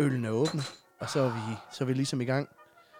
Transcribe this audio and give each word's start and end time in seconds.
Øllen 0.00 0.24
er 0.24 0.30
åbne, 0.30 0.60
og 0.98 1.10
så 1.10 1.20
er 1.20 1.30
vi, 1.30 1.56
så 1.72 1.84
er 1.84 1.86
vi 1.86 1.92
ligesom 1.92 2.20
i 2.20 2.24
gang. 2.24 2.48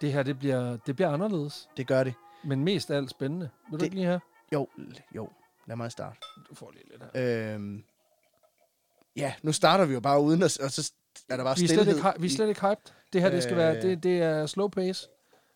Det 0.01 0.13
her, 0.13 0.23
det 0.23 0.39
bliver, 0.39 0.77
det 0.85 0.95
bliver 0.95 1.09
anderledes, 1.09 1.69
Det 1.77 1.87
gør 1.87 2.03
det. 2.03 2.13
men 2.43 2.63
mest 2.63 2.91
af 2.91 2.97
alt 2.97 3.09
spændende. 3.09 3.49
Vil 3.65 3.71
du 3.71 3.77
Det- 3.77 3.83
ikke 3.83 3.95
lige 3.95 4.07
her? 4.07 4.19
Jo, 4.53 4.67
jo. 5.15 5.29
Lad 5.67 5.75
mig 5.75 5.91
starte. 5.91 6.17
Du 6.49 6.55
får 6.55 6.71
lige 6.71 6.83
lidt 6.91 7.03
her. 7.13 7.53
Øhm, 7.55 7.83
ja, 9.15 9.33
nu 9.43 9.51
starter 9.51 9.85
vi 9.85 9.93
jo 9.93 9.99
bare 9.99 10.21
uden, 10.21 10.43
at, 10.43 10.59
og 10.59 10.71
så 10.71 10.91
er 11.29 11.37
der 11.37 11.43
bare 11.43 11.55
Vi 11.57 11.63
er, 11.63 11.67
slet 11.67 11.87
ikke, 11.87 12.01
vi 12.19 12.25
er 12.27 12.29
slet 12.29 12.47
ikke 12.49 12.61
hyped. 12.61 12.91
Det 13.13 13.21
her, 13.21 13.29
det 13.29 13.43
skal 13.43 13.57
være, 13.57 13.75
Øh. 13.75 13.81
det, 13.81 14.03
det 14.03 14.21
er 14.21 14.45
slow 14.45 14.67
pace. 14.67 15.07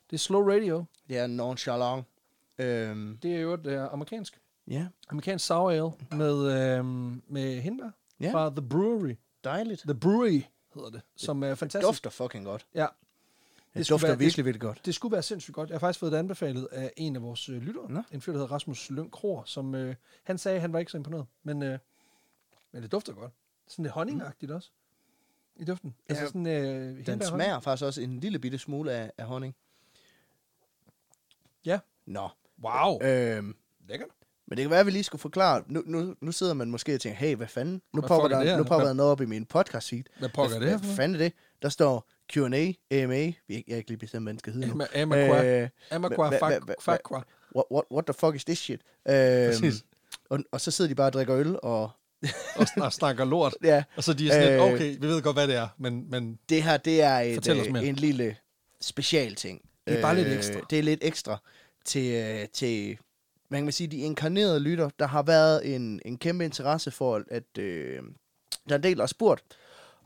Det 0.09 0.15
er 0.15 0.19
slow 0.19 0.49
radio. 0.51 0.85
Det 1.09 1.17
er 1.17 1.27
nonchalant. 1.27 2.05
Øhm, 2.57 3.17
Det 3.23 3.35
er 3.35 3.39
jo 3.39 3.55
det 3.55 3.73
er 3.73 3.89
amerikansk. 3.89 4.39
ja, 4.67 4.85
Amerikansk 5.09 5.45
sour 5.45 5.71
ale 5.71 5.91
med, 6.17 6.75
øhm, 6.77 7.21
med 7.27 7.61
hindbær 7.61 7.89
Ja. 8.19 8.31
fra 8.33 8.49
The 8.49 8.69
Brewery. 8.69 9.15
dejligt. 9.43 9.81
The 9.81 9.95
Brewery 9.95 10.41
hedder 10.75 10.89
det, 10.91 11.01
som 11.15 11.43
er 11.43 11.55
fantastisk. 11.55 11.87
Dufter 11.87 12.09
fucking 12.09 12.45
godt. 12.45 12.65
Ja, 12.75 12.81
Det, 12.81 12.89
Det 13.73 13.79
det 13.79 13.89
dufter 13.89 14.07
være- 14.07 14.11
det 14.15 14.19
virkelig, 14.19 14.45
virkelig 14.45 14.61
godt. 14.61 14.85
det 14.85 14.95
skulle 14.95 15.11
være 15.11 15.23
sindssygt 15.23 15.55
godt. 15.55 15.69
Jeg 15.69 15.75
har 15.75 15.79
faktisk 15.79 15.99
fået 15.99 16.11
det 16.11 16.17
anbefalet 16.17 16.67
af 16.71 16.93
en 16.97 17.15
af 17.15 17.21
vores 17.21 17.49
øh, 17.49 17.61
lyttere. 17.61 17.91
Nå. 17.91 18.03
En 18.11 18.21
fyr, 18.21 18.31
der 18.31 18.39
hedder 18.39 18.51
Rasmus 18.51 18.89
Lyng 18.89 19.11
Kroer, 19.11 19.43
som 19.45 19.75
øh, 19.75 19.95
han 20.23 20.37
sagde, 20.37 20.55
at 20.55 20.61
han 20.61 20.73
var 20.73 20.79
ikke 20.79 20.91
så 20.91 20.97
imponeret. 20.97 21.25
Men, 21.43 21.63
øh, 21.63 21.79
men 22.71 22.83
det 22.83 22.91
dufter 22.91 23.13
godt. 23.13 23.31
Sådan 23.67 23.83
lidt 23.83 23.93
honningagtigt 23.93 24.51
også. 24.51 24.69
I 25.55 25.65
duften. 25.65 25.95
Altså 26.09 26.23
Ja, 26.23 26.27
sådan, 26.27 26.47
øh, 26.47 27.05
Den 27.05 27.21
smager 27.23 27.59
faktisk 27.59 27.85
også 27.85 28.01
en 28.01 28.19
lille 28.19 28.39
bitte 28.39 28.57
smule 28.57 28.91
af, 28.91 29.11
af 29.17 29.25
honning. 29.25 29.55
Ja. 31.65 31.79
Nå. 32.05 32.29
Wow. 32.63 33.01
Øhm, 33.01 33.55
Lækkert. 33.87 34.09
Men 34.47 34.57
det 34.57 34.63
kan 34.63 34.69
være, 34.71 34.79
at 34.79 34.85
vi 34.85 34.91
lige 34.91 35.03
skulle 35.03 35.21
forklare. 35.21 35.63
Nu, 35.67 35.83
nu, 35.85 36.15
nu 36.21 36.31
sidder 36.31 36.53
man 36.53 36.71
måske 36.71 36.93
og 36.95 37.01
tænker, 37.01 37.17
hey, 37.17 37.35
hvad 37.35 37.47
fanden? 37.47 37.81
Nu 37.93 38.01
Hvad 38.01 38.07
popper 38.07 38.29
er 38.29 38.39
det 38.39 38.45
der, 38.47 38.51
her? 38.51 38.57
nu 38.57 38.63
popper 38.63 38.75
Hvad- 38.77 38.87
der 38.87 38.93
noget 38.93 39.11
op 39.11 39.21
i 39.21 39.25
min 39.25 39.45
podcast 39.45 39.89
feed. 39.89 40.03
Hvad 40.19 40.29
pokker 40.29 40.55
er 40.55 40.59
det 40.59 40.69
Hvad 40.69 40.95
fanden 40.95 41.15
er 41.15 41.19
det? 41.19 41.33
Der 41.61 41.69
står 41.69 42.09
Q&A, 42.33 42.71
AMA. 42.91 43.15
Jeg 43.15 43.33
er 43.49 43.75
ikke 43.75 43.89
lige 43.89 43.97
bestemt, 43.97 44.23
hvad 44.25 44.33
den 44.33 44.39
skal 44.39 44.53
hedde 44.53 44.67
nu. 44.67 44.83
Ama-. 44.95 45.17
Øh, 45.17 45.69
hva- 45.91 46.73
Fakwa. 46.81 47.21
what, 47.55 47.65
what, 47.71 47.83
what 47.91 48.05
the 48.05 48.13
fuck 48.13 48.35
is 48.35 48.45
this 48.45 48.59
shit? 48.59 48.81
Øhm, 49.09 49.71
og, 50.29 50.39
og 50.51 50.61
så 50.61 50.71
sidder 50.71 50.89
de 50.89 50.95
bare 50.95 51.07
og 51.07 51.13
drikker 51.13 51.35
øl, 51.35 51.59
og 51.63 51.89
Og 52.59 52.61
sn- 52.61 52.81
og 52.83 52.93
snakker 52.93 53.25
lort. 53.25 53.55
ja, 53.63 53.83
Og 53.97 54.03
så 54.03 54.13
de 54.13 54.27
er 54.27 54.31
sådan 54.31 54.47
Øh, 54.47 54.65
lidt, 54.65 54.73
okay, 54.75 54.97
vi 55.01 55.07
ved 55.07 55.21
godt, 55.21 55.35
hvad 55.35 55.47
det 55.47 55.55
er, 55.55 55.67
men, 55.77 56.09
men 56.11 56.39
det 56.49 56.63
her, 56.63 56.77
det 56.77 57.01
er 57.01 57.17
et, 57.19 57.49
øh, 57.49 57.87
en 57.87 57.95
lille 57.95 58.35
special 58.81 59.35
ting. 59.35 59.61
Det 59.87 59.97
er 59.97 60.01
bare 60.01 60.15
lidt 60.15 60.27
ekstra. 60.27 60.59
Det 60.69 60.79
er 60.79 60.83
lidt 60.83 60.99
ekstra 61.03 61.37
til, 61.85 62.13
øh, 62.13 62.47
til 62.53 62.97
man 63.49 63.63
kan 63.63 63.71
sige, 63.71 63.87
de 63.87 63.97
inkarnerede 63.97 64.59
lytter. 64.59 64.89
Der 64.99 65.07
har 65.07 65.23
været 65.23 65.75
en, 65.75 66.01
en 66.05 66.17
kæmpe 66.17 66.45
interesse 66.45 66.91
for, 66.91 67.23
at 67.31 67.57
øh, 67.57 68.01
der 68.69 68.75
er 68.75 68.75
en 68.75 68.83
del, 68.83 68.95
der 68.97 69.01
har 69.01 69.07
spurgt, 69.07 69.43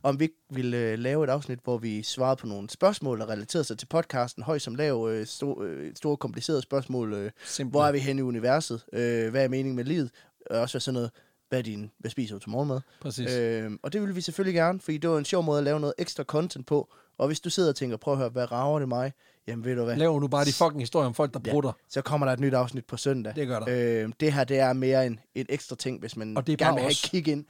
om 0.03 0.19
vi 0.19 0.23
ikke 0.23 0.35
ville 0.49 0.77
øh, 0.77 0.99
lave 0.99 1.23
et 1.23 1.29
afsnit, 1.29 1.59
hvor 1.63 1.77
vi 1.77 2.03
svarede 2.03 2.35
på 2.35 2.47
nogle 2.47 2.69
spørgsmål, 2.69 3.19
der 3.19 3.29
relaterede 3.29 3.63
sig 3.63 3.77
til 3.77 3.85
podcasten, 3.85 4.43
høj 4.43 4.59
som 4.59 4.75
lav, 4.75 5.07
øh, 5.11 5.25
sto, 5.25 5.63
øh, 5.63 5.95
store 5.95 6.17
komplicerede 6.17 6.61
spørgsmål. 6.61 7.13
Øh, 7.13 7.31
simpelthen. 7.45 7.69
hvor 7.69 7.85
er 7.85 7.91
vi 7.91 7.99
henne 7.99 8.19
i 8.19 8.23
universet? 8.23 8.85
Øh, 8.93 9.29
hvad 9.29 9.43
er 9.43 9.47
meningen 9.47 9.75
med 9.75 9.83
livet? 9.83 10.11
Og 10.49 10.59
også 10.59 10.79
sådan 10.79 10.93
noget, 10.93 11.11
hvad, 11.49 11.63
din, 11.63 11.91
hvad 11.97 12.11
spiser 12.11 12.35
du 12.35 12.39
til 12.39 12.49
morgenmad? 12.49 12.81
Præcis. 13.01 13.31
Øh, 13.31 13.71
og 13.83 13.93
det 13.93 14.01
vil 14.01 14.15
vi 14.15 14.21
selvfølgelig 14.21 14.55
gerne, 14.55 14.79
fordi 14.79 14.97
det 14.97 15.09
var 15.09 15.17
en 15.17 15.25
sjov 15.25 15.43
måde 15.43 15.57
at 15.57 15.63
lave 15.63 15.79
noget 15.79 15.93
ekstra 15.97 16.23
content 16.23 16.67
på. 16.67 16.89
Og 17.17 17.27
hvis 17.27 17.39
du 17.39 17.49
sidder 17.49 17.69
og 17.69 17.75
tænker, 17.75 17.97
prøv 17.97 18.13
at 18.13 18.17
høre, 18.17 18.29
hvad 18.29 18.51
rager 18.51 18.79
det 18.79 18.87
mig? 18.87 19.13
Jamen 19.49 19.65
ved 19.65 19.75
du 19.75 19.83
hvad, 19.83 19.95
Laver 19.95 20.19
nu 20.19 20.27
bare 20.27 20.45
de 20.45 20.53
fucking 20.53 20.81
historier 20.81 21.07
om 21.07 21.13
folk, 21.13 21.33
der 21.33 21.39
Ja. 21.45 21.51
brutter. 21.51 21.71
så 21.89 22.01
kommer 22.01 22.27
der 22.27 22.33
et 22.33 22.39
nyt 22.39 22.53
afsnit 22.53 22.85
på 22.85 22.97
søndag. 22.97 23.35
Det 23.35 23.47
gør 23.47 23.59
der. 23.59 24.03
Øh, 24.03 24.11
det 24.19 24.33
her, 24.33 24.43
det 24.43 24.59
er 24.59 24.73
mere 24.73 25.05
en, 25.05 25.19
et 25.35 25.45
ekstra 25.49 25.75
ting, 25.75 25.99
hvis 25.99 26.15
man 26.17 26.37
Og 26.37 26.47
det 26.47 26.53
er 26.53 26.57
gerne 26.65 26.75
vil 26.75 26.81
have 26.83 26.93
kig 27.03 27.27
ind 27.27 27.45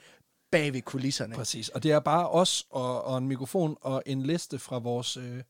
bag 0.51 0.73
ved 0.73 0.81
kulisserne. 0.81 1.35
Præcis. 1.35 1.69
Og 1.69 1.83
det 1.83 1.91
er 1.91 1.99
bare 1.99 2.29
os 2.29 2.65
og, 2.69 3.03
og 3.03 3.17
en 3.17 3.27
mikrofon 3.27 3.77
og 3.81 4.03
en 4.05 4.21
liste 4.21 4.59
fra 4.59 4.77
vores, 4.79 5.17
øh, 5.17 5.43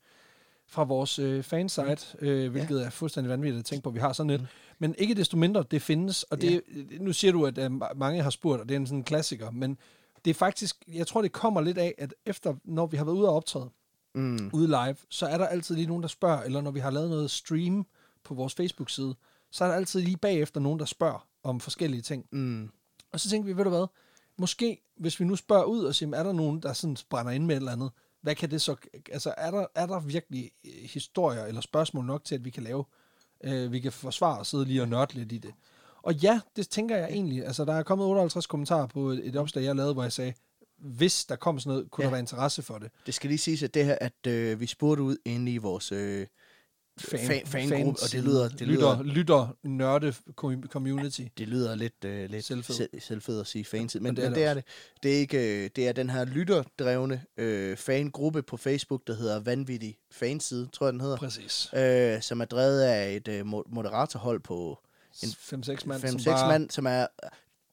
fra 0.67 0.83
vores 0.83 1.19
øh, 1.19 1.43
fansite, 1.43 2.05
øh, 2.19 2.51
hvilket 2.51 2.79
ja. 2.79 2.85
er 2.85 2.89
fuldstændig 2.89 3.29
vanvittigt 3.29 3.59
at 3.59 3.65
tænke 3.65 3.83
på, 3.83 3.89
at 3.89 3.95
vi 3.95 3.99
har 3.99 4.13
sådan 4.13 4.29
et. 4.29 4.41
Mm. 4.41 4.47
Men 4.79 4.95
ikke 4.97 5.13
desto 5.15 5.37
mindre, 5.37 5.63
det 5.71 5.81
findes. 5.81 6.23
Og 6.23 6.41
det, 6.41 6.61
nu 6.99 7.13
siger 7.13 7.31
du, 7.31 7.45
at 7.45 7.57
øh, 7.57 7.71
mange 7.95 8.23
har 8.23 8.29
spurgt, 8.29 8.61
og 8.61 8.69
det 8.69 8.75
er 8.75 8.79
en 8.79 8.87
sådan 8.87 9.03
klassiker, 9.03 9.51
men 9.51 9.77
det 10.25 10.31
er 10.31 10.35
faktisk, 10.35 10.75
jeg 10.87 11.07
tror, 11.07 11.21
det 11.21 11.31
kommer 11.31 11.61
lidt 11.61 11.77
af, 11.77 11.95
at 11.97 12.13
efter, 12.25 12.53
når 12.65 12.85
vi 12.85 12.97
har 12.97 13.03
været 13.05 13.15
ude 13.15 13.29
og 13.29 13.35
optræde, 13.35 13.69
Mm. 14.15 14.49
ude 14.53 14.67
live, 14.67 14.95
så 15.09 15.25
er 15.25 15.37
der 15.37 15.45
altid 15.45 15.75
lige 15.75 15.87
nogen, 15.87 16.03
der 16.03 16.09
spørger, 16.09 16.41
eller 16.41 16.61
når 16.61 16.71
vi 16.71 16.79
har 16.79 16.89
lavet 16.89 17.09
noget 17.09 17.31
stream 17.31 17.85
på 18.23 18.33
vores 18.33 18.53
Facebook-side, 18.53 19.15
så 19.51 19.63
er 19.63 19.67
der 19.67 19.75
altid 19.75 20.01
lige 20.01 20.17
bagefter 20.17 20.59
nogen, 20.59 20.79
der 20.79 20.85
spørger 20.85 21.27
om 21.43 21.59
forskellige 21.59 22.01
ting. 22.01 22.25
Mm. 22.31 22.69
Og 23.11 23.19
så 23.19 23.29
tænkte 23.29 23.45
vi, 23.45 23.57
ved 23.57 23.63
du 23.63 23.69
hvad, 23.69 23.87
måske 24.37 24.81
hvis 24.97 25.19
vi 25.19 25.25
nu 25.25 25.35
spørger 25.35 25.63
ud 25.63 25.83
og 25.83 25.95
siger, 25.95 26.15
er 26.15 26.23
der 26.23 26.33
nogen, 26.33 26.61
der 26.61 26.73
sådan 26.73 26.97
brænder 27.09 27.31
ind 27.31 27.45
med 27.45 27.55
et 27.55 27.59
eller 27.59 27.71
andet, 27.71 27.91
hvad 28.21 28.35
kan 28.35 28.51
det 28.51 28.61
så, 28.61 28.75
altså 29.11 29.33
er 29.37 29.51
der, 29.51 29.65
er 29.75 29.85
der 29.85 29.99
virkelig 29.99 30.51
øh, 30.65 30.71
historier 30.71 31.45
eller 31.45 31.61
spørgsmål 31.61 32.05
nok 32.05 32.23
til, 32.23 32.35
at 32.35 32.45
vi 32.45 32.49
kan 32.49 32.63
lave, 32.63 32.83
øh, 33.43 33.71
vi 33.71 33.79
kan 33.79 33.91
forsvare 33.91 34.39
og 34.39 34.45
sidde 34.45 34.65
lige 34.65 34.81
og 34.81 34.87
nørde 34.87 35.13
lidt 35.13 35.31
i 35.31 35.37
det. 35.37 35.53
Og 36.01 36.13
ja, 36.13 36.39
det 36.55 36.69
tænker 36.69 36.97
jeg 36.97 37.09
egentlig, 37.09 37.45
altså 37.45 37.65
der 37.65 37.73
er 37.73 37.83
kommet 37.83 38.07
58 38.07 38.47
kommentarer 38.47 38.87
på 38.87 39.09
et, 39.09 39.27
et 39.27 39.35
opslag, 39.35 39.63
jeg 39.63 39.75
lavede, 39.75 39.93
hvor 39.93 40.03
jeg 40.03 40.13
sagde, 40.13 40.33
hvis 40.81 41.25
der 41.25 41.35
kom 41.35 41.59
sådan 41.59 41.69
noget, 41.69 41.91
kunne 41.91 42.03
Ja. 42.03 42.05
der 42.05 42.11
være 42.11 42.19
interesse 42.19 42.61
for 42.61 42.77
det. 42.77 42.91
Det 43.05 43.13
skal 43.13 43.27
lige 43.27 43.37
siges, 43.37 43.63
at 43.63 43.73
det 43.73 43.85
her, 43.85 43.97
at 44.01 44.27
øh, 44.27 44.59
vi 44.59 44.67
spurgte 44.67 45.03
ud 45.03 45.17
inde 45.25 45.51
i 45.51 45.57
vores 45.57 45.91
øh, 45.91 46.27
fan, 46.99 47.41
fangruppe, 47.45 48.01
og 48.03 48.11
det 48.11 48.23
lyder, 48.23 48.49
det 48.49 48.67
lyder, 48.67 49.03
lytter, 49.03 49.13
lytter 49.13 49.55
nørde 49.63 50.13
com- 50.41 50.67
community. 50.67 51.21
det 51.37 51.47
lyder 51.47 51.75
lidt, 51.75 52.05
øh, 52.05 52.29
lidt 52.29 52.45
Selvfed. 52.45 52.75
selvfed. 52.75 52.99
selvfed 52.99 53.39
at 53.39 53.47
sige 53.47 53.65
fantid, 53.65 53.99
men, 53.99 54.09
Og 54.09 54.15
det 54.15 54.23
er 54.23 54.29
men 54.29 54.35
det 54.35 54.41
det 54.41 54.49
er 54.49 54.53
det. 54.53 54.63
Det 55.03 55.13
er 55.15 55.19
ikke, 55.19 55.63
øh, 55.63 55.69
det 55.75 55.87
er 55.87 55.91
den 55.91 56.09
her 56.09 56.25
lytterdrevne 56.25 57.23
øh, 57.37 57.77
fangruppe 57.77 58.41
på 58.43 58.57
Facebook, 58.57 59.01
der 59.07 59.15
hedder 59.15 59.39
Vanvittig 59.39 59.97
Fanside, 60.11 60.69
tror 60.73 60.85
jeg 60.85 60.93
den 60.93 61.01
hedder, 61.01 61.17
Præcis. 61.17 61.69
øh, 61.73 62.21
som 62.21 62.41
er 62.41 62.45
drevet 62.45 62.81
af 62.81 63.15
et 63.15 63.27
øh, 63.27 63.41
mo- 63.41 63.63
moderatorhold 63.75 64.39
på 64.39 64.79
en 65.23 65.29
5-6 65.29 65.85
mand, 65.85 66.03
5-6 66.03 66.07
som 66.09 66.33
bare 66.33 66.47
mand, 66.47 66.69
som 66.69 66.85
er 66.87 67.07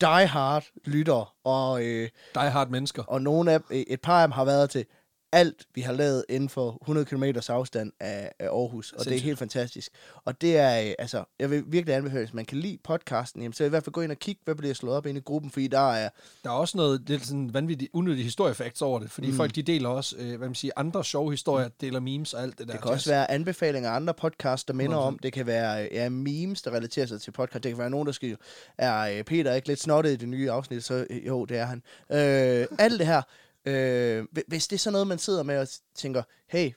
die 0.00 0.26
hard 0.26 0.64
lytter, 0.84 1.34
og, 1.44 1.84
øh, 1.84 2.08
die 2.34 2.50
hard 2.50 2.68
mennesker. 2.68 3.02
og 3.02 3.22
nogle 3.22 3.52
af, 3.52 3.60
et 3.70 4.00
par 4.00 4.22
af 4.22 4.28
dem 4.28 4.32
har 4.32 4.44
været 4.44 4.70
til 4.70 4.86
alt, 5.32 5.66
vi 5.75 5.81
har 5.81 5.92
lavet 5.92 6.25
inden 6.28 6.48
for 6.48 6.78
100 6.82 7.04
km 7.06 7.25
afstand 7.48 7.92
af, 8.00 8.32
af 8.38 8.47
Aarhus, 8.47 8.92
og 8.92 8.98
det 8.98 9.06
er 9.06 9.10
Sindssygt. 9.10 9.25
helt 9.26 9.38
fantastisk. 9.38 9.91
Og 10.25 10.41
det 10.41 10.56
er, 10.59 10.81
øh, 10.82 10.92
altså, 10.98 11.25
jeg 11.38 11.50
vil 11.50 11.62
virkelig 11.66 11.94
anbefale, 11.97 12.20
hvis 12.25 12.34
man 12.34 12.44
kan 12.44 12.59
lide 12.59 12.78
podcasten, 12.84 13.42
jamen, 13.42 13.53
så 13.53 13.64
i 13.64 13.69
hvert 13.69 13.84
fald 13.84 13.92
gå 13.92 14.00
ind 14.00 14.10
og 14.12 14.19
kigge, 14.19 14.41
hvad 14.44 14.54
bliver 14.54 14.75
slået 14.75 14.97
op 14.97 15.06
inde 15.06 15.19
i 15.19 15.22
gruppen, 15.22 15.50
fordi 15.50 15.66
der 15.66 15.92
er, 15.92 16.09
Der 16.44 16.50
er 16.50 16.54
også 16.54 16.76
noget 16.76 17.03
lidt 17.09 17.26
sådan 17.26 17.54
vanvittigt 17.54 17.91
unødige 17.94 18.25
historiefacts 18.25 18.82
over 18.82 18.98
det, 18.98 19.10
fordi 19.10 19.26
Mm. 19.26 19.32
mm. 19.32 19.37
folk 19.37 19.54
de 19.54 19.62
deler 19.62 19.88
også, 19.88 20.16
øh, 20.19 20.28
hvad 20.38 20.48
man 20.48 20.54
siger, 20.54 20.72
andre 20.76 21.04
sjove 21.04 21.31
historier, 21.31 21.69
deler 21.81 22.00
memes 22.00 22.34
og 22.34 22.43
alt 22.43 22.58
det 22.58 22.66
der. 22.66 22.72
det 22.72 22.82
kan 22.82 22.91
også 22.91 23.10
være 23.10 23.31
anbefalinger 23.31 23.91
af 23.91 23.97
andre 23.97 24.14
podcasts, 24.14 24.64
der 24.64 24.75
minder 24.75 24.97
100%. 24.97 25.00
om, 25.00 25.19
det 25.19 25.32
kan 25.32 25.47
være 25.47 25.84
øh, 25.84 25.88
ja, 25.93 26.08
memes, 26.08 26.62
der 26.62 26.70
relaterer 26.70 27.06
sig 27.06 27.20
til 27.20 27.31
podcast, 27.31 27.64
det 27.64 27.70
kan 27.72 27.78
være 27.78 27.91
nogen, 27.91 28.06
der 28.06 28.12
skriver, 28.12 28.37
er 28.78 29.00
øh, 29.19 29.25
Peter 29.25 29.54
ikke 29.54 29.69
lidt 29.69 29.81
snottet 29.81 30.10
i 30.12 30.16
det 30.16 30.28
nye 30.28 30.50
afsnit, 30.50 30.84
så 30.84 31.06
jo, 31.26 31.44
det 31.44 31.56
er 31.58 31.64
han. 31.64 31.82
Øh, 32.10 32.66
alt 32.78 32.98
det 32.98 33.06
her, 33.06 33.22
øh, 33.66 34.25
hvi- 34.32 34.43
hvis 34.49 34.69
det 34.69 34.77
er 34.77 34.78
sådan 34.78 34.93
noget, 34.93 35.06
man 35.06 35.19
sidder 35.19 35.43
med 35.43 35.59
og 35.59 35.69
tænker, 35.94 36.22
hey, 36.49 36.71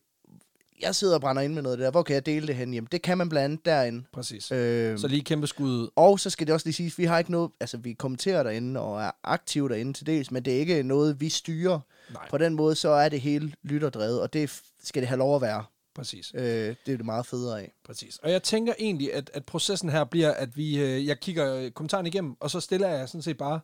jeg 0.82 0.96
sidder 0.96 1.16
og 1.16 1.22
brænder 1.22 1.42
ind 1.42 1.54
med 1.54 1.62
noget 1.62 1.80
der, 1.80 1.92
hvor 1.92 2.04
kan 2.04 2.14
jeg 2.14 2.26
dele 2.26 2.48
det 2.48 2.56
hen? 2.56 2.74
Jamen, 2.74 2.88
det 2.92 3.02
kan 3.02 3.18
man 3.18 3.30
blandt 3.30 3.46
andet 3.46 3.66
derinde. 3.66 4.04
Præcis. 4.14 4.52
Øh, 4.52 5.00
Så 5.00 5.08
lige 5.08 5.22
kæmpe 5.24 5.48
skud. 5.48 5.90
og 5.96 6.20
så 6.20 6.30
skal 6.30 6.48
det 6.48 6.54
også 6.54 6.66
lige 6.68 6.74
siges, 6.74 6.98
vi 6.98 7.04
har 7.06 7.20
ikke 7.20 7.32
noget, 7.32 7.52
altså 7.60 7.78
vi 7.78 7.94
kommenterer 7.94 8.44
derinde 8.44 8.80
og 8.80 9.02
er 9.02 9.12
aktive 9.24 9.70
derinde 9.70 9.94
til 9.94 10.06
dels, 10.06 10.32
men 10.32 10.46
det 10.46 10.56
er 10.56 10.60
ikke 10.60 10.84
noget, 10.84 11.22
vi 11.22 11.30
styrer. 11.30 11.80
Nej, 12.14 12.28
På 12.30 12.38
den 12.38 12.54
måde, 12.56 12.76
så 12.76 12.90
er 12.90 13.10
det 13.10 13.22
hele 13.22 13.54
lytterdrevet, 13.64 14.22
og 14.22 14.34
det 14.34 14.62
skal 14.84 15.02
det 15.02 15.08
have 15.10 15.18
lov 15.20 15.36
at 15.36 15.42
være. 15.42 15.64
præcis. 15.96 16.32
Øh, 16.36 16.42
det 16.86 16.94
er 16.94 16.98
det 16.98 17.06
meget 17.06 17.26
federe 17.26 17.62
af. 17.62 17.72
Præcis. 17.86 18.18
Og 18.18 18.32
jeg 18.32 18.44
tænker 18.44 18.74
egentlig, 18.80 19.14
at, 19.14 19.32
at 19.34 19.46
processen 19.46 19.90
her 19.90 20.04
bliver, 20.04 20.32
at 20.32 20.58
vi, 20.58 20.80
øh, 20.80 21.08
jeg 21.08 21.20
kigger 21.20 21.70
kommentaren 21.70 22.06
igennem, 22.06 22.36
og 22.40 22.52
så 22.52 22.60
stiller 22.60 22.88
jeg 22.90 23.10
sådan 23.10 23.22
set 23.22 23.38
bare 23.38 23.60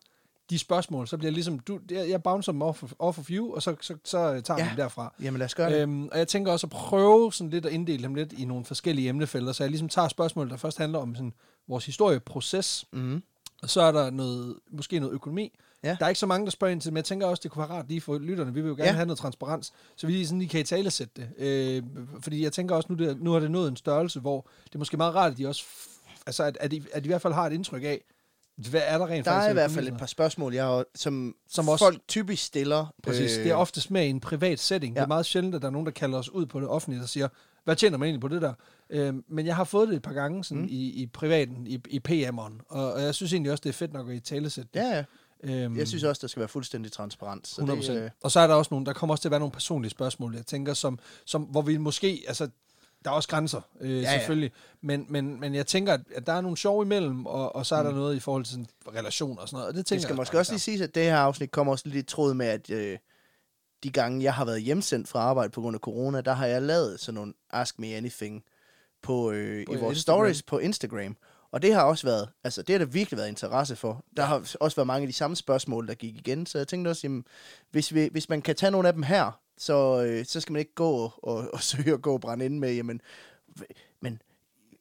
de 0.49 0.59
spørgsmål. 0.59 1.07
Så 1.07 1.17
bliver 1.17 1.27
jeg 1.29 1.33
ligesom, 1.33 1.59
du, 1.59 1.79
jeg, 1.91 2.09
jeg 2.09 2.23
bouncer 2.23 2.51
dem 2.51 2.61
off 2.61 2.83
of, 2.83 2.93
off 2.99 3.19
of 3.19 3.29
you, 3.31 3.55
og 3.55 3.61
så, 3.63 3.75
så, 3.81 3.95
så 4.03 4.17
øh, 4.33 4.43
tager 4.43 4.57
vi 4.57 4.61
Ja. 4.63 4.67
dem 4.69 4.75
derfra. 4.77 5.13
Jamen 5.21 5.39
lad 5.39 5.45
os 5.45 5.55
gøre 5.55 5.73
det. 5.73 5.81
Øhm, 5.81 6.07
og 6.11 6.17
jeg 6.17 6.27
tænker 6.27 6.51
også 6.51 6.67
at 6.67 6.71
prøve 6.71 7.33
sådan 7.33 7.49
lidt 7.49 7.65
at 7.65 7.71
inddele 7.71 8.03
dem 8.03 8.15
lidt 8.15 8.33
i 8.33 8.45
nogle 8.45 8.65
forskellige 8.65 9.09
emnefelter, 9.09 9.51
så 9.51 9.63
jeg 9.63 9.69
ligesom 9.71 9.89
tager 9.89 10.07
spørgsmål, 10.07 10.49
der 10.49 10.57
først 10.57 10.77
handler 10.77 10.99
om 10.99 11.15
sådan 11.15 11.33
vores 11.67 11.85
historieproces, 11.85 12.85
Mm. 12.91 13.23
og 13.61 13.69
så 13.69 13.81
er 13.81 13.91
der 13.91 14.09
noget, 14.09 14.55
måske 14.71 14.99
noget 14.99 15.13
økonomi. 15.13 15.51
Ja. 15.83 15.95
Der 15.99 16.05
er 16.05 16.09
ikke 16.09 16.19
så 16.19 16.25
mange, 16.25 16.45
der 16.45 16.51
spørger 16.51 16.71
ind 16.71 16.81
til 16.81 16.85
det, 16.89 16.93
men 16.93 16.97
jeg 16.97 17.05
tænker 17.05 17.27
også, 17.27 17.41
det 17.43 17.51
kunne 17.51 17.67
være 17.69 17.77
rart 17.77 17.87
lige 17.89 18.01
for 18.01 18.17
lytterne. 18.17 18.53
Vi 18.53 18.61
vil 18.61 18.69
jo 18.69 18.75
gerne 18.75 18.87
Ja. 18.87 18.91
have 18.93 19.05
noget 19.05 19.19
transparens, 19.19 19.73
så 19.95 20.07
vi 20.07 20.13
lige, 20.13 20.27
sådan 20.27 20.39
lige 20.39 20.49
kan 20.49 20.59
i 20.59 20.63
tale 20.63 20.91
sætte 20.91 21.13
det. 21.21 21.29
Øh, 21.37 21.83
fordi 22.21 22.43
jeg 22.43 22.53
tænker 22.53 22.75
også, 22.75 22.87
nu, 22.93 22.95
det, 23.05 23.21
nu 23.21 23.31
har 23.31 23.39
det 23.39 23.51
nået 23.51 23.67
en 23.67 23.75
størrelse, 23.75 24.19
hvor 24.19 24.47
det 24.63 24.75
er 24.75 24.79
måske 24.79 24.97
meget 24.97 25.15
rart, 25.15 25.31
at 25.31 25.37
de 25.37 25.47
også, 25.47 25.63
altså 26.25 26.43
at, 26.43 26.57
at, 26.59 26.71
de, 26.71 26.83
at 26.93 27.03
de 27.03 27.07
i 27.07 27.09
hvert 27.09 27.21
fald 27.21 27.33
har 27.33 27.45
et 27.47 27.53
indtryk 27.53 27.83
af, 27.83 28.01
hvad 28.57 28.81
er 28.85 28.97
der 28.97 29.07
rent 29.07 29.25
Der 29.25 29.31
faktisk 29.31 29.45
er 29.47 29.49
i 29.49 29.53
hvert 29.53 29.71
fald 29.71 29.87
et 29.87 29.97
par 29.97 30.05
spørgsmål, 30.05 30.53
jeg 30.53 30.65
har, 30.65 30.85
som, 30.95 31.35
Som 31.49 31.69
også- 31.69 31.85
folk 31.85 31.99
typisk 32.07 32.43
stiller. 32.45 32.93
Præcis. 33.03 33.37
Øh, 33.37 33.43
det 33.43 33.51
er 33.51 33.55
oftest 33.55 33.91
med 33.91 34.05
i 34.05 34.09
en 34.09 34.19
privat 34.19 34.59
setting. 34.59 34.93
Ja. 34.95 34.99
Det 34.99 35.03
er 35.03 35.07
meget 35.07 35.25
sjældent, 35.25 35.55
at 35.55 35.61
der 35.61 35.67
er 35.67 35.71
nogen, 35.71 35.85
der 35.85 35.91
kalder 35.91 36.17
os 36.17 36.29
ud 36.29 36.45
på 36.45 36.59
det 36.59 36.67
offentlige 36.67 37.03
og 37.03 37.09
siger, 37.09 37.27
hvad 37.63 37.75
tjener 37.75 37.97
man 37.97 38.05
egentlig 38.05 38.21
på 38.21 38.27
det 38.27 38.41
der? 38.41 38.53
Øhm, 38.89 39.23
men 39.27 39.45
jeg 39.45 39.55
har 39.55 39.63
fået 39.63 39.87
det 39.89 39.95
et 39.95 40.01
par 40.01 40.13
gange 40.13 40.43
sådan 40.43 40.61
Mm. 40.61 40.67
i, 40.71 40.89
i 41.01 41.05
privaten, 41.05 41.67
i, 41.67 41.81
i 41.89 42.01
PM'eren, 42.09 42.65
og, 42.69 42.93
og 42.93 43.01
jeg 43.01 43.15
synes 43.15 43.33
egentlig 43.33 43.51
også, 43.51 43.61
det 43.61 43.69
er 43.69 43.73
fedt 43.73 43.93
nok 43.93 44.09
at 44.09 44.15
i 44.15 44.19
talesæt 44.19 44.65
det. 44.73 44.79
Ja, 44.79 44.87
ja. 44.95 45.03
Øhm, 45.43 45.77
Jeg 45.77 45.87
synes 45.87 46.03
også, 46.03 46.19
der 46.21 46.27
skal 46.27 46.39
være 46.39 46.47
fuldstændig 46.49 46.91
transparent. 46.91 47.47
Så 47.47 47.61
100%. 47.61 47.91
det, 47.93 48.03
øh, 48.03 48.09
Og 48.23 48.31
så 48.31 48.39
er 48.39 48.47
der 48.47 48.53
også 48.53 48.69
nogle, 48.71 48.85
der 48.85 48.93
kommer 48.93 49.13
også 49.13 49.21
til 49.21 49.27
at 49.27 49.31
være 49.31 49.39
nogle 49.39 49.51
personlige 49.51 49.91
spørgsmål, 49.91 50.35
jeg 50.35 50.45
tænker, 50.45 50.73
som, 50.73 50.99
som 51.25 51.41
hvor 51.41 51.61
vi 51.61 51.77
måske, 51.77 52.23
altså, 52.27 52.47
der 53.05 53.11
er 53.11 53.15
også 53.15 53.29
grænser, 53.29 53.61
øh, 53.81 53.91
ja, 53.91 54.11
ja. 54.11 54.17
selvfølgelig, 54.17 54.51
Men, 54.81 55.05
men, 55.09 55.39
men 55.39 55.55
jeg 55.55 55.67
tænker, 55.67 55.93
at, 55.93 56.27
der 56.27 56.33
er 56.33 56.41
nogle 56.41 56.57
sjov 56.57 56.83
imellem, 56.83 57.25
og, 57.25 57.55
og 57.55 57.65
så 57.65 57.75
er 57.75 57.83
der 57.83 57.91
noget 57.91 58.15
i 58.15 58.19
forhold 58.19 58.43
til 58.43 58.51
sådan, 58.51 58.67
relationer 58.87 59.41
og 59.41 59.47
sådan 59.49 59.57
noget, 59.57 59.69
og 59.69 59.75
det 59.75 59.85
tænker 59.85 59.99
det 59.99 60.03
skal 60.03 60.13
jeg 60.13 60.17
måske 60.17 60.37
også 60.37 60.51
lige 60.51 60.59
sige, 60.59 60.83
at 60.83 60.95
det 60.95 61.03
her 61.03 61.17
afsnit 61.17 61.51
kommer 61.51 61.73
også 61.73 61.87
lidt 61.87 61.97
i 61.97 62.01
tråd 62.13 62.33
med, 62.33 62.45
at 62.45 62.69
øh, 62.69 62.97
de 63.83 63.91
gange, 63.91 64.23
jeg 64.23 64.33
har 64.33 64.45
været 64.45 64.61
hjemsendt 64.61 65.07
fra 65.07 65.19
arbejde 65.19 65.49
på 65.49 65.61
grund 65.61 65.75
af 65.75 65.79
corona, 65.79 66.21
der 66.21 66.33
har 66.33 66.45
jeg 66.45 66.61
lavet 66.61 66.99
sådan 66.99 67.15
nogle 67.15 67.33
Ask 67.51 67.79
Me 67.79 67.87
Anything 67.87 68.43
på, 69.01 69.31
øh, 69.31 69.65
På 69.65 69.73
i 69.73 69.77
vores 69.77 69.97
Instagram. 69.97 70.17
stories 70.17 70.43
på 70.43 70.57
Instagram. 70.57 71.17
Og 71.55 71.61
det 71.61 71.73
har 71.73 71.83
også 71.83 72.07
været, 72.07 72.29
altså 72.43 72.61
det 72.61 72.73
har 72.73 72.77
der 72.77 72.85
virkelig 72.85 73.17
været 73.17 73.27
interesse 73.27 73.75
for. 73.75 74.05
Der 74.17 74.23
har 74.23 74.55
også 74.59 74.75
været 74.75 74.87
mange 74.87 75.01
af 75.01 75.07
de 75.07 75.13
samme 75.13 75.35
spørgsmål, 75.35 75.87
der 75.87 75.93
gik 75.93 76.15
igen, 76.15 76.45
så 76.45 76.57
jeg 76.57 76.67
tænkte 76.67 76.89
også, 76.89 77.01
jamen, 77.03 77.25
hvis, 77.71 77.93
vi, 77.93 78.09
hvis 78.11 78.29
man 78.29 78.41
kan 78.41 78.55
tage 78.55 78.71
nogle 78.71 78.87
af 78.87 78.93
dem 78.93 79.03
her, 79.03 79.41
så, 79.57 80.03
øh, 80.03 80.25
så 80.25 80.41
skal 80.41 80.53
man 80.53 80.59
ikke 80.59 80.75
gå 80.75 80.89
og, 80.89 81.23
og, 81.23 81.49
og 81.53 81.61
søge 81.71 81.93
at 81.93 82.01
gå 82.01 82.13
og 82.13 82.21
brænde 82.21 82.45
ind 82.45 82.59
med, 82.59 82.73
jamen, 82.73 83.01
men 84.01 84.21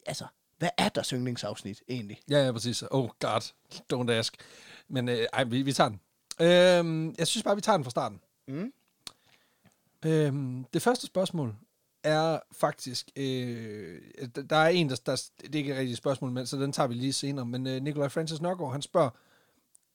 altså, 0.06 0.26
hvad 0.58 0.68
er 0.78 0.88
der 0.88 1.10
yndlingsafsnit 1.12 1.82
egentlig? 1.88 2.20
Ja, 2.30 2.44
ja, 2.44 2.52
præcis. 2.52 2.84
Oh 2.90 3.08
god, 3.18 3.52
don't 3.92 4.10
ask. 4.10 4.36
Men 4.88 5.08
øh, 5.08 5.26
ej, 5.32 5.44
vi, 5.44 5.62
vi 5.62 5.72
tager 5.72 5.88
den. 5.88 6.00
Øhm, 6.40 7.14
jeg 7.18 7.26
synes 7.26 7.44
bare, 7.44 7.54
vi 7.54 7.60
tager 7.60 7.76
den 7.76 7.84
fra 7.84 7.90
starten. 7.90 8.20
Mm. 8.48 8.72
Øhm, 10.04 10.64
det 10.64 10.82
første 10.82 11.06
spørgsmål 11.06 11.54
er 12.04 12.40
faktisk... 12.52 13.10
Øh, 13.16 14.00
der- 14.50 14.56
er 14.56 14.68
en, 14.68 14.88
der, 14.90 15.00
der... 15.06 15.30
Det 15.42 15.54
er 15.54 15.58
ikke 15.58 15.72
et 15.72 15.78
rigtigt 15.78 15.98
spørgsmål, 15.98 16.30
men, 16.30 16.46
så 16.46 16.56
den 16.56 16.72
tager 16.72 16.86
vi 16.86 16.94
lige 16.94 17.12
senere. 17.12 17.46
Men 17.46 17.66
øh, 17.66 17.82
Nikolaj 17.82 18.08
Francis 18.08 18.40
Nørgaard, 18.40 18.72
han 18.72 18.82
spørger, 18.82 19.10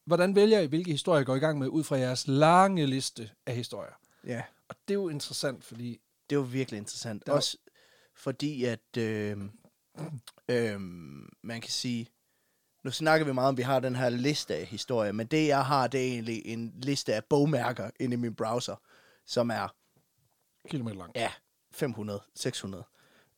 hvordan 0.05 0.35
vælger 0.35 0.59
I, 0.59 0.65
hvilke 0.65 0.91
historier 0.91 1.21
I 1.21 1.25
går 1.25 1.35
i 1.35 1.39
gang 1.39 1.59
med, 1.59 1.67
ud 1.67 1.83
fra 1.83 1.97
jeres 1.97 2.27
lange 2.27 2.85
liste 2.85 3.29
af 3.45 3.55
historier? 3.55 3.93
Ja. 4.25 4.43
Og 4.69 4.75
det 4.87 4.93
er 4.93 4.99
jo 4.99 5.09
interessant, 5.09 5.63
fordi... 5.63 6.01
det 6.29 6.37
var 6.37 6.43
virkelig 6.43 6.77
interessant. 6.77 7.25
Der 7.25 7.33
Også 7.33 7.57
fordi, 8.15 8.63
at 8.65 8.97
øh, 8.97 9.37
øh, 10.49 10.79
man 11.43 11.61
kan 11.61 11.71
sige, 11.71 12.07
nu 12.83 12.91
snakker 12.91 13.25
vi 13.25 13.33
meget 13.33 13.47
om, 13.47 13.53
at 13.53 13.57
vi 13.57 13.63
har 13.63 13.79
den 13.79 13.95
her 13.95 14.09
liste 14.09 14.55
af 14.55 14.65
historier, 14.65 15.11
men 15.11 15.27
det 15.27 15.47
jeg 15.47 15.65
har, 15.65 15.87
det 15.87 15.99
er 16.01 16.11
egentlig 16.11 16.41
en 16.45 16.73
liste 16.83 17.15
af 17.15 17.25
bogmærker 17.25 17.89
inde 17.99 18.13
i 18.13 18.17
min 18.17 18.35
browser, 18.35 18.75
som 19.25 19.49
er, 19.49 19.75
Kilometer 20.69 20.97
lang. 20.97 21.11
ja, 21.15 21.31
500, 21.71 22.19
600. 22.35 22.83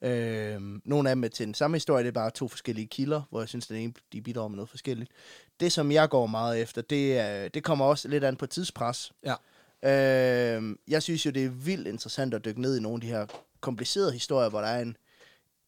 Øh, 0.01 0.62
nogle 0.86 1.10
af 1.10 1.16
dem 1.16 1.24
er 1.24 1.28
til 1.28 1.45
den 1.45 1.54
samme 1.54 1.75
historie, 1.75 2.04
det 2.04 2.07
er 2.07 2.12
bare 2.12 2.31
to 2.31 2.48
forskellige 2.48 2.88
kilder, 2.88 3.22
hvor 3.30 3.39
jeg 3.39 3.50
synes, 3.50 3.68
den 3.68 3.78
ene, 3.78 3.94
de 4.13 4.22
bidrager 4.22 4.48
med 4.48 4.56
noget 4.56 4.69
forskelligt. 4.69 5.12
Det, 5.60 5.72
som 5.72 5.92
jeg 5.92 6.10
går 6.10 6.28
meget 6.28 6.62
efter, 6.62 6.81
det, 6.81 7.18
er, 7.18 7.48
det 7.48 7.63
kommer 7.63 7.86
også 7.86 8.07
lidt 8.07 8.24
an 8.24 8.36
på 8.36 8.45
tidspres. 8.45 9.12
Ja. 9.24 9.36
Øh, 9.83 10.75
jeg 10.88 11.04
synes 11.04 11.25
jo, 11.25 11.31
det 11.31 11.45
er 11.45 11.50
vildt 11.50 11.88
interessant 11.88 12.33
at 12.33 12.45
dykke 12.45 12.62
ned 12.62 12.78
i 12.78 12.81
nogle 12.81 12.95
af 12.95 13.01
de 13.01 13.07
her 13.07 13.25
komplicerede 13.62 14.12
historier, 14.12 14.50
hvor 14.50 14.62
der 14.62 14.68
er 14.68 14.81
en, 14.81 14.98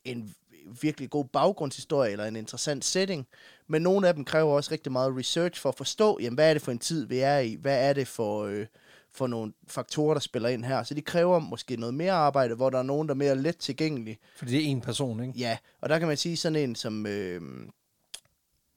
en 0.06 0.36
virkelig 0.82 1.10
god 1.10 1.26
baggrundshistorie 1.26 2.12
eller 2.12 2.26
en 2.26 2.36
interessant 2.36 2.86
setting. 2.86 3.28
Men 3.68 3.82
nogle 3.82 4.08
af 4.08 4.14
dem 4.14 4.26
kræver 4.26 4.54
også 4.54 4.72
rigtig 4.72 4.92
meget 4.92 5.18
research 5.18 5.62
for 5.62 5.70
at 5.70 5.76
forstå, 5.76 6.18
jamen, 6.22 6.36
hvad 6.36 6.50
er 6.50 6.54
det 6.54 6.62
for 6.62 6.72
en 6.72 6.80
tid, 6.80 7.06
vi 7.06 7.20
er 7.20 7.40
i? 7.40 7.58
Hvad 7.62 7.90
er 7.90 7.94
det 7.94 8.08
for, 8.08 8.44
øh, 8.44 8.66
for 9.14 9.28
nogle 9.28 9.54
faktorer, 9.68 10.14
der 10.14 10.22
spiller 10.22 10.50
ind 10.50 10.66
her? 10.66 10.84
Så 10.84 10.94
de 10.94 11.02
kræver 11.02 11.40
måske 11.40 11.76
noget 11.76 11.94
mere 11.94 12.12
arbejde, 12.12 12.56
hvor 12.56 12.70
der 12.70 12.80
er 12.80 12.84
nogen, 12.84 13.08
der 13.08 13.14
er 13.14 13.18
mere 13.18 13.36
let 13.36 13.58
tilgængelige. 13.58 14.18
Fordi 14.36 14.52
det 14.52 14.62
er 14.62 14.66
en 14.66 14.82
person, 14.82 15.24
ikke? 15.24 15.40
Ja, 15.40 15.58
og 15.82 15.90
der 15.90 16.00
kan 16.00 16.08
man 16.08 16.18
sige 16.18 16.38
sådan 16.38 16.56
en 16.56 16.76
som 16.76 17.06
øh, 17.06 17.42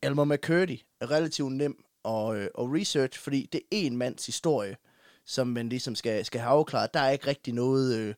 Elmer 0.03 0.25
McCurdy 0.25 0.81
er 1.01 1.11
relativt 1.11 1.53
nem 1.53 1.85
at, 2.05 2.35
øh, 2.35 2.45
at 2.59 2.65
research, 2.75 3.21
fordi 3.21 3.49
det 3.53 3.61
er 3.61 3.77
en 3.77 3.97
mands 3.97 4.27
historie, 4.27 4.77
som 5.25 5.47
man 5.47 5.69
ligesom 5.69 5.95
skal, 5.95 6.25
skal 6.25 6.41
have 6.41 6.51
afklaret. 6.51 6.95
Der 6.95 7.01
er 7.01 7.11
ikke 7.11 7.27
rigtig 7.27 7.55
noget, 7.55 7.97
øh, 7.97 8.15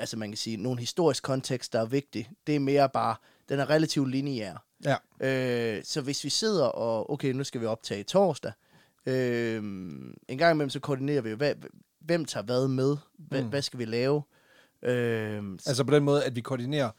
altså 0.00 0.16
man 0.16 0.30
kan 0.30 0.36
sige, 0.36 0.56
nogen 0.56 0.78
historisk 0.78 1.22
kontekst, 1.22 1.72
der 1.72 1.80
er 1.80 1.86
vigtig. 1.86 2.30
Det 2.46 2.56
er 2.56 2.60
mere 2.60 2.88
bare, 2.88 3.16
den 3.48 3.60
er 3.60 3.70
relativt 3.70 4.10
lineær. 4.10 4.64
Ja. 4.84 4.96
Øh, 5.20 5.84
så 5.84 6.00
hvis 6.00 6.24
vi 6.24 6.30
sidder 6.30 6.64
og, 6.66 7.10
okay, 7.10 7.32
nu 7.32 7.44
skal 7.44 7.60
vi 7.60 7.66
optage 7.66 8.02
torsdag, 8.02 8.52
øh, 9.08 9.56
en 10.28 10.38
gang 10.38 10.54
imellem 10.54 10.70
så 10.70 10.80
koordinerer 10.80 11.20
vi, 11.20 11.30
jo, 11.30 11.36
hvad, 11.36 11.54
hvem 12.00 12.24
tager 12.24 12.44
hvad 12.44 12.68
med, 12.68 12.96
hvad, 13.18 13.42
Mm. 13.42 13.48
hvad 13.48 13.62
skal 13.62 13.78
vi 13.78 13.84
lave? 13.84 14.22
Øh, 14.82 15.42
Altså 15.66 15.84
på 15.84 15.94
den 15.94 16.04
måde, 16.04 16.24
at 16.24 16.36
vi 16.36 16.40
koordinerer. 16.40 16.90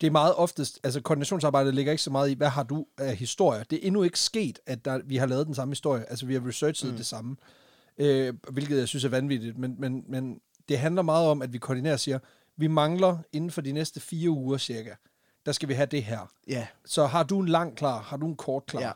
Det 0.00 0.06
er 0.06 0.10
meget 0.10 0.34
oftest, 0.34 0.80
altså 0.84 1.00
koordinationsarbejdet 1.00 1.74
ligger 1.74 1.92
ikke 1.92 2.02
så 2.02 2.10
meget 2.10 2.30
i, 2.30 2.34
hvad 2.34 2.48
har 2.48 2.62
du 2.62 2.86
af 2.98 3.16
historier. 3.16 3.62
Det 3.64 3.76
er 3.82 3.86
endnu 3.86 4.02
ikke 4.02 4.18
sket, 4.18 4.58
at 4.66 4.84
der, 4.84 5.00
vi 5.04 5.16
har 5.16 5.26
lavet 5.26 5.46
den 5.46 5.54
samme 5.54 5.72
historie. 5.72 6.10
Altså 6.10 6.26
vi 6.26 6.34
har 6.34 6.46
researchet 6.48 6.90
mm. 6.90 6.96
det 6.96 7.06
samme, 7.06 7.36
øh, 7.98 8.34
hvilket 8.52 8.78
jeg 8.78 8.88
synes 8.88 9.04
er 9.04 9.08
vanvittigt. 9.08 9.58
Men, 9.58 9.74
men, 9.78 10.04
men 10.08 10.40
det 10.68 10.78
handler 10.78 11.02
meget 11.02 11.28
om, 11.28 11.42
at 11.42 11.52
vi 11.52 11.58
koordinerer 11.58 11.94
og 11.94 12.00
siger, 12.00 12.18
vi 12.56 12.66
mangler 12.66 13.18
inden 13.32 13.50
for 13.50 13.60
de 13.60 13.72
næste 13.72 14.00
fire 14.00 14.30
uger 14.30 14.58
cirka, 14.58 14.90
der 15.46 15.52
skal 15.52 15.68
vi 15.68 15.74
have 15.74 15.86
det 15.86 16.02
her. 16.04 16.30
ja, 16.48 16.66
Så 16.84 17.06
har 17.06 17.22
du 17.22 17.40
en 17.40 17.48
lang 17.48 17.76
klar, 17.76 18.00
har 18.02 18.16
du 18.16 18.26
en 18.28 18.36
kort 18.36 18.66
klar? 18.66 18.80
Ja. 18.82 18.92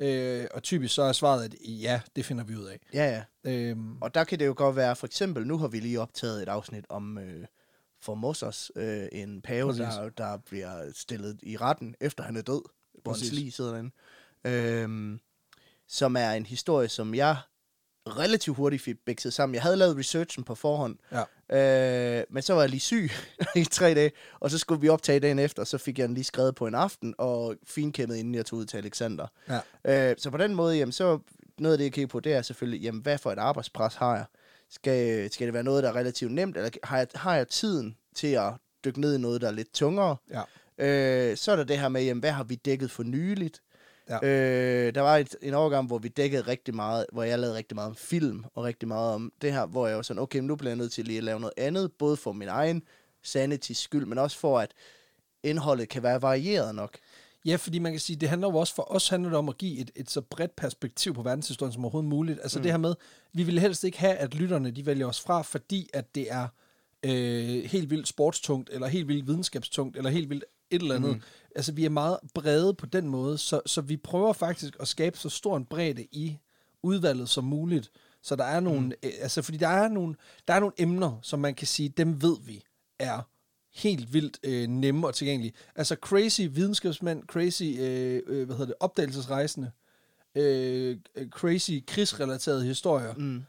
Øh, 0.00 0.46
og 0.54 0.62
typisk 0.62 0.94
så 0.94 1.02
er 1.02 1.12
svaret, 1.12 1.44
at 1.44 1.54
ja, 1.64 2.00
det 2.16 2.24
finder 2.24 2.44
vi 2.44 2.56
ud 2.56 2.64
af. 2.64 2.78
ja, 2.94 3.24
ja. 3.44 3.50
Øhm, 3.50 4.02
Og 4.02 4.14
der 4.14 4.24
kan 4.24 4.38
det 4.38 4.46
jo 4.46 4.54
godt 4.56 4.76
være, 4.76 4.96
for 4.96 5.06
eksempel, 5.06 5.46
nu 5.46 5.58
har 5.58 5.68
vi 5.68 5.80
lige 5.80 6.00
optaget 6.00 6.42
et 6.42 6.48
afsnit 6.48 6.84
om 6.88 7.18
øh, 7.18 7.46
Formosos, 8.02 8.72
øh, 8.76 9.08
en 9.12 9.42
pave, 9.42 9.68
Præcis. 9.68 9.84
der, 9.84 10.08
der 10.08 10.36
bliver 10.36 10.92
stillet 10.94 11.38
i 11.42 11.56
retten, 11.56 11.94
efter 12.00 12.24
han 12.24 12.36
er 12.36 12.42
død, 12.42 12.62
hvor 13.02 13.12
hans 13.12 13.32
lige 13.32 13.52
sidder 13.52 13.70
derinde. 13.72 13.90
Øhm, 14.44 15.20
som 15.88 16.16
er 16.16 16.30
en 16.30 16.46
historie, 16.46 16.88
som 16.88 17.14
jeg 17.14 17.36
relativt 18.08 18.56
hurtigt 18.56 18.82
fik 18.82 18.96
bækset 19.06 19.32
sammen. 19.34 19.54
Jeg 19.54 19.62
havde 19.62 19.76
lavet 19.76 19.96
researchen 19.96 20.44
på 20.44 20.54
forhånd, 20.54 20.98
ja. 21.12 21.22
Øh, 21.52 22.24
men 22.30 22.42
så 22.42 22.54
var 22.54 22.60
jeg 22.60 22.70
lige 22.70 22.80
syg 22.80 23.10
i 23.56 23.64
tre 23.64 23.94
dage, 23.94 24.12
og 24.40 24.50
så 24.50 24.58
skulle 24.58 24.80
vi 24.80 24.88
optage 24.88 25.20
dagen 25.20 25.38
efter, 25.38 25.62
og 25.62 25.66
så 25.66 25.78
fik 25.78 25.98
jeg 25.98 26.08
den 26.08 26.14
lige 26.14 26.24
skrevet 26.24 26.54
på 26.54 26.66
en 26.66 26.74
aften, 26.74 27.14
og 27.18 27.56
finkæmmet, 27.66 28.16
inden 28.16 28.34
jeg 28.34 28.46
tog 28.46 28.58
ud 28.58 28.64
til 28.64 28.76
Alexander. 28.76 29.26
Ja. 29.84 30.10
Øh, 30.10 30.16
så 30.18 30.30
på 30.30 30.36
den 30.36 30.54
måde, 30.54 30.76
jamen, 30.76 30.92
så 30.92 31.18
noget 31.58 31.74
af 31.74 31.78
det, 31.78 31.84
jeg 31.84 31.92
kigger 31.92 32.08
på, 32.08 32.20
det 32.20 32.32
er 32.32 32.42
selvfølgelig, 32.42 32.80
jamen, 32.80 33.02
hvad 33.02 33.18
for 33.18 33.32
et 33.32 33.38
arbejdspres 33.38 33.94
har 33.94 34.16
jeg? 34.16 34.24
Skal, 34.70 35.30
skal 35.32 35.46
det 35.46 35.54
være 35.54 35.62
noget, 35.62 35.82
der 35.82 35.88
er 35.88 35.96
relativt 35.96 36.32
nemt, 36.32 36.56
eller 36.56 36.70
har 36.84 36.98
jeg, 36.98 37.06
har 37.14 37.36
jeg 37.36 37.48
tiden 37.48 37.96
til 38.14 38.26
at 38.26 38.52
dykke 38.84 39.00
ned 39.00 39.14
i 39.14 39.18
noget, 39.18 39.40
der 39.40 39.48
er 39.48 39.52
lidt 39.52 39.72
tungere? 39.74 40.16
Ja. 40.30 40.42
Øh, 40.78 41.36
så 41.36 41.52
er 41.52 41.56
der 41.56 41.64
det 41.64 41.78
her 41.78 41.88
med, 41.88 42.02
jamen, 42.02 42.20
hvad 42.20 42.30
har 42.30 42.44
vi 42.44 42.54
dækket 42.54 42.90
for 42.90 43.02
nyligt? 43.02 43.62
Ja. 44.10 44.26
Øh, 44.26 44.94
der 44.94 45.00
var 45.00 45.16
et, 45.16 45.36
en 45.42 45.54
overgang, 45.54 45.86
hvor 45.86 45.98
vi 45.98 46.08
dækkede 46.08 46.42
rigtig 46.42 46.74
meget, 46.74 47.06
hvor 47.12 47.22
jeg 47.22 47.38
lavede 47.38 47.56
rigtig 47.56 47.74
meget 47.74 47.88
om 47.88 47.96
film, 47.96 48.44
og 48.54 48.64
rigtig 48.64 48.88
meget 48.88 49.14
om 49.14 49.32
det 49.42 49.52
her, 49.52 49.66
hvor 49.66 49.86
jeg 49.86 49.96
var 49.96 50.02
sådan, 50.02 50.22
okay, 50.22 50.38
men 50.38 50.46
nu 50.46 50.56
bliver 50.56 50.70
jeg 50.70 50.76
nødt 50.76 50.92
til 50.92 51.04
lige 51.04 51.18
at 51.18 51.24
lave 51.24 51.40
noget 51.40 51.54
andet, 51.56 51.92
både 51.92 52.16
for 52.16 52.32
min 52.32 52.48
egen 52.48 52.82
sanities 53.22 53.78
skyld, 53.78 54.06
men 54.06 54.18
også 54.18 54.38
for, 54.38 54.58
at 54.58 54.70
indholdet 55.42 55.88
kan 55.88 56.02
være 56.02 56.22
varieret 56.22 56.74
nok. 56.74 56.98
Ja, 57.44 57.56
fordi 57.56 57.78
man 57.78 57.92
kan 57.92 58.00
sige, 58.00 58.16
det 58.16 58.28
handler 58.28 58.48
jo 58.48 58.56
også 58.56 58.74
for 58.74 58.92
os 58.92 59.08
handler 59.08 59.30
det 59.30 59.38
om 59.38 59.48
at 59.48 59.58
give 59.58 59.78
et, 59.78 59.90
et 59.96 60.10
så 60.10 60.20
bredt 60.20 60.56
perspektiv 60.56 61.14
på 61.14 61.22
verdenshistorien 61.22 61.72
som 61.72 61.84
overhovedet 61.84 62.10
muligt. 62.10 62.38
Altså 62.42 62.58
mm. 62.58 62.62
det 62.62 62.72
her 62.72 62.78
med, 62.78 62.94
vi 63.32 63.42
vil 63.42 63.58
helst 63.58 63.84
ikke 63.84 63.98
have, 63.98 64.14
at 64.14 64.34
lytterne 64.34 64.70
de 64.70 64.86
vælger 64.86 65.06
os 65.06 65.20
fra, 65.20 65.42
fordi 65.42 65.90
at 65.92 66.14
det 66.14 66.32
er 66.32 66.48
øh, 67.02 67.64
helt 67.64 67.90
vildt 67.90 68.08
sportstungt, 68.08 68.70
eller 68.72 68.86
helt 68.86 69.08
vildt 69.08 69.26
videnskabstungt, 69.26 69.96
eller 69.96 70.10
helt 70.10 70.30
vildt 70.30 70.44
et 70.70 70.82
eller 70.82 70.94
andet. 70.94 71.14
Mm. 71.14 71.22
Altså 71.56 71.72
vi 71.72 71.84
er 71.84 71.90
meget 71.90 72.18
brede 72.34 72.74
på 72.74 72.86
den 72.86 73.08
måde, 73.08 73.38
så, 73.38 73.60
så 73.66 73.80
vi 73.80 73.96
prøver 73.96 74.32
faktisk 74.32 74.76
at 74.80 74.88
skabe 74.88 75.18
så 75.18 75.28
stor 75.28 75.56
en 75.56 75.64
bredde 75.64 76.06
i 76.12 76.38
udvalget 76.82 77.28
som 77.28 77.44
muligt. 77.44 77.90
Så 78.22 78.36
der 78.36 78.44
er 78.44 78.60
nogle, 78.60 78.80
mm. 78.80 78.92
øh, 79.02 79.12
altså 79.20 79.42
fordi 79.42 79.58
der 79.58 79.68
er 79.68 79.88
nogle, 79.88 80.14
der 80.48 80.54
er 80.54 80.60
nogle 80.60 80.74
emner, 80.78 81.18
som 81.22 81.38
man 81.38 81.54
kan 81.54 81.66
sige, 81.66 81.88
dem 81.88 82.22
ved 82.22 82.36
vi 82.44 82.64
er 82.98 83.20
helt 83.74 84.12
vildt 84.12 84.38
øh, 84.42 84.68
nemme 84.68 85.06
og 85.06 85.14
tilgængelige. 85.14 85.52
Altså 85.76 85.94
crazy 85.94 86.40
videnskabsmænd, 86.50 87.22
crazy, 87.26 87.62
øh, 87.62 88.22
øh, 88.26 88.46
hvad 88.46 88.56
hedder 88.56 88.66
det, 88.66 88.74
opdagelsesrejsende, 88.80 89.70
øh, 90.34 90.96
øh, 91.14 91.28
crazy 91.28 91.72
krigsrelaterede 91.86 92.64
historier. 92.64 93.14
Mm. 93.14 93.44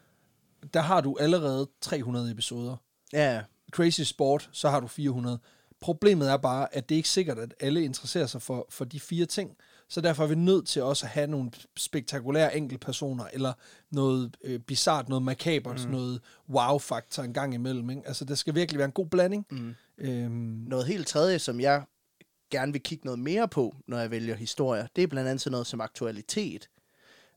Der 0.74 0.82
har 0.82 1.02
du 1.02 1.18
allerede 1.20 1.70
300 1.82 2.32
episoder. 2.32 2.76
Ja, 3.14 3.44
Crazy 3.72 4.02
sport, 4.02 4.50
så 4.52 4.70
har 4.70 4.80
du 4.80 4.88
400. 4.88 5.40
Problemet 5.84 6.32
er 6.32 6.38
bare, 6.38 6.76
at 6.76 6.90
det 6.90 6.96
er 6.96 6.98
ikke 6.98 7.10
sikkert, 7.10 7.40
at 7.40 7.54
alle 7.60 7.84
interesserer 7.84 8.26
sig 8.26 8.42
for, 8.42 8.68
for 8.70 8.86
de 8.86 9.00
fire 9.00 9.26
ting. 9.26 9.58
Så 9.90 10.02
derfor 10.02 10.24
er 10.24 10.28
vi 10.28 10.36
nødt 10.36 10.68
til 10.68 10.82
også 10.82 11.06
at 11.06 11.10
have 11.10 11.28
nogle 11.28 11.52
spektakulære 11.78 12.58
enkeltpersoner, 12.58 13.26
eller 13.34 13.54
noget 13.92 14.38
øh, 14.44 14.60
bizart, 14.60 15.10
noget 15.10 15.24
makabert, 15.24 15.86
mm. 15.86 15.92
noget 15.92 16.22
wow-faktor 16.50 17.24
en 17.24 17.34
gang 17.34 17.54
imellem. 17.54 17.90
Ikke? 17.90 18.02
Altså, 18.06 18.26
der 18.26 18.36
skal 18.36 18.56
virkelig 18.56 18.78
være 18.78 18.86
en 18.86 18.92
god 18.92 19.06
blanding. 19.06 19.46
Mm. 19.52 19.76
Øhm, 19.98 20.66
Noget 20.68 20.86
helt 20.86 21.08
tredje, 21.08 21.40
som 21.40 21.60
jeg 21.60 21.84
gerne 22.52 22.72
vil 22.72 22.82
kigge 22.82 23.06
noget 23.06 23.20
mere 23.20 23.48
på, 23.48 23.76
når 23.88 24.00
jeg 24.00 24.12
vælger 24.12 24.36
historier, 24.36 24.88
det 24.96 25.04
er 25.04 25.08
blandt 25.08 25.30
andet 25.30 25.42
sådan 25.42 25.52
noget 25.52 25.68
som 25.68 25.82
aktualitet. 25.82 26.70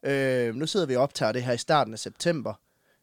Øh, 0.03 0.55
nu 0.55 0.67
sidder 0.67 0.87
vi 0.87 0.97
og 0.97 1.03
optager 1.03 1.33
det 1.33 1.43
her 1.43 1.53
i 1.53 1.59
starten 1.59 1.93
af 1.93 1.99
september, 1.99 2.55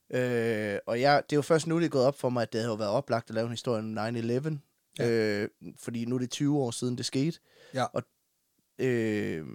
øh, 0.09 0.77
og 0.87 1.01
jeg, 1.01 1.23
det 1.29 1.35
er 1.35 1.37
jo 1.37 1.41
først 1.41 1.67
nu, 1.67 1.79
det 1.79 1.85
er 1.85 1.89
gået 1.89 2.05
op 2.05 2.19
for 2.19 2.29
mig, 2.29 2.41
at 2.41 2.53
det 2.53 2.65
jo 2.65 2.73
været 2.73 2.91
oplagt 2.91 3.29
at 3.29 3.35
lave 3.35 3.45
en 3.45 3.51
historie 3.51 3.79
om 3.79 3.97
9-11, 3.97 4.72
Ja. 4.99 5.09
øh, 5.09 5.49
fordi 5.79 6.05
nu 6.05 6.15
er 6.15 6.19
det 6.19 6.29
20 6.31 6.57
år 6.59 6.71
siden, 6.71 6.97
det 6.97 7.05
skete. 7.05 7.39
Ja. 7.73 7.83
Og 7.83 8.03
øh, 8.79 9.45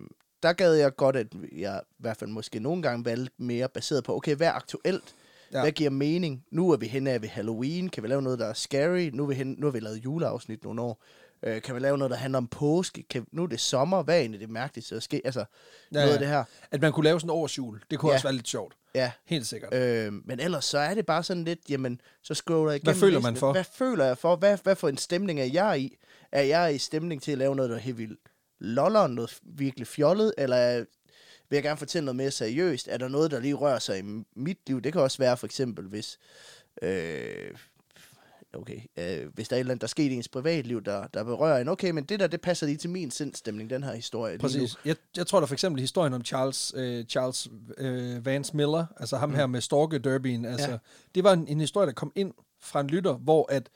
der 0.42 0.52
gad 0.52 0.75
jeg 0.75 0.97
godt, 0.97 1.16
at 1.16 1.26
jeg 1.52 1.80
i 1.90 1.95
hvert 1.99 2.16
fald 2.16 2.30
måske 2.30 2.61
nogle 2.61 2.83
gange 2.83 3.04
valgte 3.04 3.35
mere 3.38 3.68
baseret 3.68 4.04
på, 4.04 4.16
okay, 4.16 4.37
hvad 4.37 4.47
er 4.47 4.52
aktuelt? 4.52 5.14
Ja. 5.52 5.61
Hvad 5.61 5.73
giver 5.73 5.90
mening? 5.90 6.45
Nu 6.50 6.71
er 6.71 6.76
vi 6.76 6.87
henne 6.87 7.11
af 7.11 7.23
ved 7.23 7.28
Halloween. 7.28 7.88
Kan 7.88 8.02
vi 8.02 8.09
lave 8.09 8.23
noget, 8.23 8.38
der 8.38 8.47
er 8.47 8.52
scary? 8.52 9.11
Nu 9.12 9.23
er 9.23 9.26
vi, 9.26 9.35
hen, 9.35 9.54
nu 9.59 9.66
har 9.66 9.73
vi 9.73 9.80
lavet 9.80 9.97
juleafsnit 10.04 10.64
nogle 10.64 10.83
år. 10.83 11.02
Øh, 11.42 11.62
kan 11.62 11.75
vi 11.75 11.80
lave 11.80 11.99
noget, 11.99 12.11
der 12.11 12.16
handler 12.16 12.38
om 12.38 12.47
påske? 12.49 13.02
Kan, 13.02 13.26
nu 13.33 13.42
er 13.42 13.47
det 13.47 13.61
sommer. 13.61 14.02
Hvad 14.02 14.14
er 14.16 14.21
egentlig 14.21 14.40
det 14.40 14.50
mærkeligste, 14.50 14.95
der 14.95 15.00
sker? 15.00 15.21
Altså, 15.25 15.40
Ja, 15.40 15.45
noget 15.97 16.09
ja. 16.09 16.12
af 16.12 16.18
det 16.18 16.28
her. 16.28 16.45
At 16.71 16.80
man 16.80 16.92
kunne 16.92 17.04
lave 17.04 17.21
sådan 17.21 17.30
en 17.30 17.37
årsjul, 17.37 17.83
det 17.90 17.99
kunne. 17.99 18.11
Ja. 18.11 18.14
også 18.14 18.26
være 18.26 18.35
lidt 18.35 18.49
sjovt. 18.49 18.76
Ja. 18.95 19.12
Helt 19.25 19.47
sikkert. 19.47 19.75
Øh, 19.75 20.12
men 20.25 20.40
ellers 20.40 20.64
så 20.64 20.78
er 20.78 20.95
det 20.95 21.07
bare 21.07 21.23
sådan 21.23 21.45
lidt, 21.45 21.59
jamen, 21.68 22.00
så 22.23 22.35
scroller 22.35 22.73
jeg 22.73 22.83
igennem 22.83 23.00
føler 23.00 23.18
listen. 23.18 23.33
man 23.33 23.37
for? 23.40 23.52
Hvad 23.52 23.64
føler 23.75 24.04
jeg 24.04 24.18
for? 24.18 24.37
Hvad, 24.37 24.59
hvad 24.62 24.76
for 24.76 24.88
en 24.88 24.97
stemning 24.97 25.40
er 25.40 25.45
jeg 25.45 25.80
i? 25.80 25.97
Er 26.33 26.42
jeg 26.42 26.75
i 26.75 26.78
stemning 26.78 27.23
til 27.23 27.33
at 27.33 27.38
lave 27.38 27.57
noget, 27.57 27.71
der 27.71 27.76
er 27.76 27.80
helt 27.80 27.99
vildt 27.99 28.21
loller, 28.61 29.07
noget 29.07 29.38
virkelig 29.42 29.87
fjollet, 29.87 30.35
eller 30.38 30.57
er- 30.57 30.85
vil 31.50 31.57
jeg 31.57 31.62
gerne 31.62 31.78
fortælle 31.78 32.04
noget 32.04 32.16
mere 32.16 32.30
seriøst? 32.30 32.88
Er 32.90 32.97
der 32.99 33.09
noget, 33.09 33.30
der 33.30 33.40
lige 33.40 33.54
rører 33.54 33.78
sig 33.78 33.99
i 33.99 34.02
mit 34.37 34.59
liv? 34.66 34.80
Det 34.83 34.92
kan 34.92 35.02
også 35.02 35.18
være 35.18 35.37
for 35.37 35.47
eksempel, 35.47 35.85
hvis... 35.88 36.18
Øh, 36.83 37.50
okay, 38.55 38.81
øh, 38.99 39.26
hvis 39.35 39.49
der 39.49 39.57
er 39.57 39.59
et 39.59 39.61
eller 39.61 39.73
andet, 39.73 39.81
der 39.81 39.87
er 39.87 39.88
sket 39.88 40.12
i 40.12 40.14
ens 40.14 40.28
privatliv, 40.28 40.83
der, 40.83 41.07
der 41.07 41.25
berører 41.25 41.61
en, 41.61 41.69
okay, 41.69 41.90
men 41.90 42.05
det 42.05 42.21
der, 42.21 42.26
det 42.26 42.40
passer 42.40 42.67
lige 42.67 42.76
til 42.76 42.90
min 42.90 43.11
sindstemning, 43.11 43.71
den 43.71 43.83
her 43.83 43.95
historie. 43.95 44.38
Præcis. 44.38 44.76
Jeg, 44.85 44.97
jeg 45.17 45.26
tror 45.26 45.40
da 45.40 45.47
for 45.47 45.55
eksempel 45.55 45.81
historien 45.81 46.14
om 46.14 46.25
Charles, 46.25 46.73
øh, 46.76 47.05
Charles 47.05 47.49
øh, 47.78 48.26
Vance 48.26 48.57
Miller, 48.57 48.87
altså 48.97 49.17
ham 49.17 49.28
mm. 49.28 49.35
her 49.35 49.47
med 49.47 49.61
Storke 49.61 49.99
Derbyen, 49.99 50.45
altså, 50.45 50.67
ja. 50.67 50.73
Ja. 50.73 50.78
det 51.14 51.25
var 51.25 51.33
en, 51.33 51.49
en 51.49 51.61
historie, 51.61 51.87
der 51.87 51.93
kom 51.93 52.12
ind 52.14 52.33
fra 52.61 52.81
en 52.81 52.87
lytter, 52.87 53.12
hvor 53.12 53.52
at, 53.52 53.69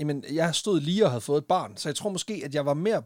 jamen, 0.00 0.24
jeg 0.32 0.54
stod 0.54 0.80
lige 0.80 1.04
og 1.04 1.10
havde 1.10 1.20
fået 1.20 1.38
et 1.38 1.46
barn, 1.46 1.76
så 1.76 1.88
jeg 1.88 1.96
tror 1.96 2.10
måske, 2.10 2.42
at 2.44 2.54
jeg 2.54 2.66
var 2.66 2.74
mere 2.74 3.02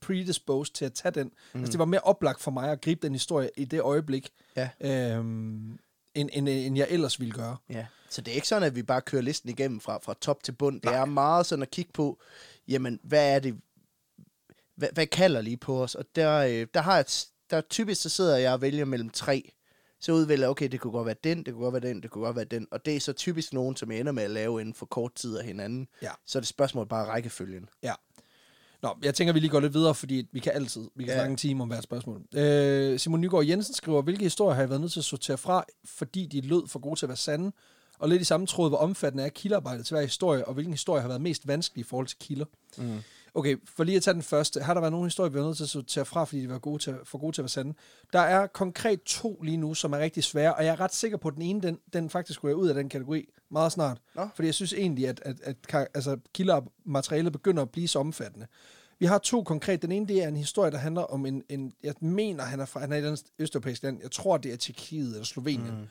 predisposed 0.00 0.74
til 0.74 0.84
at 0.84 0.92
tage 0.92 1.12
den. 1.12 1.30
Mm. 1.54 1.60
Altså, 1.60 1.72
det 1.72 1.78
var 1.78 1.84
mere 1.84 2.00
oplagt 2.00 2.40
for 2.40 2.50
mig 2.50 2.70
at 2.70 2.80
gribe 2.80 3.06
den 3.06 3.12
historie 3.14 3.50
i 3.56 3.64
det 3.64 3.80
øjeblik, 3.80 4.30
Ja. 4.56 4.68
øhm, 4.80 5.78
end, 6.14 6.30
end, 6.32 6.48
end 6.48 6.76
jeg 6.76 6.86
ellers 6.90 7.20
ville 7.20 7.34
gøre. 7.34 7.56
Ja, 7.70 7.86
så 8.08 8.20
det 8.20 8.30
er 8.30 8.34
ikke 8.34 8.48
sådan, 8.48 8.62
at 8.62 8.76
vi 8.76 8.82
bare 8.82 9.00
kører 9.00 9.22
listen 9.22 9.50
igennem 9.50 9.80
fra, 9.80 9.98
fra 10.02 10.14
top 10.20 10.42
til 10.42 10.52
bund. 10.52 10.80
Det 10.80 10.92
er 10.94 11.04
meget 11.04 11.46
sådan 11.46 11.62
at 11.62 11.70
kigge 11.70 11.92
på, 11.92 12.20
jamen, 12.68 13.00
hvad 13.02 13.34
er 13.34 13.38
det, 13.38 13.60
hvad, 14.76 14.88
hvad 14.92 15.06
kalder 15.06 15.40
lige 15.40 15.56
på 15.56 15.82
os? 15.82 15.94
Og 15.94 16.04
der, 16.16 16.36
øh, 16.38 16.66
der 16.74 16.80
har 16.80 16.92
jeg, 16.92 17.00
et- 17.00 17.26
der 17.50 17.60
typisk, 17.60 18.02
så 18.02 18.08
sidder 18.08 18.36
jeg 18.36 18.52
og 18.52 18.60
vælger 18.60 18.84
mellem 18.84 19.10
tre. 19.10 19.52
Så 20.02 20.12
udvælger 20.12 20.44
jeg, 20.44 20.50
okay, 20.50 20.68
det 20.68 20.80
kunne 20.80 20.92
godt 20.92 21.06
være 21.06 21.16
den, 21.24 21.38
det 21.46 21.54
kunne 21.54 21.62
godt 21.70 21.72
være 21.82 21.92
den, 21.92 22.02
det 22.02 22.10
kunne 22.10 22.24
godt 22.24 22.36
være 22.36 22.44
den. 22.44 22.66
Og 22.70 22.84
det 22.84 22.96
er 22.96 23.00
så 23.00 23.12
typisk 23.12 23.52
nogen, 23.52 23.76
som 23.76 23.90
jeg 23.92 24.00
ender 24.00 24.12
med 24.12 24.22
at 24.22 24.30
lave 24.30 24.60
inden 24.60 24.74
for 24.74 24.86
kort 24.86 25.14
tid 25.14 25.36
af 25.38 25.44
hinanden. 25.44 25.88
Ja. 26.02 26.10
Så 26.26 26.38
er 26.38 26.40
det 26.40 26.48
spørgsmål 26.48 26.86
bare 26.88 27.06
rækkefølgen. 27.06 27.68
Ja. 27.82 27.94
Nå, 28.82 28.96
jeg 29.02 29.14
tænker, 29.14 29.32
vi 29.32 29.40
lige 29.40 29.50
går 29.50 29.60
lidt 29.60 29.74
videre, 29.74 29.94
fordi 29.94 30.28
vi 30.32 30.40
kan 30.40 30.52
altid, 30.52 30.88
vi 30.96 31.04
kan 31.04 31.12
ja. 31.12 31.16
Snakke 31.16 31.30
en 31.30 31.36
time 31.36 31.62
om 31.62 31.68
hvert 31.68 31.82
spørgsmål. 31.82 32.22
Øh, 32.34 32.98
Simon 32.98 33.20
Nygaard 33.20 33.46
Jensen 33.46 33.74
skriver, 33.74 34.02
hvilke 34.02 34.22
historier 34.22 34.54
har 34.54 34.62
jeg 34.62 34.68
været 34.68 34.80
nødt 34.80 34.92
til 34.92 35.00
at 35.00 35.04
sortere 35.04 35.38
fra, 35.38 35.64
fordi 35.84 36.26
de 36.26 36.40
lød 36.40 36.68
for 36.68 36.78
gode 36.78 36.98
til 36.98 37.06
at 37.06 37.08
være 37.08 37.16
sande? 37.16 37.52
Og 37.98 38.08
lidt 38.08 38.22
i 38.22 38.24
samme 38.24 38.46
tråd, 38.46 38.68
hvor 38.70 38.78
omfattende 38.78 39.24
er 39.24 39.28
kildearbejdet 39.28 39.86
til 39.86 39.94
hver 39.94 40.02
historie, 40.02 40.44
og 40.44 40.54
hvilken 40.54 40.74
historie 40.74 41.00
har 41.00 41.08
været 41.08 41.20
mest 41.20 41.48
vanskelig 41.48 41.80
i 41.80 41.88
forhold 41.88 42.06
til 42.06 42.18
kilder? 42.20 42.44
Mm. 42.78 42.98
Okay, 43.34 43.56
for 43.64 43.84
lige 43.84 43.96
at 43.96 44.02
tage 44.02 44.14
den 44.14 44.22
første. 44.22 44.60
Har 44.60 44.74
der 44.74 44.80
været 44.80 44.92
nogle 44.92 45.06
historier, 45.06 45.30
vi 45.30 45.34
været 45.34 45.46
nødt 45.46 45.56
til 45.56 45.64
at 45.64 45.70
sortere 45.70 46.04
fra, 46.04 46.24
fordi 46.24 46.42
de 46.42 46.48
var 46.48 46.58
gode 46.58 46.82
til, 46.82 46.94
for 47.04 47.18
gode 47.18 47.36
til 47.36 47.40
at 47.40 47.44
være 47.44 47.48
sande? 47.48 47.74
Der 48.12 48.20
er 48.20 48.46
konkret 48.46 49.02
to 49.02 49.40
lige 49.42 49.56
nu, 49.56 49.74
som 49.74 49.92
er 49.92 49.98
rigtig 49.98 50.24
svære, 50.24 50.54
og 50.54 50.64
jeg 50.64 50.72
er 50.72 50.80
ryjeg 50.80 50.94
sikker 50.94 51.16
på, 51.16 51.28
at 51.28 51.34
den 51.34 51.42
ene, 51.42 51.60
den, 51.60 51.78
den 51.92 52.10
faktisk 52.10 52.44
ryger 52.44 52.56
ud 52.56 52.68
af 52.68 52.74
den 52.74 52.88
kategori 52.88 53.28
meget 53.50 53.72
snart. 53.72 54.00
Nå. 54.14 54.28
Fordi 54.34 54.46
jeg 54.46 54.54
synes 54.54 54.72
egentlig, 54.72 55.08
at, 55.08 55.20
at, 55.24 55.40
at 55.42 55.56
kar- 55.68 55.88
altså, 55.94 56.16
kildermaterialet 56.34 57.32
begynder 57.32 57.62
at 57.62 57.70
blive 57.70 57.88
så 57.88 57.98
omfattende. 57.98 58.46
Vi 58.98 59.06
har 59.06 59.18
to 59.18 59.42
konkret. 59.42 59.82
Den 59.82 59.92
ene, 59.92 60.08
det 60.08 60.22
er 60.22 60.28
en 60.28 60.36
historie, 60.36 60.70
der 60.70 60.78
handler 60.78 61.02
om 61.02 61.26
en, 61.26 61.42
en 61.48 61.72
jeg 61.82 61.94
mener, 62.00 62.44
han 62.44 62.60
er 62.60 62.64
fra 62.66 62.80
han 62.80 62.92
er 62.92 62.96
eller 62.96 63.10
andet 63.10 63.24
østeuropæisk 63.38 63.82
land. 63.82 63.98
Jeg 64.02 64.10
tror, 64.10 64.36
det 64.36 64.52
er 64.52 64.56
Tjekkiet 64.56 65.12
eller 65.12 65.24
Slovenien. 65.24 65.74
Mm. 65.80 65.86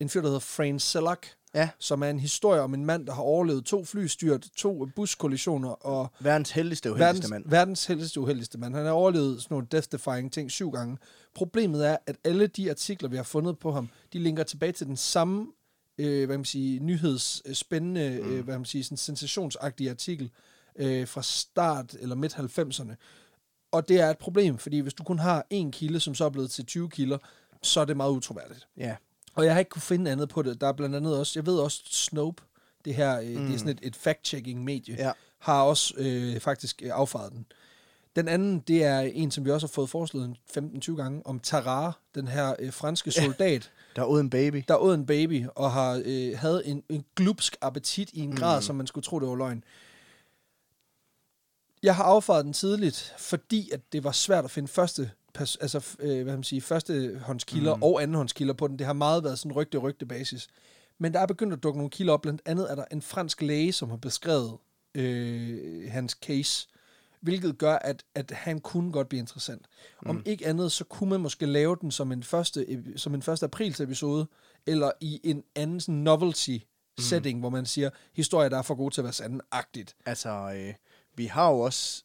En 0.00 0.08
fyr, 0.08 0.20
der 0.20 0.28
hedder 0.28 0.40
Fran 0.40 0.78
Selak, 0.78 1.26
Ja, 1.54 1.68
som 1.78 2.02
er 2.02 2.10
en 2.10 2.20
historie 2.20 2.60
om 2.60 2.74
en 2.74 2.86
mand, 2.86 3.06
der 3.06 3.12
har 3.14 3.22
overlevet 3.22 3.64
to 3.64 3.84
flystyrt, 3.84 4.48
to 4.56 4.86
buskollisioner 4.96 5.68
og 5.68 6.12
verdens 6.20 6.50
heldigste 6.50 6.90
og 6.90 6.96
heldigste 6.96 7.22
verdens, 7.22 7.30
mand. 7.30 7.44
verdens 7.46 7.86
heldigste 7.86 8.20
uheldigste 8.20 8.58
mand. 8.58 8.74
Han 8.74 8.84
har 8.84 8.92
overlevet 8.92 9.42
sådan 9.42 9.54
nogle 9.54 9.66
death-defying 9.74 10.30
ting 10.30 10.50
syv 10.50 10.70
gange. 10.70 10.98
Problemet 11.34 11.88
er, 11.88 11.96
at 12.06 12.16
alle 12.24 12.46
de 12.46 12.70
artikler, 12.70 13.08
vi 13.08 13.16
har 13.16 13.22
fundet 13.22 13.58
på 13.58 13.72
ham, 13.72 13.88
de 14.12 14.18
linker 14.18 14.42
tilbage 14.42 14.72
til 14.72 14.86
den 14.86 14.96
samme 14.96 15.46
øh, 15.98 16.26
hvad 16.26 16.38
man 16.38 16.44
siger, 16.44 16.80
nyhedsspændende, 16.80 18.20
mm. 18.22 18.32
øh, 18.32 18.44
hvad 18.44 18.58
man 18.58 18.64
siger, 18.64 18.84
sådan 18.84 18.96
sensationsagtige 18.96 19.90
artikel 19.90 20.30
øh, 20.76 21.08
fra 21.08 21.22
start 21.22 21.96
eller 22.00 22.14
midt 22.14 22.34
90'erne. 22.34 22.94
Og 23.72 23.88
det 23.88 24.00
er 24.00 24.10
et 24.10 24.18
problem, 24.18 24.58
fordi 24.58 24.78
hvis 24.78 24.94
du 24.94 25.04
kun 25.04 25.18
har 25.18 25.46
en 25.50 25.72
kilde, 25.72 26.00
som 26.00 26.14
så 26.14 26.24
er 26.24 26.30
blevet 26.30 26.50
til 26.50 26.66
20 26.66 26.90
kilder, 26.90 27.18
så 27.62 27.80
er 27.80 27.84
det 27.84 27.96
meget 27.96 28.10
utroværdigt. 28.10 28.68
Ja. 28.76 28.96
Og 29.34 29.44
jeg 29.44 29.52
har 29.52 29.58
ikke 29.58 29.68
kunne 29.68 29.82
finde 29.82 30.10
andet 30.10 30.28
på 30.28 30.42
det. 30.42 30.60
Der 30.60 30.66
er 30.68 30.72
blandt 30.72 30.96
andet 30.96 31.18
også, 31.18 31.32
jeg 31.38 31.46
ved 31.46 31.58
også, 31.58 31.82
Snope, 31.84 32.42
det 32.84 32.94
her, 32.94 33.20
øh, 33.20 33.26
mm. 33.28 33.46
det 33.46 33.54
er 33.54 33.58
sådan 33.58 33.72
et, 33.72 33.78
et 33.82 33.96
fact-checking-medie, 33.96 34.94
Ja. 34.98 35.12
har 35.38 35.62
også 35.62 35.94
øh, 35.96 36.40
faktisk 36.40 36.82
øh, 36.84 36.90
affaret 36.92 37.32
den. 37.32 37.46
Den 38.16 38.28
anden, 38.28 38.58
det 38.60 38.84
er 38.84 39.00
en, 39.00 39.30
som 39.30 39.44
vi 39.44 39.50
også 39.50 39.66
har 39.66 39.72
fået 39.72 39.90
foreslået 39.90 40.24
en 40.56 40.82
15-20 40.88 40.96
gange, 40.96 41.22
om 41.26 41.40
Tarar, 41.40 41.98
den 42.14 42.28
her 42.28 42.54
øh, 42.58 42.72
franske 42.72 43.10
soldat, 43.10 43.70
Der 43.96 44.02
er 44.02 44.06
uden 44.06 44.30
baby. 44.30 44.64
der 44.68 44.76
åd 44.76 44.94
en 44.94 45.06
baby, 45.06 45.46
og 45.54 45.72
har 45.72 46.02
øh, 46.04 46.38
havde 46.38 46.66
en, 46.66 46.82
en 46.88 47.04
glupsk 47.16 47.56
appetit 47.60 48.10
i 48.12 48.20
en 48.20 48.36
grad, 48.36 48.58
Mm. 48.58 48.62
som 48.62 48.76
man 48.76 48.86
skulle 48.86 49.04
tro, 49.04 49.20
det 49.20 49.28
var 49.28 49.34
løgn. 49.34 49.64
Jeg 51.82 51.96
har 51.96 52.04
affaret 52.04 52.44
den 52.44 52.52
tidligt, 52.52 53.14
fordi 53.18 53.70
at 53.70 53.80
det 53.92 54.04
var 54.04 54.12
svært 54.12 54.44
at 54.44 54.50
finde 54.50 54.68
første, 54.68 55.10
pas, 55.34 55.56
altså, 55.56 55.96
øh, 55.98 56.22
hvad 56.22 56.34
man 56.34 56.42
sige, 56.42 56.60
første 56.60 57.20
håndskilder 57.22 57.74
mm. 57.74 57.78
Mm. 57.78 57.82
og 57.82 58.02
andenhåndskilder 58.02 58.54
på 58.54 58.68
den. 58.68 58.78
Det 58.78 58.86
har 58.86 58.92
meget 58.92 59.24
været 59.24 59.38
sådan 59.38 59.52
rygte-rygte 59.52 60.06
basis. 60.06 60.48
Men 60.98 61.14
der 61.14 61.20
er 61.20 61.26
begyndt 61.26 61.52
at 61.52 61.62
dukke 61.62 61.78
nogle 61.78 61.90
kilder 61.90 62.12
op. 62.12 62.22
Blandt 62.22 62.42
andet 62.44 62.70
er 62.70 62.74
der 62.74 62.84
en 62.92 63.02
fransk 63.02 63.42
læge, 63.42 63.72
som 63.72 63.90
har 63.90 63.96
beskrevet 63.96 64.56
øh, 64.94 65.90
hans 65.90 66.12
case, 66.12 66.68
hvilket 67.20 67.58
gør, 67.58 67.76
at, 67.76 68.04
at 68.14 68.30
han 68.30 68.60
kunne 68.60 68.92
godt 68.92 69.08
blive 69.08 69.20
interessant. 69.20 69.66
Mm. 70.02 70.10
Om 70.10 70.22
ikke 70.26 70.46
andet, 70.46 70.72
så 70.72 70.84
kunne 70.84 71.10
man 71.10 71.20
måske 71.20 71.46
lave 71.46 71.76
den 71.80 71.90
som 71.90 72.12
en 72.12 72.22
første, 72.22 72.82
som 72.96 73.14
en 73.14 73.22
første 73.22 73.44
aprils 73.44 73.80
episode, 73.80 74.26
eller 74.66 74.90
i 75.00 75.20
en 75.24 75.42
anden 75.54 75.80
sådan 75.80 75.94
novelty 75.94 76.58
setting, 76.98 77.38
mm. 77.38 77.40
hvor 77.40 77.50
man 77.50 77.66
siger, 77.66 77.90
historier, 78.12 78.48
der 78.48 78.58
er 78.58 78.62
for 78.62 78.74
gode 78.74 78.94
til 78.94 79.00
at 79.00 79.04
være 79.04 79.12
sande-agtigt. 79.12 79.96
Altså, 80.06 80.52
øh, 80.56 80.74
vi 81.16 81.26
har 81.26 81.50
jo 81.50 81.60
også 81.60 82.04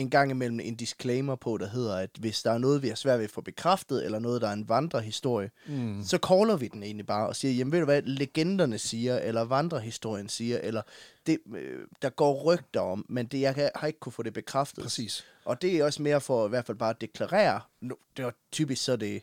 en 0.00 0.10
gang 0.10 0.30
imellem 0.30 0.60
en 0.60 0.74
disclaimer 0.76 1.36
på, 1.36 1.58
der 1.58 1.68
hedder, 1.68 1.96
at 1.96 2.10
hvis 2.18 2.42
der 2.42 2.50
er 2.50 2.58
noget, 2.58 2.82
vi 2.82 2.88
har 2.88 2.94
svært 2.94 3.18
ved 3.18 3.24
at 3.24 3.30
få 3.30 3.40
bekræftet, 3.40 4.04
eller 4.04 4.18
noget, 4.18 4.42
der 4.42 4.48
er 4.48 4.52
en 4.52 4.68
vandrehistorie, 4.68 5.50
Mm. 5.66 6.02
så 6.04 6.18
caller 6.28 6.56
vi 6.56 6.68
den 6.68 6.82
egentlig 6.82 7.06
bare 7.06 7.28
og 7.28 7.36
siger, 7.36 7.52
jamen 7.52 7.72
ved 7.72 7.78
du 7.78 7.84
hvad, 7.84 8.02
legenderne 8.02 8.78
siger, 8.78 9.18
eller 9.18 9.42
vandrehistorien 9.42 10.28
siger, 10.28 10.58
eller 10.58 10.82
det, 11.26 11.38
øh, 11.56 11.86
der 12.02 12.10
går 12.10 12.42
rygter 12.44 12.80
om, 12.80 13.06
men 13.08 13.26
det, 13.26 13.40
jeg 13.40 13.54
kan, 13.54 13.70
har 13.74 13.86
ikke 13.86 14.00
kunne 14.00 14.12
få 14.12 14.22
det 14.22 14.32
bekræftet. 14.32 14.82
Præcis. 14.84 15.24
Og 15.44 15.62
det 15.62 15.76
er 15.76 15.84
også 15.84 16.02
mere 16.02 16.20
for 16.20 16.46
i 16.46 16.48
hvert 16.48 16.66
fald 16.66 16.78
bare 16.78 16.90
at 16.90 17.00
deklarere. 17.00 17.60
Det 18.16 18.24
var 18.24 18.34
typisk 18.52 18.84
så 18.84 18.92
er 18.92 18.96
det, 18.96 19.22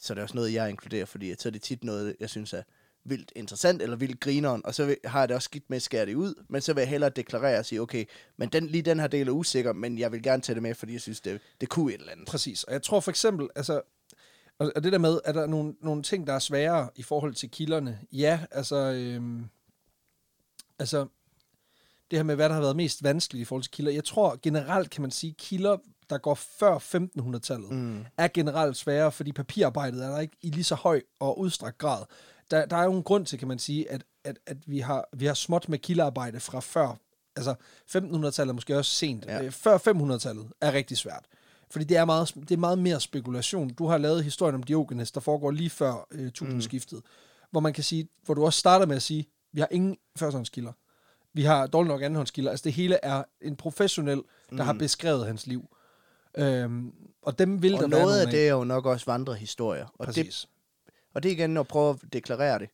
så 0.00 0.12
er 0.12 0.14
det 0.14 0.22
også 0.22 0.34
noget, 0.34 0.52
jeg 0.54 0.70
inkluderer, 0.70 1.04
fordi 1.04 1.30
at 1.30 1.42
så 1.42 1.48
er 1.48 1.50
det 1.50 1.62
tit 1.62 1.84
noget, 1.84 2.16
jeg 2.20 2.30
synes 2.30 2.52
er 2.52 2.62
vildt 3.04 3.32
interessant 3.36 3.82
eller 3.82 3.96
vildt 3.96 4.20
grineren, 4.20 4.66
og 4.66 4.74
så 4.74 4.84
vil, 4.86 4.96
har 5.04 5.18
jeg 5.18 5.28
det 5.28 5.34
også 5.34 5.46
skidt 5.46 5.70
med 5.70 5.76
at 5.76 5.82
skære 5.82 6.06
det 6.06 6.14
ud, 6.14 6.34
men 6.48 6.60
så 6.60 6.72
vil 6.74 6.80
jeg 6.80 6.88
hellere 6.88 7.10
deklarere 7.10 7.58
og 7.58 7.66
sige, 7.66 7.80
okay, 7.80 8.04
men 8.36 8.48
den, 8.48 8.66
lige 8.66 8.82
den 8.82 9.00
her 9.00 9.06
del 9.06 9.28
er 9.28 9.32
usikker, 9.32 9.72
men 9.72 9.98
jeg 9.98 10.12
vil 10.12 10.22
gerne 10.22 10.42
tage 10.42 10.54
det 10.54 10.62
med, 10.62 10.74
fordi 10.74 10.92
jeg 10.92 11.00
synes, 11.00 11.20
det, 11.20 11.40
det 11.60 11.68
kunne 11.68 11.94
et 11.94 12.00
eller 12.00 12.12
andet. 12.12 12.26
Præcis. 12.28 12.64
Og 12.64 12.72
jeg 12.72 12.82
tror 12.82 13.00
for 13.00 13.10
eksempel, 13.10 13.48
altså, 13.56 13.80
og 14.58 14.84
det 14.84 14.92
der 14.92 14.98
med, 14.98 15.20
er 15.24 15.32
der 15.32 15.46
nogle, 15.46 15.74
nogle 15.80 16.02
ting, 16.02 16.26
der 16.26 16.32
er 16.32 16.38
sværere 16.38 16.90
i 16.96 17.02
forhold 17.02 17.34
til 17.34 17.50
kilderne? 17.50 17.98
Ja, 18.12 18.40
altså, 18.50 18.76
øhm, 18.76 19.44
altså, 20.78 21.06
det 22.10 22.18
her 22.18 22.22
med, 22.24 22.34
hvad 22.34 22.48
der 22.48 22.54
har 22.54 22.62
været 22.62 22.76
mest 22.76 23.02
vanskeligt 23.02 23.42
i 23.42 23.44
forhold 23.44 23.62
til 23.62 23.70
kilder. 23.72 23.92
Jeg 23.92 24.04
tror 24.04 24.38
generelt, 24.42 24.90
kan 24.90 25.02
man 25.02 25.10
sige, 25.10 25.34
kilder, 25.38 25.76
der 26.10 26.18
går 26.18 26.34
før 26.34 26.78
1500-tallet, 26.78 27.70
Mm. 27.72 28.04
er 28.18 28.28
generelt 28.28 28.76
sværere, 28.76 29.12
fordi 29.12 29.32
papirarbejdet 29.32 30.04
er 30.04 30.08
der 30.10 30.20
ikke 30.20 30.36
i 30.40 30.50
lige 30.50 30.64
så 30.64 30.74
høj 30.74 31.02
og 31.20 31.38
udstrakt 31.38 31.78
grad. 31.78 32.04
Der, 32.50 32.66
der 32.66 32.76
er 32.76 32.84
jo 32.84 32.92
en 32.92 33.02
grund 33.02 33.26
til, 33.26 33.38
kan 33.38 33.48
man 33.48 33.58
sige, 33.58 33.90
at, 33.90 34.04
at, 34.24 34.38
at 34.46 34.56
vi, 34.66 34.78
har, 34.78 35.08
vi 35.12 35.26
har 35.26 35.34
småt 35.34 35.68
med 35.68 35.78
kildearbejde 35.78 36.40
fra 36.40 36.60
før. 36.60 36.96
Altså 37.36 37.54
1500-tallet 37.96 38.48
er 38.48 38.52
måske 38.52 38.78
også 38.78 38.90
sent. 38.90 39.24
Ja. 39.24 39.42
Ja. 39.42 39.48
Før 39.48 39.78
500-tallet 39.78 40.48
er 40.60 40.72
rigtig 40.72 40.96
svært. 40.96 41.24
Fordi 41.70 41.84
det 41.84 41.96
er, 41.96 42.04
meget, 42.04 42.34
det 42.34 42.50
er 42.50 42.56
meget 42.56 42.78
mere 42.78 43.00
spekulation. 43.00 43.68
Du 43.68 43.86
har 43.86 43.98
lavet 43.98 44.24
historien 44.24 44.54
om 44.54 44.62
Diogenes, 44.62 45.12
der 45.12 45.20
foregår 45.20 45.50
lige 45.50 45.70
før 45.70 46.06
øh, 46.10 46.30
tusindskiftet. 46.30 46.98
Mm. 46.98 47.04
Hvor 47.50 47.60
man 47.60 47.72
kan 47.72 47.84
sige, 47.84 48.08
hvor 48.24 48.34
du 48.34 48.44
også 48.44 48.58
starter 48.58 48.86
med 48.86 48.96
at 48.96 49.02
sige, 49.02 49.28
vi 49.52 49.60
har 49.60 49.68
ingen 49.70 49.96
førstehåndskilder. 50.18 50.72
Vi 51.34 51.42
har 51.42 51.66
dårligt 51.66 51.88
nok 51.88 52.02
andenhåndskilder. 52.02 52.50
Altså 52.50 52.64
det 52.64 52.72
hele 52.72 52.98
er 53.02 53.22
en 53.40 53.56
professionel, 53.56 54.22
der 54.50 54.56
mm. 54.56 54.58
har 54.58 54.72
beskrevet 54.72 55.26
hans 55.26 55.46
liv. 55.46 55.76
Øhm, 56.38 56.92
og 57.22 57.38
dem 57.38 57.62
vil 57.62 57.72
der 57.72 57.84
Og 57.84 57.90
være 57.90 58.00
noget 58.00 58.20
af 58.20 58.26
det 58.26 58.48
er 58.48 58.52
jo 58.52 58.64
nok 58.64 58.86
også 58.86 59.06
vandrehistorier. 59.06 59.86
Og 59.98 60.06
det, 60.06 60.14
Præcis. 60.14 60.48
Og 61.14 61.22
det 61.22 61.28
er 61.28 61.32
igen 61.32 61.56
at 61.56 61.68
prøve 61.68 61.90
at 61.90 62.12
deklarere 62.12 62.58
det. 62.58 62.68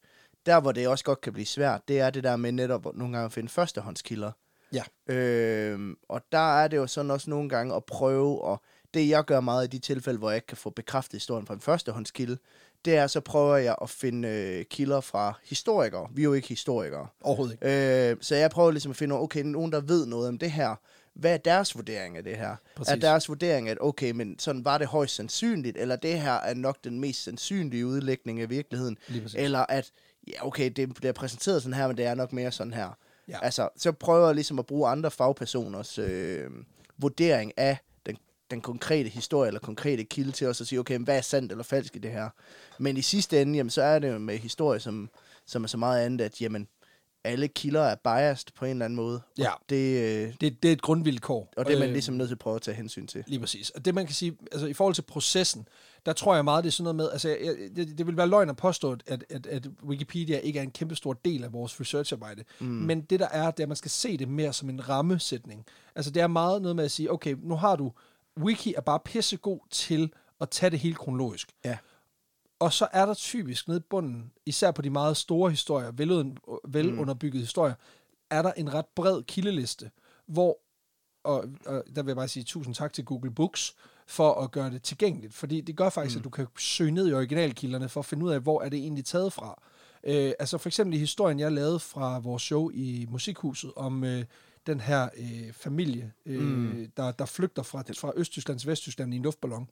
Der, 0.46 0.60
hvor 0.60 0.72
det 0.72 0.88
også 0.88 1.04
godt 1.04 1.20
kan 1.20 1.32
blive 1.32 1.46
svært, 1.46 1.88
det 1.88 2.00
er 2.00 2.10
det 2.10 2.24
der 2.24 2.36
med 2.36 2.52
netop 2.52 2.84
nogle 2.84 3.12
gange 3.12 3.26
at 3.26 3.32
finde 3.32 3.48
førstehåndskilder. 3.48 4.32
Ja. 4.72 4.82
Øhm, 5.14 5.96
og 6.08 6.22
der 6.32 6.58
er 6.62 6.68
det 6.68 6.76
jo 6.76 6.86
sådan 6.86 7.10
også 7.10 7.30
nogle 7.30 7.48
gange 7.48 7.74
at 7.74 7.84
prøve 7.84 8.52
at 8.52 8.58
det 8.94 9.08
jeg 9.08 9.24
gør 9.24 9.40
meget 9.40 9.64
i 9.64 9.76
de 9.76 9.78
tilfælde, 9.78 10.18
hvor 10.18 10.30
jeg 10.30 10.36
ikke 10.36 10.46
kan 10.46 10.56
få 10.56 10.70
bekræftet 10.70 11.12
historien 11.12 11.46
fra 11.46 11.54
en 11.54 11.60
førstehåndskilde, 11.60 12.38
det 12.84 12.96
er, 12.96 13.06
så 13.06 13.20
prøver 13.20 13.56
jeg 13.56 13.76
at 13.82 13.90
finde 13.90 14.28
øh, 14.28 14.64
kilder 14.64 15.00
fra 15.00 15.38
historikere. 15.44 16.08
Vi 16.12 16.22
er 16.22 16.24
jo 16.24 16.32
ikke 16.32 16.48
historikere. 16.48 17.06
Overhovedet 17.20 17.52
ikke. 17.52 18.10
Øh, 18.10 18.16
så 18.20 18.34
jeg 18.36 18.50
prøver 18.50 18.70
ligesom 18.70 18.90
at 18.90 18.96
finde, 18.96 19.14
okay, 19.14 19.42
nogen, 19.42 19.72
der 19.72 19.80
ved 19.80 20.06
noget 20.06 20.28
om 20.28 20.38
det 20.38 20.50
her. 20.50 20.74
Hvad 21.18 21.32
er 21.32 21.36
deres 21.36 21.74
vurdering 21.74 22.16
af 22.16 22.24
det 22.24 22.36
her? 22.36 22.56
Præcis. 22.76 22.92
Er 22.92 22.96
deres 22.96 23.28
vurdering, 23.28 23.68
at 23.68 23.78
okay, 23.80 24.10
men 24.10 24.38
sådan 24.38 24.64
var 24.64 24.78
det 24.78 24.86
højst 24.86 25.14
sandsynligt, 25.14 25.76
eller 25.76 25.96
det 25.96 26.20
her 26.20 26.32
er 26.32 26.54
nok 26.54 26.84
den 26.84 27.00
mest 27.00 27.24
sandsynlige 27.24 27.86
udlægning 27.86 28.40
af 28.40 28.50
virkeligheden? 28.50 28.98
Eller 29.36 29.66
at, 29.68 29.92
ja 30.26 30.46
okay, 30.46 30.70
det 30.76 30.94
bliver 30.94 31.12
præsenteret 31.12 31.62
sådan 31.62 31.74
her, 31.74 31.86
men 31.86 31.96
det 31.96 32.04
er 32.04 32.14
nok 32.14 32.32
mere 32.32 32.52
sådan 32.52 32.72
her. 32.72 32.98
Ja. 33.28 33.38
Altså, 33.42 33.68
så 33.76 33.92
prøver 33.92 34.26
jeg 34.26 34.34
ligesom 34.34 34.58
at 34.58 34.66
bruge 34.66 34.88
andre 34.88 35.10
fagpersoners 35.10 35.98
øh, 35.98 36.50
vurdering 36.98 37.52
af 37.56 37.78
den, 38.06 38.16
den 38.50 38.60
konkrete 38.60 39.08
historie 39.08 39.48
eller 39.48 39.60
konkrete 39.60 40.04
kilde 40.04 40.32
til 40.32 40.46
os 40.46 40.60
at 40.60 40.66
sige, 40.66 40.78
okay, 40.78 40.96
men 40.96 41.04
hvad 41.04 41.16
er 41.16 41.20
sandt 41.20 41.52
eller 41.52 41.64
falsk 41.64 41.96
i 41.96 41.98
det 41.98 42.10
her? 42.10 42.28
Men 42.78 42.96
i 42.96 43.02
sidste 43.02 43.42
ende, 43.42 43.56
jamen, 43.56 43.70
så 43.70 43.82
er 43.82 43.98
det 43.98 44.08
jo 44.12 44.18
med 44.18 44.38
historie, 44.38 44.80
som, 44.80 45.10
som 45.46 45.64
er 45.64 45.68
så 45.68 45.76
meget 45.76 46.04
andet, 46.04 46.24
at 46.24 46.40
jamen, 46.40 46.68
alle 47.24 47.48
kilder 47.48 47.82
er 47.82 47.94
biased 48.04 48.46
på 48.56 48.64
en 48.64 48.70
eller 48.70 48.84
anden 48.84 48.96
måde. 48.96 49.20
Ja. 49.38 49.50
Og 49.52 49.60
det, 49.68 50.02
øh, 50.26 50.34
Det, 50.40 50.62
det 50.62 50.68
er 50.68 50.72
et 50.72 50.82
grundvilkår. 50.82 51.52
og 51.56 51.66
det 51.66 51.74
er 51.74 51.78
man 51.78 51.88
Øh, 51.88 51.92
ligesom 51.92 52.14
nødt 52.14 52.28
til 52.28 52.34
at 52.34 52.38
prøve 52.38 52.56
at 52.56 52.62
tage 52.62 52.74
hensyn 52.74 53.06
til. 53.06 53.24
Lige 53.26 53.40
præcis. 53.40 53.70
Og 53.70 53.84
det 53.84 53.94
man 53.94 54.06
kan 54.06 54.14
sige, 54.14 54.36
altså 54.52 54.66
i 54.66 54.72
forhold 54.72 54.94
til 54.94 55.02
processen, 55.02 55.68
der 56.06 56.12
tror 56.12 56.34
jeg 56.34 56.44
meget, 56.44 56.64
det 56.64 56.68
er 56.70 56.72
sådan 56.72 56.84
noget 56.84 56.96
med, 56.96 57.10
altså 57.10 57.28
jeg- 57.28 57.56
det, 57.76 57.98
det 57.98 58.06
vil 58.06 58.16
være 58.16 58.26
løgn 58.28 58.48
at 58.50 58.56
påstå, 58.56 58.96
at, 59.06 59.24
at, 59.30 59.46
at 59.46 59.66
Wikipedia 59.84 60.38
ikke 60.38 60.58
er 60.58 60.62
en 60.62 60.70
kæmpe 60.70 60.96
stor 60.96 61.12
del 61.12 61.44
af 61.44 61.52
vores 61.52 61.80
researcharbejde. 61.80 62.44
Mm. 62.60 62.66
Men 62.66 63.00
det 63.00 63.20
der 63.20 63.28
er, 63.28 63.50
det 63.50 63.60
er, 63.60 63.64
at 63.64 63.68
man 63.68 63.76
skal 63.76 63.90
se 63.90 64.16
det 64.16 64.28
mere 64.28 64.52
som 64.52 64.68
en 64.70 64.88
rammesætning. 64.88 65.66
Altså 65.94 66.10
det 66.10 66.22
er 66.22 66.26
meget 66.26 66.62
noget 66.62 66.76
med 66.76 66.84
at 66.84 66.90
sige, 66.90 67.12
okay, 67.12 67.36
nu 67.42 67.56
har 67.56 67.76
du, 67.76 67.92
Wiki 68.40 68.74
er 68.76 68.80
bare 68.80 69.00
pissegod 69.04 69.58
til 69.70 70.12
at 70.40 70.50
tage 70.50 70.70
det 70.70 70.78
helt 70.78 70.98
kronologisk. 70.98 71.48
Ja. 71.64 71.76
Og 72.58 72.72
så 72.72 72.88
er 72.92 73.06
der 73.06 73.14
typisk 73.14 73.68
nede 73.68 73.78
i 73.78 73.86
bunden, 73.90 74.32
især 74.46 74.70
på 74.70 74.82
de 74.82 74.90
meget 74.90 75.16
store 75.16 75.50
historier, 75.50 75.92
velud- 75.92 76.60
velunderbyggede 76.68 77.42
historier, 77.42 77.74
er 78.30 78.42
der 78.42 78.52
en 78.52 78.74
ret 78.74 78.86
bred 78.86 79.22
kildeliste, 79.22 79.90
hvor, 80.26 80.58
og, 81.24 81.44
og 81.66 81.84
der 81.96 82.02
vil 82.02 82.10
jeg 82.10 82.16
bare 82.16 82.28
sige 82.28 82.44
tusind 82.44 82.74
tak 82.74 82.92
til 82.92 83.04
Google 83.04 83.30
Books, 83.30 83.74
for 84.06 84.34
at 84.34 84.50
gøre 84.50 84.70
det 84.70 84.82
tilgængeligt. 84.82 85.34
Fordi 85.34 85.60
det 85.60 85.76
gør 85.76 85.88
faktisk, 85.88 86.16
mm. 86.16 86.20
at 86.20 86.24
du 86.24 86.30
kan 86.30 86.46
søge 86.58 86.90
ned 86.90 87.08
i 87.08 87.12
originalkilderne 87.12 87.88
for 87.88 88.00
at 88.00 88.06
finde 88.06 88.24
ud 88.24 88.30
af, 88.30 88.40
hvor 88.40 88.62
er 88.62 88.68
det 88.68 88.78
egentlig 88.78 89.04
taget 89.04 89.32
fra. 89.32 89.62
Øh, 90.04 90.32
altså 90.38 90.58
for 90.58 90.68
eksempel 90.68 90.96
i 90.96 90.98
historien, 90.98 91.40
jeg 91.40 91.52
lavede 91.52 91.78
fra 91.78 92.18
vores 92.18 92.42
show 92.42 92.70
i 92.70 93.06
Musikhuset, 93.10 93.72
om 93.76 94.04
øh, 94.04 94.24
den 94.66 94.80
her 94.80 95.08
øh, 95.16 95.52
familie, 95.52 96.12
øh, 96.26 96.42
mm. 96.42 96.92
der, 96.96 97.12
der 97.12 97.26
flygter 97.26 97.62
fra, 97.62 97.82
fra 97.98 98.12
Østtyskland 98.16 98.58
til 98.58 98.68
Vesttyskland 98.68 99.14
i 99.14 99.16
en 99.16 99.22
luftballon. 99.22 99.68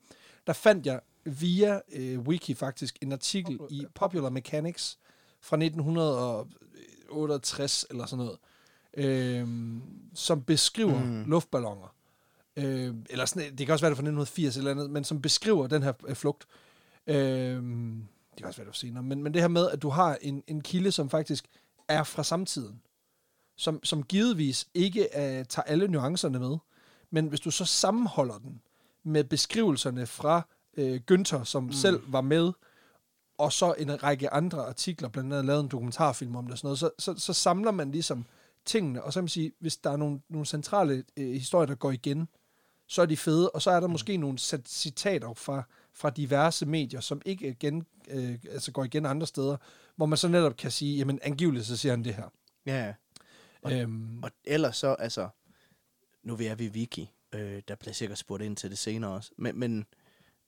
Der 0.47 0.53
fandt 0.53 0.87
jeg 0.87 1.01
via 1.25 1.81
øh, 1.93 2.21
Wiki 2.21 2.55
faktisk 2.55 2.99
en 3.03 3.13
artikel 3.13 3.59
i 3.71 3.87
Popular 3.95 4.31
Mechanics 4.31 4.99
fra 5.41 5.57
1968 5.57 7.87
eller 7.91 8.07
sådan 8.07 8.25
noget, 8.25 8.39
øh, 8.97 9.49
som 10.15 10.43
beskriver 10.43 11.05
mm. 11.05 11.25
luftballoner. 11.25 11.95
Øh, 12.57 12.95
eller 13.11 13.25
sådan, 13.25 13.57
det 13.57 13.67
kan 13.67 13.73
også 13.73 13.85
være 13.85 13.91
det 13.91 13.97
fra 13.97 14.03
1980 14.03 14.57
eller 14.57 14.71
andet, 14.71 14.91
men 14.91 15.05
som 15.05 15.23
beskriver 15.23 15.67
den 15.67 15.83
her 15.83 15.93
øh, 16.07 16.17
flugt. 16.17 16.47
Øh, 17.07 17.17
det 17.17 17.23
kan 18.39 18.47
også 18.47 18.59
være 18.59 18.65
det 18.65 18.67
var 18.67 18.73
senere, 18.73 19.03
men, 19.03 19.23
men 19.23 19.35
det 19.35 19.43
her 19.43 19.49
med, 19.49 19.71
at 19.71 19.83
du 19.83 19.89
har 19.89 20.19
en, 20.21 20.43
en 20.47 20.61
kilde, 20.61 20.93
som 20.93 21.11
faktisk 21.11 21.47
er 21.89 22.03
fra 22.03 22.25
samtiden, 22.25 22.81
som, 23.57 23.85
som 23.85 24.03
givetvis 24.03 24.69
ikke 24.75 25.01
uh, 25.01 25.21
tager 25.21 25.63
alle 25.63 25.89
nuancerne 25.89 26.39
med, 26.39 26.57
men 27.11 27.27
hvis 27.27 27.41
du 27.41 27.51
så 27.51 27.65
sammenholder 27.65 28.39
den 28.39 28.61
med 29.07 29.25
beskrivelserne 29.25 30.07
fra 30.07 30.43
øh, 30.77 31.01
Günther, 31.13 31.45
som 31.45 31.63
mm. 31.65 31.73
selv 31.73 32.13
var 32.13 32.21
med, 32.21 32.53
og 33.39 33.53
så 33.53 33.75
en 33.79 34.03
række 34.03 34.31
andre 34.33 34.67
artikler, 34.67 35.09
blandt 35.09 35.33
andet 35.33 35.45
lavet 35.45 35.61
en 35.61 35.69
dokumentarfilm 35.69 36.37
om 36.37 36.45
det 36.45 36.53
og 36.53 36.59
sådan 36.59 36.67
noget, 36.67 36.79
så, 36.79 36.91
så, 36.99 37.15
så 37.19 37.33
samler 37.33 37.71
man 37.71 37.93
ligesom 37.93 38.25
tingene, 38.65 39.03
og 39.03 39.13
så 39.13 39.19
kan 39.19 39.23
man 39.25 39.29
sige, 39.29 39.53
hvis 39.59 39.77
der 39.77 39.91
er 39.91 39.97
nogle, 39.97 40.21
nogle 40.29 40.47
centrale 40.47 41.05
øh, 41.17 41.33
historier, 41.33 41.67
der 41.67 41.75
går 41.75 41.91
igen, 41.91 42.29
så 42.87 43.03
er 43.03 43.07
de 43.07 43.17
fede, 43.17 43.51
og 43.51 43.63
så 43.63 43.71
er 43.71 43.81
der 43.81 43.87
mm. 43.87 43.93
måske 43.93 44.17
nogle 44.17 44.39
cit- 44.39 44.69
citater 44.69 45.35
fra, 45.35 45.63
fra 45.95 46.11
diverse 46.11 46.67
medier, 46.67 47.01
som 47.01 47.23
ikke 47.25 47.49
igen, 47.49 47.87
øh, 48.09 48.39
altså 48.51 48.73
går 48.73 48.85
igen 48.85 49.07
andre 49.07 49.27
steder, 49.27 49.57
hvor 49.97 50.07
man 50.07 50.19
så 50.19 50.29
netop 50.29 50.57
kan 50.57 50.71
sige, 50.71 50.99
jamen 50.99 51.19
angiveligt 51.23 51.67
så 51.67 51.77
siger 51.77 51.93
han 51.93 52.05
det 52.05 52.15
her. 52.15 52.29
Ja, 52.67 52.95
Og- 53.63 53.73
Øhm, 53.73 54.23
og 54.23 54.31
ellers 54.45 54.77
så, 54.77 54.89
altså, 54.89 55.29
nu 56.23 56.35
er 56.35 56.55
vi 56.55 56.69
Wiki, 56.69 57.11
øh, 57.35 57.63
der 57.69 57.75
bliver 57.75 57.95
sikkert 57.95 58.19
spurgt 58.19 58.43
ind 58.43 58.57
til 58.57 58.71
det 58.71 58.79
senere 58.79 59.11
også, 59.11 59.31
men, 59.39 59.59
men 59.59 59.87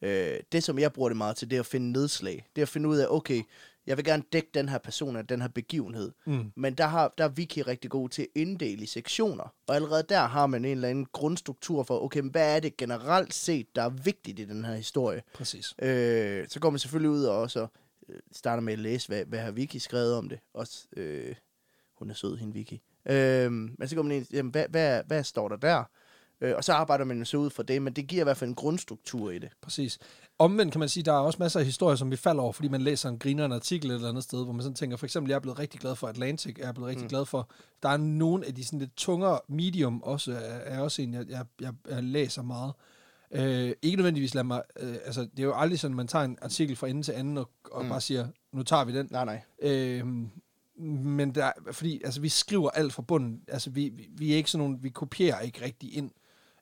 øh, 0.03 0.41
det, 0.53 0.65
som 0.65 0.79
jeg 0.79 0.93
bruger 0.93 1.09
det 1.09 1.17
meget 1.17 1.37
til, 1.37 1.51
det 1.51 1.57
er 1.57 1.61
at 1.61 1.67
finde 1.67 1.93
nedslag. 1.93 2.47
Det 2.57 2.63
er 2.63 2.65
at 2.65 2.69
finde 2.69 2.89
ud 2.89 2.97
af, 2.97 3.07
okay, 3.09 3.43
jeg 3.89 3.97
vil 3.97 4.05
gerne 4.05 4.23
dække 4.33 4.49
den 4.55 4.69
her 4.69 4.79
person 4.79 5.17
af 5.17 5.27
den 5.27 5.41
her 5.41 5.49
begivenhed. 5.49 6.13
Mm. 6.27 6.53
Men 6.57 6.75
der, 6.75 6.87
har, 6.87 7.15
der 7.19 7.25
er 7.25 7.29
Wiki 7.29 7.63
rigtig 7.63 7.91
god 7.91 8.09
til 8.09 8.23
at 8.23 8.29
inddele 8.35 8.83
i 8.83 8.87
sektioner. 8.87 9.55
Og 9.67 9.75
allerede 9.75 10.03
der 10.09 10.21
har 10.21 10.47
man 10.47 10.65
en 10.65 10.71
eller 10.71 10.89
anden 10.89 11.07
grundstruktur 11.13 11.83
for, 11.83 12.05
okay, 12.05 12.21
men 12.21 12.31
hvad 12.31 12.57
er 12.57 12.61
det 12.61 12.77
generelt 12.77 13.35
set, 13.35 13.77
der 13.77 13.83
er 13.83 13.89
vigtigt 13.89 14.39
i 14.39 14.45
den 14.45 14.65
her 14.65 14.75
historie? 14.75 15.23
præcis. 15.35 15.75
Øh, 15.83 16.49
så 16.49 16.61
går 16.61 16.71
man 16.71 16.79
selvfølgelig 16.79 17.11
ud 17.11 17.25
og 17.25 17.37
også 17.37 17.67
øh, 18.09 18.21
starter 18.33 18.63
med 18.63 18.73
at 18.73 18.79
læse, 18.79 19.09
hvad, 19.09 19.25
hvad 19.25 19.39
har 19.39 19.51
Vicky 19.51 19.77
skrevet 19.77 20.15
om 20.15 20.29
det. 20.29 20.39
Også, 20.55 20.87
øh, 20.97 21.35
hun 21.95 22.11
er 22.11 22.15
sød, 22.15 22.37
hende 22.37 22.55
Vicky. 22.55 22.79
Øh, 23.07 23.53
men 23.53 23.89
så 23.89 23.95
går 23.95 24.03
man 24.03 24.17
ind, 24.17 24.27
jamen, 24.33 24.51
hvad, 24.51 24.67
hvad, 24.69 25.03
hvad 25.07 25.25
står 25.25 25.49
der 25.49 25.57
der? 25.57 25.85
Øh, 26.41 26.55
og 26.57 26.65
så 26.65 26.73
arbejder 26.73 27.05
man 27.05 27.25
så 27.25 27.37
ud 27.37 27.51
fra 27.51 27.63
det, 27.63 27.83
men 27.83 27.93
det 27.93 28.07
giver 28.07 28.23
i 28.23 28.25
hvert 28.25 28.37
fald 28.37 28.51
en 28.51 28.55
grundstruktur 28.55 29.31
i 29.31 29.39
det. 29.39 29.49
Præcis. 29.63 29.99
Omvendt 30.39 30.73
kan 30.73 30.79
man 30.79 30.89
sige, 30.89 31.05
der 31.05 31.13
er 31.13 31.19
også 31.19 31.37
masser 31.41 31.61
af 31.61 31.67
historier, 31.67 31.97
som 31.97 32.11
vi 32.11 32.17
falder 32.17 32.43
over, 32.43 32.53
fordi 32.53 32.69
man 32.69 32.83
læser 32.83 33.09
en 33.09 33.19
grinerende 33.19 33.57
artikel 33.57 33.91
et 33.91 33.95
eller 33.95 34.09
andet 34.09 34.25
sted, 34.25 34.45
hvor 34.45 34.53
man 34.53 34.63
sådan 34.63 34.75
tænker, 34.75 34.97
for 34.97 35.07
eksempel, 35.07 35.31
jeg 35.31 35.37
er 35.37 35.41
blevet 35.41 35.59
rigtig 35.59 35.81
glad 35.81 35.97
for 35.97 36.09
Atlantic, 36.09 36.59
jeg 36.59 36.69
er 36.69 36.73
blevet 36.73 36.89
rigtig 36.89 37.05
mm. 37.05 37.09
glad 37.09 37.27
for, 37.27 37.51
der 37.83 37.89
er 37.89 37.97
nogle 37.97 38.47
af 38.47 38.55
de 38.55 38.65
sådan 38.65 38.79
lidt 38.79 38.97
tungere 38.97 39.41
medium, 39.49 40.03
også 40.03 40.33
er, 40.33 40.37
er 40.37 40.81
også 40.81 41.03
en, 41.03 41.15
jeg, 41.15 41.29
jeg, 41.29 41.45
jeg, 41.61 41.73
jeg 41.91 42.03
læser 42.03 42.43
meget. 42.43 42.73
Øh, 43.31 43.73
ikke 43.83 43.97
nødvendigvis 43.97 44.35
lade 44.35 44.47
mig, 44.47 44.63
øh, 44.81 44.97
altså 45.05 45.21
det 45.21 45.39
er 45.39 45.43
jo 45.43 45.55
aldrig 45.55 45.81
sådan, 45.81 45.97
man 45.97 46.09
tager 46.09 46.25
en 46.25 46.39
artikel 46.43 46.77
fra 46.77 46.89
ende 46.89 47.03
til 47.03 47.13
anden 47.13 47.39
og, 47.39 47.51
og 47.71 47.83
mm. 47.83 47.89
bare 47.89 48.01
siger, 48.01 48.27
nu 48.53 48.63
tager 48.63 48.85
vi 48.85 48.99
den. 48.99 49.09
Nej, 49.11 49.25
nej. 49.25 49.43
Øh, 49.63 50.07
men 51.05 51.35
der, 51.35 51.53
fordi 51.73 52.01
altså, 52.05 52.21
vi 52.21 52.29
skriver 52.29 52.71
alt 52.71 52.93
fra 52.93 53.03
bunden. 53.03 53.43
Altså, 53.49 53.71
vi, 53.71 53.89
vi, 53.89 54.09
vi 54.13 54.33
er 54.33 54.37
ikke 54.37 54.51
sådan 54.51 54.65
nogle, 54.67 54.83
vi 54.83 54.89
kopierer 54.89 55.41
ikke 55.41 55.65
rigtig 55.65 55.97
ind. 55.97 56.11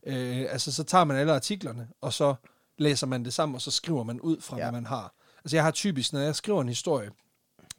Øh, 0.06 0.46
altså, 0.50 0.72
så 0.72 0.84
tager 0.84 1.04
man 1.04 1.16
alle 1.16 1.32
artiklerne, 1.32 1.88
og 2.00 2.12
så 2.12 2.34
læser 2.78 3.06
man 3.06 3.24
det 3.24 3.34
sammen, 3.34 3.54
og 3.54 3.60
så 3.62 3.70
skriver 3.70 4.02
man 4.02 4.20
ud 4.20 4.40
fra, 4.40 4.56
ja. 4.56 4.62
Hvad 4.64 4.72
man 4.72 4.86
har. 4.86 5.14
Altså, 5.44 5.56
jeg 5.56 5.64
har 5.64 5.70
typisk, 5.70 6.12
når 6.12 6.20
jeg 6.20 6.36
skriver 6.36 6.60
en 6.62 6.68
historie, 6.68 7.10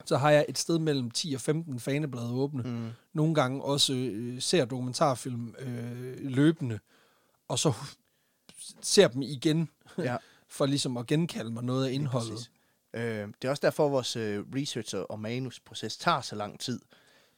så 0.05 0.17
har 0.17 0.31
jeg 0.31 0.45
et 0.49 0.57
sted 0.57 0.79
mellem 0.79 1.11
10 1.11 1.33
og 1.33 1.41
15 1.41 1.79
faneblade 1.79 2.31
åbne. 2.31 2.63
Mm. 2.63 2.89
Nogle 3.13 3.35
gange 3.35 3.63
også 3.63 3.93
øh, 3.93 4.41
ser 4.41 4.65
dokumentarfilm 4.65 5.55
øh, 5.59 6.15
løbende, 6.19 6.79
og 7.47 7.59
så 7.59 7.73
ser 8.81 9.07
dem 9.07 9.21
igen, 9.21 9.69
Ja. 9.97 10.17
for 10.49 10.65
ligesom 10.65 10.97
at 10.97 11.07
genkalde 11.07 11.51
mig 11.51 11.63
noget 11.63 11.87
af 11.87 11.91
indholdet. 11.91 12.31
Præcis. 12.31 12.51
Øh, 12.93 13.27
det 13.41 13.45
er 13.45 13.49
også 13.49 13.61
derfor, 13.61 13.89
vores 13.89 14.15
øh, 14.15 14.43
research 14.55 14.95
og- 14.95 15.11
og 15.11 15.19
manusproces 15.19 15.97
tager 15.97 16.21
så 16.21 16.35
lang 16.35 16.59
tid. 16.59 16.79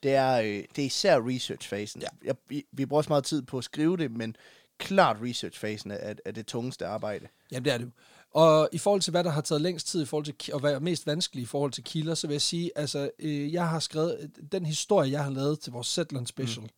Det 0.04 0.12
er, 0.16 0.42
øh, 0.42 0.64
det 0.76 0.82
er 0.82 0.86
især 0.86 1.20
researchfasen. 1.28 2.02
Ja. 2.02 2.08
Jeg, 2.24 2.36
vi, 2.48 2.64
vi 2.72 2.86
bruger 2.86 3.00
også 3.00 3.10
meget 3.10 3.24
tid 3.24 3.42
på 3.42 3.58
at 3.58 3.64
skrive 3.64 3.98
det, 3.98 4.12
men 4.12 4.36
klart 4.80 5.18
researchfasen 5.24 5.92
er, 5.92 6.14
er 6.26 6.32
det 6.32 6.46
tungeste 6.48 6.86
arbejde. 6.86 7.28
Jamen, 7.52 7.66
det 7.66 7.74
er 7.74 7.78
det. 7.78 7.92
Og 8.32 8.70
i 8.72 8.78
forhold 8.78 9.02
til, 9.02 9.12
hvad 9.12 9.24
der 9.24 9.30
har 9.30 9.42
taget 9.42 9.62
længst 9.62 9.88
tid, 9.88 10.02
i 10.02 10.06
forhold 10.06 10.26
til, 10.26 10.54
og 10.54 10.60
hvad 10.60 10.74
er 10.74 10.80
mest 10.80 11.08
vanskeligt 11.08 11.44
i 11.44 11.48
forhold 11.48 11.72
til 11.72 11.84
kilder, 11.84 12.16
så 12.16 12.28
vil 12.28 12.34
jeg 12.34 12.42
sige, 12.42 12.72
altså, 12.76 13.12
øh, 13.20 13.54
jeg 13.54 13.70
har 13.70 13.80
skrevet, 13.80 14.32
den 14.52 14.66
historie, 14.66 15.12
jeg 15.12 15.24
har 15.24 15.32
lavet 15.32 15.60
til 15.60 15.72
vores 15.72 15.88
Zetland 15.88 16.28
Special, 16.28 16.64
mm. 16.64 16.70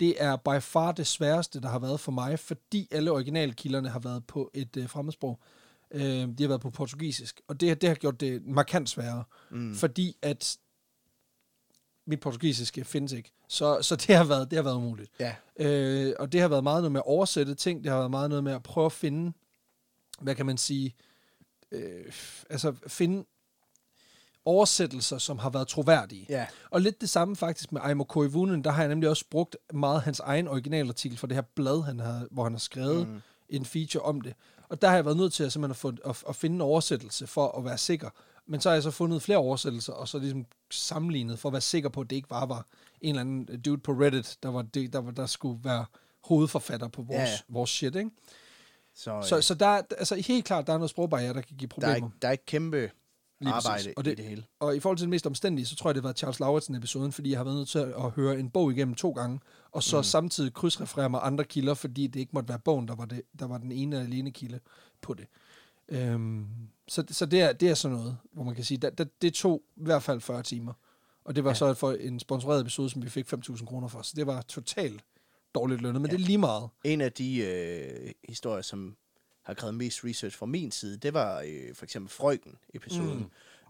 det 0.00 0.22
er 0.22 0.36
by 0.36 0.60
far 0.60 0.92
det 0.92 1.06
sværeste, 1.06 1.60
der 1.60 1.68
har 1.68 1.78
været 1.78 2.00
for 2.00 2.12
mig, 2.12 2.38
fordi 2.38 2.88
alle 2.90 3.10
originalkilderne 3.10 3.88
har 3.88 3.98
været 3.98 4.26
på 4.26 4.50
et 4.54 4.76
øh, 4.76 4.88
fremmedsprog. 4.88 5.40
Øh, 5.90 6.02
de 6.02 6.36
har 6.40 6.48
været 6.48 6.60
på 6.60 6.70
portugisisk, 6.70 7.40
og 7.48 7.60
det, 7.60 7.80
det 7.80 7.88
har 7.88 7.94
gjort 7.94 8.20
det 8.20 8.46
markant 8.46 8.88
sværere, 8.88 9.24
mm. 9.50 9.74
fordi 9.74 10.16
at 10.22 10.58
mit 12.06 12.20
portugisiske 12.20 12.84
findes 12.84 13.12
ikke. 13.12 13.32
Så, 13.48 13.82
så 13.82 13.96
det, 13.96 14.16
har 14.16 14.24
været, 14.24 14.50
det 14.50 14.56
har 14.56 14.62
været 14.62 14.76
umuligt. 14.76 15.10
Ja. 15.20 15.34
Øh, 15.56 16.14
og 16.18 16.32
det 16.32 16.40
har 16.40 16.48
været 16.48 16.64
meget 16.64 16.82
noget 16.82 16.92
med 16.92 17.00
at 17.00 17.06
oversætte 17.06 17.54
ting, 17.54 17.84
det 17.84 17.92
har 17.92 17.98
været 17.98 18.10
meget 18.10 18.28
noget 18.28 18.44
med 18.44 18.52
at 18.52 18.62
prøve 18.62 18.86
at 18.86 18.92
finde, 18.92 19.32
hvad 20.20 20.34
kan 20.34 20.46
man 20.46 20.58
sige, 20.58 20.94
øh, 21.72 22.12
altså 22.50 22.74
finde 22.86 23.24
oversættelser, 24.44 25.18
som 25.18 25.38
har 25.38 25.50
været 25.50 25.68
troværdige. 25.68 26.26
Ja. 26.28 26.46
Og 26.70 26.80
lidt 26.80 27.00
det 27.00 27.10
samme 27.10 27.36
faktisk 27.36 27.72
med 27.72 27.80
Aimo 27.84 28.04
Koivunen, 28.04 28.64
der 28.64 28.70
har 28.70 28.82
jeg 28.82 28.88
nemlig 28.88 29.08
også 29.08 29.24
brugt 29.30 29.56
meget 29.74 30.02
hans 30.02 30.20
egen 30.20 30.48
originalartikel 30.48 31.18
for 31.18 31.26
det 31.26 31.34
her 31.34 31.42
blad, 31.54 31.82
han 31.82 32.00
har, 32.00 32.26
hvor 32.30 32.42
han 32.44 32.52
har 32.52 32.58
skrevet 32.58 33.08
mm. 33.08 33.22
en 33.48 33.64
feature 33.64 34.02
om 34.02 34.20
det. 34.20 34.34
Og 34.68 34.82
der 34.82 34.88
har 34.88 34.94
jeg 34.94 35.04
været 35.04 35.16
nødt 35.16 35.32
til 35.32 35.44
at, 35.44 35.52
simpelthen 35.52 35.70
at, 35.70 35.76
få, 35.76 36.10
at, 36.10 36.28
at 36.28 36.36
finde 36.36 36.54
en 36.54 36.60
oversættelse 36.60 37.26
for 37.26 37.58
at 37.58 37.64
være 37.64 37.78
sikker. 37.78 38.10
Men 38.46 38.60
så 38.60 38.68
har 38.68 38.74
jeg 38.74 38.82
så 38.82 38.90
fundet 38.90 39.22
flere 39.22 39.38
oversættelser, 39.38 39.92
og 39.92 40.08
så 40.08 40.18
ligesom 40.18 40.46
sammenlignet 40.70 41.38
for 41.38 41.48
at 41.48 41.52
være 41.52 41.60
sikker 41.60 41.88
på, 41.88 42.00
at 42.00 42.10
det 42.10 42.16
ikke 42.16 42.28
bare 42.28 42.48
var 42.48 42.66
en 43.00 43.08
eller 43.08 43.20
anden 43.20 43.60
dude 43.60 43.78
på 43.78 43.92
Reddit, 43.92 44.36
der, 44.42 44.48
var 44.48 44.62
det, 44.62 44.92
der, 44.92 44.98
var, 44.98 45.10
der 45.10 45.26
skulle 45.26 45.64
være 45.64 45.84
hovedforfatter 46.24 46.88
på 46.88 47.02
vores, 47.02 47.18
Ja, 47.18 47.28
vores 47.48 47.70
shit, 47.70 47.96
ikke? 47.96 48.10
Så, 48.94 49.22
Så, 49.28 49.36
øh, 49.36 49.42
så 49.42 49.54
der 49.54 49.66
er 49.66 49.82
altså 49.98 50.16
helt 50.16 50.44
klart, 50.44 50.66
der 50.66 50.72
er 50.72 50.78
noget 50.78 50.90
sprogbarriere, 50.90 51.34
der 51.34 51.40
kan 51.40 51.56
give 51.56 51.68
der, 51.80 51.86
er, 51.86 51.90
problemer. 51.92 52.10
der 52.22 52.28
er 52.28 52.32
ikke 52.32 52.46
kæmpe 52.46 52.90
Lige 53.40 53.52
præcis. 53.52 53.66
arbejde 53.66 53.94
Og 53.96 54.04
det- 54.04 54.12
i 54.12 54.14
det 54.14 54.24
hele. 54.24 54.44
Og 54.60 54.76
i 54.76 54.80
forhold 54.80 54.98
til 54.98 55.02
det 55.02 55.10
mest 55.10 55.26
omstændige, 55.26 55.66
så 55.66 55.76
tror 55.76 55.90
jeg, 55.90 55.94
det 55.94 56.02
har 56.02 56.06
været 56.08 56.18
Charles 56.18 56.40
Lauritsen-episoden, 56.40 57.12
fordi 57.12 57.30
jeg 57.30 57.38
har 57.38 57.44
været 57.44 57.56
nødt 57.56 57.68
til 57.68 57.78
at 57.78 58.10
høre 58.10 58.38
en 58.38 58.50
bog 58.50 58.72
igennem 58.72 58.94
to 58.94 59.10
gange, 59.10 59.40
og 59.72 59.82
så 59.82 59.96
mm. 59.96 60.02
samtidig 60.04 60.54
krydsreferere 60.54 61.10
med 61.10 61.18
andre 61.22 61.44
kilder, 61.44 61.74
fordi 61.74 62.06
det 62.06 62.20
ikke 62.20 62.30
måtte 62.34 62.48
være 62.48 62.58
bogen, 62.58 62.88
der 62.88 62.94
var, 62.94 63.04
det, 63.04 63.22
der 63.38 63.46
var 63.46 63.58
den 63.58 63.72
ene 63.72 63.96
og 63.96 64.02
alene 64.02 64.30
kilde 64.30 64.60
på 65.00 65.14
det. 65.14 65.26
Øhm, 65.88 66.46
så 66.92 67.04
så 67.10 67.26
det, 67.26 67.40
er, 67.40 67.52
det 67.52 67.70
er 67.70 67.74
sådan 67.74 67.96
noget, 67.96 68.16
hvor 68.32 68.44
man 68.44 68.54
kan 68.54 68.64
sige, 68.64 68.78
det, 68.78 68.98
det, 68.98 69.22
det 69.22 69.34
tog 69.34 69.62
i 69.76 69.84
hvert 69.84 70.02
fald 70.02 70.20
40 70.20 70.42
timer. 70.42 70.72
Og 71.24 71.36
det 71.36 71.44
var 71.44 71.50
ja. 71.50 71.54
så 71.54 71.74
for 71.74 71.92
en 71.92 72.20
sponsoreret 72.20 72.60
episode, 72.60 72.90
som 72.90 73.02
vi 73.02 73.08
fik 73.08 73.32
5.000 73.32 73.64
kroner 73.64 73.88
for, 73.88 74.02
så 74.02 74.12
det 74.16 74.26
var 74.26 74.42
totalt 74.42 75.04
dårligt 75.54 75.82
lønnet, 75.82 76.02
men 76.02 76.10
ja. 76.10 76.16
det 76.16 76.22
er 76.22 76.26
lige 76.26 76.38
meget. 76.38 76.68
En 76.84 77.00
af 77.00 77.12
de 77.12 77.38
øh, 77.38 78.10
historier, 78.28 78.62
som 78.62 78.96
har 79.42 79.54
krævet 79.54 79.74
mest 79.74 80.04
research 80.04 80.38
fra 80.38 80.46
min 80.46 80.70
side, 80.70 80.96
det 80.96 81.14
var 81.14 81.40
øh, 81.46 81.74
for 81.74 81.84
eksempel 81.84 82.10
Frøken-episoden. 82.10 83.18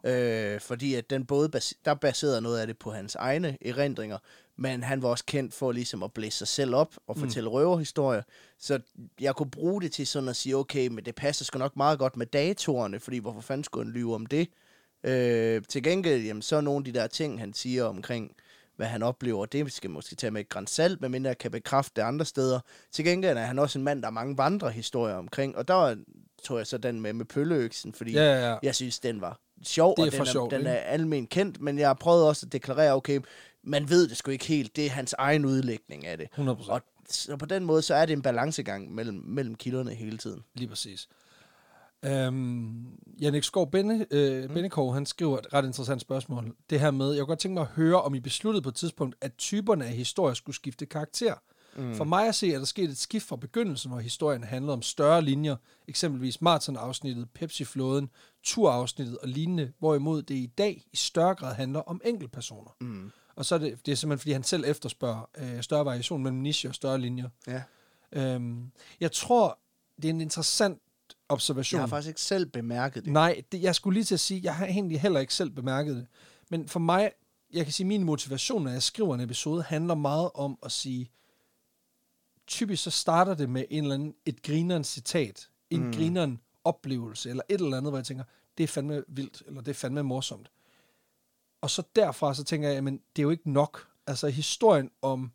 Mm. 0.05 0.11
Øh, 0.11 0.61
fordi 0.61 0.95
at 0.95 1.11
den 1.11 1.27
både 1.27 1.49
bas- 1.49 1.81
der 1.85 1.95
baserede 1.95 2.41
noget 2.41 2.59
af 2.59 2.67
det 2.67 2.79
på 2.79 2.91
hans 2.91 3.15
egne 3.15 3.59
erindringer, 3.61 4.19
men 4.59 4.83
han 4.83 5.03
var 5.03 5.09
også 5.09 5.25
kendt 5.25 5.55
for 5.55 5.73
ligesom 5.73 6.03
at 6.03 6.13
blæse 6.13 6.39
sig 6.39 6.49
selv 6.49 6.75
op 6.75 6.95
og 7.07 7.19
fortælle 7.19 7.49
mm. 7.49 7.53
røverhistorier. 7.55 8.23
Så 8.59 8.81
jeg 9.21 9.35
kunne 9.35 9.51
bruge 9.51 9.83
det 9.83 9.93
til 9.93 10.07
sådan 10.07 10.29
at 10.29 10.37
sige, 10.37 10.57
okay, 10.57 10.89
men 10.89 11.05
det 11.05 11.15
passer 11.15 11.45
sgu 11.45 11.59
nok 11.59 11.77
meget 11.77 11.99
godt 11.99 12.17
med 12.17 12.27
datorerne, 12.27 13.01
fordi 13.01 13.19
hvorfor 13.19 13.41
fanden 13.41 13.65
skulle 13.65 13.85
han 13.87 13.93
lyve 13.93 14.15
om 14.15 14.27
det? 14.27 14.49
Øh, 15.05 15.63
til 15.69 15.83
gengæld, 15.83 16.23
jamen, 16.23 16.43
så 16.43 16.57
er 16.57 16.61
nogle 16.61 16.81
af 16.81 16.85
de 16.93 16.99
der 17.01 17.07
ting, 17.07 17.41
han 17.41 17.53
siger 17.53 17.85
omkring, 17.85 18.33
hvad 18.77 18.87
han 18.87 19.03
oplever, 19.03 19.47
det 19.47 19.73
skal 19.73 19.91
måske 19.91 20.15
tage 20.17 20.31
med 20.31 20.41
et 20.41 20.49
græns 20.49 20.71
salt, 20.71 21.01
medmindre 21.01 21.29
jeg 21.29 21.39
kan 21.39 21.51
bekræfte 21.51 21.93
det 21.97 22.03
andre 22.03 22.25
steder. 22.25 22.61
Til 22.93 23.05
gengæld 23.05 23.39
er 23.39 23.43
han 23.43 23.59
også 23.59 23.79
en 23.79 23.85
mand, 23.85 24.03
der 24.03 24.07
har 24.07 24.13
mange 24.13 24.39
vandrehistorier 24.39 25.15
omkring, 25.15 25.57
og 25.57 25.69
der 25.69 25.97
tog 26.43 26.59
jeg 26.59 26.67
så 26.67 26.79
den 26.79 27.01
med 27.01 27.13
med 27.13 27.25
pølleøksen, 27.25 27.93
fordi 27.95 28.13
Ja, 28.13 28.23
ja, 28.25 28.51
ja. 28.51 28.57
jeg 28.63 28.75
synes, 28.75 29.01
den 29.01 29.21
var 29.21 29.41
sjov, 29.63 29.95
Det 29.97 30.03
er 30.03 30.07
og 30.07 30.13
den, 30.13 30.21
er, 30.21 30.25
sjovt, 30.25 30.51
den 30.51 30.61
ikke? 30.61 30.71
er 30.71 30.75
almen 30.77 31.27
kendt, 31.27 31.61
men 31.61 31.79
jeg 31.79 31.89
har 31.89 31.95
prøvet 31.95 32.25
også 32.27 32.47
at 32.47 32.53
deklarere, 32.53 32.95
okay, 32.95 33.21
man 33.65 33.91
ved 33.91 34.09
det 34.09 34.17
sgu 34.17 34.31
ikke 34.31 34.47
helt, 34.47 34.77
det 34.77 34.87
er 34.87 34.91
hans 34.91 35.15
egen 35.19 35.45
udlægning 35.45 36.07
af 36.07 36.19
det. 36.19 36.29
100%. 36.39 36.71
Og 36.71 36.83
så 37.09 37.37
på 37.37 37.47
den 37.47 37.65
måde, 37.65 37.83
så 37.83 37.95
er 37.95 38.07
det 38.07 38.13
en 38.13 38.23
balancegang 38.23 38.95
mellem, 38.95 39.23
mellem 39.27 39.55
kilderne 39.55 39.95
hele 39.95 40.19
tiden. 40.19 40.45
Lige 40.55 40.69
præcis. 40.69 41.09
Øhm, 42.05 42.87
Jannik 43.21 43.45
Skov 43.45 43.71
Benne, 43.71 44.07
øh, 44.11 44.45
mm. 44.45 44.55
Bennekov, 44.55 44.95
han 44.95 45.07
skriver 45.07 45.39
et 45.39 45.55
ret 45.55 45.65
interessant 45.65 46.01
spørgsmål. 46.01 46.55
Det 46.71 46.81
her 46.81 46.91
med, 46.91 47.13
jeg 47.13 47.21
kunne 47.21 47.27
godt 47.27 47.39
tænke 47.39 47.55
mig 47.55 47.61
at 47.61 47.69
høre, 47.69 48.03
om 48.03 48.15
I 48.15 48.21
besluttede 48.21 48.63
på 48.63 48.69
et 48.69 48.75
tidspunkt, 48.75 49.17
at 49.21 49.33
typerne 49.39 49.85
af 49.85 49.91
historier 49.91 50.35
skulle 50.35 50.57
skifte 50.57 50.87
karakter. 50.87 51.35
Mm. 51.77 51.95
For 51.95 52.05
mig 52.05 52.29
at 52.29 52.35
se, 52.35 52.55
er 52.55 52.59
der 52.59 52.65
sket 52.65 52.91
et 52.91 52.99
skift 52.99 53.29
fra 53.29 53.37
begyndelsen, 53.37 53.91
hvor 53.91 54.01
historien 54.01 54.45
handlede 54.45 54.73
om 54.73 54.83
større 54.83 55.23
linjer, 55.23 55.57
eksempelvis 55.89 56.41
Martin-afsnittet, 56.41 57.29
Pepsi-flåden, 57.35 58.11
Tur-afsnittet 58.43 59.19
og 59.19 59.29
lignende, 59.29 59.73
hvorimod 59.79 60.23
det 60.23 60.35
i 60.35 60.47
dag 60.59 60.85
i 60.93 60.97
større 60.97 61.35
grad 61.35 61.55
handler 61.55 61.81
om 61.81 62.01
enkeltpersoner. 62.05 62.71
Mm. 62.81 63.13
Og 63.43 63.47
så 63.47 63.55
er 63.55 63.59
det, 63.59 63.87
det 63.87 63.93
er 63.93 63.97
simpelthen, 63.97 64.19
fordi 64.19 64.33
han 64.33 64.43
selv 64.43 64.65
efterspørger 64.67 65.31
øh, 65.39 65.63
større 65.63 65.85
variation 65.85 66.23
mellem 66.23 66.39
niche 66.39 66.69
og 66.69 66.75
større 66.75 66.99
linjer. 66.99 67.29
Ja. 67.47 67.63
Øhm, 68.13 68.71
jeg 69.01 69.13
tror, 69.13 69.59
det 69.97 70.05
er 70.05 70.11
en 70.11 70.21
interessant 70.21 70.79
observation. 71.29 71.79
Jeg 71.79 71.83
har 71.83 71.89
faktisk 71.89 72.09
ikke 72.09 72.21
selv 72.21 72.47
bemærket 72.47 73.05
det. 73.05 73.13
Nej, 73.13 73.43
det, 73.53 73.63
jeg 73.63 73.75
skulle 73.75 73.95
lige 73.95 74.05
til 74.05 74.15
at 74.15 74.21
sige, 74.21 74.41
jeg 74.45 74.57
har 74.57 74.67
egentlig 74.67 75.01
heller 75.01 75.21
ikke 75.21 75.35
selv 75.35 75.51
bemærket 75.51 75.97
det. 75.97 76.07
Men 76.51 76.69
for 76.69 76.81
mig, 76.81 77.11
jeg 77.53 77.65
kan 77.65 77.73
sige, 77.73 77.87
min 77.87 78.05
motivation, 78.05 78.65
når 78.65 78.71
jeg 78.71 78.83
skriver 78.83 79.15
en 79.15 79.21
episode, 79.21 79.63
handler 79.63 79.95
meget 79.95 80.31
om 80.35 80.59
at 80.63 80.73
sige, 80.73 81.11
typisk 82.47 82.83
så 82.83 82.91
starter 82.91 83.35
det 83.35 83.51
med 83.51 83.65
en 83.71 83.83
eller 83.83 83.95
anden, 83.95 84.15
et 84.27 84.43
grineren 84.43 84.85
citat, 84.85 85.49
en 85.71 85.85
mm. 85.85 85.93
grineren 85.93 86.41
oplevelse, 86.65 87.31
eller 87.31 87.43
et 87.49 87.61
eller 87.61 87.77
andet, 87.77 87.93
hvor 87.93 87.99
jeg 87.99 88.07
tænker, 88.07 88.25
det 88.59 88.65
er 88.65 88.69
fandme 88.69 89.05
vildt, 89.09 89.43
eller 89.47 89.61
det 89.61 89.71
er 89.71 89.75
fandme 89.75 90.03
morsomt. 90.03 90.51
Og 91.63 91.71
så 91.71 91.83
derfra, 91.97 92.35
så 92.35 92.45
tænker 92.45 92.69
jeg, 92.69 92.85
men 92.85 92.95
det 93.17 93.23
er 93.23 93.25
jo 93.25 93.31
ikke 93.31 93.51
nok. 93.51 93.87
Altså 94.07 94.29
historien 94.29 94.91
om, 95.03 95.33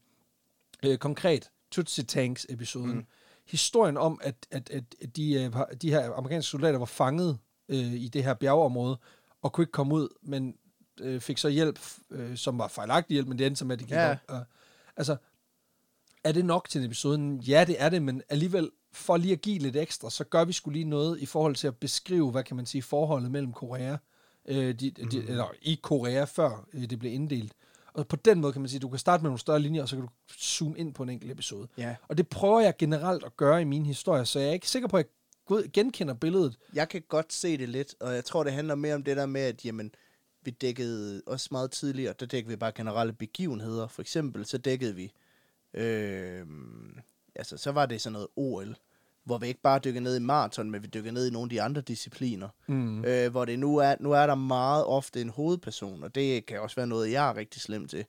øh, 0.86 0.98
konkret, 0.98 1.52
Tootsie 1.72 2.04
Tanks 2.04 2.46
episoden, 2.50 2.96
mm. 2.96 3.06
historien 3.46 3.98
om, 3.98 4.20
at, 4.24 4.48
at, 4.52 4.70
at 4.70 5.16
de, 5.16 5.34
øh, 5.34 5.54
de 5.82 5.90
her 5.90 6.14
amerikanske 6.14 6.50
soldater 6.50 6.80
var 6.80 6.86
fanget 6.86 7.38
øh, 7.70 7.94
i 7.94 8.08
det 8.08 8.24
her 8.24 8.34
bjergeområde, 8.34 8.98
og 9.42 9.54
kunne 9.54 9.62
ikke 9.64 9.72
komme 9.72 9.94
ud, 9.96 10.10
men 10.22 10.56
øh, 11.02 11.22
fik 11.22 11.38
så 11.38 11.50
hjælp, 11.50 11.80
øh, 12.10 12.38
som 12.38 12.58
var 12.58 12.68
fejlagtig 12.68 13.14
hjælp, 13.14 13.28
men 13.28 13.40
det 13.40 13.48
endte 13.48 13.60
som, 13.60 13.72
at 13.72 13.80
de 13.80 13.84
gik 13.84 13.92
Ja. 13.94 14.12
op. 14.12 14.18
Og, 14.28 14.44
altså, 14.98 15.18
er 16.24 16.32
det 16.32 16.46
nok 16.46 16.70
til 16.70 16.80
en 16.80 16.86
episode? 16.86 17.40
Ja, 17.48 17.64
det 17.68 17.76
er 17.82 17.90
det, 17.90 18.02
men 18.02 18.22
alligevel, 18.30 18.72
for 18.92 19.18
lige 19.18 19.34
at 19.34 19.42
give 19.42 19.60
lidt 19.60 19.76
ekstra, 19.76 20.10
så 20.10 20.24
gør 20.24 20.46
vi 20.46 20.54
skulle 20.54 20.74
lige 20.80 20.90
noget 20.90 21.20
i 21.20 21.26
forhold 21.26 21.56
til 21.56 21.68
at 21.68 21.78
beskrive, 21.78 22.32
hvad 22.32 22.44
kan 22.44 22.56
man 22.56 22.66
sige, 22.66 22.82
forholdet 22.82 23.32
mellem 23.32 23.54
Korea, 23.54 23.98
øh, 24.48 24.74
de, 24.80 24.92
de, 24.92 25.04
Mhm. 25.20 25.28
eller 25.28 25.46
i 25.62 25.80
Korea, 25.84 26.24
før 26.24 26.68
øh, 26.74 26.90
det 26.90 27.00
blev 27.00 27.14
inddelt. 27.14 27.54
Og 27.94 28.08
på 28.08 28.16
den 28.16 28.42
måde 28.42 28.54
kan 28.54 28.62
man 28.62 28.70
sige, 28.70 28.80
du 28.80 28.90
kan 28.90 29.00
starte 29.00 29.24
med 29.24 29.30
nogle 29.30 29.40
større 29.40 29.60
linjer, 29.60 29.82
og 29.82 29.90
så 29.90 29.96
kan 29.96 30.06
du 30.06 30.12
zoome 30.40 30.78
ind 30.78 30.94
på 30.94 31.04
en 31.04 31.10
enkelt 31.10 31.32
episode. 31.32 31.68
Ja. 31.78 31.96
Og 32.08 32.18
det 32.18 32.28
prøver 32.30 32.60
jeg 32.62 32.74
generelt 32.78 33.24
at 33.24 33.38
gøre 33.38 33.62
i 33.62 33.66
mine 33.66 33.86
historier, 33.86 34.24
så 34.24 34.40
jeg 34.40 34.50
er 34.50 34.54
ikke 34.54 34.70
sikker 34.70 34.88
på, 34.88 34.98
at 34.98 35.08
jeg 35.50 35.64
genkender 35.74 36.14
billedet. 36.14 36.58
Jeg 36.74 36.90
kan 36.90 37.02
godt 37.10 37.34
se 37.34 37.58
det 37.58 37.70
lidt, 37.70 37.96
og 38.00 38.14
jeg 38.16 38.26
tror, 38.26 38.44
det 38.44 38.54
handler 38.54 38.76
mere 38.76 38.96
om 38.96 39.04
det 39.04 39.18
der 39.18 39.26
med, 39.26 39.42
at 39.42 39.66
jamen, 39.66 39.92
vi 40.42 40.52
dækkede 40.52 41.22
også 41.28 41.48
meget 41.52 41.72
tidligere, 41.72 42.14
der 42.20 42.26
dækkede 42.26 42.50
vi 42.50 42.56
bare 42.56 42.72
generelle 42.72 43.14
begivenheder. 43.14 43.88
For 43.88 44.02
eksempel, 44.02 44.46
så 44.46 44.58
dækkede 44.58 44.96
vi, 44.96 45.12
øh, 45.74 46.46
altså 47.36 47.58
så 47.58 47.72
var 47.72 47.86
det 47.86 48.02
sådan 48.02 48.14
noget 48.14 48.28
OL, 48.36 48.76
hvor 49.28 49.38
vi 49.38 49.48
ikke 49.48 49.62
bare 49.62 49.80
dykker 49.80 50.02
ned 50.02 50.16
i 50.16 50.20
maraton, 50.20 50.72
men 50.72 50.82
vi 50.82 50.88
dykker 50.88 51.12
ned 51.12 51.28
i 51.28 51.32
nogle 51.32 51.46
af 51.46 51.50
de 51.50 51.62
andre 51.62 51.82
discipliner. 51.82 52.50
Mm. 52.68 53.06
Øh, 53.06 53.32
hvor 53.32 53.46
det 53.46 53.60
nu 53.60 53.78
er, 53.78 53.96
nu 54.00 54.12
er 54.12 54.28
der 54.28 54.36
meget 54.36 54.86
ofte 54.86 55.22
en 55.22 55.30
hovedperson, 55.30 56.04
og 56.04 56.16
det 56.16 56.46
kan 56.46 56.62
også 56.62 56.76
være 56.76 56.88
noget, 56.88 57.12
jeg 57.12 57.30
er 57.30 57.36
rigtig 57.36 57.62
slem 57.62 57.88
til. 57.88 58.06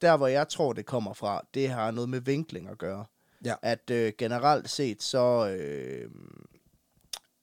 Der, 0.00 0.16
hvor 0.16 0.26
jeg 0.26 0.48
tror, 0.48 0.72
det 0.72 0.86
kommer 0.86 1.12
fra, 1.12 1.42
det 1.54 1.68
har 1.68 1.90
noget 1.90 2.08
med 2.08 2.20
vinkling 2.20 2.68
at 2.68 2.78
gøre. 2.78 3.04
Ja. 3.44 3.54
At 3.62 3.90
øh, 3.90 4.12
generelt 4.18 4.70
set, 4.70 5.02
så 5.02 5.48
øh, 5.48 6.10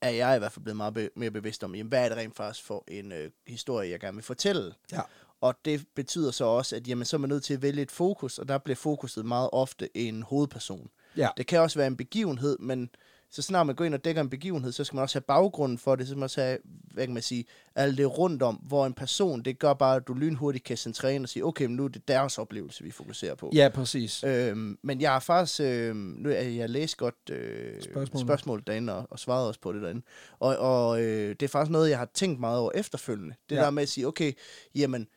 er 0.00 0.10
jeg 0.10 0.36
i 0.36 0.38
hvert 0.38 0.52
fald 0.52 0.64
blevet 0.64 0.76
meget 0.76 0.94
be- 0.94 1.10
mere 1.16 1.30
bevidst 1.30 1.64
om, 1.64 1.74
jamen, 1.74 1.88
hvad 1.88 2.04
er 2.04 2.08
det 2.08 2.18
rent 2.18 2.36
faktisk 2.36 2.66
for 2.66 2.84
en 2.88 3.12
øh, 3.12 3.30
historie, 3.46 3.90
jeg 3.90 4.00
gerne 4.00 4.16
vil 4.16 4.24
fortælle. 4.24 4.74
Ja. 4.92 5.00
Og 5.40 5.54
det 5.64 5.84
betyder 5.94 6.30
så 6.30 6.44
også, 6.44 6.76
at 6.76 6.88
jamen, 6.88 7.04
så 7.04 7.16
er 7.16 7.18
man 7.18 7.28
nødt 7.28 7.44
til 7.44 7.54
at 7.54 7.62
vælge 7.62 7.82
et 7.82 7.90
fokus, 7.90 8.38
og 8.38 8.48
der 8.48 8.58
bliver 8.58 8.76
fokuset 8.76 9.26
meget 9.26 9.50
ofte 9.52 9.96
en 9.96 10.22
hovedperson. 10.22 10.88
Ja. 11.16 11.28
Det 11.36 11.46
kan 11.46 11.60
også 11.60 11.78
være 11.78 11.86
en 11.86 11.96
begivenhed, 11.96 12.58
men 12.58 12.90
så 13.30 13.42
snart 13.42 13.66
man 13.66 13.76
går 13.76 13.84
ind 13.84 13.94
og 13.94 14.04
dækker 14.04 14.22
en 14.22 14.30
begivenhed, 14.30 14.72
så 14.72 14.84
skal 14.84 14.96
man 14.96 15.02
også 15.02 15.14
have 15.14 15.24
baggrunden 15.28 15.78
for 15.78 15.96
det, 15.96 16.06
så 16.06 16.10
skal 16.10 16.18
man 16.18 16.24
også 16.24 16.40
have, 16.40 16.58
hvad 16.64 17.06
kan 17.06 17.14
man 17.14 17.22
sige, 17.22 17.44
alt 17.74 17.98
det 17.98 18.18
rundt 18.18 18.42
om, 18.42 18.54
hvor 18.54 18.86
en 18.86 18.92
person, 18.92 19.42
det 19.42 19.58
gør 19.58 19.72
bare, 19.72 19.96
at 19.96 20.08
du 20.08 20.14
lynhurtigt 20.14 20.64
kan 20.64 20.76
centrere 20.76 21.14
ind 21.14 21.24
og 21.24 21.28
sige, 21.28 21.44
okay, 21.44 21.64
men 21.64 21.76
nu 21.76 21.84
er 21.84 21.88
det 21.88 22.08
deres 22.08 22.38
oplevelse, 22.38 22.84
vi 22.84 22.90
fokuserer 22.90 23.34
på. 23.34 23.50
Ja, 23.54 23.68
præcis. 23.74 24.24
Øhm, 24.24 24.78
men 24.82 25.00
jeg 25.00 25.12
har 25.12 25.20
faktisk, 25.20 25.60
øhm, 25.60 25.96
nu 25.96 26.28
er 26.30 26.40
jeg 26.40 26.70
læst 26.70 26.96
godt 26.96 27.30
øh, 27.30 27.82
spørgsmål 28.14 28.62
derinde, 28.66 28.96
og, 28.96 29.06
og 29.10 29.18
svaret 29.18 29.48
også 29.48 29.60
på 29.60 29.72
det 29.72 29.82
derinde. 29.82 30.02
Og, 30.38 30.56
og 30.56 31.02
øh, 31.02 31.30
det 31.30 31.42
er 31.42 31.48
faktisk 31.48 31.70
noget, 31.70 31.90
jeg 31.90 31.98
har 31.98 32.10
tænkt 32.14 32.40
meget 32.40 32.58
over 32.58 32.70
efterfølgende. 32.74 33.34
Det 33.48 33.56
ja. 33.56 33.60
der 33.60 33.70
med 33.70 33.82
at 33.82 33.88
sige, 33.88 34.06
okay, 34.06 34.32
jamen, 34.74 35.08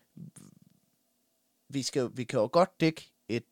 vi, 1.70 1.82
skal, 1.82 2.10
vi 2.14 2.24
kan 2.24 2.40
jo 2.40 2.50
godt 2.52 2.70
dække 2.80 3.12
et, 3.30 3.44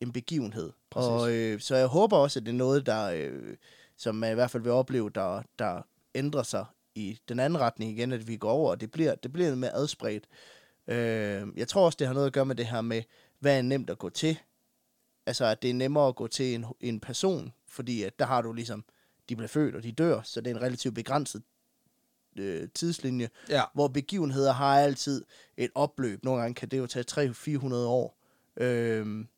en 0.00 0.12
begivenhed. 0.12 0.72
Præcis. 0.90 1.08
Og, 1.08 1.32
øh, 1.32 1.60
så 1.60 1.76
jeg 1.76 1.86
håber 1.86 2.16
også, 2.16 2.38
at 2.38 2.46
det 2.46 2.52
er 2.52 2.56
noget, 2.56 2.86
der, 2.86 3.10
øh, 3.10 3.56
som 3.98 4.14
man 4.14 4.30
i 4.32 4.34
hvert 4.34 4.50
fald 4.50 4.62
vil 4.62 4.72
opleve, 4.72 5.10
der, 5.10 5.42
der 5.58 5.82
ændrer 6.14 6.42
sig 6.42 6.64
i 6.94 7.18
den 7.28 7.40
anden 7.40 7.60
retning 7.60 7.90
igen, 7.92 8.12
at 8.12 8.28
vi 8.28 8.36
går 8.36 8.50
over, 8.50 8.70
og 8.70 8.80
det 8.80 8.90
bliver, 8.90 9.14
det 9.14 9.32
bliver 9.32 9.48
lidt 9.48 9.58
mere 9.58 9.74
adspredt. 9.74 10.24
Øh, 10.86 11.46
jeg 11.56 11.68
tror 11.68 11.84
også, 11.86 11.96
det 11.98 12.06
har 12.06 12.14
noget 12.14 12.26
at 12.26 12.32
gøre 12.32 12.46
med 12.46 12.54
det 12.56 12.66
her 12.66 12.80
med, 12.80 13.02
hvad 13.38 13.58
er 13.58 13.62
nemt 13.62 13.90
at 13.90 13.98
gå 13.98 14.08
til. 14.10 14.38
Altså, 15.26 15.44
at 15.44 15.62
det 15.62 15.70
er 15.70 15.74
nemmere 15.74 16.08
at 16.08 16.16
gå 16.16 16.26
til 16.26 16.54
en, 16.54 16.66
en 16.80 17.00
person, 17.00 17.52
fordi 17.66 18.02
at 18.02 18.18
der 18.18 18.24
har 18.26 18.42
du 18.42 18.52
ligesom, 18.52 18.84
de 19.28 19.36
bliver 19.36 19.48
født, 19.48 19.74
og 19.74 19.82
de 19.82 19.92
dør, 19.92 20.22
så 20.22 20.40
det 20.40 20.50
er 20.50 20.54
en 20.54 20.62
relativt 20.62 20.94
begrænset 20.94 21.42
øh, 22.36 22.68
tidslinje, 22.74 23.28
Ja. 23.48 23.62
hvor 23.74 23.88
begivenheder 23.88 24.52
har 24.52 24.80
altid 24.80 25.24
et 25.56 25.70
opløb. 25.74 26.24
Nogle 26.24 26.40
gange 26.40 26.54
kan 26.54 26.68
det 26.68 26.78
jo 26.78 26.86
tage 26.86 27.04
300-400 27.30 27.74
år. 27.74 28.18
Øhm, 28.56 29.28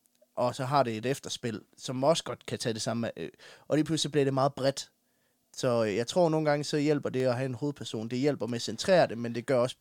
og 0.40 0.54
så 0.54 0.64
har 0.64 0.82
det 0.82 0.96
et 0.96 1.06
efterspil, 1.06 1.60
som 1.78 2.04
også 2.04 2.24
godt 2.24 2.46
kan 2.46 2.58
tage 2.58 2.72
det 2.72 2.82
samme. 2.82 3.18
øh, 3.18 3.28
Og 3.68 3.76
lige 3.76 3.84
pludselig 3.84 4.12
bliver 4.12 4.24
det 4.24 4.34
meget 4.34 4.54
bredt. 4.54 4.90
Så 5.56 5.84
øh, 5.84 5.96
jeg 5.96 6.06
tror 6.06 6.28
nogle 6.28 6.50
gange, 6.50 6.64
så 6.64 6.78
hjælper 6.78 7.10
det 7.10 7.22
at 7.22 7.34
have 7.36 7.46
en 7.46 7.54
hovedperson. 7.54 8.08
Det 8.08 8.18
hjælper 8.18 8.46
med 8.46 8.56
at 8.56 8.62
centrere 8.62 9.06
det, 9.06 9.18
men 9.18 9.34
det 9.34 9.46
gør 9.46 9.58
også 9.58 9.76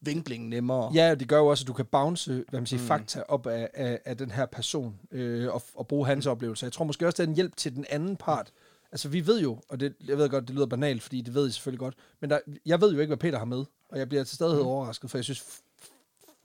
vinklingen 0.00 0.50
nemmere. 0.50 0.92
Ja, 0.94 1.10
og 1.10 1.20
det 1.20 1.28
gør 1.28 1.38
jo 1.38 1.46
også, 1.46 1.62
at 1.62 1.68
du 1.68 1.72
kan 1.72 1.84
bounce 1.84 2.44
hvad 2.48 2.60
man 2.60 2.66
siger, 2.66 2.80
mm. 2.80 2.84
Mm. 2.84 2.88
fakta 2.88 3.22
op 3.28 3.46
af, 3.46 3.70
af, 3.74 4.00
af 4.04 4.16
den 4.16 4.30
her 4.30 4.46
person, 4.46 5.00
øh, 5.10 5.54
og, 5.54 5.62
og 5.74 5.88
bruge 5.88 6.06
hans 6.06 6.26
oplevelser. 6.26 6.66
Jeg 6.66 6.72
tror 6.72 6.84
måske 6.84 7.06
også, 7.06 7.22
det 7.22 7.28
er 7.28 7.30
en 7.30 7.36
hjælp 7.36 7.56
til 7.56 7.74
den 7.74 7.84
anden 7.90 8.16
part. 8.16 8.52
Altså, 8.92 9.08
vi 9.08 9.26
ved 9.26 9.40
jo, 9.40 9.60
og 9.68 9.80
det, 9.80 9.94
jeg 10.06 10.18
ved 10.18 10.28
godt, 10.28 10.48
det 10.48 10.54
lyder 10.54 10.66
banalt, 10.66 11.02
fordi 11.02 11.20
det 11.20 11.34
ved 11.34 11.48
I 11.48 11.52
selvfølgelig 11.52 11.80
godt, 11.80 11.94
men 12.20 12.30
der, 12.30 12.38
jeg 12.66 12.80
ved 12.80 12.92
jo 12.92 13.00
ikke, 13.00 13.10
hvad 13.10 13.16
Peter 13.16 13.38
har 13.38 13.44
med, 13.44 13.64
og 13.88 13.98
jeg 13.98 14.08
bliver 14.08 14.24
til 14.24 14.34
stadighed 14.36 14.62
mm. 14.62 14.68
overrasket, 14.68 15.10
for 15.10 15.18
jeg 15.18 15.24
synes 15.24 15.44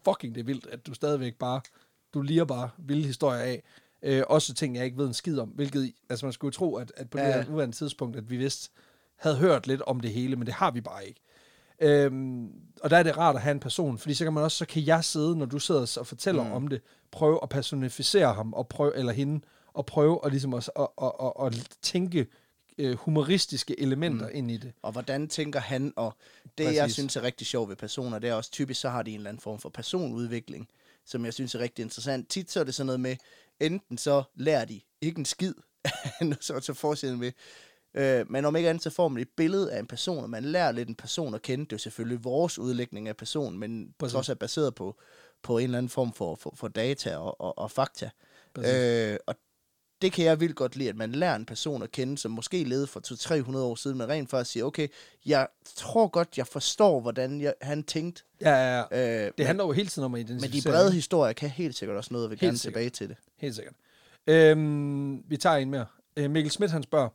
fucking, 0.05 0.35
det 0.35 0.41
er 0.41 0.45
vildt, 0.45 0.67
at 0.67 0.87
du 0.87 0.93
stadigvæk 0.93 1.35
bare, 1.35 1.61
du 2.13 2.21
liger 2.21 2.45
bare 2.45 2.69
vilde 2.77 3.07
historier 3.07 3.39
af. 3.39 3.63
Øh, 4.03 4.23
også 4.29 4.53
ting, 4.53 4.75
jeg 4.75 4.85
ikke 4.85 4.97
ved 4.97 5.07
en 5.07 5.13
skid 5.13 5.39
om, 5.39 5.49
hvilket, 5.49 5.93
altså 6.09 6.25
man 6.25 6.33
skulle 6.33 6.49
jo 6.49 6.57
tro, 6.57 6.75
at, 6.75 6.91
at 6.97 7.09
på 7.09 7.17
ja. 7.17 7.27
det 7.27 7.33
her 7.33 7.45
nuværende 7.49 7.75
tidspunkt, 7.75 8.17
at 8.17 8.29
vi 8.29 8.37
vidst 8.37 8.71
havde 9.15 9.37
hørt 9.37 9.67
lidt 9.67 9.81
om 9.81 9.99
det 9.99 10.11
hele, 10.11 10.35
men 10.35 10.45
det 10.45 10.53
har 10.53 10.71
vi 10.71 10.81
bare 10.81 11.07
ikke. 11.07 11.21
Øhm, 11.79 12.51
og 12.81 12.89
der 12.89 12.97
er 12.97 13.03
det 13.03 13.17
rart 13.17 13.35
at 13.35 13.41
have 13.41 13.51
en 13.51 13.59
person, 13.59 13.97
fordi 13.97 14.13
så 14.13 14.23
kan 14.23 14.33
man 14.33 14.43
også, 14.43 14.57
så 14.57 14.65
kan 14.65 14.85
jeg 14.85 15.03
sidde, 15.03 15.37
når 15.37 15.45
du 15.45 15.59
sidder 15.59 15.97
og 15.99 16.07
fortæller 16.07 16.43
mm. 16.43 16.51
om 16.51 16.67
det, 16.67 16.81
prøve 17.11 17.39
at 17.43 17.49
personificere 17.49 18.33
ham, 18.33 18.53
og 18.53 18.67
prøve, 18.67 18.97
eller 18.97 19.13
hende, 19.13 19.41
og 19.73 19.85
prøve 19.85 20.19
at, 20.25 20.31
ligesom 20.31 20.53
at, 20.53 20.69
at, 20.79 20.87
at, 21.01 21.11
at, 21.21 21.31
at 21.45 21.67
tænke 21.81 22.27
øh, 22.77 22.97
humoristiske 22.97 23.81
elementer 23.81 24.27
mm. 24.27 24.35
ind 24.35 24.51
i 24.51 24.57
det. 24.57 24.73
Og 24.81 24.91
hvordan 24.91 25.27
tænker 25.27 25.59
han, 25.59 25.93
og 25.95 26.13
det 26.57 26.65
Præcis. 26.65 26.77
jeg 26.77 26.91
synes 26.91 27.15
er 27.15 27.23
rigtig 27.23 27.47
sjovt 27.47 27.69
ved 27.69 27.75
personer, 27.75 28.19
det 28.19 28.29
er 28.29 28.33
også 28.33 28.51
typisk, 28.51 28.81
så 28.81 28.89
har 28.89 29.03
de 29.03 29.11
en 29.11 29.17
eller 29.17 29.29
anden 29.29 29.41
form 29.41 29.59
for 29.59 29.69
personudvikling, 29.69 30.67
som 31.05 31.25
jeg 31.25 31.33
synes 31.33 31.55
er 31.55 31.59
rigtig 31.59 31.83
interessant. 31.83 32.29
Tit 32.29 32.51
så 32.51 32.59
er 32.59 32.63
det 32.63 32.75
sådan 32.75 32.85
noget 32.85 32.99
med, 32.99 33.15
enten 33.59 33.97
så 33.97 34.23
lærer 34.35 34.65
de 34.65 34.81
ikke 35.01 35.19
en 35.19 35.25
skid, 35.25 35.53
så 36.41 36.59
så 36.59 36.73
forestiller 36.73 37.17
med, 37.17 37.31
øh, 37.93 38.31
men 38.31 38.45
om 38.45 38.55
ikke 38.55 38.69
andet, 38.69 38.83
så 38.83 38.89
får 38.89 39.07
man 39.07 39.21
et 39.21 39.29
billede 39.37 39.73
af 39.73 39.79
en 39.79 39.87
person, 39.87 40.23
og 40.23 40.29
man 40.29 40.43
lærer 40.43 40.71
lidt 40.71 40.89
en 40.89 40.95
person 40.95 41.35
at 41.35 41.41
kende. 41.41 41.65
Det 41.65 41.71
er 41.71 41.75
jo 41.75 41.79
selvfølgelig 41.79 42.23
vores 42.23 42.59
udlægning 42.59 43.07
af 43.07 43.17
personen, 43.17 43.59
men. 43.59 43.93
Præcis. 43.99 44.15
også 44.15 44.31
er 44.31 44.35
baseret 44.35 44.75
på, 44.75 44.99
på 45.41 45.57
en 45.57 45.63
eller 45.63 45.77
anden 45.77 45.89
form 45.89 46.13
for, 46.13 46.35
for, 46.35 46.53
for 46.55 46.67
data 46.67 47.17
og, 47.17 47.41
og, 47.41 47.57
og 47.57 47.71
fakta. 47.71 48.09
Præcis. 48.53 48.73
Øh, 48.73 49.17
og 49.27 49.35
det 50.03 50.11
kan 50.11 50.25
jeg 50.25 50.39
vildt 50.39 50.55
godt 50.55 50.75
lide, 50.75 50.89
at 50.89 50.95
man 50.95 51.11
lærer 51.11 51.35
en 51.35 51.45
person 51.45 51.83
at 51.83 51.91
kende, 51.91 52.17
som 52.17 52.31
måske 52.31 52.63
levede 52.63 52.87
for 52.87 52.99
200-300 53.53 53.57
år 53.57 53.75
siden, 53.75 53.97
men 53.97 54.09
rent 54.09 54.29
faktisk 54.29 54.51
siger, 54.51 54.63
okay, 54.63 54.87
jeg 55.25 55.47
tror 55.75 56.07
godt, 56.07 56.37
jeg 56.37 56.47
forstår, 56.47 56.99
hvordan 57.01 57.41
jeg, 57.41 57.53
han 57.61 57.83
tænkte. 57.83 58.23
Ja, 58.41 58.49
ja, 58.51 58.83
ja. 58.91 59.25
Øh, 59.25 59.31
Det 59.37 59.45
handler 59.45 59.65
jo 59.65 59.71
hele 59.71 59.89
tiden 59.89 60.05
om 60.05 60.15
at 60.15 60.19
men 60.19 60.27
identificere. 60.27 60.73
de 60.73 60.77
brede 60.77 60.91
historier 60.93 61.33
kan 61.33 61.49
helt 61.49 61.75
sikkert 61.75 61.97
også 61.97 62.09
noget, 62.13 62.23
og 62.25 62.29
vil 62.31 62.39
Helt 62.39 62.47
gerne 62.47 62.57
sikkert. 62.57 62.73
tilbage 62.79 62.89
til 62.89 63.09
det. 63.09 63.17
Helt 63.37 63.55
sikkert. 63.55 63.75
Øhm, 64.27 65.23
vi 65.29 65.37
tager 65.37 65.55
en 65.55 65.69
mere. 65.69 65.85
Øh, 66.17 66.31
Mikkel 66.31 66.51
Schmidt, 66.51 66.71
han 66.71 66.83
spørger, 66.83 67.09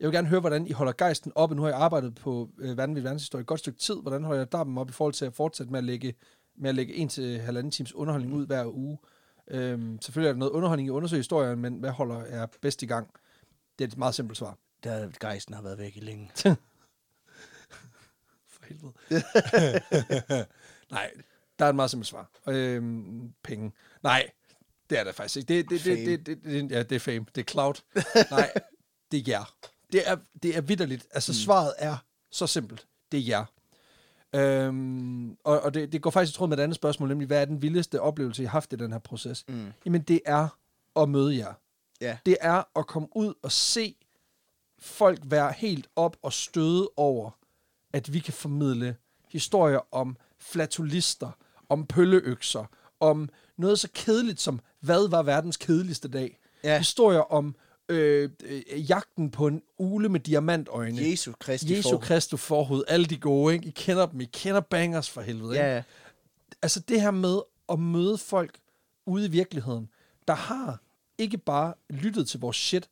jeg 0.00 0.06
vil 0.08 0.14
gerne 0.14 0.28
høre, 0.28 0.40
hvordan 0.40 0.66
I 0.66 0.72
holder 0.72 0.92
gejsten 0.98 1.32
oppe. 1.34 1.54
Nu 1.54 1.62
har 1.62 1.68
jeg 1.68 1.78
arbejdet 1.78 2.14
på 2.14 2.48
øh, 2.58 2.76
Vanvittig 2.76 3.04
Verdenshistorie 3.04 3.40
et 3.40 3.46
godt 3.46 3.60
stykke 3.60 3.78
tid. 3.78 3.94
Hvordan 4.02 4.24
holder 4.24 4.40
jeg 4.40 4.52
dampen 4.52 4.78
op 4.78 4.88
i 4.90 4.92
forhold 4.92 5.14
til 5.14 5.24
at 5.24 5.34
fortsætte 5.34 5.72
med 5.72 5.78
at 5.78 5.84
lægge, 5.84 6.14
med 6.58 6.68
at 6.68 6.74
lægge 6.74 6.94
en 6.94 7.08
til 7.08 7.38
halvanden 7.40 7.70
times 7.70 7.94
underholdning 7.94 8.34
ud 8.34 8.46
hver 8.46 8.66
uge? 8.74 8.98
Øhm, 9.50 9.98
selvfølgelig 10.02 10.28
er 10.28 10.32
der 10.32 10.38
noget 10.38 10.52
underholdning 10.52 10.86
i 10.86 10.90
at 10.90 10.94
undersøge 10.94 11.18
historien, 11.18 11.58
men 11.58 11.74
hvad 11.74 11.90
holder 11.90 12.24
jeg 12.24 12.48
bedst 12.60 12.82
i 12.82 12.86
gang? 12.86 13.10
Det 13.78 13.84
er 13.84 13.88
et 13.88 13.96
meget 13.98 14.14
simpelt 14.14 14.38
svar. 14.38 14.58
Der 14.84 15.08
gejsten 15.20 15.54
har 15.54 15.62
været 15.62 15.78
væk 15.78 15.96
i 15.96 16.00
længe. 16.00 16.30
For 18.52 18.64
helvede. 18.68 18.92
Nej, 20.90 21.10
der 21.58 21.64
er 21.64 21.68
et 21.68 21.74
meget 21.74 21.90
simpelt 21.90 22.08
svar. 22.08 22.30
Øhm, 22.48 23.32
penge. 23.42 23.72
Nej, 24.02 24.30
det 24.90 24.98
er 24.98 25.04
det 25.04 25.14
faktisk 25.14 25.36
ikke. 25.36 25.48
Det, 25.48 25.70
det, 25.70 25.84
det, 25.84 26.06
det, 26.06 26.26
det, 26.26 26.44
det, 26.44 26.70
ja, 26.70 26.82
det 26.82 26.96
er 26.96 27.00
fame. 27.00 27.26
Det 27.34 27.40
er 27.40 27.52
cloud. 27.52 27.74
Nej, 28.30 28.52
det 29.10 29.18
er 29.18 29.24
jer. 29.28 29.54
Det 29.92 30.08
er, 30.08 30.16
det 30.42 30.56
er 30.56 30.60
vidderligt. 30.60 31.06
Altså, 31.10 31.32
mm. 31.32 31.34
svaret 31.34 31.74
er 31.78 31.96
så 32.30 32.46
simpelt. 32.46 32.86
Det 33.12 33.20
er 33.20 33.24
jer. 33.28 33.44
Øhm, 34.34 35.36
og 35.44 35.60
og 35.60 35.74
det, 35.74 35.92
det 35.92 36.02
går 36.02 36.10
faktisk 36.10 36.34
i 36.34 36.36
tråd 36.36 36.48
med 36.48 36.58
et 36.58 36.62
andet 36.62 36.76
spørgsmål, 36.76 37.08
nemlig, 37.08 37.26
hvad 37.26 37.40
er 37.40 37.44
den 37.44 37.62
vildeste 37.62 38.00
oplevelse, 38.00 38.42
I 38.42 38.46
har 38.46 38.50
haft 38.50 38.72
i 38.72 38.76
den 38.76 38.92
her 38.92 38.98
proces? 38.98 39.44
Mm. 39.48 39.72
Jamen, 39.84 40.02
det 40.02 40.20
er 40.26 40.48
at 40.96 41.08
møde 41.08 41.36
jer. 41.36 41.52
Ja. 42.00 42.18
Det 42.26 42.36
er 42.40 42.78
at 42.78 42.86
komme 42.86 43.08
ud 43.16 43.34
og 43.42 43.52
se 43.52 43.94
folk 44.78 45.18
være 45.24 45.52
helt 45.56 45.88
op 45.96 46.16
og 46.22 46.32
støde 46.32 46.88
over, 46.96 47.30
at 47.92 48.12
vi 48.12 48.18
kan 48.18 48.34
formidle 48.34 48.96
historier 49.28 49.80
om 49.92 50.16
flatulister, 50.38 51.30
om 51.68 51.86
pølleøkser, 51.86 52.64
om 53.00 53.28
noget 53.56 53.78
så 53.78 53.88
kedeligt 53.94 54.40
som, 54.40 54.60
hvad 54.80 55.08
var 55.08 55.22
verdens 55.22 55.56
kedeligste 55.56 56.08
dag? 56.08 56.38
Ja. 56.64 56.78
Historier 56.78 57.32
om 57.32 57.54
øh, 57.92 58.30
øh, 58.44 58.90
jagten 58.90 59.30
på 59.30 59.46
en 59.46 59.62
ule 59.78 60.08
med 60.08 60.20
diamantøjne. 60.20 61.00
Jesu 61.00 61.32
Kristi 61.40 61.76
Jesu. 61.76 61.98
Kristus 61.98 62.40
forhoved, 62.40 62.84
alle 62.88 63.06
de 63.06 63.18
gode, 63.18 63.54
ikke? 63.54 63.66
I 63.66 63.70
kender 63.70 64.06
dem, 64.06 64.20
I 64.20 64.24
kender 64.24 64.60
bangers 64.60 65.10
for 65.10 65.20
helvede, 65.20 65.54
ikke? 65.54 65.64
Ja, 65.64 65.74
ja. 65.74 65.82
altså 66.62 66.80
det 66.80 67.00
her 67.00 67.10
med 67.10 67.40
at 67.68 67.78
møde 67.78 68.18
folk 68.18 68.58
ude 69.06 69.26
i 69.26 69.30
virkeligheden, 69.30 69.88
der 70.28 70.34
har 70.34 70.80
ikke 71.18 71.38
bare 71.38 71.74
lyttet 71.90 72.28
til 72.28 72.40
vores 72.40 72.56
shit, 72.56 72.88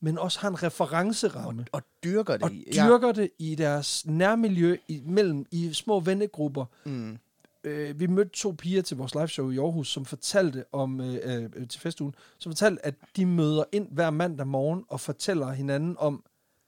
men 0.00 0.18
også 0.18 0.40
har 0.40 0.48
en 0.48 0.62
referenceramme. 0.62 1.66
Og 1.72 1.82
dyrker 2.04 2.36
det. 2.36 2.42
Og 2.42 2.50
dyrker 2.74 3.12
det 3.12 3.30
i 3.38 3.54
deres 3.54 4.06
nærmiljø, 4.06 4.76
i, 4.88 5.02
mellem, 5.06 5.46
i 5.50 5.72
små 5.72 6.00
vennegrupper. 6.00 6.64
Mm. 6.84 7.18
Øh, 7.64 8.00
vi 8.00 8.06
mødte 8.06 8.30
to 8.30 8.54
piger 8.58 8.82
til 8.82 8.96
vores 8.96 9.14
liveshow 9.14 9.50
i 9.50 9.58
Aarhus, 9.58 9.88
som 9.88 10.04
fortalte 10.04 10.64
om 10.72 11.00
øh, 11.00 11.44
øh, 11.54 11.68
til 11.68 11.80
festugen, 11.80 12.14
som 12.38 12.52
fortalte, 12.52 12.86
at 12.86 12.94
de 13.16 13.26
møder 13.26 13.64
ind 13.72 13.88
hver 13.90 14.10
mandag 14.10 14.46
morgen 14.46 14.84
og 14.88 15.00
fortæller 15.00 15.52
hinanden 15.52 15.96
om, 15.98 16.24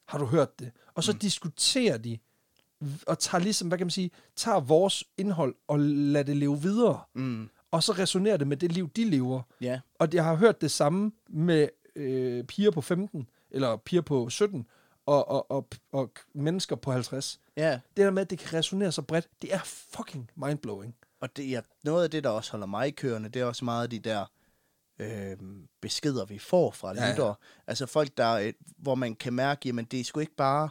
har 0.09 0.19
du 0.19 0.27
hørt 0.27 0.59
det? 0.59 0.71
Og 0.95 1.05
så 1.05 1.13
mm. 1.13 1.19
diskuterer 1.19 1.99
de, 1.99 2.19
og 3.07 3.19
tager 3.19 3.43
ligesom, 3.43 3.69
hvad 3.69 3.79
kan 3.79 3.87
man 3.87 3.91
sige, 3.91 4.11
tager 4.37 4.61
vores 4.61 5.05
indhold 5.19 5.55
og 5.69 5.79
lader 5.81 6.25
det 6.25 6.37
leve 6.37 6.63
videre. 6.63 7.01
Mm. 7.15 7.49
Og 7.71 7.83
så 7.83 7.93
resonerer 7.93 8.37
det 8.37 8.47
med 8.47 8.57
det 8.57 8.73
liv, 8.73 8.91
de 8.97 9.05
lever. 9.05 9.43
Ja. 9.61 9.81
Og 9.99 10.09
jeg 10.13 10.25
har 10.25 10.35
hørt 10.35 10.61
det 10.61 10.71
samme 10.71 11.13
med 11.29 11.69
øh, 11.97 12.45
piger 12.45 12.71
på 12.71 12.81
15, 12.81 13.29
eller 13.51 13.77
piger 13.77 14.03
på 14.03 14.29
17, 14.29 14.67
og, 15.07 15.29
og, 15.29 15.51
og, 15.51 15.69
og 15.93 16.11
mennesker 16.35 16.77
på 16.77 16.93
50. 16.93 17.41
Ja. 17.57 17.73
Det 17.73 18.05
der 18.05 18.11
med, 18.11 18.23
at 18.23 18.31
det 18.31 18.39
kan 18.39 18.59
resonere 18.59 18.93
så 18.93 19.03
bredt, 19.03 19.29
det 19.43 19.55
er 19.55 19.61
fucking 19.65 20.31
mindblowing. 20.37 20.95
Og 21.21 21.37
det, 21.37 21.51
ja, 21.51 21.61
noget 21.85 22.05
af 22.05 22.11
det, 22.11 22.25
der 22.25 22.31
også 22.31 22.51
holder 22.51 22.67
mig 22.67 22.97
kørende, 22.97 23.29
det 23.29 23.43
er 23.43 23.45
også 23.45 23.65
meget 23.65 23.83
af 23.83 23.91
de 23.91 23.99
der 23.99 24.25
øh, 24.99 25.37
beskeder, 25.81 26.25
vi 26.25 26.39
får 26.39 26.71
fra 26.71 26.95
Ja, 26.95 27.05
ja. 27.05 27.11
lyttere. 27.11 27.35
Altså 27.67 27.87
folk, 27.87 28.17
der, 28.17 28.33
øh, 28.33 28.53
hvor 28.79 28.95
man 28.95 29.15
kan 29.15 29.33
mærke, 29.33 29.61
jamen 29.65 29.85
det 29.85 30.01
er 30.01 30.05
sgu 30.05 30.21
ikke 30.21 30.37
bare, 30.37 30.69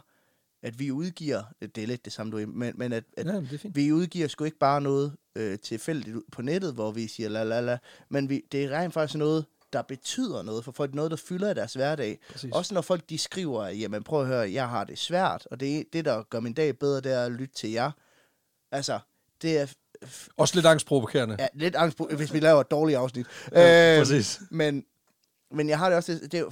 at 0.62 0.78
vi 0.78 0.90
udgiver, 0.90 1.42
det 1.60 1.78
er 1.78 1.86
lidt 1.86 2.04
det 2.04 2.12
samme, 2.12 2.32
du 2.32 2.38
er, 2.38 2.46
men, 2.46 2.72
men 2.76 2.92
at, 2.92 3.04
at 3.16 3.26
Ja, 3.26 3.32
er 3.32 3.68
vi 3.68 3.92
udgiver 3.92 4.28
sgu 4.28 4.44
ikke 4.44 4.58
bare 4.58 4.80
noget 4.80 5.16
øh, 5.36 5.58
tilfældigt 5.58 6.16
på 6.32 6.42
nettet, 6.42 6.74
hvor 6.74 6.90
vi 6.90 7.06
siger 7.08 7.28
la 7.28 7.44
la 7.44 7.60
la, 7.60 7.78
men 8.08 8.28
vi, 8.28 8.42
det 8.52 8.64
er 8.64 8.78
rent 8.78 8.94
faktisk 8.94 9.18
noget, 9.18 9.46
der 9.76 9.82
betyder 9.82 10.42
noget 10.42 10.64
for 10.64 10.72
folk, 10.72 10.94
noget, 10.94 11.10
der 11.10 11.16
fylder 11.16 11.50
i 11.50 11.54
deres 11.54 11.74
hverdag. 11.74 12.18
Præcis. 12.32 12.52
Også 12.52 12.74
når 12.74 12.80
folk 12.80 13.10
de 13.10 13.18
skriver, 13.18 13.66
jamen 13.68 14.02
prøv 14.02 14.20
at 14.20 14.26
høre, 14.26 14.52
jeg 14.52 14.68
har 14.68 14.84
det 14.84 14.98
svært, 14.98 15.48
og 15.50 15.60
det, 15.60 15.84
det 15.92 16.04
der 16.04 16.22
gør 16.30 16.40
min 16.40 16.52
dag 16.52 16.78
bedre, 16.78 17.00
det 17.00 17.12
er 17.12 17.24
at 17.24 17.32
lytte 17.32 17.54
til 17.54 17.70
jer. 17.70 17.90
Altså, 18.72 18.98
det 19.42 19.58
er 19.58 19.66
Også 20.36 20.54
lidt 20.54 20.66
angstprovokerende. 20.66 21.36
ja, 21.38 21.46
lidt 21.54 21.76
angst, 21.76 21.98
på, 21.98 22.08
hvis 22.16 22.32
vi 22.32 22.40
laver 22.40 22.60
et 22.60 22.70
dårligt 22.70 22.98
afsnit. 22.98 23.26
Ja, 23.52 23.94
Øh, 23.94 24.00
præcis. 24.00 24.40
Men, 24.50 24.84
men 25.50 25.68
jeg 25.68 25.78
har 25.78 25.88
det 25.88 25.96
også, 25.96 26.12
det, 26.22 26.34
er 26.34 26.38
jo 26.38 26.50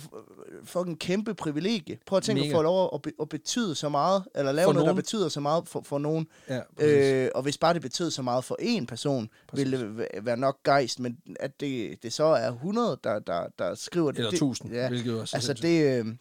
fucking 0.64 0.98
kæmpe 1.00 1.35
privilegie. 1.35 1.98
Prøv 2.07 2.16
at 2.16 2.22
tænke 2.22 2.40
Mega. 2.42 2.50
at 2.52 2.57
få 2.57 2.62
lov 2.62 2.90
at, 2.94 3.02
be, 3.02 3.12
at 3.20 3.28
betyde 3.28 3.74
så 3.74 3.88
meget, 3.88 4.24
eller 4.35 4.52
lave 4.52 4.64
For 4.66 4.72
noget, 4.72 4.85
nogen. 4.87 4.96
der 4.96 5.02
betyder 5.02 5.28
så 5.28 5.40
meget 5.40 5.68
for, 5.68 5.80
for 5.83 5.98
nogen. 5.98 6.26
Ja, 6.48 6.61
præcis. 6.76 7.12
Øh, 7.12 7.28
og 7.35 7.42
hvis 7.42 7.59
bare 7.59 7.74
det 7.74 7.83
betød 7.83 8.11
så 8.11 8.22
meget 8.22 8.44
for 8.44 8.57
én 8.61 8.87
person, 8.87 9.28
Præcis. 9.48 9.64
ville 9.72 9.87
det 9.87 9.96
væ- 10.04 10.20
være 10.22 10.37
nok 10.37 10.59
gejst, 10.64 11.00
men 11.00 11.16
at 11.40 11.61
det, 11.61 12.02
det 12.02 12.12
så 12.12 12.24
er 12.24 12.48
100, 12.52 12.98
der, 13.04 13.18
der, 13.18 13.46
der 13.59 13.74
skriver 13.74 14.11
det. 14.11 14.18
Eller 14.18 14.30
det, 14.30 14.37
1000, 14.37 14.72
Ja, 14.72 14.88
hvilket 14.88 15.20
også 15.20 15.37
er 15.37 15.38
altså 15.38 15.52
det, 15.54 15.98
øh, 15.98 16.07
det, 16.07 16.14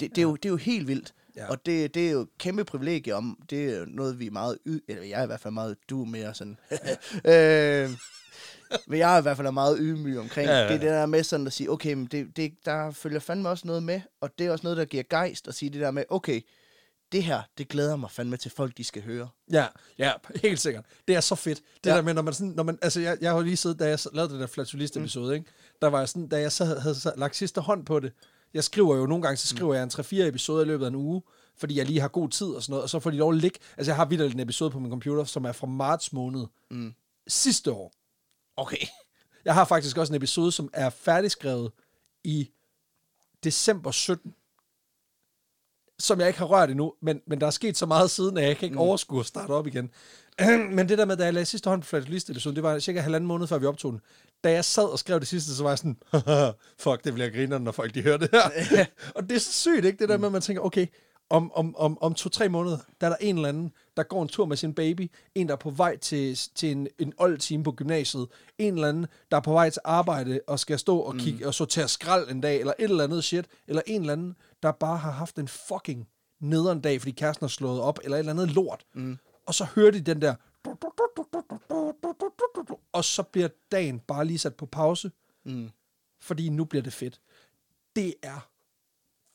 det, 0.00 0.18
er 0.18 0.22
jo, 0.22 0.34
det 0.36 0.44
er 0.44 0.50
jo 0.50 0.56
helt 0.56 0.88
vildt. 0.88 1.14
Ja. 1.36 1.50
Og 1.50 1.66
det, 1.66 1.94
det 1.94 2.06
er 2.06 2.10
jo 2.10 2.20
et 2.20 2.28
kæmpe 2.38 2.64
privilegie 2.64 3.14
om, 3.14 3.38
det 3.50 3.64
er 3.76 3.84
noget, 3.88 4.18
vi 4.20 4.26
er 4.26 4.30
meget, 4.30 4.58
yd, 4.66 4.80
eller 4.88 5.02
jeg 5.04 5.18
er 5.20 5.22
i 5.22 5.26
hvert 5.26 5.40
fald 5.40 5.54
meget, 5.54 5.76
du 5.90 6.02
er 6.02 6.06
mere 6.06 6.34
sådan, 6.34 6.56
øh, 7.34 7.90
men 8.86 8.98
jeg 8.98 9.14
er 9.14 9.18
i 9.18 9.22
hvert 9.22 9.36
fald 9.36 9.50
meget 9.50 9.76
ydmyg 9.80 10.18
omkring, 10.18 10.48
Ja, 10.48 10.52
ja, 10.54 10.62
ja, 10.62 10.68
det 10.68 10.74
er 10.74 10.78
det 10.78 10.88
der 10.90 11.06
med 11.06 11.22
sådan 11.22 11.46
at 11.46 11.52
sige, 11.52 11.70
okay, 11.70 11.92
men 11.94 12.06
det, 12.06 12.36
det, 12.36 12.52
der 12.64 12.90
følger 12.90 13.20
fandme 13.20 13.48
også 13.48 13.66
noget 13.66 13.82
med, 13.82 14.00
og 14.20 14.30
det 14.38 14.46
er 14.46 14.50
også 14.50 14.62
noget, 14.62 14.76
der 14.76 14.84
giver 14.84 15.02
gejst 15.10 15.48
at 15.48 15.54
sige 15.54 15.70
det 15.70 15.80
der 15.80 15.90
med, 15.90 16.04
okay, 16.10 16.40
det 17.12 17.22
her, 17.24 17.42
det 17.58 17.68
glæder 17.68 17.96
mig 17.96 18.10
fandme 18.10 18.36
til 18.36 18.50
folk, 18.50 18.76
de 18.76 18.84
skal 18.84 19.02
høre. 19.02 19.28
Ja, 19.52 19.66
ja, 19.98 20.12
helt 20.42 20.60
sikkert. 20.60 20.84
Det 21.08 21.16
er 21.16 21.20
så 21.20 21.34
fedt. 21.34 21.60
Det 21.84 21.90
ja. 21.90 21.96
Der 21.96 22.02
med, 22.02 22.14
når 22.14 22.22
man 22.22 22.34
sådan, 22.34 22.52
når 22.56 22.62
man, 22.62 22.78
altså 22.82 23.00
jeg, 23.00 23.18
jeg 23.20 23.32
har 23.32 23.40
lige 23.40 23.56
siddet, 23.56 23.78
da 23.78 23.88
jeg 23.88 23.98
lavede 24.12 24.32
det 24.32 24.40
der 24.40 24.46
flatulist 24.46 24.96
episode, 24.96 25.26
mm. 25.28 25.34
ikke? 25.34 25.50
Der 25.82 25.88
var 25.88 25.98
jeg 25.98 26.08
sådan, 26.08 26.28
da 26.28 26.40
jeg 26.40 26.52
så 26.52 26.64
havde, 26.64 26.80
havde 26.80 26.94
så 26.94 27.12
lagt 27.16 27.36
sidste 27.36 27.60
hånd 27.60 27.84
på 27.86 28.00
det, 28.00 28.12
jeg 28.54 28.64
skriver 28.64 28.96
jo 28.96 29.06
nogle 29.06 29.22
gange, 29.22 29.36
så 29.36 29.48
skriver 29.48 29.74
jeg 29.74 29.82
en 29.82 29.90
3-4 29.94 30.14
episoder 30.28 30.62
i 30.62 30.66
løbet 30.66 30.84
af 30.84 30.88
en 30.88 30.94
uge, 30.94 31.22
fordi 31.58 31.78
jeg 31.78 31.86
lige 31.86 32.00
har 32.00 32.08
god 32.08 32.28
tid 32.28 32.46
og 32.46 32.62
sådan 32.62 32.72
noget, 32.72 32.82
og 32.82 32.90
så 32.90 32.98
får 33.00 33.10
de 33.10 33.16
lov 33.16 33.30
at 33.32 33.36
ligge. 33.38 33.58
Altså 33.76 33.90
jeg 33.90 33.96
har 33.96 34.04
videre 34.04 34.26
en 34.30 34.40
episode 34.40 34.70
på 34.70 34.78
min 34.78 34.90
computer, 34.90 35.24
som 35.24 35.44
er 35.44 35.52
fra 35.52 35.66
marts 35.66 36.12
måned 36.12 36.46
Mm. 36.70 36.94
sidste 37.28 37.72
år. 37.72 37.92
Okay. 38.60 38.86
Jeg 39.44 39.54
har 39.54 39.64
faktisk 39.64 39.98
også 39.98 40.12
en 40.12 40.16
episode, 40.16 40.52
som 40.52 40.70
er 40.72 40.90
færdigskrevet 40.90 41.72
i 42.24 42.50
december 43.44 43.90
17, 43.90 44.34
som 45.98 46.20
jeg 46.20 46.28
ikke 46.28 46.38
har 46.38 46.46
rørt 46.46 46.70
endnu, 46.70 46.94
men, 47.02 47.20
men 47.26 47.40
der 47.40 47.46
er 47.46 47.50
sket 47.50 47.76
så 47.76 47.86
meget 47.86 48.10
siden, 48.10 48.36
at 48.36 48.44
jeg 48.44 48.56
kan 48.56 48.66
ikke 48.66 48.74
mm. 48.74 48.80
overskue 48.80 49.20
at 49.20 49.26
starte 49.26 49.50
op 49.50 49.66
igen. 49.66 49.90
men 50.76 50.88
det 50.88 50.98
der 50.98 51.04
med, 51.04 51.16
da 51.16 51.24
jeg 51.24 51.34
lagde 51.34 51.46
sidste 51.46 51.70
hånd 51.70 51.82
på 51.82 51.86
Flatulist 51.86 52.30
episode, 52.30 52.54
det 52.54 52.62
var 52.62 52.78
cirka 52.78 53.00
halvanden 53.00 53.28
måned, 53.28 53.46
før 53.46 53.58
vi 53.58 53.66
optog 53.66 53.92
den. 53.92 54.00
Da 54.44 54.52
jeg 54.52 54.64
sad 54.64 54.84
og 54.84 54.98
skrev 54.98 55.20
det 55.20 55.28
sidste, 55.28 55.56
så 55.56 55.62
var 55.62 55.70
jeg 55.70 55.78
sådan, 55.78 55.96
fuck, 56.82 57.04
det 57.04 57.14
bliver 57.14 57.30
griner, 57.30 57.58
når 57.58 57.72
folk 57.72 57.94
de 57.94 58.02
hører 58.02 58.16
det 58.16 58.28
her. 58.32 58.84
og 59.16 59.22
det 59.22 59.34
er 59.34 59.40
så 59.40 59.52
sygt, 59.52 59.84
ikke? 59.84 59.98
Det 59.98 60.08
der 60.08 60.16
med, 60.16 60.28
at 60.28 60.32
man 60.32 60.42
tænker, 60.42 60.62
okay, 60.62 60.86
om, 61.30 61.52
om, 61.52 61.76
om, 61.76 61.98
om 62.00 62.14
to-tre 62.14 62.48
måneder, 62.48 62.78
der 63.00 63.06
er 63.06 63.10
der 63.10 63.16
en 63.20 63.36
eller 63.36 63.48
anden, 63.48 63.72
der 64.00 64.08
går 64.08 64.22
en 64.22 64.28
tur 64.28 64.46
med 64.46 64.56
sin 64.56 64.74
baby, 64.74 65.10
en, 65.34 65.46
der 65.48 65.52
er 65.52 65.58
på 65.58 65.70
vej 65.70 65.96
til, 65.96 66.38
til 66.54 66.70
en, 66.70 66.88
en 66.98 67.12
old 67.18 67.38
time 67.38 67.64
på 67.64 67.72
gymnasiet, 67.72 68.28
en 68.58 68.74
eller 68.74 68.88
anden, 68.88 69.06
der 69.30 69.36
er 69.36 69.40
på 69.40 69.52
vej 69.52 69.70
til 69.70 69.82
arbejde 69.84 70.40
og 70.46 70.60
skal 70.60 70.78
stå 70.78 70.98
og 70.98 71.14
kigge 71.14 71.38
mm. 71.38 71.46
og 71.46 71.54
sortere 71.54 71.88
skrald 71.88 72.30
en 72.30 72.40
dag, 72.40 72.60
eller 72.60 72.72
et 72.78 72.84
eller 72.84 73.04
andet 73.04 73.24
shit, 73.24 73.46
eller 73.66 73.82
en 73.86 74.00
eller 74.00 74.12
anden, 74.12 74.36
der 74.62 74.72
bare 74.72 74.98
har 74.98 75.10
haft 75.10 75.38
en 75.38 75.48
fucking 75.48 76.08
nederen 76.40 76.80
dag, 76.80 77.00
fordi 77.00 77.10
kæresten 77.10 77.44
har 77.44 77.48
slået 77.48 77.80
op, 77.80 77.98
eller 78.04 78.16
et 78.16 78.18
eller 78.18 78.32
andet 78.32 78.50
lort. 78.50 78.84
Mm. 78.94 79.18
Og 79.46 79.54
så 79.54 79.64
hører 79.74 79.90
de 79.90 80.00
den 80.00 80.22
der, 80.22 80.34
og 82.92 83.04
så 83.04 83.22
bliver 83.22 83.48
dagen 83.72 83.98
bare 84.00 84.24
lige 84.24 84.38
sat 84.38 84.54
på 84.54 84.66
pause, 84.66 85.10
Mm. 85.44 85.70
fordi 86.20 86.48
nu 86.48 86.64
bliver 86.64 86.82
det 86.82 86.92
fedt. 86.92 87.20
Det 87.96 88.14
er 88.22 88.48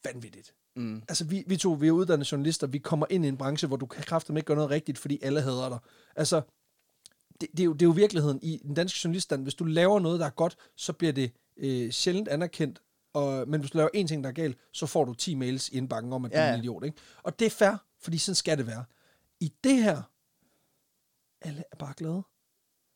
vanvittigt. 0.03 0.53
Mm. 0.75 1.03
Altså, 1.07 1.25
vi, 1.25 1.43
vi 1.47 1.57
to, 1.57 1.71
vi 1.71 1.87
er 1.87 1.91
uddannede 1.91 2.29
journalister, 2.31 2.67
vi 2.67 2.77
kommer 2.77 3.05
ind 3.09 3.25
i 3.25 3.27
en 3.27 3.37
branche, 3.37 3.67
hvor 3.67 3.77
du 3.77 3.85
kan 3.85 4.03
kraftigt 4.03 4.37
ikke 4.37 4.45
gøre 4.47 4.55
noget 4.55 4.71
rigtigt, 4.71 4.97
fordi 4.97 5.19
alle 5.21 5.41
hader 5.41 5.69
dig. 5.69 5.79
Altså, 6.15 6.41
det, 7.41 7.49
det, 7.51 7.59
er 7.59 7.63
jo, 7.63 7.73
det 7.73 7.81
er 7.81 7.85
jo 7.85 7.91
virkeligheden 7.91 8.39
i 8.41 8.61
den 8.63 8.73
danske 8.73 8.99
journaliststand. 9.03 9.43
Hvis 9.43 9.55
du 9.55 9.63
laver 9.63 9.99
noget, 9.99 10.19
der 10.19 10.25
er 10.25 10.29
godt, 10.29 10.57
så 10.75 10.93
bliver 10.93 11.13
det 11.13 11.31
øh, 11.57 11.91
sjældent 11.91 12.27
anerkendt, 12.27 12.81
og, 13.13 13.47
men 13.47 13.59
hvis 13.59 13.71
du 13.71 13.77
laver 13.77 13.89
en 13.93 14.07
ting, 14.07 14.23
der 14.23 14.29
er 14.29 14.33
galt, 14.33 14.57
så 14.71 14.85
får 14.85 15.05
du 15.05 15.13
10 15.13 15.35
mails 15.35 15.69
i 15.69 15.77
indbakken 15.77 16.13
om, 16.13 16.25
at 16.25 16.31
du 16.31 16.37
Ja, 16.37 16.43
er 16.43 16.47
ja. 16.47 16.53
en 16.53 16.59
idiot. 16.59 16.83
Ikke? 16.83 16.97
Og 17.23 17.39
det 17.39 17.45
er 17.45 17.49
fair, 17.49 17.85
fordi 17.99 18.17
sådan 18.17 18.35
skal 18.35 18.57
det 18.57 18.67
være. 18.67 18.85
I 19.39 19.53
det 19.63 19.83
her, 19.83 20.01
alle 21.41 21.63
er 21.71 21.75
bare 21.75 21.93
glade. 21.97 22.23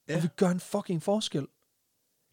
Ja. 0.07 0.15
Og 0.15 0.23
vi 0.23 0.27
gør 0.35 0.49
en 0.49 0.59
fucking 0.59 1.03
forskel. 1.03 1.47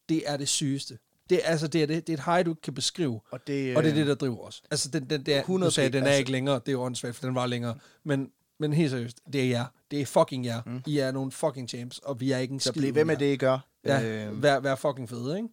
Det 0.09 0.31
er 0.31 0.37
det 0.37 0.49
sygeste. 0.49 0.99
Det 1.31 1.41
altså, 1.45 1.69
det 1.69 1.83
er, 1.83 1.87
det, 1.87 2.07
det 2.07 2.13
er 2.13 2.17
et 2.17 2.25
high, 2.35 2.47
du 2.47 2.51
ikke 2.51 2.63
kan 2.63 2.75
beskrive. 2.75 3.21
Og 3.31 3.41
det, 3.47 3.77
Og 3.77 3.83
det 3.83 3.89
er 3.89 3.95
øh, 3.95 3.99
det, 3.99 4.07
der 4.07 4.15
driver 4.15 4.39
os. 4.39 4.63
Altså, 4.71 4.91
den, 4.91 5.11
den, 5.11 5.23
der, 5.23 5.39
100 5.39 5.71
du 5.71 5.75
sagde, 5.75 5.91
den 5.91 6.03
er 6.03 6.07
altså- 6.07 6.19
ikke 6.19 6.33
længere. 6.33 6.55
Det 6.55 6.69
er 6.69 6.73
jo 6.73 6.83
åndssvagt, 6.83 7.17
for 7.17 7.27
den 7.27 7.35
var 7.35 7.47
længere. 7.47 7.75
Men, 8.05 8.31
men 8.59 8.73
helt 8.73 8.91
seriøst, 8.91 9.21
det 9.33 9.41
er 9.45 9.49
jer. 9.49 9.65
Det 9.91 10.01
er 10.01 10.07
fucking 10.07 10.45
jer. 10.45 10.63
Mm. 10.67 10.83
I 10.87 10.99
er 10.99 11.13
nogle 11.13 11.33
fucking 11.33 11.69
champs, 11.69 11.99
og 11.99 12.21
vi 12.21 12.33
er 12.33 12.39
ikke 12.39 12.55
en 12.55 12.61
Så 12.61 12.73
bliv 12.73 12.95
ved 12.95 13.05
med 13.05 13.17
det, 13.17 13.33
I 13.33 13.37
gør. 13.37 13.59
Ja, 13.85 14.27
øh, 14.27 14.43
vær, 14.43 14.61
vær 14.61 14.75
fucking 14.75 15.09
fede, 15.09 15.37
ikke? 15.37 15.49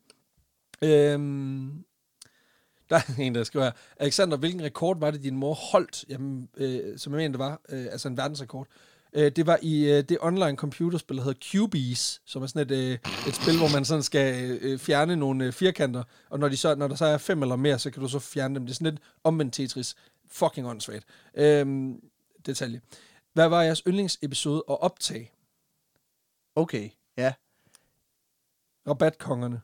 Øhm, 1.11 1.83
der 2.89 2.95
er 2.95 3.01
en, 3.19 3.35
der 3.35 3.43
skriver 3.43 3.65
her, 3.65 3.71
Alexander, 3.97 4.37
hvilken 4.37 4.61
rekord 4.63 4.99
var 4.99 5.11
det, 5.11 5.23
din 5.23 5.35
mor 5.35 5.53
holdt? 5.53 6.05
Jamen, 6.09 6.49
øh, 6.57 6.97
som 6.97 7.13
jeg 7.13 7.17
mener, 7.17 7.31
det 7.31 7.39
var, 7.39 7.61
øh, 7.69 7.85
altså 7.91 8.07
en 8.07 8.17
verdensrekord. 8.17 8.67
Øh, 9.15 9.31
det 9.31 9.47
var 9.47 9.59
i 9.61 9.91
øh, 9.91 10.03
det 10.03 10.17
online 10.21 10.57
computerspil, 10.57 11.17
der 11.17 11.23
hedder 11.23 11.39
Cubies, 11.51 12.21
som 12.25 12.43
er 12.43 12.47
sådan 12.47 12.71
et, 12.71 12.71
øh, 12.71 12.93
et 13.27 13.35
spil, 13.35 13.57
hvor 13.57 13.73
man 13.73 13.85
sådan 13.85 14.03
skal 14.03 14.59
øh, 14.61 14.79
fjerne 14.79 15.15
nogle 15.15 15.45
øh, 15.45 15.53
firkanter, 15.53 16.03
og 16.29 16.39
når, 16.39 16.49
de 16.49 16.57
så, 16.57 16.75
når 16.75 16.87
der 16.87 16.95
så 16.95 17.05
er 17.05 17.17
fem 17.17 17.41
eller 17.41 17.55
mere, 17.55 17.79
så 17.79 17.91
kan 17.91 18.01
du 18.01 18.07
så 18.07 18.19
fjerne 18.19 18.55
dem. 18.55 18.65
Det 18.65 18.71
er 18.71 18.75
sådan 18.75 18.93
lidt 18.93 19.03
omvendt 19.23 19.53
Tetris. 19.53 19.95
Fucking 20.27 20.67
åndssvagt. 20.67 21.05
Øhm, 21.35 21.99
detalje. 22.45 22.81
Hvad 23.33 23.49
var 23.49 23.61
jeres 23.61 23.83
yndlingsepisode 23.87 24.63
at 24.69 24.81
optage? 24.81 25.31
okay, 26.55 26.89
ja. 27.17 27.33
Rabatkongerne. 28.87 29.61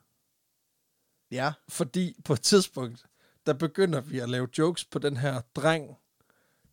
Ja. 1.32 1.54
Fordi 1.70 2.16
på 2.26 2.34
et 2.34 2.42
tidspunkt, 2.42 3.06
der 3.46 3.54
begynder 3.54 4.02
vi 4.02 4.20
at 4.20 4.30
lave 4.30 4.48
jokes 4.58 4.86
på 4.86 5.00
den 5.00 5.18
her 5.18 5.42
dreng, 5.56 5.98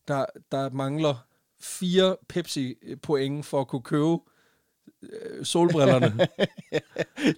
der, 0.09 0.27
der 0.53 0.71
mangler 0.71 1.27
fire 1.61 2.17
Pepsi-point 2.29 3.47
for 3.47 3.61
at 3.61 3.69
kunne 3.69 3.83
købe 3.83 4.17
øh, 5.03 5.45
solbrillerne. 5.45 6.09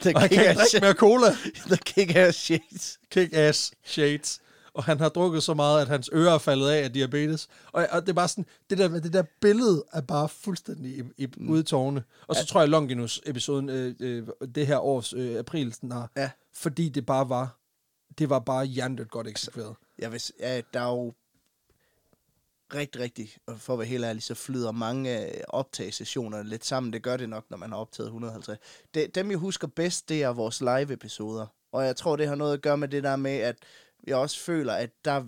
The 0.00 0.12
og 0.14 0.20
han 0.20 0.28
kan 0.28 0.48
ikke 0.48 0.54
drikke 0.60 0.80
mere 0.80 0.92
cola. 0.94 1.26
The 1.66 1.76
kick-ass 1.86 2.38
shit. 2.38 2.98
Kick-ass 3.14 3.72
shades. 3.84 4.40
Og 4.72 4.84
han 4.84 5.00
har 5.00 5.08
drukket 5.08 5.42
så 5.42 5.54
meget, 5.54 5.80
at 5.82 5.88
hans 5.88 6.10
ører 6.12 6.34
er 6.34 6.38
faldet 6.38 6.68
af 6.68 6.84
af 6.84 6.92
diabetes. 6.92 7.48
Og, 7.72 7.86
og 7.90 8.00
det 8.02 8.08
er 8.08 8.12
bare 8.14 8.28
sådan, 8.28 8.46
det 8.70 8.78
der, 8.78 8.88
det 9.00 9.12
der 9.12 9.22
billede 9.40 9.84
er 9.92 10.00
bare 10.00 10.28
fuldstændig 10.28 10.98
i, 10.98 11.02
i, 11.16 11.26
mm. 11.36 11.50
ude 11.50 11.60
i 11.60 11.64
tårne. 11.64 12.02
Og 12.26 12.36
så 12.36 12.46
tror 12.46 12.60
jeg, 12.60 12.68
Longinus-episoden, 12.68 13.68
øh, 13.68 13.94
øh, 14.00 14.26
det 14.54 14.66
her 14.66 14.78
års 14.78 15.12
øh, 15.12 15.38
april, 15.38 15.74
den 15.80 15.92
har, 15.92 16.10
Ja. 16.16 16.30
fordi 16.54 16.88
det 16.88 17.06
bare 17.06 17.28
var, 17.28 17.58
det 18.18 18.30
var 18.30 18.38
bare 18.38 18.64
hjernedødt 18.64 19.10
godt 19.10 19.26
eksekveret. 19.28 19.74
Jeg 19.98 20.12
vil, 20.12 20.20
s- 20.20 20.32
ja, 20.40 20.60
der 20.74 20.80
er 20.80 20.88
jo 20.90 21.12
rigtig, 22.74 23.00
rigtig, 23.00 23.36
og 23.46 23.60
for 23.60 23.72
at 23.72 23.78
være 23.78 23.88
helt 23.88 24.04
ærlig, 24.04 24.22
så 24.22 24.34
flyder 24.34 24.72
mange 24.72 25.10
af 25.10 25.44
optagelsesessionerne 25.48 26.48
lidt 26.48 26.64
sammen. 26.64 26.92
Det 26.92 27.02
gør 27.02 27.16
det 27.16 27.28
nok, 27.28 27.44
når 27.50 27.56
man 27.56 27.70
har 27.70 27.76
optaget 27.78 28.06
150. 28.06 28.58
Det, 28.94 29.14
dem, 29.14 29.30
jeg 29.30 29.38
husker 29.38 29.66
bedst, 29.68 30.08
det 30.08 30.22
er 30.22 30.28
vores 30.28 30.60
live-episoder. 30.60 31.46
Og 31.72 31.86
jeg 31.86 31.96
tror, 31.96 32.16
det 32.16 32.28
har 32.28 32.34
noget 32.34 32.52
at 32.54 32.62
gøre 32.62 32.76
med 32.78 32.88
det 32.88 33.02
der 33.02 33.16
med, 33.16 33.36
at 33.36 33.56
jeg 34.06 34.16
også 34.16 34.40
føler, 34.40 34.72
at 34.72 34.90
der 35.04 35.12
er 35.12 35.24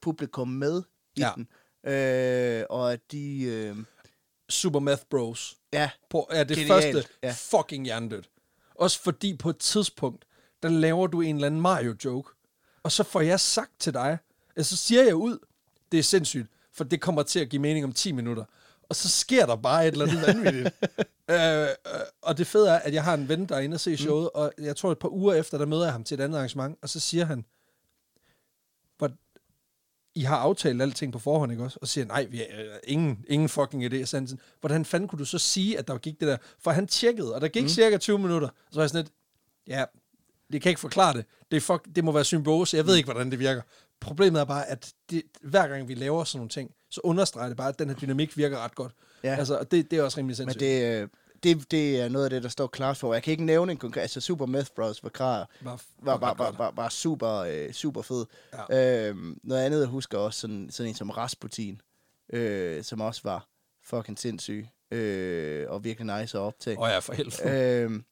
publikum 0.00 0.48
med 0.48 0.82
i 1.16 1.20
Ja. 1.20 1.32
den. 1.36 1.48
Øh, 1.92 2.64
og 2.70 2.92
at 2.92 3.00
de... 3.12 3.42
Øh, 3.42 3.76
Super 4.50 4.80
Math 4.80 5.02
Bros. 5.10 5.56
ja, 5.72 5.90
På, 6.10 6.26
er 6.30 6.44
det 6.44 6.56
Genialt, 6.56 6.84
første 6.96 7.12
ja. 7.22 7.34
fucking 7.36 7.84
hjernedødt. 7.84 8.30
Også 8.74 9.00
fordi 9.02 9.36
på 9.36 9.50
et 9.50 9.58
tidspunkt, 9.58 10.24
der 10.62 10.68
laver 10.68 11.06
du 11.06 11.20
en 11.20 11.34
eller 11.34 11.46
anden 11.46 11.60
Mario-joke, 11.60 12.30
og 12.82 12.92
så 12.92 13.02
får 13.04 13.20
jeg 13.20 13.40
sagt 13.40 13.72
til 13.78 13.94
dig, 13.94 14.18
altså 14.56 14.76
så 14.76 14.82
siger 14.82 15.02
jeg 15.04 15.14
ud, 15.14 15.38
det 15.92 15.98
er 15.98 16.02
sindssygt, 16.02 16.46
for 16.72 16.84
det 16.84 17.00
kommer 17.00 17.22
til 17.22 17.40
at 17.40 17.48
give 17.48 17.62
mening 17.62 17.84
om 17.84 17.92
10 17.92 18.12
minutter. 18.12 18.44
Og 18.88 18.96
så 18.96 19.08
sker 19.08 19.46
der 19.46 19.56
bare 19.56 19.88
et 19.88 19.92
eller 19.92 20.06
andet 20.06 20.26
vanvittigt. 20.26 20.74
øh, 21.30 21.62
øh, 21.62 21.68
og 22.22 22.38
det 22.38 22.46
fede 22.46 22.70
er, 22.70 22.78
at 22.78 22.94
jeg 22.94 23.04
har 23.04 23.14
en 23.14 23.28
ven, 23.28 23.46
der 23.46 23.56
er 23.56 23.60
inde 23.60 23.74
og 23.74 23.80
se 23.80 23.96
showet, 23.96 24.30
mm. 24.34 24.40
og 24.40 24.52
jeg 24.58 24.76
tror 24.76 24.92
et 24.92 24.98
par 24.98 25.08
uger 25.08 25.34
efter, 25.34 25.58
der 25.58 25.66
møder 25.66 25.84
jeg 25.84 25.92
ham 25.92 26.04
til 26.04 26.14
et 26.14 26.24
andet 26.24 26.36
arrangement, 26.36 26.78
og 26.82 26.88
så 26.88 27.00
siger 27.00 27.24
han, 27.24 27.44
hvor, 28.98 29.10
I 30.14 30.22
har 30.22 30.36
aftalt 30.36 30.82
alting 30.82 31.12
på 31.12 31.18
forhånd, 31.18 31.52
ikke 31.52 31.64
også? 31.64 31.78
Og 31.82 31.88
siger 31.88 32.04
nej, 32.04 32.24
vi 32.24 32.42
øh, 32.42 32.74
ingen, 32.84 33.24
ingen 33.28 33.48
fucking 33.48 33.84
idé. 33.84 34.04
Sådan, 34.04 34.28
hvordan 34.60 34.84
fanden 34.84 35.08
kunne 35.08 35.18
du 35.18 35.24
så 35.24 35.38
sige, 35.38 35.78
at 35.78 35.88
der 35.88 35.98
gik 35.98 36.20
det 36.20 36.28
der? 36.28 36.36
For 36.58 36.70
han 36.70 36.86
tjekkede, 36.86 37.34
og 37.34 37.40
der 37.40 37.48
gik 37.48 37.62
mm. 37.62 37.68
cirka 37.68 37.96
20 37.96 38.18
minutter. 38.18 38.48
Så 38.70 38.74
var 38.74 38.82
jeg 38.82 38.90
sådan 38.90 39.04
lidt, 39.04 39.12
ja, 39.66 39.84
det 40.52 40.62
kan 40.62 40.70
ikke 40.70 40.80
forklare 40.80 41.16
det. 41.16 41.24
Det, 41.50 41.56
er 41.56 41.60
fuck, 41.60 41.86
det 41.96 42.04
må 42.04 42.12
være 42.12 42.24
symbiose. 42.24 42.76
Jeg 42.76 42.86
ved 42.86 42.96
ikke, 42.96 43.06
hvordan 43.06 43.30
det 43.30 43.38
virker. 43.38 43.62
Problemet 44.00 44.40
er 44.40 44.44
bare, 44.44 44.66
at 44.66 44.92
det, 45.10 45.22
hver 45.42 45.68
gang 45.68 45.88
vi 45.88 45.94
laver 45.94 46.24
sådan 46.24 46.38
nogle 46.38 46.48
ting, 46.48 46.74
så 46.90 47.00
understreger 47.04 47.48
det 47.48 47.56
bare, 47.56 47.68
at 47.68 47.78
den 47.78 47.88
her 47.88 47.96
dynamik 47.96 48.36
virker 48.36 48.58
ret 48.58 48.74
godt. 48.74 48.92
Ja. 49.24 49.34
Altså, 49.34 49.58
og 49.58 49.70
det, 49.70 49.90
det 49.90 49.98
er 49.98 50.02
også 50.02 50.18
rimelig 50.18 50.32
men 50.32 50.36
sindssygt. 50.36 50.60
det, 50.60 51.02
øh, 51.02 51.08
det, 51.42 51.70
det 51.70 52.00
er 52.00 52.08
noget 52.08 52.24
af 52.24 52.30
det, 52.30 52.42
der 52.42 52.48
står 52.48 52.66
klart 52.66 52.96
for. 52.96 53.12
Jeg 53.12 53.22
kan 53.22 53.30
ikke 53.30 53.44
nævne 53.44 53.72
en 53.72 53.78
konkret... 53.78 54.02
Altså, 54.02 54.20
Super 54.20 54.46
Math 54.46 54.70
Bros. 54.76 55.02
var 55.02 55.08
klar. 55.08 55.50
var, 55.60 55.80
var, 56.02 56.18
var, 56.18 56.34
var, 56.34 56.50
var, 56.50 56.72
var 56.76 56.88
super, 56.88 57.34
øh, 57.34 57.72
super 57.72 58.02
fed. 58.02 58.26
Ja. 58.70 59.08
Øhm, 59.08 59.40
noget 59.42 59.62
andet, 59.62 59.80
jeg 59.80 59.88
husker 59.88 60.18
også, 60.18 60.40
sådan, 60.40 60.70
sådan 60.70 60.88
en 60.88 60.94
som 60.94 61.10
Rasputin, 61.10 61.80
øh, 62.32 62.84
som 62.84 63.00
også 63.00 63.20
var 63.24 63.48
fucking 63.84 64.18
sindssyg, 64.18 64.66
øh, 64.90 65.66
og 65.68 65.84
virkelig 65.84 66.20
nice 66.20 66.38
at 66.38 66.42
optage. 66.42 66.78
Åh 66.78 66.82
oh 66.82 66.88
ja, 66.88 66.98
for 66.98 67.12
helvede. 67.12 67.82
øhm, 67.84 68.04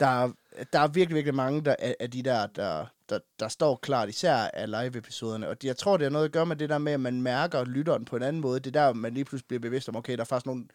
der, 0.00 0.06
er, 0.06 0.32
der 0.72 0.78
er 0.78 0.88
virkelig, 0.88 1.14
virkelig 1.14 1.34
mange 1.34 1.64
der, 1.64 1.76
af, 2.00 2.10
de 2.10 2.22
der, 2.22 2.46
der, 2.46 2.86
der, 3.08 3.18
der 3.40 3.48
står 3.48 3.76
klart, 3.76 4.08
især 4.08 4.34
af 4.34 4.70
live-episoderne. 4.70 5.48
Og 5.48 5.56
jeg 5.64 5.76
tror, 5.76 5.96
det 5.96 6.04
har 6.04 6.10
noget 6.10 6.24
at 6.24 6.32
gøre 6.32 6.46
med 6.46 6.56
det 6.56 6.68
der 6.68 6.78
med, 6.78 6.92
at 6.92 7.00
man 7.00 7.22
mærker 7.22 7.64
lytteren 7.64 8.04
på 8.04 8.16
en 8.16 8.22
anden 8.22 8.42
måde. 8.42 8.60
Det 8.60 8.76
er 8.76 8.86
der, 8.86 8.92
man 8.92 9.14
lige 9.14 9.24
pludselig 9.24 9.48
bliver 9.48 9.60
bevidst 9.60 9.88
om, 9.88 9.96
okay, 9.96 10.12
der 10.12 10.20
er 10.20 10.24
faktisk 10.24 10.46
nogen, 10.46 10.70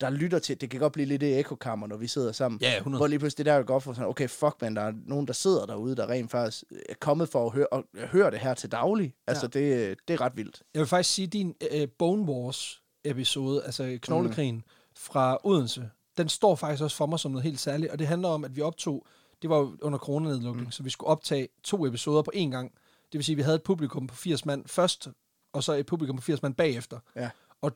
der 0.00 0.10
lytter 0.10 0.38
til, 0.38 0.60
det 0.60 0.70
kan 0.70 0.80
godt 0.80 0.92
blive 0.92 1.06
lidt 1.06 1.22
et 1.22 1.38
ekokammer, 1.38 1.86
når 1.86 1.96
vi 1.96 2.06
sidder 2.06 2.32
sammen. 2.32 2.60
Ja, 2.62 2.76
100. 2.76 2.98
Hvor 3.00 3.06
lige 3.06 3.18
pludselig 3.18 3.46
det 3.46 3.52
der 3.52 3.62
går 3.62 3.78
for 3.78 3.92
sådan, 3.92 4.08
okay, 4.08 4.28
fuck 4.28 4.54
man, 4.60 4.76
der 4.76 4.82
er 4.82 4.92
nogen, 5.06 5.26
der 5.26 5.32
sidder 5.32 5.66
derude, 5.66 5.96
der 5.96 6.10
rent 6.10 6.30
faktisk 6.30 6.64
er 6.88 6.94
kommet 7.00 7.28
for 7.28 7.46
at 7.46 7.52
høre, 7.52 7.66
og 7.66 7.84
høre 7.94 8.30
det 8.30 8.38
her 8.38 8.54
til 8.54 8.72
daglig. 8.72 9.14
Altså, 9.26 9.46
det, 9.46 9.96
det 10.08 10.14
er 10.14 10.20
ret 10.20 10.36
vildt. 10.36 10.62
Jeg 10.74 10.80
vil 10.80 10.86
faktisk 10.86 11.14
sige, 11.14 11.26
din 11.26 11.54
øh, 11.70 11.88
Bone 11.98 12.22
Wars 12.22 12.82
episode, 13.04 13.64
altså 13.64 13.98
Knoglekrigen 14.02 14.54
mm. 14.54 14.62
fra 14.96 15.38
Odense, 15.44 15.90
den 16.16 16.28
står 16.28 16.54
faktisk 16.54 16.82
også 16.82 16.96
for 16.96 17.06
mig 17.06 17.20
som 17.20 17.30
noget 17.30 17.44
helt 17.44 17.60
særligt, 17.60 17.92
og 17.92 17.98
det 17.98 18.06
handler 18.06 18.28
om, 18.28 18.44
at 18.44 18.56
vi 18.56 18.60
optog, 18.60 19.06
det 19.42 19.50
var 19.50 19.58
jo 19.58 19.76
under 19.82 19.98
coronanedlukning, 19.98 20.66
mm. 20.66 20.72
så 20.72 20.82
vi 20.82 20.90
skulle 20.90 21.08
optage 21.08 21.48
to 21.62 21.86
episoder 21.86 22.22
på 22.22 22.32
én 22.34 22.50
gang. 22.50 22.72
Det 23.12 23.18
vil 23.18 23.24
sige, 23.24 23.34
at 23.34 23.36
vi 23.36 23.42
havde 23.42 23.56
et 23.56 23.62
publikum 23.62 24.06
på 24.06 24.14
80 24.14 24.46
mand 24.46 24.68
først, 24.68 25.08
og 25.52 25.62
så 25.62 25.72
et 25.72 25.86
publikum 25.86 26.16
på 26.16 26.22
80 26.22 26.42
mand 26.42 26.54
bagefter. 26.54 26.98
Ja. 27.16 27.30
Og 27.60 27.72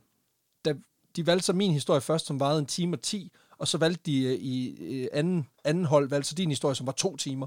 da 0.65 0.75
de 1.17 1.27
valgte 1.27 1.47
så 1.47 1.53
min 1.53 1.73
historie 1.73 2.01
først, 2.01 2.27
som 2.27 2.41
varede 2.41 2.59
en 2.59 2.67
time 2.67 2.97
og 2.97 3.03
10, 3.03 3.33
og 3.59 3.69
så 3.69 3.79
valgte 3.79 4.03
de 4.07 4.23
øh, 4.25 4.33
i 4.33 4.77
øh, 4.81 5.09
anden, 5.13 5.49
anden 5.65 5.85
hold, 5.85 6.09
valgte 6.09 6.29
så 6.29 6.35
din 6.35 6.49
historie, 6.49 6.75
som 6.75 6.87
var 6.87 6.93
to 6.93 7.17
timer. 7.17 7.47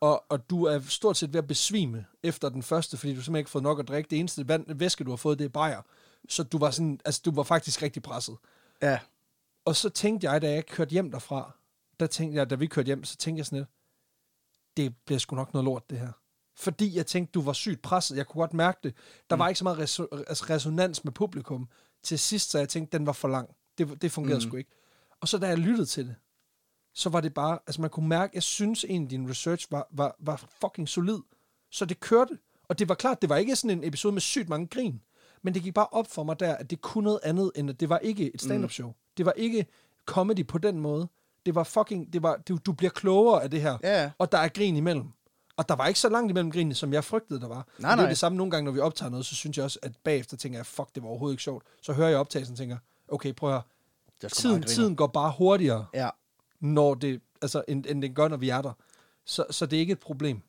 Og, 0.00 0.24
og 0.28 0.50
du 0.50 0.64
er 0.64 0.80
stort 0.88 1.16
set 1.16 1.32
ved 1.32 1.38
at 1.38 1.46
besvime 1.46 2.04
efter 2.22 2.48
den 2.48 2.62
første, 2.62 2.96
fordi 2.96 3.14
du 3.14 3.16
simpelthen 3.16 3.36
ikke 3.36 3.48
har 3.48 3.52
fået 3.52 3.62
nok 3.62 3.80
at 3.80 3.88
drikke. 3.88 4.10
Det 4.10 4.18
eneste 4.18 4.48
vand, 4.48 4.74
væske, 4.74 5.04
du 5.04 5.10
har 5.10 5.16
fået, 5.16 5.38
det 5.38 5.44
er 5.44 5.48
bajer. 5.48 5.82
Så 6.28 6.42
du 6.42 6.58
var, 6.58 6.70
sådan, 6.70 7.00
altså, 7.04 7.22
du 7.24 7.30
var 7.30 7.42
faktisk 7.42 7.82
rigtig 7.82 8.02
presset. 8.02 8.36
Ja. 8.82 8.98
Og 9.64 9.76
så 9.76 9.88
tænkte 9.88 10.30
jeg, 10.30 10.42
da 10.42 10.52
jeg 10.52 10.66
kørte 10.66 10.90
hjem 10.90 11.10
derfra, 11.10 11.56
der 12.00 12.06
tænkte 12.06 12.38
jeg, 12.38 12.50
da 12.50 12.54
vi 12.54 12.66
kørte 12.66 12.86
hjem, 12.86 13.04
så 13.04 13.16
tænkte 13.16 13.38
jeg 13.38 13.46
sådan 13.46 13.58
lidt, 13.58 13.68
det 14.76 14.96
bliver 15.06 15.18
sgu 15.18 15.36
nok 15.36 15.52
noget 15.52 15.64
lort, 15.64 15.90
det 15.90 15.98
her. 15.98 16.12
Fordi 16.56 16.96
jeg 16.96 17.06
tænkte, 17.06 17.32
du 17.32 17.40
var 17.40 17.52
sygt 17.52 17.82
presset. 17.82 18.16
Jeg 18.16 18.26
kunne 18.26 18.40
godt 18.40 18.54
mærke 18.54 18.78
det. 18.82 18.94
Der 19.30 19.36
mm. 19.36 19.40
var 19.40 19.48
ikke 19.48 19.58
så 19.58 19.64
meget 19.64 19.78
reso- 19.78 20.24
altså 20.28 20.44
resonans 20.50 21.04
med 21.04 21.12
publikum. 21.12 21.68
Til 22.02 22.18
sidst, 22.18 22.50
så 22.50 22.58
jeg 22.58 22.68
tænkte, 22.68 22.98
den 22.98 23.06
var 23.06 23.12
for 23.12 23.28
lang. 23.28 23.50
Det, 23.78 24.02
det 24.02 24.12
fungerede 24.12 24.38
mm. 24.44 24.50
sgu 24.50 24.56
ikke. 24.56 24.70
Og 25.20 25.28
så 25.28 25.38
da 25.38 25.46
jeg 25.46 25.58
lyttede 25.58 25.86
til 25.86 26.06
det, 26.06 26.14
så 26.94 27.10
var 27.10 27.20
det 27.20 27.34
bare, 27.34 27.58
altså 27.66 27.80
man 27.80 27.90
kunne 27.90 28.08
mærke, 28.08 28.30
jeg 28.34 28.42
synes 28.42 28.84
egentlig, 28.84 29.10
din 29.10 29.30
research 29.30 29.66
var, 29.70 29.88
var, 29.90 30.16
var 30.18 30.44
fucking 30.60 30.88
solid. 30.88 31.18
Så 31.70 31.84
det 31.84 32.00
kørte. 32.00 32.38
Og 32.68 32.78
det 32.78 32.88
var 32.88 32.94
klart, 32.94 33.22
det 33.22 33.28
var 33.28 33.36
ikke 33.36 33.56
sådan 33.56 33.78
en 33.78 33.84
episode 33.84 34.12
med 34.12 34.20
sygt 34.20 34.48
mange 34.48 34.66
grin. 34.66 35.02
Men 35.42 35.54
det 35.54 35.62
gik 35.62 35.74
bare 35.74 35.86
op 35.86 36.06
for 36.06 36.22
mig 36.22 36.40
der, 36.40 36.54
at 36.54 36.70
det 36.70 36.80
kunne 36.80 37.04
noget 37.04 37.20
andet, 37.22 37.52
end 37.54 37.70
at 37.70 37.80
det 37.80 37.88
var 37.88 37.98
ikke 37.98 38.34
et 38.34 38.42
stand-up 38.42 38.70
show. 38.70 38.88
Mm. 38.88 38.94
Det 39.16 39.26
var 39.26 39.32
ikke 39.32 39.66
comedy 40.06 40.46
på 40.46 40.58
den 40.58 40.80
måde. 40.80 41.08
Det 41.46 41.54
var 41.54 41.64
fucking, 41.64 42.12
det 42.12 42.22
var, 42.22 42.36
du, 42.48 42.58
du 42.66 42.72
bliver 42.72 42.90
klogere 42.90 43.42
af 43.42 43.50
det 43.50 43.60
her. 43.62 43.78
Ja. 43.82 44.10
Og 44.18 44.32
der 44.32 44.38
er 44.38 44.48
grin 44.48 44.76
imellem. 44.76 45.08
Og 45.56 45.68
der 45.68 45.74
var 45.76 45.86
ikke 45.86 46.00
så 46.00 46.08
langt 46.08 46.30
imellem 46.30 46.50
grinene, 46.50 46.74
som 46.74 46.92
jeg 46.92 47.04
frygtede, 47.04 47.40
der 47.40 47.48
var. 47.48 47.54
Nej, 47.78 47.90
Og 47.90 47.96
det 47.96 48.02
er 48.02 48.06
nej. 48.06 48.08
det 48.08 48.18
samme 48.18 48.38
nogle 48.38 48.50
gange, 48.50 48.64
når 48.64 48.72
vi 48.72 48.80
optager 48.80 49.10
noget, 49.10 49.26
så 49.26 49.34
synes 49.34 49.56
jeg 49.56 49.64
også, 49.64 49.78
at 49.82 49.92
bagefter 50.04 50.36
tænker 50.36 50.58
jeg, 50.58 50.66
fuck, 50.66 50.94
det 50.94 51.02
var 51.02 51.08
overhovedet 51.08 51.34
ikke 51.34 51.42
sjovt. 51.42 51.64
Så 51.82 51.92
hører 51.92 52.08
jeg 52.08 52.18
optagelsen 52.18 52.52
og 52.54 52.58
tænker, 52.58 52.76
okay, 53.08 53.32
prøv 53.34 53.48
at 53.50 53.54
høre. 53.54 53.62
Tiden, 54.30 54.62
tiden 54.62 54.96
går 54.96 55.06
bare 55.06 55.32
hurtigere, 55.38 55.86
Ja, 55.94 56.08
når 56.60 56.94
det, 56.94 57.20
altså, 57.42 57.62
end, 57.68 57.84
end 57.88 58.02
den 58.02 58.14
gør, 58.14 58.28
når 58.28 58.36
vi 58.36 58.48
er 58.48 58.62
der. 58.62 58.72
Så, 59.24 59.44
så 59.50 59.66
det 59.66 59.76
er 59.76 59.80
ikke 59.80 59.92
et 59.92 60.00
problem. 60.00 60.40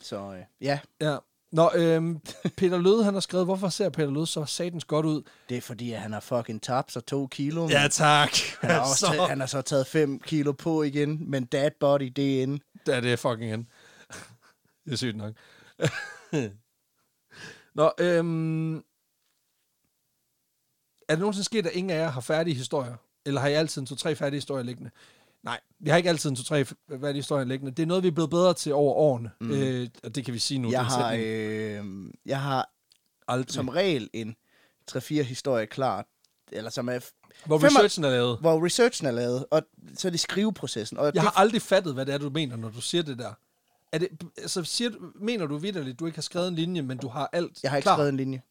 så 0.00 0.16
øh, 0.34 0.42
ja, 0.60 0.78
Ja. 1.00 1.16
Nå, 1.54 1.70
øhm, 1.74 2.20
Peter 2.58 2.78
Løde, 2.78 3.04
han 3.04 3.14
har 3.14 3.20
skrevet, 3.20 3.46
hvorfor 3.46 3.68
ser 3.68 3.88
Peter 3.88 4.10
Løde 4.10 4.26
så 4.26 4.44
satans 4.44 4.84
godt 4.84 5.06
ud? 5.06 5.22
det 5.48 5.56
er 5.56 5.60
fordi, 5.60 5.92
at 5.92 6.00
han 6.00 6.12
har 6.12 6.20
fucking 6.20 6.62
tabt 6.62 6.92
sig 6.92 7.04
to 7.06 7.26
kilo. 7.26 7.68
Ja, 7.68 7.88
tak. 7.90 8.30
Han 8.60 8.70
har, 8.70 8.80
også 8.90 9.06
taget, 9.06 9.28
han 9.28 9.40
har 9.40 9.46
så 9.46 9.62
taget 9.62 9.86
5 9.86 10.20
kilo 10.20 10.52
på 10.52 10.82
igen, 10.82 11.30
men 11.30 11.44
dad 11.44 11.70
body, 11.80 12.12
det 12.16 12.38
er 12.38 12.42
inde. 12.42 12.62
Ja, 12.86 13.00
det 13.00 13.12
er 13.12 13.16
fucking 13.16 13.50
hen. 13.50 13.68
det 14.84 14.92
er 14.92 14.96
sygt 14.96 15.16
nok. 15.16 15.34
Nå, 17.74 17.92
øhm, 17.98 18.76
er 18.76 18.82
det 21.08 21.18
nogensinde 21.18 21.44
sket, 21.44 21.66
at 21.66 21.72
ingen 21.72 21.90
af 21.90 21.98
jer 21.98 22.10
har 22.10 22.20
færdige 22.20 22.54
historier? 22.54 22.96
Eller 23.26 23.40
har 23.40 23.48
I 23.48 23.52
altid 23.52 23.80
en 23.80 23.86
to-tre 23.86 24.14
færdige 24.14 24.36
historier 24.36 24.64
liggende? 24.64 24.90
Nej, 25.44 25.60
vi 25.78 25.90
har 25.90 25.96
ikke 25.96 26.08
altid 26.08 26.30
en 26.30 26.36
to-tre 26.36 26.64
færdige 26.64 27.12
historier 27.14 27.44
liggende. 27.44 27.72
Det 27.72 27.82
er 27.82 27.86
noget, 27.86 28.02
vi 28.02 28.08
er 28.08 28.12
blevet 28.12 28.30
bedre 28.30 28.54
til 28.54 28.72
over 28.74 28.94
årene. 28.94 29.30
Mm. 29.40 29.50
Øh, 29.50 29.88
og 30.04 30.14
det 30.14 30.24
kan 30.24 30.34
vi 30.34 30.38
sige 30.38 30.58
nu. 30.58 30.70
Jeg 30.70 30.78
er 30.80 30.82
har, 30.84 31.12
øh, 31.20 31.84
jeg 32.26 32.40
har 32.40 32.70
Aldrig. 33.28 33.54
som 33.54 33.68
regel 33.68 34.10
en 34.12 34.36
3-4 34.90 35.22
historier 35.22 35.66
klar, 35.66 36.06
eller 36.52 36.70
som 36.70 36.88
er, 36.88 36.98
Hvor 37.46 37.58
fem- 37.58 37.66
researchen 37.66 38.04
er 38.04 38.10
lavet. 38.10 38.38
hvor 38.40 38.64
researchen 38.66 39.06
er 39.06 39.12
lavet, 39.12 39.46
og 39.50 39.62
så 39.96 40.08
er 40.08 40.10
det 40.10 40.20
skriveprocessen. 40.20 40.98
Og 40.98 41.04
Jeg 41.04 41.12
det, 41.12 41.22
har 41.22 41.30
aldrig 41.30 41.62
fattet, 41.62 41.94
hvad 41.94 42.06
det 42.06 42.14
er, 42.14 42.18
du 42.18 42.30
mener, 42.30 42.56
når 42.56 42.68
du 42.70 42.80
siger 42.80 43.02
det 43.02 43.18
der. 43.18 43.32
Er 43.92 43.98
det, 43.98 44.08
altså, 44.38 44.64
siger, 44.64 44.90
du- 44.90 45.12
mener 45.14 45.46
du 45.46 45.56
vidderligt, 45.56 45.98
du 46.00 46.06
ikke 46.06 46.16
har 46.16 46.22
skrevet 46.22 46.48
en 46.48 46.54
linje, 46.54 46.82
men 46.82 46.98
du 46.98 47.08
har 47.08 47.30
alt 47.32 47.62
jeg 47.62 47.70
har 47.70 47.76
ikke 47.76 47.84
klar? 47.84 47.94
skrevet 47.96 48.08
en 48.08 48.16
linje. 48.16 48.42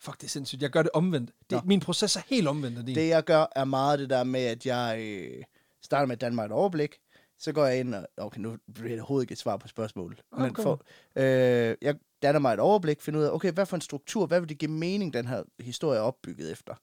Fuck, 0.00 0.16
det 0.20 0.24
er 0.26 0.30
sindssygt. 0.30 0.62
Jeg 0.62 0.70
gør 0.70 0.82
det 0.82 0.90
omvendt. 0.94 1.30
Det, 1.50 1.56
Nå. 1.56 1.60
min 1.64 1.80
proces 1.80 2.16
er 2.16 2.20
helt 2.26 2.48
omvendt 2.48 2.78
af 2.78 2.86
din. 2.86 2.94
Det 2.94 3.08
jeg 3.08 3.24
gør, 3.24 3.46
er 3.56 3.64
meget 3.64 3.98
det 3.98 4.10
der 4.10 4.24
med, 4.24 4.40
at 4.40 4.66
jeg 4.66 4.98
øh, 5.00 5.42
starter 5.84 6.06
med 6.06 6.30
mig 6.30 6.44
et 6.44 6.52
overblik. 6.52 6.94
Så 7.38 7.52
går 7.52 7.66
jeg 7.66 7.80
ind 7.80 7.94
og... 7.94 8.06
Okay, 8.16 8.40
nu 8.40 8.56
bliver 8.74 8.88
det 8.88 8.98
overhovedet 8.98 9.24
ikke 9.24 9.32
et 9.32 9.38
svar 9.38 9.56
på 9.56 9.68
spørgsmålet. 9.68 10.20
Men 10.38 10.50
Okay. 10.50 10.62
for, 10.62 10.82
øh, 11.16 11.76
jeg 11.82 11.94
danner 12.22 12.40
mig 12.40 12.54
et 12.54 12.60
overblik, 12.60 13.00
finder 13.00 13.20
ud 13.20 13.24
af, 13.24 13.30
okay, 13.30 13.52
hvad 13.52 13.66
for 13.66 13.76
en 13.76 13.80
struktur, 13.80 14.26
hvad 14.26 14.40
vil 14.40 14.48
det 14.48 14.58
give 14.58 14.70
mening, 14.70 15.12
den 15.12 15.26
her 15.26 15.42
historie 15.60 15.98
er 15.98 16.02
opbygget 16.02 16.52
efter? 16.52 16.74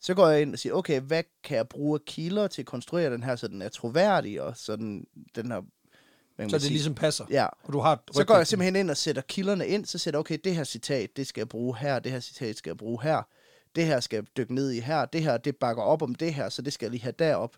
Så 0.00 0.14
går 0.14 0.28
jeg 0.28 0.42
ind 0.42 0.52
og 0.52 0.58
siger, 0.58 0.72
okay, 0.72 1.00
hvad 1.00 1.22
kan 1.44 1.56
jeg 1.56 1.68
bruge 1.68 1.98
kilder 2.06 2.46
til 2.46 2.62
at 2.62 2.66
konstruere 2.66 3.12
den 3.12 3.22
her, 3.22 3.36
så 3.36 3.48
den 3.48 3.62
er 3.62 3.68
troværdig, 3.68 4.42
og 4.42 4.56
så 4.56 4.76
den, 4.76 5.04
den 5.34 5.50
her... 5.52 5.60
så 6.38 6.44
det 6.48 6.62
sige- 6.62 6.70
ligesom 6.70 6.94
passer. 6.94 7.24
Ja, 7.30 7.46
Og 7.64 7.72
du 7.72 7.78
har 7.78 8.02
så 8.12 8.24
går 8.24 8.36
jeg 8.36 8.46
simpelthen 8.46 8.76
ind 8.76 8.90
og 8.90 8.96
sætter 8.96 9.22
kilderne 9.22 9.66
ind, 9.66 9.84
så 9.84 9.98
sætter 9.98 10.20
okay, 10.20 10.38
det 10.44 10.54
her 10.56 10.64
citat, 10.64 11.16
det 11.16 11.26
skal 11.26 11.40
jeg 11.40 11.48
bruge 11.48 11.76
her, 11.78 11.98
det 11.98 12.12
her 12.12 12.20
citat 12.20 12.56
skal 12.56 12.70
jeg 12.70 12.76
bruge 12.76 13.02
her, 13.02 13.22
det 13.76 13.86
her 13.86 14.00
skal 14.00 14.16
jeg 14.16 14.24
dykke 14.36 14.54
ned 14.54 14.70
i 14.70 14.80
her, 14.80 15.04
det 15.04 15.22
her, 15.22 15.36
det 15.36 15.56
bakker 15.56 15.82
op 15.82 16.02
om 16.02 16.14
det 16.14 16.34
her, 16.34 16.48
så 16.48 16.62
det 16.62 16.72
skal 16.72 16.86
jeg 16.86 16.90
lige 16.90 17.02
have 17.02 17.14
derop. 17.18 17.56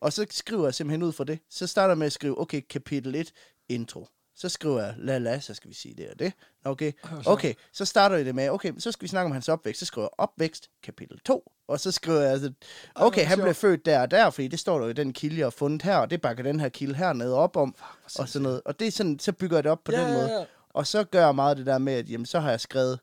Og 0.00 0.12
så 0.12 0.26
skriver 0.30 0.64
jeg 0.64 0.74
simpelthen 0.74 1.02
ud 1.02 1.12
fra 1.12 1.24
det. 1.24 1.38
Så 1.50 1.66
starter 1.66 1.90
jeg 1.90 1.98
med 1.98 2.06
at 2.06 2.12
skrive, 2.12 2.40
okay, 2.40 2.60
kapitel 2.70 3.14
1, 3.14 3.32
intro. 3.68 4.06
Så 4.36 4.48
skriver 4.48 4.82
jeg, 4.84 4.94
la 4.98 5.18
la, 5.18 5.40
så 5.40 5.54
skal 5.54 5.70
vi 5.70 5.74
sige 5.74 5.94
det 5.94 6.10
og 6.10 6.18
det. 6.18 6.32
Okay, 6.64 6.92
okay, 7.26 7.54
så 7.72 7.84
starter 7.84 8.16
jeg 8.16 8.24
det 8.24 8.34
med, 8.34 8.50
okay, 8.50 8.72
så 8.78 8.92
skal 8.92 9.02
vi 9.02 9.08
snakke 9.08 9.26
om 9.26 9.32
hans 9.32 9.48
opvækst. 9.48 9.78
Så 9.80 9.86
skriver 9.86 10.04
jeg 10.04 10.10
opvækst, 10.18 10.70
kapitel 10.82 11.20
2. 11.20 11.52
Og 11.68 11.80
så 11.80 11.92
skriver 11.92 12.20
jeg, 12.20 12.30
altså, 12.30 12.52
okay, 12.94 13.24
han 13.24 13.40
blev 13.40 13.54
født 13.54 13.86
der 13.86 14.00
og 14.00 14.10
der, 14.10 14.30
fordi 14.30 14.48
det 14.48 14.58
står 14.58 14.78
der 14.78 14.84
jo 14.84 14.90
i 14.90 14.92
den 14.92 15.12
kilde, 15.12 15.38
jeg 15.38 15.46
har 15.46 15.50
fundet 15.50 15.82
her, 15.82 15.96
og 15.96 16.10
det 16.10 16.20
bakker 16.20 16.42
den 16.42 16.60
her 16.60 16.68
kilde 16.68 16.94
hernede 16.94 17.34
op 17.34 17.56
om, 17.56 17.74
og 18.18 18.28
sådan 18.28 18.42
noget. 18.42 18.62
Og 18.64 18.80
det 18.80 18.86
er 18.86 18.92
sådan, 18.92 19.18
så 19.18 19.32
bygger 19.32 19.56
jeg 19.56 19.64
det 19.64 19.72
op 19.72 19.84
på 19.84 19.92
Ja, 19.92 20.04
den 20.04 20.14
måde. 20.14 20.46
Og 20.70 20.86
så 20.86 21.04
gør 21.04 21.24
jeg 21.24 21.34
meget 21.34 21.56
det 21.56 21.66
der 21.66 21.78
med, 21.78 21.92
at 21.92 22.10
jamen, 22.10 22.26
så 22.26 22.40
har 22.40 22.50
jeg 22.50 22.60
skrevet, 22.60 23.00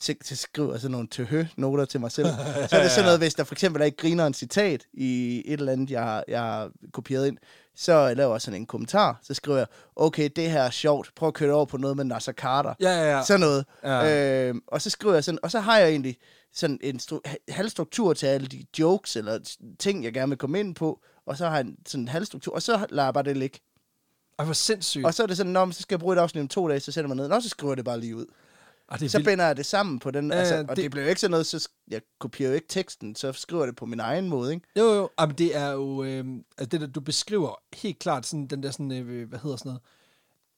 til, 0.00 0.16
til 0.24 0.38
skriver 0.38 0.72
jeg 0.72 0.80
sådan 0.80 0.92
nogle 0.92 1.08
tøhø-noter 1.08 1.84
til 1.84 2.00
mig 2.00 2.12
selv. 2.12 2.26
Så 2.70 2.76
er 2.76 2.82
det 2.82 2.90
sådan 2.90 3.04
noget, 3.04 3.18
hvis 3.20 3.34
der 3.34 3.44
for 3.44 3.54
eksempel 3.54 3.82
er 3.82 3.86
ikke 3.86 3.96
griner 3.96 4.26
en 4.26 4.34
citat 4.34 4.86
i 4.92 5.42
et 5.46 5.60
eller 5.60 5.72
andet, 5.72 5.90
jeg 5.90 6.02
har, 6.02 6.24
jeg 6.28 6.40
har 6.40 6.70
kopieret 6.92 7.26
ind, 7.26 7.36
så 7.76 8.14
laver 8.14 8.34
jeg 8.34 8.40
sådan 8.40 8.60
en 8.60 8.66
kommentar. 8.66 9.18
Så 9.22 9.34
skriver 9.34 9.58
jeg, 9.58 9.66
okay, 9.96 10.30
det 10.36 10.50
her 10.50 10.62
er 10.62 10.70
sjovt. 10.70 11.10
Prøv 11.16 11.26
at 11.28 11.34
køre 11.34 11.54
over 11.54 11.64
på 11.66 11.76
noget 11.76 11.96
med 11.96 12.04
Nasser 12.04 12.32
Carter. 12.32 12.74
Ja, 12.80 12.90
ja, 12.90 13.16
ja. 13.16 13.24
Sådan 13.24 13.40
noget. 13.40 13.64
Ja. 13.84 14.48
Øh, 14.48 14.54
og 14.68 14.82
så 14.82 14.90
skriver 14.90 15.14
jeg 15.14 15.24
sådan, 15.24 15.38
og 15.42 15.50
så 15.50 15.60
har 15.60 15.78
jeg 15.78 15.88
egentlig 15.88 16.16
sådan 16.54 16.78
en 16.82 17.00
stru- 17.02 17.20
ha- 17.24 17.36
halvstruktur 17.48 18.12
til 18.12 18.26
alle 18.26 18.46
de 18.46 18.64
jokes 18.78 19.16
eller 19.16 19.38
ting, 19.78 20.04
jeg 20.04 20.12
gerne 20.12 20.28
vil 20.30 20.38
komme 20.38 20.60
ind 20.60 20.74
på. 20.74 21.00
Og 21.26 21.36
så 21.36 21.46
har 21.46 21.56
jeg 21.56 21.66
en 21.66 21.76
sådan 21.86 22.02
en 22.04 22.08
halvstruktur, 22.08 22.54
og 22.54 22.62
så 22.62 22.86
lader 22.90 23.06
jeg 23.06 23.14
bare 23.14 23.24
det 23.24 23.36
ligge. 23.36 23.58
Ej, 24.38 24.44
hvor 24.44 24.54
sindssygt. 24.54 25.06
Og 25.06 25.14
så 25.14 25.22
er 25.22 25.26
det 25.26 25.36
sådan, 25.36 25.52
Nå, 25.52 25.72
så 25.72 25.82
skal 25.82 25.94
jeg 25.94 26.00
bruge 26.00 26.16
et 26.16 26.20
afsnit 26.20 26.42
om 26.42 26.48
to 26.48 26.68
dage, 26.68 26.80
så 26.80 26.92
sætter 26.92 27.08
mig 27.08 27.16
ned, 27.16 27.30
og 27.30 27.42
så 27.42 27.48
skriver 27.48 27.72
jeg 27.72 27.76
det 27.76 27.84
bare 27.84 28.00
lige 28.00 28.16
ud. 28.16 28.26
Ej, 28.90 28.96
det 28.96 29.04
er 29.06 29.10
Så 29.10 29.24
binder 29.24 29.46
jeg 29.46 29.56
det 29.56 29.66
sammen 29.66 29.98
på 29.98 30.10
den, 30.10 30.30
Ja, 30.32 30.36
altså, 30.38 30.54
og 30.54 30.68
det- 30.68 30.76
det, 30.76 30.92
det 30.92 31.02
jo 31.02 31.06
ikke 31.08 31.20
sådan 31.20 31.30
noget, 31.30 31.46
så 31.46 31.68
jeg 31.90 32.00
kopierer 32.18 32.50
jo 32.50 32.54
ikke 32.54 32.68
teksten, 32.68 33.14
så 33.14 33.32
skriver 33.32 33.66
det 33.66 33.76
på 33.76 33.86
min 33.86 34.00
egen 34.00 34.28
måde, 34.28 34.54
ikke? 34.54 34.66
Jo, 34.76 34.84
jo. 34.84 35.10
Jamen, 35.20 35.34
det 35.38 35.56
er 35.56 35.70
jo... 35.70 36.04
Øh, 36.04 36.24
altså, 36.58 36.66
det 36.70 36.80
der, 36.80 36.86
du 36.86 37.00
beskriver 37.00 37.54
helt 37.72 37.98
klart 37.98 38.26
sådan, 38.26 38.46
den 38.46 38.62
der 38.62 38.70
sådan... 38.70 38.92
Øh, 38.92 39.28
hvad 39.28 39.38
hedder 39.38 39.56
sådan 39.56 39.68
noget? 39.68 39.82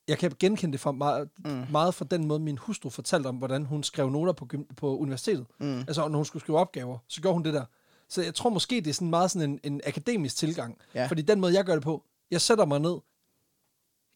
Jeg 0.07 0.17
kan 0.17 0.31
genkende 0.39 0.71
det 0.71 0.79
fra 0.79 0.91
meget, 0.91 1.29
mm. 1.45 1.63
meget 1.71 1.95
fra 1.95 2.05
den 2.11 2.27
måde, 2.27 2.39
min 2.39 2.57
hustru 2.57 2.89
fortalte 2.89 3.27
om, 3.27 3.35
hvordan 3.35 3.65
hun 3.65 3.83
skrev 3.83 4.09
noter 4.09 4.33
på, 4.33 4.47
på 4.77 4.97
universitetet. 4.97 5.45
Mm. 5.59 5.79
Altså, 5.79 6.07
når 6.07 6.15
hun 6.17 6.25
skulle 6.25 6.43
skrive 6.43 6.57
opgaver, 6.59 6.97
så 7.07 7.21
gjorde 7.21 7.33
hun 7.33 7.43
det 7.45 7.53
der. 7.53 7.65
Så 8.09 8.21
jeg 8.21 8.35
tror 8.35 8.49
måske, 8.49 8.75
det 8.75 8.87
er 8.87 8.93
sådan 8.93 9.09
meget 9.09 9.31
sådan 9.31 9.49
en, 9.49 9.59
en 9.73 9.81
akademisk 9.85 10.35
tilgang. 10.37 10.77
Ja. 10.95 11.05
Fordi 11.05 11.21
den 11.21 11.39
måde, 11.39 11.53
jeg 11.53 11.65
gør 11.65 11.73
det 11.73 11.83
på, 11.83 12.03
jeg 12.31 12.41
sætter 12.41 12.65
mig 12.65 12.79
ned, 12.79 12.97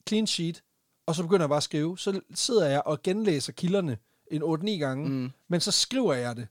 clean 0.07 0.27
sheet, 0.27 0.63
og 1.07 1.15
så 1.15 1.23
begynder 1.23 1.43
jeg 1.43 1.49
bare 1.49 1.57
at 1.57 1.63
skrive. 1.63 1.97
Så 1.97 2.21
sidder 2.33 2.67
jeg 2.69 2.81
og 2.85 3.01
genlæser 3.03 3.51
kilderne 3.53 3.97
en 4.31 4.43
8-9 4.43 4.69
gange, 4.69 5.09
mm. 5.09 5.31
men 5.47 5.61
så 5.61 5.71
skriver 5.71 6.13
jeg 6.13 6.35
det 6.35 6.47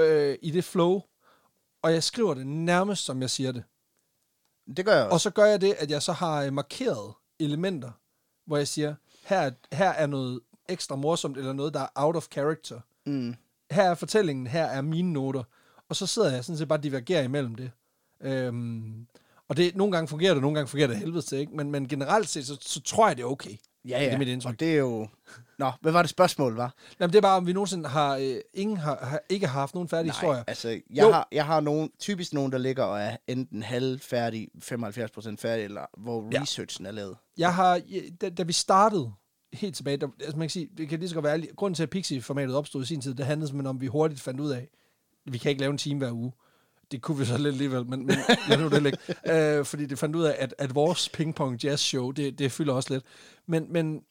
øh, 0.00 0.38
i 0.42 0.50
det 0.50 0.64
flow, 0.64 1.00
og 1.82 1.92
jeg 1.92 2.02
skriver 2.02 2.34
det 2.34 2.46
nærmest, 2.46 3.04
som 3.04 3.20
jeg 3.22 3.30
siger 3.30 3.52
det. 3.52 3.62
Det 4.76 4.84
gør 4.84 4.94
jeg 4.96 5.04
Og 5.06 5.12
også. 5.12 5.22
så 5.22 5.30
gør 5.30 5.44
jeg 5.44 5.60
det, 5.60 5.72
at 5.78 5.90
jeg 5.90 6.02
så 6.02 6.12
har 6.12 6.42
øh, 6.44 6.52
markeret 6.52 7.12
elementer, 7.38 7.90
hvor 8.46 8.56
jeg 8.56 8.68
siger, 8.68 8.94
her, 9.24 9.38
er- 9.40 9.76
her 9.76 9.90
er 9.90 10.06
noget 10.06 10.40
ekstra 10.68 10.96
morsomt, 10.96 11.36
eller 11.38 11.52
noget, 11.52 11.74
der 11.74 11.80
er 11.80 11.88
out 11.94 12.16
of 12.16 12.26
character. 12.32 12.80
Mm. 13.06 13.34
Her 13.70 13.82
er 13.90 13.94
fortællingen, 13.94 14.46
her 14.46 14.64
er 14.64 14.80
mine 14.82 15.12
noter. 15.12 15.42
Og 15.88 15.96
så 15.96 16.06
sidder 16.06 16.32
jeg 16.34 16.44
sådan 16.44 16.58
set 16.58 16.68
bare 16.68 16.78
og 16.78 16.82
divergerer 16.82 17.22
imellem 17.22 17.54
det. 17.54 17.70
Øhm, 18.20 19.06
og 19.48 19.56
det, 19.56 19.76
nogle 19.76 19.92
gange 19.92 20.08
fungerer 20.08 20.34
det, 20.34 20.42
nogle 20.42 20.54
gange 20.54 20.68
fungerer 20.68 20.88
det 20.88 20.96
helvede 20.96 21.22
til, 21.22 21.38
ikke? 21.38 21.56
Men, 21.56 21.70
men 21.70 21.88
generelt 21.88 22.28
set, 22.28 22.46
så, 22.46 22.58
så 22.60 22.80
tror 22.80 23.06
jeg, 23.08 23.16
det 23.16 23.22
er 23.22 23.26
okay. 23.26 23.56
Ja, 23.84 23.98
ja. 23.98 24.04
Det 24.04 24.12
er 24.14 24.18
mit 24.18 24.28
indtryk. 24.28 24.52
Og 24.54 24.60
det 24.60 24.72
er 24.72 24.76
jo... 24.78 25.08
Nå, 25.58 25.70
hvad 25.80 25.92
var 25.92 26.02
det 26.02 26.10
spørgsmål, 26.10 26.54
var? 26.56 26.74
Jamen, 27.00 27.12
det 27.12 27.18
er 27.18 27.22
bare, 27.22 27.36
om 27.36 27.46
vi 27.46 27.52
nogensinde 27.52 27.88
har, 27.88 28.16
øh, 28.16 28.36
ingen 28.54 28.76
har, 28.76 28.98
har, 29.02 29.20
ikke 29.28 29.46
har 29.46 29.60
haft 29.60 29.74
nogen 29.74 29.88
færdige 29.88 30.12
historier. 30.12 30.44
altså, 30.46 30.68
jeg 30.68 30.80
Jo. 30.90 31.12
har, 31.12 31.28
jeg 31.32 31.46
har 31.46 31.60
nogen, 31.60 31.90
typisk 31.98 32.32
nogen, 32.32 32.52
der 32.52 32.58
ligger 32.58 32.82
og 32.84 33.00
er 33.00 33.16
enten 33.26 33.62
halvfærdig, 33.62 34.48
75% 34.64 35.36
færdig, 35.38 35.64
eller 35.64 35.86
hvor 35.98 36.28
Ja. 36.32 36.40
researchen 36.42 36.86
er 36.86 36.90
lavet. 36.90 37.16
Jeg 37.38 37.54
har, 37.54 37.80
da, 38.20 38.28
da 38.30 38.42
vi 38.42 38.52
startede 38.52 39.12
helt 39.52 39.76
tilbage, 39.76 39.96
der, 39.96 40.08
altså 40.20 40.36
man 40.38 40.44
kan 40.44 40.50
sige, 40.50 40.68
det 40.78 40.88
kan 40.88 40.98
lige 40.98 41.08
så 41.08 41.14
godt 41.14 41.24
være 41.24 41.32
ærlig, 41.32 41.48
grunden 41.56 41.74
til, 41.74 41.82
at 41.82 41.90
Pixie-formatet 41.90 42.54
opstod 42.56 42.82
i 42.82 42.86
sin 42.86 43.00
tid, 43.00 43.14
det 43.14 43.26
handlede 43.26 43.48
simpelthen 43.48 43.66
om, 43.70 43.76
at 43.76 43.80
vi 43.80 43.86
hurtigt 43.86 44.20
fandt 44.20 44.40
ud 44.40 44.50
af, 44.50 44.68
at 45.26 45.32
vi 45.32 45.38
kan 45.38 45.48
ikke 45.50 45.60
lave 45.60 45.70
en 45.70 45.78
time 45.78 45.98
hver 45.98 46.12
uge. 46.12 46.32
Det 46.90 47.02
kunne 47.02 47.18
vi 47.18 47.24
så 47.24 47.36
lidt 47.36 47.46
alligevel, 47.46 47.86
men, 47.86 48.06
men 48.06 48.16
lad 48.48 48.58
nu 48.58 48.68
det 48.68 48.82
ligge. 48.82 48.98
Øh, 49.58 49.64
fordi 49.64 49.86
det 49.86 49.98
fandt 49.98 50.16
ud 50.16 50.22
af, 50.24 50.36
at, 50.38 50.54
at 50.58 50.74
vores 50.74 51.08
ping-pong 51.08 51.64
jazz 51.64 51.80
show, 51.82 52.10
det, 52.10 52.38
det 52.38 52.52
fylder 52.52 52.74
også 52.74 52.92
lidt. 52.94 53.04
Men, 53.46 53.72
men 53.72 54.02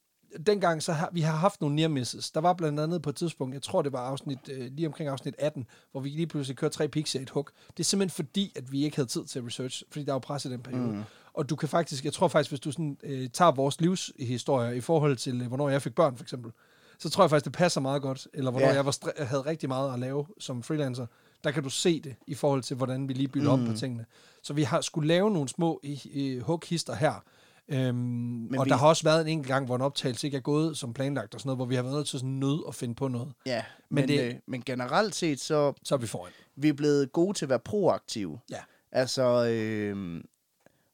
dengang, 0.48 0.84
så 0.84 0.94
har 0.94 1.10
vi 1.14 1.22
har 1.22 1.36
haft 1.36 1.62
nogle 1.62 1.76
near 1.76 1.88
misses. 1.88 2.32
Der 2.32 2.42
var 2.42 2.54
blandt 2.54 2.80
andet 2.80 3.02
på 3.02 3.10
et 3.10 3.16
tidspunkt, 3.16 3.54
jeg 3.54 3.62
tror 3.62 3.82
det 3.82 3.94
var 3.94 4.00
afsnit, 4.00 4.40
øh, 4.52 4.72
lige 4.72 4.88
omkring 4.88 5.10
afsnit 5.10 5.36
18, 5.40 5.66
hvor 5.92 6.02
vi 6.02 6.10
lige 6.10 6.28
pludselig 6.28 6.58
kørte 6.58 6.76
tre 6.76 6.88
Pixie 6.88 7.20
i 7.20 7.24
et 7.24 7.30
hug. 7.30 7.50
Det 7.68 7.80
er 7.80 7.84
simpelthen 7.84 8.26
fordi, 8.26 8.54
at 8.56 8.72
vi 8.72 8.84
ikke 8.84 8.96
havde 8.96 9.10
tid 9.10 9.26
til 9.26 9.42
research, 9.44 9.84
fordi 9.92 10.06
der 10.06 10.12
var 10.12 10.20
pres 10.20 10.46
i 10.46 10.50
den 10.50 10.60
periode. 10.62 10.92
Mm. 10.92 11.04
Og 11.34 11.50
du 11.50 11.56
kan 11.56 11.70
faktisk, 11.70 12.06
jeg 12.06 12.14
tror 12.14 12.28
faktisk, 12.28 12.52
hvis 12.52 12.60
du 12.60 12.72
sådan, 12.72 12.98
øh, 13.04 13.30
tager 13.30 13.52
vores 13.52 13.82
livshistorie 13.82 14.78
i 14.78 14.82
forhold 14.82 15.18
til, 15.18 15.42
øh, 15.42 15.48
hvornår 15.48 15.70
jeg 15.70 15.82
fik 15.82 15.96
børn 15.96 16.18
for 16.18 16.24
eksempel, 16.24 16.52
så 17.00 17.10
tror 17.10 17.24
jeg 17.24 17.30
faktisk, 17.30 17.46
det 17.46 17.54
passer 17.54 17.82
meget 17.82 18.02
godt, 18.02 18.28
eller 18.34 18.52
hvornår 18.52 18.68
Ja. 18.68 18.74
jeg 18.74 18.86
var 18.86 19.24
havde 19.24 19.42
rigtig 19.42 19.70
meget 19.70 19.94
at 19.94 20.00
lave 20.00 20.26
som 20.40 20.64
freelancer, 20.64 21.06
der 21.48 21.54
kan 21.54 21.64
du 21.64 21.70
se 21.70 22.00
det 22.02 22.16
i 22.28 22.34
forhold 22.36 22.64
til, 22.64 22.78
hvordan 22.78 23.08
vi 23.08 23.14
lige 23.14 23.28
bytter 23.28 23.56
mm. 23.56 23.62
op 23.64 23.70
på 23.74 23.78
tingene. 23.80 24.06
Så 24.44 24.54
vi 24.54 24.64
har 24.64 24.82
skulle 24.82 25.08
lave 25.08 25.32
nogle 25.32 25.50
små 25.50 25.82
øh, 26.14 26.42
hughister 26.42 26.96
her, 26.96 27.24
Øhm, 27.70 28.46
og 28.58 28.66
vi- 28.66 28.70
der 28.70 28.76
har 28.76 28.88
også 28.88 29.04
været 29.04 29.22
en 29.22 29.28
enkelt 29.28 29.48
gang, 29.48 29.66
hvor 29.66 29.76
en 29.76 29.82
optagelse 29.82 30.28
ikke 30.28 30.38
er 30.38 30.42
gået 30.42 30.78
som 30.78 30.94
planlagt 30.94 31.34
og 31.34 31.40
sådan 31.40 31.48
noget, 31.48 31.58
hvor 31.58 31.66
vi 31.66 31.76
har 31.76 31.82
været 31.84 31.96
nødt 31.96 32.08
til 32.08 32.20
sådan 32.20 32.34
nød 32.40 32.64
at 32.68 32.76
finde 32.76 32.96
på 32.96 33.08
noget. 33.08 33.34
Ja, 33.46 33.64
Men 33.90 33.96
men, 33.96 34.08
det- 34.08 34.26
men, 34.26 34.36
øh, 34.36 34.40
men 34.48 34.62
generelt 34.62 35.16
set, 35.16 35.40
så 35.40 35.74
Så 35.84 35.96
er 35.96 36.00
vi 36.00 36.08
foran. 36.08 36.32
vi 36.56 36.70
er 36.70 36.74
blevet 36.74 37.12
gode 37.12 37.34
til 37.38 37.46
at 37.46 37.50
være 37.50 37.60
proaktive. 37.60 38.40
Ja. 38.52 38.60
Altså, 38.92 39.46
øh, 39.50 40.24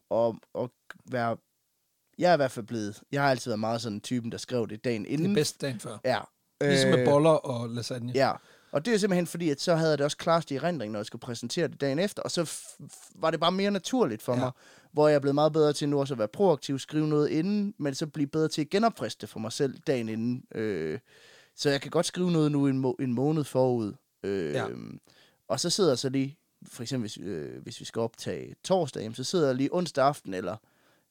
og, 0.10 0.36
og 0.54 0.72
være 1.12 1.38
jeg 2.18 2.30
er 2.30 2.34
i 2.34 2.38
hvert 2.38 2.52
fald 2.52 2.66
blevet, 2.66 3.02
jeg 3.12 3.22
har 3.22 3.30
altid 3.30 3.52
været 3.52 3.60
meget 3.60 3.82
sådan 3.82 3.96
en 3.96 4.02
typen, 4.02 4.32
der 4.32 4.38
skrev 4.38 4.68
det 4.68 4.84
dagen 4.84 5.04
Det 5.04 5.10
inden. 5.10 5.32
er 5.32 5.36
bedst 5.36 5.62
dagen 5.62 5.80
før. 5.80 5.98
Ja. 6.06 6.20
Ligesom 6.62 6.90
med 6.90 7.00
Øh, 7.00 7.06
boller 7.06 7.30
og 7.30 7.70
lasagne. 7.70 8.12
Ja, 8.16 8.32
og 8.74 8.86
det 8.86 8.94
er 8.94 8.98
simpelthen 8.98 9.28
fordi, 9.28 9.50
at 9.50 9.62
så 9.62 9.76
havde 9.76 9.90
jeg 9.90 9.98
det 9.98 10.06
også 10.06 10.18
klart 10.18 10.52
i 10.52 10.56
erindring, 10.56 10.92
når 10.92 11.00
jeg 11.00 11.06
skulle 11.06 11.20
præsentere 11.20 11.68
det 11.68 11.82
dagen 11.82 12.00
efter, 12.00 12.22
og 12.22 12.32
så 12.32 12.52
var 13.16 13.32
det 13.32 13.40
bare 13.40 13.52
mere 13.52 13.72
naturligt 13.72 14.22
for 14.22 14.34
Ja. 14.34 14.40
mig, 14.40 14.52
hvor 14.92 15.08
jeg 15.08 15.16
er 15.16 15.20
blevet 15.20 15.36
meget 15.36 15.54
bedre 15.54 15.74
til 15.74 15.90
nu 15.90 16.00
også 16.00 16.14
at 16.14 16.18
være 16.18 16.28
proaktiv, 16.28 16.80
skrive 16.80 17.08
noget 17.08 17.30
inden, 17.30 17.74
men 17.80 17.96
så 17.96 18.08
blive 18.08 18.28
bedre 18.28 18.48
til 18.48 18.62
at 18.62 18.70
genopfriske 18.70 19.22
det 19.22 19.30
for 19.30 19.40
mig 19.40 19.52
selv 19.52 19.78
dagen 19.88 20.10
inden. 20.10 20.44
Øh, 20.56 21.00
så 21.56 21.70
jeg 21.70 21.82
kan 21.82 21.92
godt 21.92 22.06
skrive 22.06 22.32
noget 22.32 22.52
nu 22.52 22.68
en, 22.68 22.80
må- 22.80 22.96
en 23.00 23.14
måned 23.14 23.44
forud. 23.44 23.94
Øh, 24.24 24.54
Ja. 24.54 24.66
Og 25.48 25.60
så 25.60 25.70
sidder 25.70 25.90
jeg 25.90 25.98
så 25.98 26.10
lige, 26.10 26.38
for 26.68 26.82
eksempel 26.84 27.04
hvis, 27.04 27.18
øh, 27.28 27.62
hvis 27.64 27.80
vi 27.80 27.86
skal 27.86 28.00
optage 28.00 28.56
torsdag, 28.64 29.16
så 29.16 29.24
sidder 29.24 29.46
jeg 29.48 29.56
lige 29.56 29.70
onsdag 29.76 30.06
aften, 30.06 30.34
eller 30.34 30.58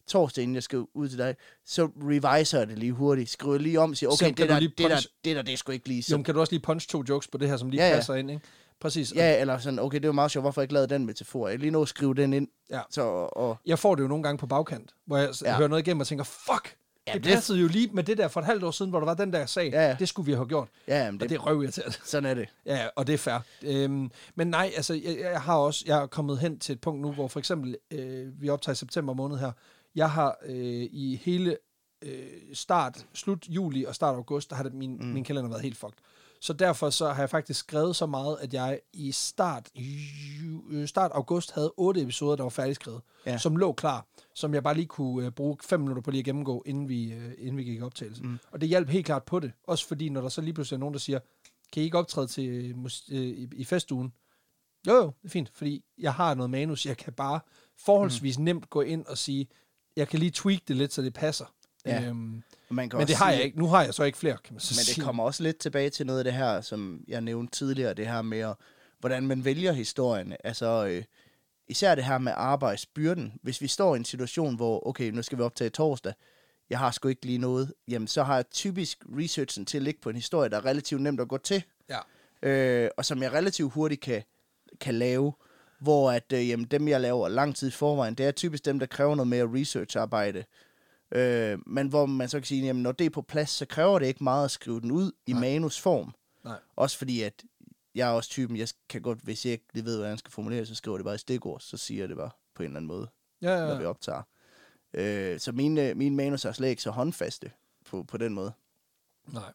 torsdag, 0.07 0.42
inden 0.42 0.55
jeg 0.55 0.62
skal 0.62 0.84
ud 0.94 1.09
til 1.09 1.18
dig, 1.18 1.34
så 1.66 1.84
reviser 1.96 2.59
jeg 2.59 2.68
det 2.68 2.78
lige 2.78 2.92
hurtigt, 2.92 3.30
skriver 3.30 3.59
lige 3.59 3.80
om, 3.80 3.94
siger, 3.94 4.11
okay, 4.11 4.28
det 4.28 4.48
der, 4.48 4.59
lige 4.59 4.72
det, 4.78 4.90
der, 4.90 5.07
det 5.24 5.36
der, 5.36 5.42
det 5.42 5.53
er 5.53 5.57
sgu 5.57 5.72
ikke 5.72 5.88
lige 5.88 6.03
så 6.03 6.16
men 6.16 6.24
kan 6.24 6.34
du 6.34 6.40
også 6.40 6.53
lige 6.53 6.62
punch 6.62 6.88
to 6.88 7.05
jokes 7.09 7.28
på 7.28 7.38
det 7.38 7.48
her, 7.48 7.57
som 7.57 7.70
lige 7.70 7.82
Ja, 7.82 7.88
ja. 7.90 7.94
passer 7.96 8.14
ind, 8.14 8.30
ikke? 8.30 8.42
Præcis. 8.80 9.12
Ja, 9.14 9.40
eller 9.40 9.59
sådan, 9.59 9.78
okay, 9.78 9.98
det 9.98 10.07
var 10.07 10.12
meget 10.12 10.30
sjovt, 10.30 10.42
hvorfor 10.44 10.61
jeg 10.61 10.64
ikke 10.64 10.74
lavede 10.74 10.94
den 10.94 11.07
metafor? 11.07 11.48
Jeg 11.48 11.59
lige 11.59 11.70
nå 11.70 11.82
at 11.82 11.88
skrive 11.88 12.14
den 12.14 12.32
ind. 12.32 12.48
Ja. 12.70 12.80
Så, 12.90 13.03
og, 13.32 13.57
Jeg 13.66 13.78
får 13.78 13.94
det 13.94 14.03
jo 14.03 14.09
nogle 14.09 14.22
gange 14.24 14.38
på 14.38 14.46
bagkant, 14.46 14.90
hvor 15.07 15.16
jeg 15.16 15.28
ja. 15.44 15.57
Hører 15.57 15.68
noget 15.68 15.86
igennem 15.86 16.00
og 16.00 16.07
tænker, 16.07 16.24
fuck, 16.24 16.76
Ja, 17.09 17.12
det 17.12 17.24
det- 17.24 17.32
passede 17.34 17.59
jo 17.61 17.68
lige 17.68 17.88
med 17.92 18.03
det 18.05 18.18
der 18.18 18.28
for 18.28 18.40
et 18.40 18.46
halvt 18.46 18.64
år 18.64 18.70
siden, 18.70 18.90
hvor 18.90 18.98
der 19.00 19.07
var 19.07 19.14
den 19.14 19.32
der 19.32 19.46
sag. 19.46 19.70
Ja, 19.72 19.88
ja. 19.88 19.96
Det 19.98 20.09
skulle 20.09 20.26
vi 20.26 20.32
have 20.32 20.46
gjort. 20.46 20.68
ja, 20.88 21.05
jamen, 21.05 21.14
Og 21.14 21.20
det, 21.20 21.30
det 21.30 21.36
er 21.36 21.46
røvirriterende. 21.46 21.96
sådan 22.05 22.30
er 22.30 22.34
det. 22.34 22.48
Ja, 22.66 22.86
og 22.96 23.07
det 23.07 23.12
er 23.12 23.18
fair. 23.18 23.38
Øhm, 23.62 24.11
men 24.34 24.46
nej, 24.46 24.72
altså, 24.76 24.94
jeg, 24.94 25.16
jeg 25.20 25.40
har 25.40 25.57
også, 25.57 25.84
jeg 25.86 26.03
er 26.03 26.07
kommet 26.07 26.38
hen 26.38 26.59
til 26.59 26.72
et 26.72 26.80
punkt 26.80 27.03
nu, 27.03 27.12
hvor 27.12 27.28
for 27.28 27.38
eksempel, 27.38 27.76
øh, 27.90 28.40
vi 28.42 28.48
optager 28.48 28.72
i 28.72 28.76
september 28.76 29.14
måned 29.14 29.36
her, 29.38 29.53
jeg 29.95 30.11
har 30.11 30.38
øh, 30.45 30.88
i 30.93 31.20
hele 31.22 31.57
øh, 32.03 32.26
start, 32.53 33.07
slut 33.14 33.49
juli 33.49 33.84
og 33.84 33.95
start 33.95 34.14
august, 34.14 34.51
der 34.51 34.57
har 34.57 34.62
det, 34.62 34.74
min, 34.74 34.97
mm. 34.97 35.07
min 35.07 35.24
kalender 35.24 35.49
været 35.51 35.62
helt 35.62 35.76
fucked. 35.76 35.99
Så 36.40 36.53
derfor 36.53 36.90
så 36.90 37.09
har 37.09 37.22
jeg 37.22 37.30
faktisk 37.30 37.61
skrevet 37.61 37.97
så 37.97 38.07
meget, 38.07 38.36
at 38.40 38.55
jeg 38.55 38.80
i 38.93 39.12
start, 39.12 39.70
ju, 39.74 40.62
øh, 40.70 40.88
start 40.88 41.11
august 41.14 41.53
havde 41.53 41.72
otte 41.76 42.03
episoder, 42.03 42.36
der 42.36 42.43
var 42.43 42.51
færdigskrevet, 42.51 43.01
ja. 43.26 43.38
Som 43.38 43.57
lå 43.57 43.72
klar, 43.72 44.07
som 44.34 44.55
jeg 44.55 44.62
bare 44.62 44.74
lige 44.74 44.86
kunne 44.86 45.26
øh, 45.26 45.32
bruge 45.32 45.57
fem 45.64 45.80
minutter 45.80 46.03
på 46.03 46.11
lige 46.11 46.18
at 46.18 46.24
gennemgå, 46.24 46.62
inden 46.66 46.88
vi, 46.88 47.12
øh, 47.12 47.32
inden 47.38 47.57
vi 47.57 47.64
gik 47.64 47.78
i 47.78 47.82
optagelse. 47.82 48.22
Mm. 48.22 48.38
Og 48.51 48.61
det 48.61 48.68
hjalp 48.68 48.88
helt 48.88 49.07
klart 49.07 49.22
på 49.24 49.40
det. 49.40 49.53
Også 49.64 49.88
fordi, 49.88 50.09
når 50.09 50.20
der 50.20 50.28
så 50.28 50.40
lige 50.40 50.55
pludselig 50.55 50.76
er 50.76 50.80
nogen, 50.80 50.95
der 50.95 51.01
siger, 51.01 51.18
kan 51.72 51.82
I 51.82 51.84
ikke 51.84 51.99
optræde 51.99 52.26
til, 52.26 52.76
mus- 52.76 53.09
øh, 53.12 53.20
i, 53.20 53.49
i 53.57 53.64
festugen? 53.64 54.12
Jo, 54.86 54.95
jo, 54.95 55.07
det 55.22 55.24
er 55.24 55.28
fint, 55.28 55.51
fordi 55.55 55.84
jeg 55.99 56.14
har 56.14 56.34
noget 56.34 56.51
manus. 56.51 56.86
Jeg 56.86 56.97
kan 56.97 57.12
bare 57.12 57.40
forholdsvis 57.78 58.38
mm. 58.38 58.45
nemt 58.45 58.70
gå 58.70 58.80
ind 58.80 59.07
og 59.07 59.18
sige, 59.18 59.49
jeg 59.97 60.09
kan 60.09 60.18
lige 60.18 60.30
tweak 60.30 60.61
det 60.68 60.76
lidt, 60.76 60.93
så 60.93 61.03
det 61.03 61.14
passer. 61.14 61.45
Ja. 61.86 62.03
Øhm, 62.03 62.43
Man 62.68 62.90
kan 62.90 62.99
men 62.99 63.07
det 63.09 63.16
har 63.16 63.30
jeg 63.30 63.43
ikke. 63.43 63.59
Nu 63.59 63.66
har 63.66 63.82
jeg 63.84 63.95
så 63.95 64.05
ikke 64.05 64.18
flere, 64.18 64.36
kan 64.45 64.55
man 64.55 64.61
så 64.61 64.72
Men 64.78 64.84
sige. 64.84 64.95
det 64.95 65.05
kommer 65.05 65.24
også 65.24 65.43
lidt 65.43 65.59
tilbage 65.59 65.90
til 65.90 66.07
noget 66.07 66.18
af 66.18 66.24
det 66.24 66.32
her, 66.32 66.61
som 66.61 67.05
jeg 67.09 67.20
nævnte 67.20 67.59
tidligere, 67.59 67.95
det 67.95 68.07
her 68.07 68.22
med, 68.22 68.55
hvordan 69.01 69.26
man 69.26 69.45
vælger 69.45 69.72
historien. 69.72 70.36
Altså, 70.45 70.86
øh, 70.86 71.05
især 71.68 71.95
det 71.95 72.05
her 72.05 72.18
med 72.18 72.32
arbejdsbyrden. 72.36 73.32
Hvis 73.43 73.61
vi 73.61 73.68
står 73.68 73.95
i 73.95 73.99
en 73.99 74.05
situation, 74.05 74.57
hvor, 74.57 74.86
okay, 74.88 75.11
nu 75.11 75.22
skal 75.22 75.38
vi 75.38 75.43
optage 75.43 75.70
torsdag, 75.70 76.12
jeg 76.70 76.78
har 76.78 76.90
sgu 76.90 77.09
ikke 77.09 77.26
lige 77.26 77.38
noget, 77.38 77.74
jamen 77.88 78.09
så 78.09 78.22
har 78.22 78.34
jeg 78.34 78.51
typisk 78.51 79.05
researchen 79.18 79.66
til 79.66 79.78
at 79.78 79.82
ligge 79.82 80.01
på 80.01 80.09
en 80.11 80.16
historie, 80.16 80.51
der 80.51 80.57
er 80.57 80.64
relativt 80.64 81.03
nemt 81.03 81.20
at 81.20 81.28
gå 81.28 81.38
til. 81.38 81.62
Ja. 81.88 81.99
øh, 82.49 82.90
og 82.97 83.05
som 83.05 83.22
jeg 83.22 83.32
relativt 83.32 83.72
hurtigt 83.72 84.01
kan, 84.01 84.22
kan 84.80 84.95
lave, 84.95 85.32
hvor 85.82 86.10
at, 86.12 86.32
øh, 86.32 86.48
jamen, 86.48 86.66
dem, 86.66 86.88
jeg 86.88 87.00
laver 87.00 87.28
lang 87.28 87.56
tid 87.56 87.68
i 87.68 87.70
forvejen, 87.70 88.14
det 88.14 88.26
er 88.26 88.30
typisk 88.32 88.64
dem, 88.64 88.78
der 88.78 88.86
kræver 88.86 89.14
noget 89.14 89.28
mere 89.28 89.60
researcharbejde. 89.60 90.44
Øh, 91.12 91.58
men 91.66 91.88
hvor 91.88 92.06
man 92.06 92.28
så 92.28 92.38
kan 92.38 92.44
sige, 92.44 92.64
jamen, 92.66 92.82
når 92.82 92.92
det 92.92 93.06
er 93.06 93.10
på 93.10 93.22
plads, 93.22 93.50
så 93.50 93.66
kræver 93.66 93.98
det 93.98 94.06
ikke 94.06 94.24
meget 94.24 94.44
at 94.44 94.50
skrive 94.50 94.80
den 94.80 94.90
ud 94.90 95.12
i 95.26 95.32
Nej. 95.32 95.40
manusform. 95.40 96.14
Nej. 96.44 96.58
Også 96.76 96.98
fordi, 96.98 97.22
at 97.22 97.42
jeg 97.94 98.08
er 98.08 98.12
også 98.12 98.30
typen, 98.30 98.56
jeg 98.56 98.68
kan 98.88 99.02
godt, 99.02 99.18
hvis 99.22 99.44
jeg 99.46 99.52
ikke 99.52 99.64
ved, 99.74 99.94
hvordan 99.96 100.10
jeg 100.10 100.18
skal 100.18 100.32
formulere 100.32 100.66
så 100.66 100.74
skriver 100.74 100.96
det 100.96 101.04
bare 101.04 101.14
i 101.14 101.18
stikord, 101.18 101.60
så 101.60 101.76
siger 101.76 102.02
jeg 102.02 102.08
det 102.08 102.16
bare 102.16 102.30
på 102.54 102.62
en 102.62 102.66
eller 102.66 102.76
anden 102.76 102.88
måde, 102.88 103.08
Ja, 103.42 103.50
ja. 103.50 103.62
ja, 103.62 103.66
når 103.68 103.78
vi 103.78 103.84
optager. 103.84 104.22
Øh, 104.94 105.40
så 105.40 105.52
mine, 105.52 105.94
mine 105.94 106.16
manus 106.16 106.44
er 106.44 106.52
slet 106.52 106.68
ikke 106.68 106.82
så 106.82 106.90
håndfaste 106.90 107.50
på, 107.86 108.02
på 108.02 108.16
den 108.16 108.34
måde. 108.34 108.52
Nej. 109.26 109.52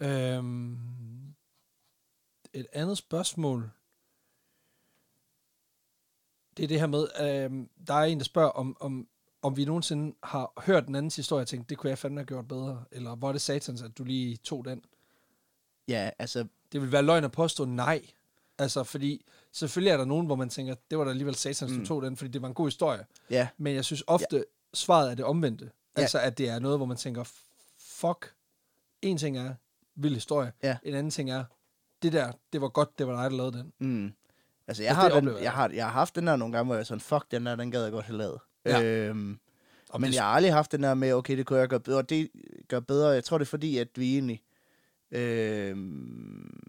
Øhm, 0.00 0.78
et 2.52 2.66
andet 2.72 2.98
spørgsmål. 2.98 3.70
Det 6.56 6.62
er 6.62 6.68
det 6.68 6.80
her 6.80 6.86
med, 6.86 7.06
øhm, 7.20 7.68
der 7.86 7.94
er 7.94 8.04
en, 8.04 8.18
der 8.18 8.24
spørger, 8.24 8.50
om, 8.50 8.76
om, 8.80 9.06
om 9.42 9.56
vi 9.56 9.64
nogensinde 9.64 10.14
har 10.22 10.52
hørt 10.66 10.86
den 10.86 10.94
andens 10.94 11.16
historie 11.16 11.42
og 11.42 11.48
tænkt, 11.48 11.70
det 11.70 11.78
kunne 11.78 11.90
jeg 11.90 11.98
fandme 11.98 12.20
have 12.20 12.26
gjort 12.26 12.48
bedre. 12.48 12.84
Eller 12.90 13.14
hvor 13.14 13.28
er 13.28 13.32
det 13.32 13.40
satans, 13.40 13.82
at 13.82 13.98
du 13.98 14.04
lige 14.04 14.36
tog 14.36 14.64
den? 14.64 14.84
Ja, 15.88 16.10
altså, 16.18 16.46
Det 16.72 16.80
vil 16.82 16.92
være 16.92 17.02
løgn 17.02 17.24
at 17.24 17.32
påstå 17.32 17.64
nej. 17.64 18.02
Altså, 18.58 18.84
fordi 18.84 19.24
selvfølgelig 19.52 19.90
er 19.90 19.96
der 19.96 20.04
nogen, 20.04 20.26
hvor 20.26 20.36
man 20.36 20.48
tænker, 20.48 20.74
det 20.90 20.98
var 20.98 21.04
da 21.04 21.10
alligevel 21.10 21.34
satans, 21.34 21.72
mm. 21.72 21.78
du 21.78 21.86
tog 21.86 22.02
den, 22.02 22.16
fordi 22.16 22.30
det 22.30 22.42
var 22.42 22.48
en 22.48 22.54
god 22.54 22.66
historie. 22.66 23.06
ja, 23.30 23.48
Men 23.58 23.74
jeg 23.74 23.84
synes 23.84 24.04
ofte, 24.06 24.36
ja. 24.36 24.42
svaret 24.74 25.10
er 25.10 25.14
det 25.14 25.24
omvendte. 25.24 25.70
Ja. 25.96 26.00
Altså, 26.00 26.18
at 26.18 26.38
det 26.38 26.48
er 26.48 26.58
noget, 26.58 26.78
hvor 26.78 26.86
man 26.86 26.96
tænker, 26.96 27.24
fuck, 27.78 28.34
en 29.02 29.18
ting 29.18 29.38
er 29.38 29.54
vild 29.94 30.14
historie, 30.14 30.52
Ja. 30.62 30.76
en 30.82 30.94
anden 30.94 31.10
ting 31.10 31.30
er, 31.30 31.44
det 32.02 32.12
der, 32.12 32.32
det 32.52 32.60
var 32.60 32.68
godt, 32.68 32.98
det 32.98 33.06
var 33.06 33.22
dig, 33.22 33.30
der 33.30 33.36
lavede 33.36 33.52
den. 33.58 33.72
Mm. 33.78 34.12
Altså, 34.66 34.82
jeg, 34.82 34.90
Altså, 34.90 35.02
har 35.14 35.20
den, 35.20 35.28
jeg. 35.34 35.42
jeg, 35.42 35.52
har, 35.52 35.68
jeg 35.68 35.84
har 35.84 35.92
haft 35.92 36.14
den 36.16 36.26
der 36.26 36.36
nogle 36.36 36.52
gange, 36.56 36.66
hvor 36.66 36.74
jeg 36.74 36.80
er 36.80 36.84
sådan, 36.84 37.00
fuck, 37.00 37.30
den 37.30 37.46
der, 37.46 37.56
den 37.56 37.70
gad 37.70 37.82
jeg 37.82 37.92
godt 37.92 38.04
have 38.06 38.18
lavet. 38.18 38.38
Ja. 38.64 38.82
Øhm, 38.82 39.38
Og 39.90 40.00
men 40.00 40.08
det- 40.10 40.16
jeg 40.16 40.24
har 40.24 40.30
aldrig 40.30 40.52
haft 40.52 40.72
den 40.72 40.82
der 40.82 40.94
med, 40.94 41.12
okay, 41.12 41.36
det 41.36 41.46
kunne 41.46 41.58
jeg 41.58 41.68
gøre 41.68 41.80
bedre. 41.80 41.98
Og 41.98 42.08
det 42.10 42.30
gør 42.68 42.80
bedre. 42.80 43.08
Jeg 43.08 43.24
tror, 43.24 43.38
det 43.38 43.44
er 43.44 43.48
fordi, 43.50 43.78
at 43.78 43.88
vi 43.96 44.12
egentlig... 44.14 44.42
Øhm, 45.10 46.60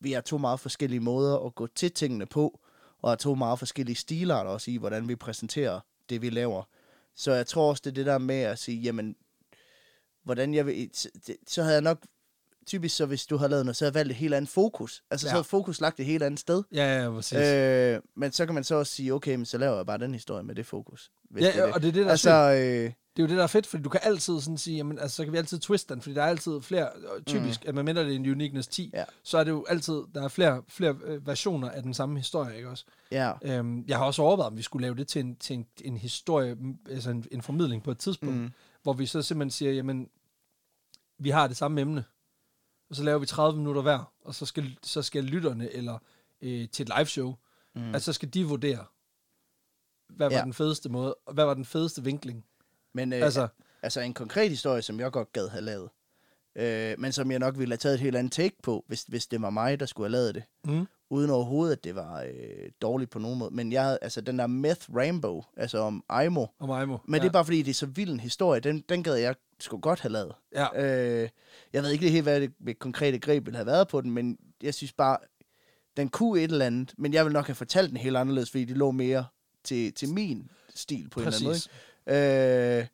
vi 0.00 0.12
har 0.12 0.20
to 0.20 0.38
meget 0.38 0.60
forskellige 0.60 1.00
måder 1.00 1.38
at 1.46 1.54
gå 1.54 1.66
til 1.66 1.92
tingene 1.92 2.26
på, 2.26 2.60
og 3.02 3.10
har 3.10 3.16
to 3.16 3.34
meget 3.34 3.58
forskellige 3.58 3.96
stilarter 3.96 4.50
også 4.50 4.70
i, 4.70 4.76
hvordan 4.76 5.08
vi 5.08 5.16
præsenterer 5.16 5.80
det, 6.08 6.22
vi 6.22 6.30
laver. 6.30 6.62
Så 7.14 7.32
jeg 7.32 7.46
tror 7.46 7.70
også, 7.70 7.80
det 7.84 7.90
er 7.90 7.94
det 7.94 8.06
der 8.06 8.18
med 8.18 8.34
at 8.40 8.58
sige, 8.58 8.80
jamen, 8.80 9.16
hvordan 10.24 10.54
jeg 10.54 10.66
vil... 10.66 10.90
Så 11.46 11.62
havde 11.62 11.74
jeg 11.74 11.82
nok... 11.82 11.98
Typisk 12.68 12.96
så, 12.96 13.06
hvis 13.06 13.26
du 13.26 13.36
havde 13.36 13.50
lavet 13.50 13.64
noget, 13.66 13.76
så 13.76 13.84
havde 13.84 13.90
jeg 13.90 13.98
valgt 13.98 14.10
et 14.10 14.16
helt 14.16 14.34
andet 14.34 14.50
fokus. 14.50 15.02
Altså, 15.10 15.26
ja. 15.26 15.30
Så 15.30 15.34
havde 15.34 15.44
fokus 15.44 15.80
lagt 15.80 16.00
et 16.00 16.06
helt 16.06 16.22
andet 16.22 16.40
sted. 16.40 16.62
Ja, 16.72 17.02
ja, 17.02 17.10
præcis. 17.10 17.38
Øh, 17.38 18.00
men 18.16 18.32
så 18.32 18.46
kan 18.46 18.54
man 18.54 18.64
så 18.64 18.74
også 18.74 18.92
sige, 18.92 19.14
okay, 19.14 19.34
men 19.34 19.46
så 19.46 19.58
laver 19.58 19.76
jeg 19.76 19.86
bare 19.86 19.98
den 19.98 20.12
historie 20.12 20.42
med 20.44 20.54
det 20.54 20.66
fokus. 20.66 21.10
Hvis 21.30 21.42
ja, 21.44 21.48
det 21.52 21.58
er 21.60 21.64
det. 21.66 21.74
og 21.74 21.82
det 21.82 21.88
er 21.88 21.92
det, 21.92 22.04
der 22.04 22.10
Altså, 22.10 22.30
altså, 22.30 22.64
øh, 22.64 22.92
det 23.16 23.22
er 23.22 23.26
jo 23.26 23.28
det, 23.28 23.36
der 23.36 23.42
er 23.42 23.46
fedt, 23.46 23.66
fordi 23.66 23.82
du 23.82 23.88
kan 23.88 24.00
altid 24.02 24.40
sådan 24.40 24.58
sige, 24.58 24.76
jamen, 24.76 24.98
altså, 24.98 25.16
så 25.16 25.24
kan 25.24 25.32
vi 25.32 25.38
altid 25.38 25.58
twiste 25.58 25.94
den, 25.94 26.02
fordi 26.02 26.14
der 26.14 26.22
er 26.22 26.26
altid 26.26 26.60
flere, 26.62 26.88
øh, 27.16 27.22
typisk, 27.26 27.64
mm. 27.64 27.68
at 27.68 27.74
medmindre 27.74 28.02
det 28.04 28.10
er 28.12 28.16
en 28.16 28.30
Uniqueness 28.30 28.68
10, 28.68 28.90
Ja. 28.94 29.04
så 29.22 29.38
er 29.38 29.44
det 29.44 29.50
jo 29.50 29.64
altid, 29.68 30.02
der 30.14 30.24
er 30.24 30.28
flere, 30.28 30.62
flere 30.68 30.96
øh, 31.04 31.26
versioner 31.26 31.70
af 31.70 31.82
den 31.82 31.94
samme 31.94 32.16
historie, 32.18 32.56
ikke 32.56 32.68
også? 32.68 32.84
ja, 33.12 33.32
Øhm, 33.42 33.84
jeg 33.88 33.98
har 33.98 34.04
også 34.04 34.22
overvejet, 34.22 34.50
om 34.52 34.56
vi 34.56 34.62
skulle 34.62 34.82
lave 34.82 34.94
det 34.94 35.08
til 35.08 35.20
en, 35.20 35.36
til 35.36 35.54
en, 35.56 35.66
en 35.84 35.96
historie, 35.96 36.56
altså 36.90 37.10
en, 37.10 37.24
en 37.32 37.42
formidling 37.42 37.82
på 37.82 37.90
et 37.90 37.98
tidspunkt, 37.98 38.36
mm, 38.36 38.50
hvor 38.82 38.92
vi 38.92 39.06
så 39.06 39.22
simpelthen 39.22 39.50
siger, 39.50 39.72
jamen, 39.72 40.08
vi 41.18 41.30
har 41.30 41.46
det 41.46 41.56
samme 41.56 41.80
emne, 41.80 42.04
og 42.90 42.96
så 42.96 43.02
laver 43.02 43.18
vi 43.18 43.26
30 43.26 43.58
minutter 43.58 43.82
hver, 43.82 44.12
og 44.24 44.34
så 44.34 44.46
skal, 44.46 44.78
så 44.82 45.02
skal 45.02 45.24
lytterne, 45.24 45.70
eller 45.72 45.98
øh, 46.42 46.68
til 46.68 46.82
et 46.82 46.92
live 46.98 47.06
show, 47.06 47.34
mm. 47.74 47.94
altså 47.94 48.04
så 48.04 48.12
skal 48.12 48.34
de 48.34 48.44
vurdere, 48.44 48.84
hvad 50.08 50.28
var 50.30 50.36
Ja. 50.36 50.42
den 50.44 50.54
fedeste 50.54 50.88
måde, 50.88 51.14
og 51.14 51.34
hvad 51.34 51.44
var 51.44 51.54
den 51.54 51.64
fedeste 51.64 52.04
vinkling. 52.04 52.44
men 52.94 53.12
øh, 53.12 53.22
Altså, 53.22 53.40
altså, 53.42 53.54
altså 53.82 54.00
en 54.00 54.14
konkret 54.14 54.50
historie, 54.50 54.82
som 54.82 55.00
jeg 55.00 55.12
godt 55.12 55.32
gad 55.32 55.48
have 55.48 55.62
lavet, 55.62 55.90
øh, 56.56 56.94
men 56.98 57.12
som 57.12 57.30
jeg 57.30 57.38
nok 57.38 57.58
ville 57.58 57.72
have 57.72 57.76
taget 57.78 57.94
et 57.94 58.00
helt 58.00 58.16
andet 58.16 58.32
take 58.32 58.56
på, 58.62 58.84
hvis, 58.86 59.02
hvis 59.02 59.26
det 59.26 59.42
var 59.42 59.50
mig, 59.50 59.80
der 59.80 59.86
skulle 59.86 60.04
have 60.06 60.12
lavet 60.12 60.34
det. 60.34 60.42
mm, 60.64 60.86
Uden 61.10 61.30
overhovedet, 61.30 61.76
at 61.76 61.84
det 61.84 61.94
var 61.94 62.22
øh, 62.22 62.70
dårligt 62.82 63.10
på 63.10 63.18
nogen 63.18 63.38
måde. 63.38 63.54
Men 63.54 63.72
jeg 63.72 63.82
havde, 63.82 63.98
altså 64.02 64.20
den 64.20 64.38
der 64.38 64.46
Meth 64.46 64.94
Rainbow, 64.96 65.42
altså 65.56 65.78
om 65.78 66.04
Aimo, 66.08 66.46
mig 66.60 66.88
må. 66.88 67.00
men 67.04 67.14
ja. 67.14 67.22
det 67.22 67.28
er 67.28 67.32
bare 67.32 67.44
fordi, 67.44 67.62
det 67.62 67.70
er 67.70 67.74
så 67.74 67.86
vild 67.86 68.10
en 68.10 68.20
historie, 68.20 68.60
den, 68.60 68.84
den 68.88 69.02
gad 69.02 69.14
jeg 69.14 69.34
sgu 69.60 69.78
godt 69.78 70.00
have 70.00 70.12
lavet. 70.12 70.32
Ja, 70.54 70.66
Øh, 70.74 71.28
jeg 71.72 71.82
ved 71.82 71.90
ikke 71.90 72.04
lige 72.04 72.12
helt, 72.12 72.24
hvad 72.24 72.40
det 72.40 72.52
med 72.60 72.74
konkrete 72.74 73.18
greb 73.18 73.46
ville 73.46 73.56
have 73.56 73.66
været 73.66 73.88
på 73.88 74.00
den, 74.00 74.10
men 74.10 74.38
jeg 74.62 74.74
synes 74.74 74.92
bare, 74.92 75.16
den 75.96 76.08
kunne 76.08 76.40
et 76.40 76.50
eller 76.50 76.66
andet, 76.66 76.94
men 76.98 77.14
jeg 77.14 77.24
vil 77.24 77.32
nok 77.32 77.46
have 77.46 77.54
fortalt 77.54 77.90
den 77.90 77.96
helt 77.96 78.16
anderledes, 78.16 78.50
fordi 78.50 78.64
det 78.64 78.76
lå 78.76 78.90
mere 78.90 79.26
til, 79.64 79.92
til 79.92 80.08
min 80.08 80.50
stil 80.74 81.08
på 81.10 81.20
en 81.20 81.26
eller 81.26 81.36
anden 81.36 81.44
måde. 81.44 81.54
præcis. 81.54 81.70
ikke? 82.06 82.78
Øh, 82.80 82.86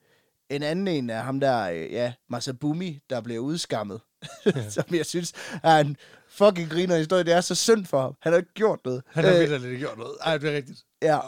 en 0.48 0.62
anden 0.62 0.88
en 0.88 1.10
er 1.10 1.20
ham 1.20 1.40
der, 1.40 1.70
øh, 1.70 1.92
ja, 1.92 2.12
Masabumi, 2.28 3.00
der 3.10 3.20
bliver 3.20 3.40
udskammet. 3.40 4.00
som 4.68 4.84
jeg 4.90 5.06
synes 5.06 5.32
er 5.62 5.78
en 5.78 5.96
fucking 6.34 6.70
griner 6.70 6.96
historie. 6.96 7.24
Det 7.24 7.32
er 7.32 7.40
så 7.40 7.54
synd 7.54 7.86
for 7.86 8.00
ham. 8.00 8.14
Han 8.20 8.32
har 8.32 8.38
ikke 8.38 8.54
gjort 8.54 8.80
noget. 8.84 9.02
Han 9.08 9.24
har 9.24 9.32
Øh, 9.32 9.40
virkelig 9.40 9.64
ikke 9.70 9.78
gjort 9.78 9.98
noget. 9.98 10.14
Ej, 10.20 10.38
det 10.38 10.50
er 10.52 10.56
rigtigt. 10.56 10.78
Ja, 11.02 11.18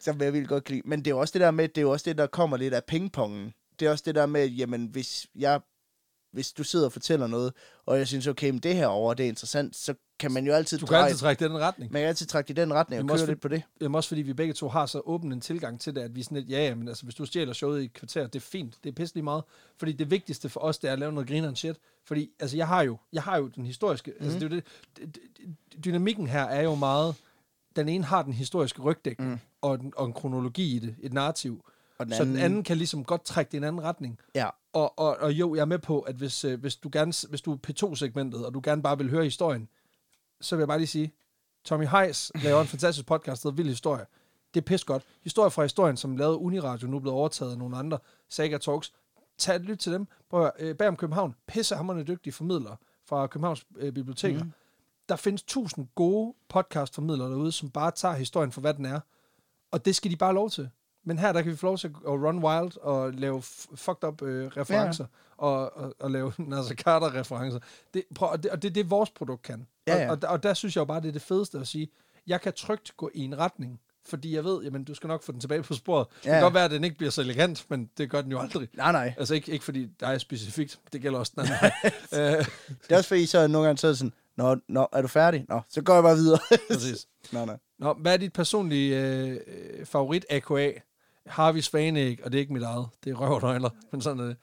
som 0.00 0.20
jeg 0.20 0.32
vil 0.32 0.46
godt 0.46 0.64
kan 0.64 0.74
lide. 0.74 0.88
Men 0.88 0.98
det 0.98 1.06
er 1.06 1.10
jo 1.10 1.18
også 1.18 1.32
det 1.32 1.40
der 1.40 1.50
med, 1.50 1.68
det 1.68 1.78
er 1.78 1.82
jo 1.82 1.90
også 1.90 2.04
det, 2.10 2.18
der 2.18 2.26
kommer 2.26 2.56
lidt 2.56 2.74
af 2.74 2.84
pingpongen. 2.84 3.52
Det 3.80 3.86
er 3.86 3.90
også 3.90 4.04
det 4.06 4.14
der 4.14 4.26
med, 4.26 4.46
jamen, 4.46 4.86
hvis 4.86 5.26
jeg 5.34 5.60
hvis 6.32 6.52
du 6.52 6.64
sidder 6.64 6.86
og 6.86 6.92
fortæller 6.92 7.26
noget, 7.26 7.52
og 7.86 7.98
jeg 7.98 8.06
synes, 8.08 8.26
okay, 8.26 8.50
men 8.50 8.58
det 8.58 8.74
her 8.74 8.86
over, 8.86 9.14
det 9.14 9.24
er 9.24 9.28
interessant, 9.28 9.76
så 9.76 9.94
kan 10.18 10.32
man 10.32 10.46
jo 10.46 10.52
altid 10.52 10.78
Du 10.78 10.86
kan 10.86 10.96
altid 10.96 11.18
trække 11.18 11.44
den 11.44 11.58
retning. 11.58 11.92
man 11.92 12.02
kan 12.02 12.08
altid 12.08 12.26
trække 12.26 12.50
i 12.50 12.54
den 12.54 12.74
retning 12.74 13.02
og 13.02 13.08
køre 13.08 13.14
også 13.14 13.26
lidt 13.26 13.40
på 13.40 13.48
det. 13.48 13.62
Jamen 13.80 13.94
også 13.94 14.08
fordi 14.08 14.22
vi 14.22 14.32
begge 14.32 14.54
to 14.54 14.68
har 14.68 14.86
så 14.86 15.00
åben 15.04 15.32
en 15.32 15.40
tilgang 15.40 15.80
til 15.80 15.94
det, 15.94 16.00
at 16.00 16.14
vi 16.14 16.22
sådan 16.22 16.38
lidt, 16.38 16.50
ja, 16.50 16.64
ja, 16.66 16.74
men 16.74 16.88
altså, 16.88 17.04
hvis 17.04 17.14
du 17.14 17.24
stjæler 17.24 17.52
showet 17.52 17.82
i 17.82 17.84
et 17.84 17.92
kvarter, 17.92 18.26
det 18.26 18.36
er 18.36 18.40
fint, 18.40 18.74
det 18.84 18.90
er 18.90 18.94
pisselig 18.94 19.24
meget. 19.24 19.44
Fordi 19.78 19.92
det 19.92 20.10
vigtigste 20.10 20.48
for 20.48 20.60
os, 20.60 20.78
det 20.78 20.88
er 20.88 20.92
at 20.92 20.98
lave 20.98 21.12
noget 21.12 21.28
griner 21.28 21.54
shit. 21.54 21.76
Fordi, 22.04 22.30
altså, 22.40 22.56
jeg 22.56 22.68
har 22.68 22.82
jo, 22.82 22.96
jeg 23.12 23.22
har 23.22 23.38
jo 23.38 23.48
den 23.48 23.66
historiske, 23.66 24.12
mm. 24.18 24.24
altså, 24.24 24.38
det 24.38 24.44
er 24.44 24.48
det, 24.48 24.64
det, 24.96 25.14
det, 25.14 25.84
dynamikken 25.84 26.26
her 26.26 26.44
er 26.44 26.62
jo 26.62 26.74
meget, 26.74 27.14
den 27.76 27.88
ene 27.88 28.04
har 28.04 28.22
den 28.22 28.32
historiske 28.32 28.82
rygdækning, 28.82 29.30
mm. 29.30 29.38
og, 29.60 29.78
den, 29.78 29.92
og 29.96 30.06
en 30.06 30.12
kronologi 30.12 30.76
i 30.76 30.78
det, 30.78 30.96
et 31.00 31.12
narrativ. 31.12 31.64
Og 31.98 32.06
den 32.06 32.14
Så 32.14 32.24
den 32.24 32.30
anden- 32.32 32.44
anden 32.44 32.62
kan 32.64 32.76
ligesom 32.76 33.04
godt 33.04 33.24
trække 33.24 33.48
det 33.48 33.54
i 33.54 33.56
en 33.56 33.64
anden 33.64 33.82
retning. 33.82 34.18
Ja, 34.34 34.48
Og, 34.72 34.98
og, 34.98 35.16
og 35.16 35.32
jo, 35.32 35.54
jeg 35.54 35.60
er 35.60 35.64
med 35.66 35.78
på, 35.78 36.00
at 36.00 36.14
hvis, 36.14 36.44
øh, 36.44 36.60
hvis 36.60 36.76
du 36.76 36.88
gerne, 36.92 37.12
hvis 37.28 37.40
du 37.40 37.52
er 37.52 37.56
P2-segmentet, 37.68 38.46
og 38.46 38.54
du 38.54 38.60
gerne 38.64 38.82
bare 38.82 38.98
vil 38.98 39.10
høre 39.10 39.24
historien, 39.24 39.68
så 40.40 40.56
vil 40.56 40.60
jeg 40.60 40.68
bare 40.68 40.78
lige 40.78 40.86
sige, 40.88 41.12
Tommy 41.64 41.86
Heiss 41.86 42.32
laver 42.34 42.60
en 42.60 42.66
fantastisk 42.66 43.06
podcast, 43.06 43.42
der 43.42 43.50
Vild 43.50 43.68
Historie. 43.68 44.04
Det 44.54 44.60
er 44.60 44.64
pis 44.64 44.84
godt. 44.84 45.02
Historie 45.22 45.50
fra 45.50 45.62
historien, 45.62 45.96
som 45.96 46.16
lavede 46.16 46.36
Uniradio, 46.36 46.88
nu 46.88 46.96
er 46.96 47.00
blevet 47.00 47.18
overtaget 47.18 47.52
af 47.52 47.58
nogle 47.58 47.76
andre, 47.76 47.98
Saga 48.28 48.58
Talks. 48.58 48.92
Tag 49.38 49.56
et 49.56 49.62
lyt 49.62 49.78
til 49.78 49.92
dem. 49.92 50.06
Prøv 50.30 50.44
at, 50.46 50.52
øh, 50.58 50.76
bag 50.76 50.88
om 50.88 50.96
København, 50.96 51.34
pissehammerende 51.46 52.04
dygtige 52.04 52.32
formidlere 52.32 52.76
fra 53.08 53.26
Københavns 53.26 53.66
øh, 53.76 53.92
biblioteker. 53.92 54.44
Mm. 54.44 54.52
Der 55.08 55.16
findes 55.16 55.42
tusind 55.42 55.86
gode 55.94 56.34
podcastformidlere 56.48 57.30
derude, 57.30 57.52
som 57.52 57.70
bare 57.70 57.90
tager 57.90 58.14
historien 58.14 58.52
for, 58.52 58.60
hvad 58.60 58.74
den 58.74 58.84
er. 58.86 59.00
Og 59.70 59.84
det 59.84 59.96
skal 59.96 60.10
de 60.10 60.16
bare 60.16 60.34
lov 60.34 60.50
til. 60.50 60.70
Men 61.04 61.18
her, 61.18 61.32
der 61.32 61.42
kan 61.42 61.50
vi 61.52 61.56
få 61.56 61.66
lov 61.66 61.78
til 61.78 61.88
at 61.88 61.94
run 62.10 62.44
wild 62.44 62.78
og 62.82 63.12
lave 63.12 63.42
fucked 63.74 64.04
up 64.08 64.22
øh, 64.22 64.46
referencer. 64.56 65.04
Ja. 65.04 65.44
Og, 65.46 65.76
og, 65.76 65.94
og 66.00 66.10
lave 66.10 66.32
Nasser 66.38 66.74
Carter-referencer. 66.74 67.58
Det, 67.94 68.02
prøv, 68.14 68.28
og, 68.30 68.42
det, 68.42 68.50
og 68.50 68.62
det 68.62 68.68
er 68.68 68.72
det, 68.72 68.90
vores 68.90 69.10
produkt 69.10 69.42
kan. 69.42 69.66
Ja, 69.86 69.96
ja. 69.96 70.04
Og, 70.06 70.10
og, 70.10 70.22
der- 70.22 70.28
og 70.28 70.42
der 70.42 70.54
synes 70.54 70.76
jeg 70.76 70.80
jo 70.80 70.84
bare, 70.84 71.00
det 71.00 71.08
er 71.08 71.12
det 71.12 71.22
fedeste 71.22 71.58
at 71.58 71.68
sige, 71.68 71.88
jeg 72.26 72.40
kan 72.40 72.52
trygt 72.52 72.96
gå 72.96 73.10
i 73.14 73.20
en 73.24 73.38
retning, 73.38 73.80
fordi 74.06 74.34
jeg 74.34 74.44
ved, 74.44 74.62
jamen, 74.62 74.84
du 74.84 74.94
skal 74.94 75.08
nok 75.08 75.22
få 75.22 75.32
den 75.32 75.40
tilbage 75.40 75.62
på 75.62 75.74
sporet. 75.74 76.06
Ja. 76.24 76.30
Det 76.30 76.34
kan 76.34 76.42
godt 76.42 76.54
være, 76.54 76.64
at 76.64 76.70
den 76.70 76.84
ikke 76.84 76.96
bliver 76.96 77.10
så 77.10 77.20
elegant, 77.20 77.66
men 77.68 77.90
det 77.98 78.10
gør 78.10 78.20
den 78.22 78.30
jo 78.30 78.38
aldrig. 78.40 78.68
nej, 78.74 78.92
nej. 78.92 79.14
Altså 79.18 79.34
ikke, 79.34 79.52
ikke 79.52 79.64
fordi 79.64 79.86
der 80.00 80.06
er 80.06 80.18
specifikt, 80.18 80.78
det 80.92 81.02
gælder 81.02 81.18
også 81.18 81.32
den 81.36 81.40
anden. 81.44 81.70
øh, 82.38 82.46
Det 82.82 82.92
er 82.92 82.96
også 82.96 83.08
fordi, 83.08 83.26
så 83.26 83.46
nogle 83.46 83.66
gange 83.66 83.78
så 83.78 83.94
sådan, 83.94 84.12
Nå, 84.36 84.56
nå, 84.68 84.86
er 84.92 85.02
du 85.02 85.08
færdig? 85.08 85.46
Nå, 85.48 85.60
så 85.68 85.82
går 85.82 85.94
jeg 85.94 86.02
bare 86.02 86.16
videre. 86.16 86.38
præcis. 86.70 87.06
nå, 87.32 87.44
nej. 87.44 87.56
Nå, 87.78 87.92
hvad 87.92 88.12
er 88.12 88.16
dit 88.16 88.32
personlige 88.32 89.00
øh, 89.06 89.40
favorit 89.86 90.26
AKA? 90.30 90.72
Harvey 91.26 91.60
Svanæg, 91.60 92.20
og 92.24 92.32
det 92.32 92.38
er 92.38 92.40
ikke 92.40 92.52
mit 92.52 92.62
eget. 92.62 92.86
Det 93.04 93.10
er 93.10 93.14
røv 93.14 93.32
og 93.32 93.40
nøgler, 93.42 93.70
men 93.92 94.00
sådan 94.00 94.20
er 94.20 94.24
det. 94.26 94.36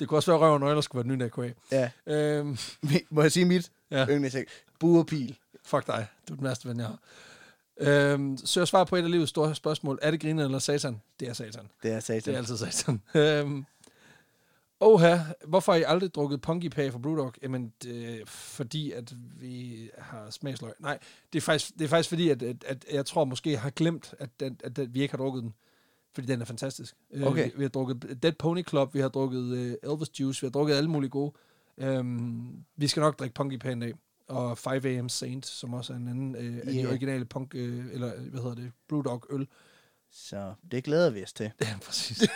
Det 0.00 0.08
kunne 0.08 0.18
også 0.18 0.30
være, 0.30 0.36
at 0.38 0.42
røv 0.42 0.52
og 0.52 0.60
nøgler 0.60 0.80
skulle 0.80 1.04
være 1.08 1.14
et 1.14 1.18
nyt 1.18 1.24
AKA. 1.24 1.52
Ja. 1.72 1.90
Øhm, 2.06 2.58
Må 3.10 3.22
jeg 3.22 3.32
sige 3.32 3.44
mit 3.44 3.70
Ja. 3.90 3.98
ja. 4.00 4.06
yndlingsæg? 4.08 4.44
Bue 4.80 4.98
og 4.98 5.06
pil. 5.06 5.38
fuck 5.64 5.86
dig. 5.86 6.06
Du 6.28 6.32
er 6.32 6.36
den 6.36 6.44
værste 6.44 6.68
ven, 6.68 6.78
jeg 6.80 6.86
har. 6.86 6.98
Øhm, 7.80 8.36
så 8.36 8.60
jeg 8.60 8.68
svarer 8.68 8.84
på 8.84 8.96
et 8.96 9.02
af 9.02 9.10
livets 9.10 9.30
store 9.30 9.54
spørgsmål. 9.54 9.98
Er 10.02 10.10
det 10.10 10.20
griner 10.20 10.44
eller 10.44 10.58
satan? 10.58 11.00
Det 11.20 11.28
er 11.28 11.32
satan. 11.32 11.68
Det 11.82 11.92
er 11.92 12.00
satan. 12.00 12.20
Det 12.24 12.34
er 12.34 12.38
altid 12.38 12.56
satan. 12.56 13.02
øhm, 13.14 13.64
Oha, 14.80 15.18
hvorfor 15.46 15.72
har 15.72 15.78
I 15.78 15.82
aldrig 15.86 16.14
drukket 16.14 16.40
Punky 16.40 16.68
Pay 16.68 16.90
fra 16.92 16.98
Brewdog? 16.98 17.34
Jamen, 17.42 17.72
det, 17.82 18.22
fordi 18.28 18.92
at 18.92 19.12
vi 19.40 19.90
har 19.98 20.30
smagsløg. 20.30 20.72
Nej, 20.78 20.98
det 21.32 21.38
er 21.38 21.42
faktisk, 21.42 21.72
det 21.78 21.84
er 21.84 21.88
faktisk 21.88 22.08
fordi, 22.08 22.28
at, 22.30 22.42
at, 22.42 22.64
at 22.66 22.84
jeg 22.92 23.06
tror 23.06 23.24
måske, 23.24 23.50
jeg 23.50 23.60
har 23.60 23.70
glemt, 23.70 24.14
at, 24.18 24.28
at, 24.42 24.52
at, 24.64 24.78
at 24.78 24.94
vi 24.94 25.00
ikke 25.02 25.12
har 25.12 25.18
drukket 25.18 25.42
den. 25.42 25.54
Fordi 26.18 26.32
den 26.32 26.40
er 26.40 26.44
fantastisk. 26.44 26.94
Øh, 27.10 27.22
Okay. 27.22 27.44
Vi, 27.44 27.52
vi 27.56 27.62
har 27.64 27.68
drukket 27.68 28.18
Dead 28.22 28.32
Pony 28.32 28.66
Club, 28.68 28.94
vi 28.94 29.00
har 29.00 29.08
drukket 29.08 29.40
uh, 29.82 29.92
Elvis 29.92 30.20
Juice, 30.20 30.40
vi 30.40 30.46
har 30.46 30.50
drukket 30.50 30.74
alle 30.74 30.90
mulige 30.90 31.10
gode. 31.10 31.32
Um, 31.76 32.64
vi 32.76 32.88
skal 32.88 33.00
nok 33.00 33.18
drikke 33.18 33.34
Punky 33.34 33.58
Pay 33.58 33.72
en 33.72 33.80
dag. 33.80 33.94
Og 34.28 34.58
5 34.58 34.86
AM 34.86 35.08
Saint, 35.08 35.46
som 35.46 35.74
også 35.74 35.92
er 35.92 35.96
en 35.96 36.08
anden 36.08 36.36
uh, 36.36 36.56
af 36.56 36.66
de 36.66 36.74
Yeah. 36.78 36.90
originale 36.90 37.24
punk, 37.24 37.54
uh, 37.54 37.60
eller 37.60 38.20
hvad 38.20 38.40
hedder 38.40 38.54
det, 38.54 38.72
Brewdog 38.88 39.24
øl. 39.30 39.48
Så 40.10 40.54
det 40.70 40.84
glæder 40.84 41.10
vi 41.10 41.22
os 41.22 41.32
til. 41.32 41.50
Ja, 41.60 41.76
præcis. 41.86 42.22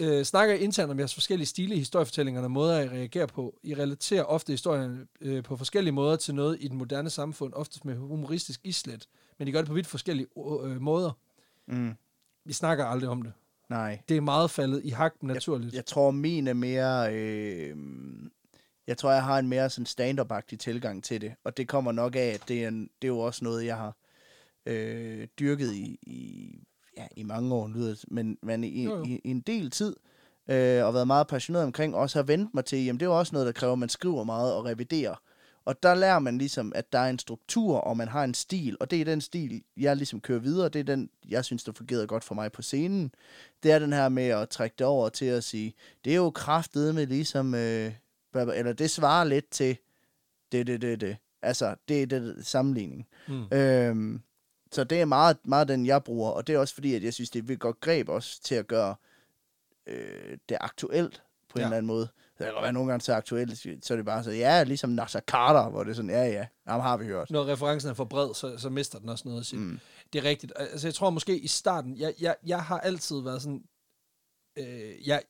øh, 0.00 0.24
snakker 0.24 0.54
internt 0.54 0.90
om 0.90 0.98
jeres 0.98 1.14
forskellige 1.14 1.46
stile 1.46 1.74
i 1.74 1.78
historiefortællingerne 1.78 2.46
og 2.46 2.50
måder, 2.50 2.80
I 2.80 2.88
reagerer 2.88 3.26
på. 3.26 3.58
I 3.62 3.74
relaterer 3.74 4.22
ofte 4.22 4.52
historien 4.52 5.08
øh, 5.20 5.42
på 5.44 5.56
forskellige 5.56 5.92
måder 5.92 6.16
til 6.16 6.34
noget 6.34 6.56
i 6.60 6.68
den 6.68 6.78
moderne 6.78 7.10
samfund, 7.10 7.52
oftest 7.54 7.84
med 7.84 7.96
humoristisk 7.96 8.60
islet, 8.64 9.08
men 9.38 9.48
I 9.48 9.52
gør 9.52 9.58
det 9.58 9.68
på 9.68 9.74
vidt 9.74 9.86
forskellige 9.86 10.26
øh, 10.64 10.80
måder. 10.80 11.10
Mm. 11.66 11.94
Vi 12.44 12.52
snakker 12.52 12.84
aldrig 12.84 13.10
om 13.10 13.22
det. 13.22 13.32
Nej. 13.70 13.98
Det 14.08 14.16
er 14.16 14.20
meget 14.20 14.50
faldet 14.50 14.80
i 14.84 14.88
hak 14.88 15.22
naturligt. 15.22 15.74
Jeg 15.74 15.86
tror, 15.86 16.10
min 16.10 16.46
er 16.46 16.52
mere... 16.52 17.14
Øh, 17.14 17.76
jeg 18.86 18.98
tror, 18.98 19.10
jeg 19.12 19.24
har 19.24 19.38
en 19.38 19.48
mere 19.48 19.70
sådan 19.70 19.86
stand-up-agtig 19.86 20.58
tilgang 20.58 21.04
til 21.04 21.20
det. 21.20 21.34
Og 21.44 21.56
det 21.56 21.68
kommer 21.68 21.92
nok 21.92 22.16
af, 22.16 22.26
at 22.26 22.48
det 22.48 22.64
er, 22.64 22.68
en, 22.68 22.80
det 23.02 23.08
er 23.08 23.12
jo 23.12 23.18
også 23.18 23.44
noget, 23.44 23.66
jeg 23.66 23.76
har 23.76 23.96
øh, 24.66 25.28
dyrket 25.38 25.72
i, 25.72 25.98
i, 26.02 26.50
ja, 26.96 27.06
i 27.16 27.22
mange 27.22 27.54
år, 27.54 27.68
lyder 27.68 27.88
det, 27.88 28.04
men, 28.08 28.38
men 28.42 28.64
i, 28.64 28.84
Jo, 28.84 28.96
jo. 28.96 29.04
i, 29.04 29.20
i 29.24 29.30
en 29.30 29.40
del 29.40 29.70
tid. 29.70 29.96
Øh, 30.48 30.84
og 30.84 30.94
været 30.94 31.06
meget 31.06 31.26
passioneret 31.26 31.66
omkring. 31.66 31.94
Også 31.96 32.18
har 32.18 32.22
vendt 32.22 32.54
mig 32.54 32.64
til, 32.64 32.84
jamen 32.84 33.00
det 33.00 33.06
er 33.06 33.10
jo 33.10 33.18
også 33.18 33.34
noget, 33.34 33.46
der 33.46 33.52
kræver, 33.52 33.72
at 33.72 33.78
man 33.78 33.88
skriver 33.88 34.24
meget 34.24 34.54
og 34.54 34.64
reviderer. 34.64 35.14
Og 35.64 35.82
der 35.82 35.94
lærer 35.94 36.18
man 36.18 36.38
ligesom, 36.38 36.72
at 36.74 36.92
der 36.92 36.98
er 36.98 37.10
en 37.10 37.18
struktur, 37.18 37.78
og 37.78 37.96
man 37.96 38.08
har 38.08 38.24
en 38.24 38.34
stil, 38.34 38.76
og 38.80 38.90
det 38.90 39.00
er 39.00 39.04
den 39.04 39.20
stil, 39.20 39.62
jeg 39.76 39.96
ligesom 39.96 40.20
kører 40.20 40.38
videre. 40.38 40.68
Det 40.68 40.78
er 40.80 40.84
den, 40.84 41.10
jeg 41.28 41.44
synes, 41.44 41.64
der 41.64 41.72
fungerede 41.72 42.06
godt 42.06 42.24
for 42.24 42.34
mig 42.34 42.52
på 42.52 42.62
scenen. 42.62 43.14
Det 43.62 43.72
er 43.72 43.78
den 43.78 43.92
her 43.92 44.08
med 44.08 44.26
at 44.28 44.48
trække 44.48 44.74
det 44.78 44.86
over 44.86 45.08
til 45.08 45.24
at 45.24 45.44
sige, 45.44 45.74
det 46.04 46.12
er 46.12 46.16
jo 46.16 46.30
kraftet 46.30 46.94
med 46.94 47.06
ligesom, 47.06 47.54
øh, 47.54 47.92
eller 48.34 48.72
det 48.72 48.90
svarer 48.90 49.24
lidt 49.24 49.50
til 49.50 49.76
det, 50.52 50.66
det, 50.66 50.82
det, 50.82 51.00
det. 51.00 51.16
Altså, 51.42 51.74
det 51.88 52.02
er 52.02 52.06
det 52.06 52.46
sammenligning. 52.46 53.06
Mm. 53.28 53.44
Øhm, 53.52 54.20
så 54.72 54.84
det 54.84 55.00
er 55.00 55.04
meget, 55.04 55.36
meget 55.44 55.68
den, 55.68 55.86
jeg 55.86 56.04
bruger, 56.04 56.30
og 56.30 56.46
det 56.46 56.54
er 56.54 56.58
også 56.58 56.74
fordi, 56.74 56.94
at 56.94 57.02
jeg 57.02 57.14
synes, 57.14 57.30
det 57.30 57.50
er 57.50 57.52
et 57.54 57.60
godt 57.60 57.80
greb 57.80 58.08
også 58.08 58.42
til 58.42 58.54
at 58.54 58.66
gøre 58.66 58.94
øh, 59.86 60.38
det 60.48 60.56
aktuelt 60.60 61.22
på 61.48 61.54
en 61.58 61.60
Ja. 61.60 61.64
eller 61.66 61.76
anden 61.76 61.86
måde. 61.86 62.08
Det 62.38 62.44
kan 62.44 62.52
godt 62.52 62.62
være, 62.62 62.72
nogle 62.72 62.90
gange 62.90 63.02
så 63.02 63.14
aktuelt, 63.14 63.58
så 63.86 63.94
er 63.94 63.96
det 63.96 64.04
bare 64.04 64.24
så, 64.24 64.30
ja, 64.30 64.62
ligesom 64.62 64.90
Nasser 64.90 65.20
Carter, 65.20 65.70
hvor 65.70 65.84
det 65.84 65.90
er 65.90 65.94
sådan, 65.94 66.10
ja, 66.10 66.24
ja, 66.26 66.46
ham 66.66 66.80
har 66.80 66.96
vi 66.96 67.04
hørt. 67.06 67.30
Når 67.30 67.46
referencen 67.52 67.90
er 67.90 67.94
for 67.94 68.04
bred, 68.04 68.34
så, 68.34 68.58
så 68.58 68.70
mister 68.70 68.98
den 68.98 69.08
også 69.08 69.28
noget 69.28 69.40
af 69.40 69.46
sit. 69.46 69.58
Mm. 69.58 69.80
Det 70.12 70.18
er 70.18 70.28
rigtigt. 70.28 70.52
Altså, 70.56 70.86
jeg 70.86 70.94
tror 70.94 71.10
måske 71.10 71.38
i 71.38 71.46
starten, 71.46 71.96
jeg, 71.96 72.14
jeg, 72.20 72.36
jeg 72.46 72.62
har 72.62 72.80
altid 72.80 73.20
været 73.22 73.42
sådan, 73.42 73.64
øh, 74.56 75.08
jeg, 75.08 75.22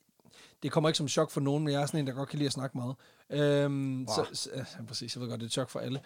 det 0.62 0.72
kommer 0.72 0.88
ikke 0.88 0.98
som 0.98 1.08
chok 1.08 1.30
for 1.30 1.40
nogen, 1.40 1.64
men 1.64 1.72
jeg 1.72 1.82
er 1.82 1.86
sådan 1.86 2.00
en, 2.00 2.06
der 2.06 2.12
godt 2.12 2.28
kan 2.28 2.38
lide 2.38 2.46
at 2.46 2.52
snakke 2.52 2.78
meget. 2.78 2.94
Øhm, 3.30 3.98
Wow. 4.04 4.06
så, 4.14 4.26
så, 4.32 4.50
ja, 4.56 4.64
præcis, 4.88 5.16
jeg 5.16 5.20
ved 5.22 5.28
godt, 5.28 5.40
det 5.40 5.44
er 5.44 5.48
et 5.48 5.52
chok 5.52 5.70
for 5.70 5.80
alle. 5.80 6.00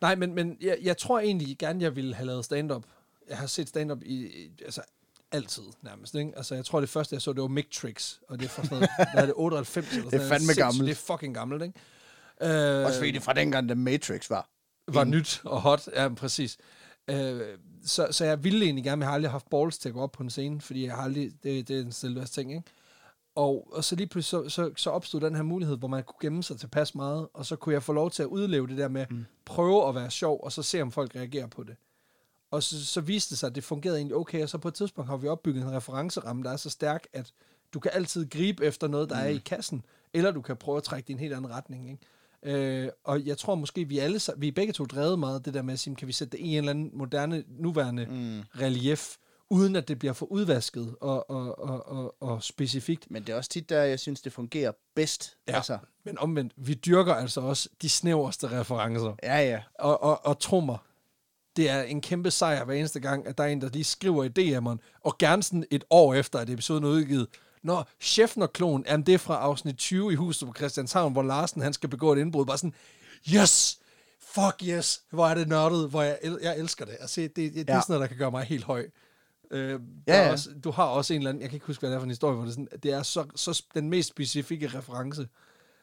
Nej, 0.00 0.14
men, 0.14 0.34
men 0.34 0.56
jeg, 0.60 0.78
jeg 0.82 0.96
tror 0.96 1.20
egentlig 1.20 1.58
gerne, 1.58 1.82
jeg 1.82 1.96
ville 1.96 2.14
have 2.14 2.26
lavet 2.26 2.44
stand-up. 2.44 2.84
Jeg 3.28 3.38
har 3.38 3.46
set 3.46 3.68
stand-up 3.68 4.02
i 4.02 4.30
altså 4.64 4.82
altid 5.32 5.62
nærmest. 5.82 6.14
Ikke? 6.14 6.32
Altså, 6.36 6.54
jeg 6.54 6.64
tror, 6.64 6.80
det 6.80 6.88
første, 6.88 7.14
jeg 7.14 7.22
så, 7.22 7.32
det 7.32 7.42
var 7.42 7.48
Mick 7.48 7.70
Tricks, 7.72 8.20
og 8.28 8.38
det 8.38 8.44
er 8.44 8.48
fra 8.48 8.64
sådan 8.64 8.76
noget, 8.76 8.90
hvad 9.12 9.22
er 9.22 9.26
det, 9.26 9.34
98 9.36 9.88
eller 9.88 10.02
sådan 10.02 10.20
Det 10.20 10.24
er 10.24 10.28
fandme 10.28 10.54
gammelt. 10.54 10.86
Det 10.86 10.90
er 10.90 11.14
fucking 11.14 11.34
gammelt, 11.34 11.62
ikke? 11.62 11.78
Øh, 12.80 12.86
Også 12.86 12.98
fordi 12.98 13.10
det 13.10 13.16
er 13.16 13.22
fra 13.22 13.32
dengang, 13.32 13.68
da 13.68 13.74
Matrix 13.74 14.30
var. 14.30 14.48
var 14.88 15.04
nyt 15.04 15.40
og 15.44 15.60
hot. 15.60 15.88
Ja, 15.96 16.08
præcis. 16.08 16.58
Øh, 17.10 17.40
så, 17.84 18.08
så 18.10 18.24
jeg 18.24 18.44
ville 18.44 18.64
egentlig 18.64 18.84
gerne, 18.84 18.96
men 18.96 19.02
jeg 19.02 19.08
har 19.08 19.14
aldrig 19.14 19.30
haft 19.30 19.50
balls 19.50 19.78
til 19.78 19.88
at 19.88 19.94
gå 19.94 20.00
op 20.00 20.12
på 20.12 20.22
en 20.22 20.30
scene, 20.30 20.60
fordi 20.60 20.84
jeg 20.84 20.94
har 20.94 21.02
aldrig, 21.02 21.32
det, 21.42 21.68
det 21.68 21.76
er 21.76 21.80
en 21.80 21.92
stille 21.92 22.24
ting, 22.26 22.50
ikke? 22.50 22.62
Og, 23.34 23.68
og 23.72 23.84
så 23.84 23.96
lige 23.96 24.06
pludselig, 24.06 24.50
så, 24.50 24.54
så, 24.54 24.70
så 24.76 24.90
opstod 24.90 25.20
den 25.20 25.34
her 25.34 25.42
mulighed, 25.42 25.76
hvor 25.76 25.88
man 25.88 26.02
kunne 26.02 26.16
gemme 26.20 26.42
sig 26.42 26.58
tilpas 26.58 26.94
meget, 26.94 27.28
og 27.34 27.46
så 27.46 27.56
kunne 27.56 27.72
jeg 27.72 27.82
få 27.82 27.92
lov 27.92 28.10
til 28.10 28.22
at 28.22 28.26
udleve 28.26 28.66
det 28.66 28.78
der 28.78 28.88
med, 28.88 29.06
mm. 29.10 29.24
prøve 29.44 29.88
at 29.88 29.94
være 29.94 30.10
sjov, 30.10 30.40
og 30.42 30.52
så 30.52 30.62
se, 30.62 30.82
om 30.82 30.92
folk 30.92 31.16
reagerer 31.16 31.46
på 31.46 31.62
det. 31.62 31.76
Og 32.52 32.62
så, 32.62 32.86
så 32.86 33.00
viste 33.00 33.30
det 33.30 33.38
sig, 33.38 33.46
at 33.46 33.54
det 33.54 33.64
fungerede 33.64 33.98
egentlig 33.98 34.16
okay, 34.16 34.42
og 34.42 34.48
så 34.48 34.58
på 34.58 34.68
et 34.68 34.74
tidspunkt 34.74 35.10
har 35.10 35.16
vi 35.16 35.28
opbygget 35.28 35.62
en 35.62 35.72
referenceramme, 35.72 36.42
der 36.42 36.50
er 36.50 36.56
så 36.56 36.70
stærk, 36.70 37.06
at 37.12 37.32
du 37.74 37.80
kan 37.80 37.90
altid 37.94 38.30
gribe 38.30 38.64
efter 38.64 38.88
noget, 38.88 39.10
der 39.10 39.16
mm. 39.16 39.22
er 39.22 39.28
i 39.28 39.40
kassen, 39.44 39.84
eller 40.12 40.30
du 40.30 40.40
kan 40.40 40.56
prøve 40.56 40.76
at 40.76 40.82
trække 40.82 41.06
det 41.06 41.10
i 41.10 41.12
en 41.12 41.18
helt 41.18 41.34
anden 41.34 41.50
retning, 41.50 41.90
ikke? 41.90 42.02
Øh, 42.42 42.88
og 43.04 43.26
jeg 43.26 43.38
tror 43.38 43.54
måske, 43.54 43.88
vi 43.88 43.98
alle 43.98 44.20
vi 44.36 44.48
er 44.48 44.52
begge 44.52 44.72
to 44.72 44.84
drevet 44.84 45.18
meget 45.18 45.44
det 45.44 45.54
der 45.54 45.62
med 45.62 45.72
at 45.72 45.80
sige, 45.80 45.96
kan 45.96 46.08
vi 46.08 46.12
sætte 46.12 46.32
det 46.32 46.44
i 46.44 46.48
en 46.48 46.58
eller 46.58 46.70
anden 46.70 46.90
moderne, 46.94 47.44
nuværende 47.48 48.06
mm. 48.06 48.60
relief, 48.60 49.16
uden 49.50 49.76
at 49.76 49.88
det 49.88 49.98
bliver 49.98 50.12
for 50.12 50.26
udvasket 50.26 50.94
og, 51.00 51.30
og, 51.30 51.58
og, 51.58 51.88
og, 51.88 52.14
og 52.20 52.42
specifikt. 52.42 53.10
Men 53.10 53.22
det 53.22 53.32
er 53.32 53.36
også 53.36 53.50
tit 53.50 53.68
der, 53.68 53.82
jeg 53.82 54.00
synes, 54.00 54.20
det 54.20 54.32
fungerer 54.32 54.72
bedst. 54.94 55.36
Ja. 55.48 55.56
Altså, 55.56 55.78
Men 56.04 56.18
omvendt, 56.18 56.52
vi 56.56 56.74
dyrker 56.74 57.14
altså 57.14 57.40
også 57.40 57.68
de 57.82 57.88
snæverste 57.88 58.60
referencer. 58.60 59.14
ja, 59.22 59.38
ja. 59.38 59.62
Og, 59.78 60.02
og, 60.02 60.26
og 60.26 60.38
tro 60.38 60.60
mig, 60.60 60.78
det 61.56 61.70
er 61.70 61.82
en 61.82 62.00
kæmpe 62.00 62.30
sejr 62.30 62.64
hver 62.64 62.74
eneste 62.74 63.00
gang, 63.00 63.26
at 63.26 63.38
der 63.38 63.44
er 63.44 63.48
en, 63.48 63.60
der 63.60 63.68
lige 63.68 63.84
skriver 63.84 64.24
i 64.24 64.28
DM'eren, 64.56 64.98
og 65.04 65.18
gerne 65.18 65.42
sådan 65.42 65.64
et 65.70 65.84
år 65.90 66.14
efter, 66.14 66.38
at 66.38 66.50
episoden 66.50 66.84
er 66.84 66.88
udgivet, 66.88 67.26
Når 67.62 67.88
Schäffner-klon, 68.02 68.82
jamen 68.86 69.06
det 69.06 69.14
er 69.14 69.18
fra 69.18 69.34
afsnit 69.36 69.76
20 69.78 70.12
i 70.12 70.14
huset 70.14 70.48
på 70.48 70.54
Christianshavn, 70.54 71.12
hvor 71.12 71.22
Larsen 71.22 71.62
han 71.62 71.72
skal 71.72 71.88
begå 71.88 72.12
et 72.12 72.18
indbrud, 72.18 72.46
bare 72.46 72.58
sådan, 72.58 72.74
yes, 73.34 73.78
fuck 74.20 74.62
yes, 74.64 75.02
hvor 75.10 75.26
er 75.26 75.34
det 75.34 75.48
nørdet, 75.48 75.90
hvor 75.90 76.02
jeg, 76.02 76.18
el- 76.22 76.38
jeg 76.42 76.58
elsker 76.58 76.84
det. 76.84 76.96
Altså, 77.00 77.20
det, 77.20 77.36
det, 77.36 77.54
det 77.54 77.70
er 77.70 77.74
Ja. 77.74 77.80
sådan 77.80 77.84
noget, 77.92 78.00
der 78.00 78.06
kan 78.06 78.16
gøre 78.16 78.30
mig 78.30 78.44
helt 78.44 78.64
høj. 78.64 78.86
Øh, 79.50 79.80
Ja, 80.06 80.22
ja. 80.24 80.30
Også, 80.30 80.50
du 80.64 80.70
har 80.70 80.84
også 80.84 81.14
en 81.14 81.18
eller 81.20 81.30
anden, 81.30 81.40
jeg 81.42 81.50
kan 81.50 81.56
ikke 81.56 81.66
huske, 81.66 81.80
hvad 81.80 81.90
det 81.90 81.94
er 81.96 82.00
for 82.00 82.04
en 82.04 82.10
historie, 82.10 82.34
hvor 82.34 82.44
det 82.44 82.50
er, 82.50 82.54
sådan, 82.54 82.68
det 82.82 82.92
er 82.92 83.02
så, 83.02 83.24
så 83.36 83.64
den 83.74 83.90
mest 83.90 84.08
specifikke 84.08 84.66
reference. 84.78 85.28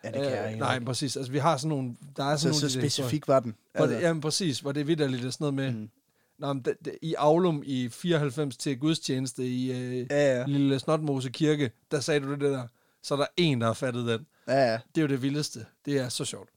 Ja, 0.04 0.08
det 0.08 0.22
kan 0.22 0.32
jeg 0.32 0.44
Øh, 0.44 0.48
ikke. 0.50 0.60
Nej, 0.60 0.80
præcis. 0.80 1.18
Altså, 1.18 1.32
vi 1.32 1.38
har 1.38 1.58
sådan 1.58 1.70
nogle, 1.70 1.96
der 2.18 2.24
er 2.24 2.36
så, 2.36 2.42
sådan 2.42 2.54
så 2.54 2.60
nogle 2.62 2.72
historier. 2.72 2.90
specifik 2.90 3.28
var 3.28 3.40
den. 3.40 3.56
Hvor 3.76 3.86
det, 3.86 3.94
Altså, 3.94 4.08
jamen 4.08 4.22
præcis, 4.22 4.60
hvor 4.60 4.72
det 4.72 4.82
er 4.82 4.86
vidderligt 4.86 5.26
er 5.26 5.30
sådan 5.30 5.44
noget 5.44 5.54
med, 5.54 5.72
Mm. 5.82 5.90
Nå, 6.38 6.54
men 6.54 6.62
det, 6.66 6.76
det, 6.86 6.98
i 7.02 7.14
Aulum 7.18 7.64
i 7.66 7.90
94 7.90 8.58
til 8.58 8.80
gudstjeneste 8.80 9.48
i 9.48 9.72
øh, 9.72 9.98
ja, 10.10 10.38
ja. 10.40 10.46
Lille 10.48 10.80
Snotmose 10.80 11.30
Kirke, 11.30 11.72
der 11.92 12.00
sagde 12.00 12.20
du 12.20 12.32
det 12.32 12.40
der. 12.42 12.68
Så 13.04 13.14
er 13.14 13.18
der 13.18 13.26
en, 13.38 13.62
der 13.62 13.68
har 13.68 13.74
fattet 13.74 14.08
den. 14.08 14.26
ja, 14.48 14.72
ja. 14.72 14.80
Det 14.96 14.98
er 14.98 15.02
jo 15.02 15.08
det 15.08 15.22
vildeste. 15.22 15.66
Det 15.86 15.98
er 15.98 16.10
så 16.10 16.26
sjovt. 16.26 16.50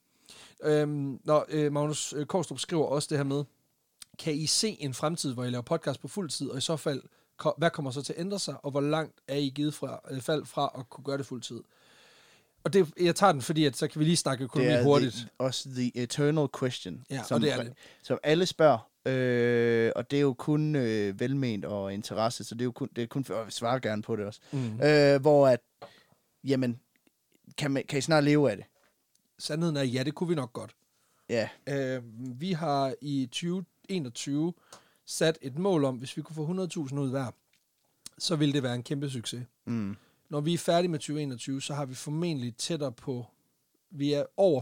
Øhm, 0.63 1.19
når 1.23 1.45
øh, 1.49 1.71
Magnus 1.73 2.13
øh, 2.17 2.25
Korstrup 2.25 2.59
skriver 2.59 2.85
også 2.85 3.07
det 3.09 3.17
her 3.17 3.23
med, 3.25 3.43
kan 4.19 4.33
I 4.35 4.45
se 4.45 4.77
en 4.79 4.93
fremtid, 4.93 5.33
hvor 5.33 5.43
I 5.43 5.49
laver 5.49 5.61
podcast 5.61 6.01
på 6.01 6.07
fuld 6.07 6.29
tid, 6.29 6.49
og 6.49 6.57
i 6.57 6.61
så 6.61 6.77
fald, 6.77 7.01
hvad 7.57 7.69
kommer 7.69 7.91
så 7.91 8.01
til 8.01 8.13
at 8.13 8.19
ændre 8.19 8.39
sig, 8.39 8.55
og 8.63 8.71
hvor 8.71 8.81
langt 8.81 9.13
er 9.27 9.35
I 9.35 9.51
givet 9.55 9.73
fra, 9.73 9.99
øh, 10.11 10.21
fald 10.21 10.45
fra 10.45 10.71
at 10.77 10.89
kunne 10.89 11.03
gøre 11.03 11.17
det 11.17 11.25
fuld 11.25 11.41
tid? 11.41 11.59
Og 12.63 12.73
det, 12.73 12.91
jeg 12.99 13.15
tager 13.15 13.31
den, 13.31 13.41
fordi 13.41 13.65
at 13.65 13.77
så 13.77 13.87
kan 13.87 13.99
vi 13.99 14.05
lige 14.05 14.17
snakke 14.17 14.43
økonomi 14.43 14.69
det 14.69 14.79
er 14.79 14.83
hurtigt. 14.83 15.13
The, 15.15 15.29
også 15.37 15.69
the 15.69 15.97
eternal 15.97 16.47
question. 16.59 17.03
Ja, 17.09 17.23
som, 17.23 17.35
og 17.35 17.41
det 17.41 17.51
er 17.53 17.63
det. 17.63 17.73
Som 18.03 18.19
alle 18.23 18.45
spørger. 18.45 18.89
Øh, 19.05 19.91
og 19.95 20.11
det 20.11 20.17
er 20.17 20.21
jo 20.21 20.33
kun 20.33 20.75
øh, 20.75 21.19
velment 21.19 21.65
og 21.65 21.93
interesse, 21.93 22.43
så 22.43 22.55
det 22.55 22.61
er 22.61 22.65
jo 22.65 22.71
kun, 22.71 22.89
det 22.95 23.01
er 23.01 23.07
kun 23.07 23.23
for, 23.23 23.33
og 23.33 23.43
jeg 23.45 23.53
svarer 23.53 23.79
gerne 23.79 24.01
på 24.01 24.15
det 24.15 24.25
også. 24.25 24.39
Mm. 24.51 24.81
Øh, 24.81 25.21
hvor 25.21 25.47
at, 25.47 25.59
jamen, 26.43 26.79
kan, 27.57 27.71
man, 27.71 27.83
kan 27.89 27.97
I 27.97 28.01
snart 28.01 28.23
leve 28.23 28.51
af 28.51 28.57
det? 28.57 28.65
Sandheden 29.39 29.77
er, 29.77 29.83
ja, 29.83 30.03
det 30.03 30.15
kunne 30.15 30.29
vi 30.29 30.35
nok 30.35 30.53
godt. 30.53 30.75
Ja, 31.29 31.49
Øh, 31.69 32.01
vi 32.39 32.51
har 32.51 32.93
i 33.01 33.25
2021 33.25 34.53
sat 35.05 35.37
et 35.41 35.57
mål 35.57 35.85
om, 35.85 35.95
hvis 35.95 36.17
vi 36.17 36.21
kunne 36.21 36.35
få 36.35 36.45
100.000 36.45 36.99
ud 36.99 37.09
hver, 37.09 37.31
så 38.17 38.35
ville 38.35 38.53
det 38.53 38.63
være 38.63 38.75
en 38.75 38.83
kæmpe 38.83 39.09
succes. 39.09 39.43
mm, 39.65 39.95
Når 40.33 40.41
vi 40.41 40.53
er 40.53 40.57
færdige 40.57 40.91
med 40.91 40.99
2021, 40.99 41.61
så 41.61 41.73
har 41.73 41.85
vi 41.85 41.95
formentlig 41.95 42.55
tættere 42.55 42.91
på, 42.91 43.25
vi 43.91 44.13
er 44.13 44.23
over 44.37 44.61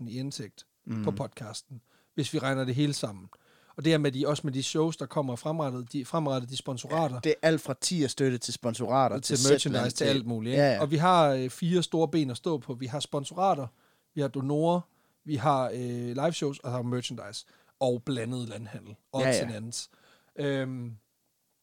500.000 0.00 0.08
i 0.08 0.18
indtægt 0.18 0.66
mm. 0.86 1.04
på 1.04 1.10
podcasten, 1.10 1.80
hvis 2.14 2.32
vi 2.32 2.38
regner 2.38 2.64
det 2.64 2.74
hele 2.74 2.92
sammen. 2.92 3.28
Og 3.76 3.84
det 3.84 3.94
er 3.94 3.98
med 3.98 4.12
de, 4.12 4.28
også 4.28 4.40
med 4.44 4.52
de 4.52 4.62
shows, 4.62 4.96
der 4.96 5.06
kommer 5.06 5.36
fremrettet, 5.36 5.92
de, 5.92 6.04
fremrettet 6.04 6.50
de 6.50 6.56
sponsorater, 6.56 7.20
det 7.20 7.30
er 7.30 7.48
alt 7.48 7.60
fra 7.60 7.74
10 7.80 8.08
støtte 8.08 8.38
til 8.38 8.54
sponsorater, 8.54 9.18
til, 9.18 9.36
til, 9.36 9.52
merchandise, 9.52 9.96
til 9.96 10.04
alt 10.04 10.26
muligt. 10.26 10.52
Ikke? 10.52 10.64
Ja, 10.64 10.72
ja. 10.72 10.80
Og 10.80 10.90
vi 10.90 10.96
har 10.96 11.28
øh, 11.28 11.50
fire 11.50 11.82
store 11.82 12.08
ben 12.08 12.30
at 12.30 12.36
stå 12.36 12.58
på. 12.58 12.74
Vi 12.74 12.86
har 12.86 13.00
sponsorater, 13.00 13.66
vi 14.14 14.20
har 14.20 14.28
donorer, 14.28 14.80
vi 15.24 15.34
har 15.34 15.70
øh, 15.74 16.08
live 16.08 16.32
shows, 16.32 16.58
og 16.58 16.72
har 16.72 16.82
merchandise, 16.82 17.46
og 17.80 18.02
blandet 18.02 18.48
landhandel, 18.48 18.94
og 19.12 19.20
Ja, 19.20 19.28
ja, 19.28 19.36
ja. 19.36 19.50
ja. 19.50 19.56
andet. 19.56 19.88
Øhm, 20.36 20.96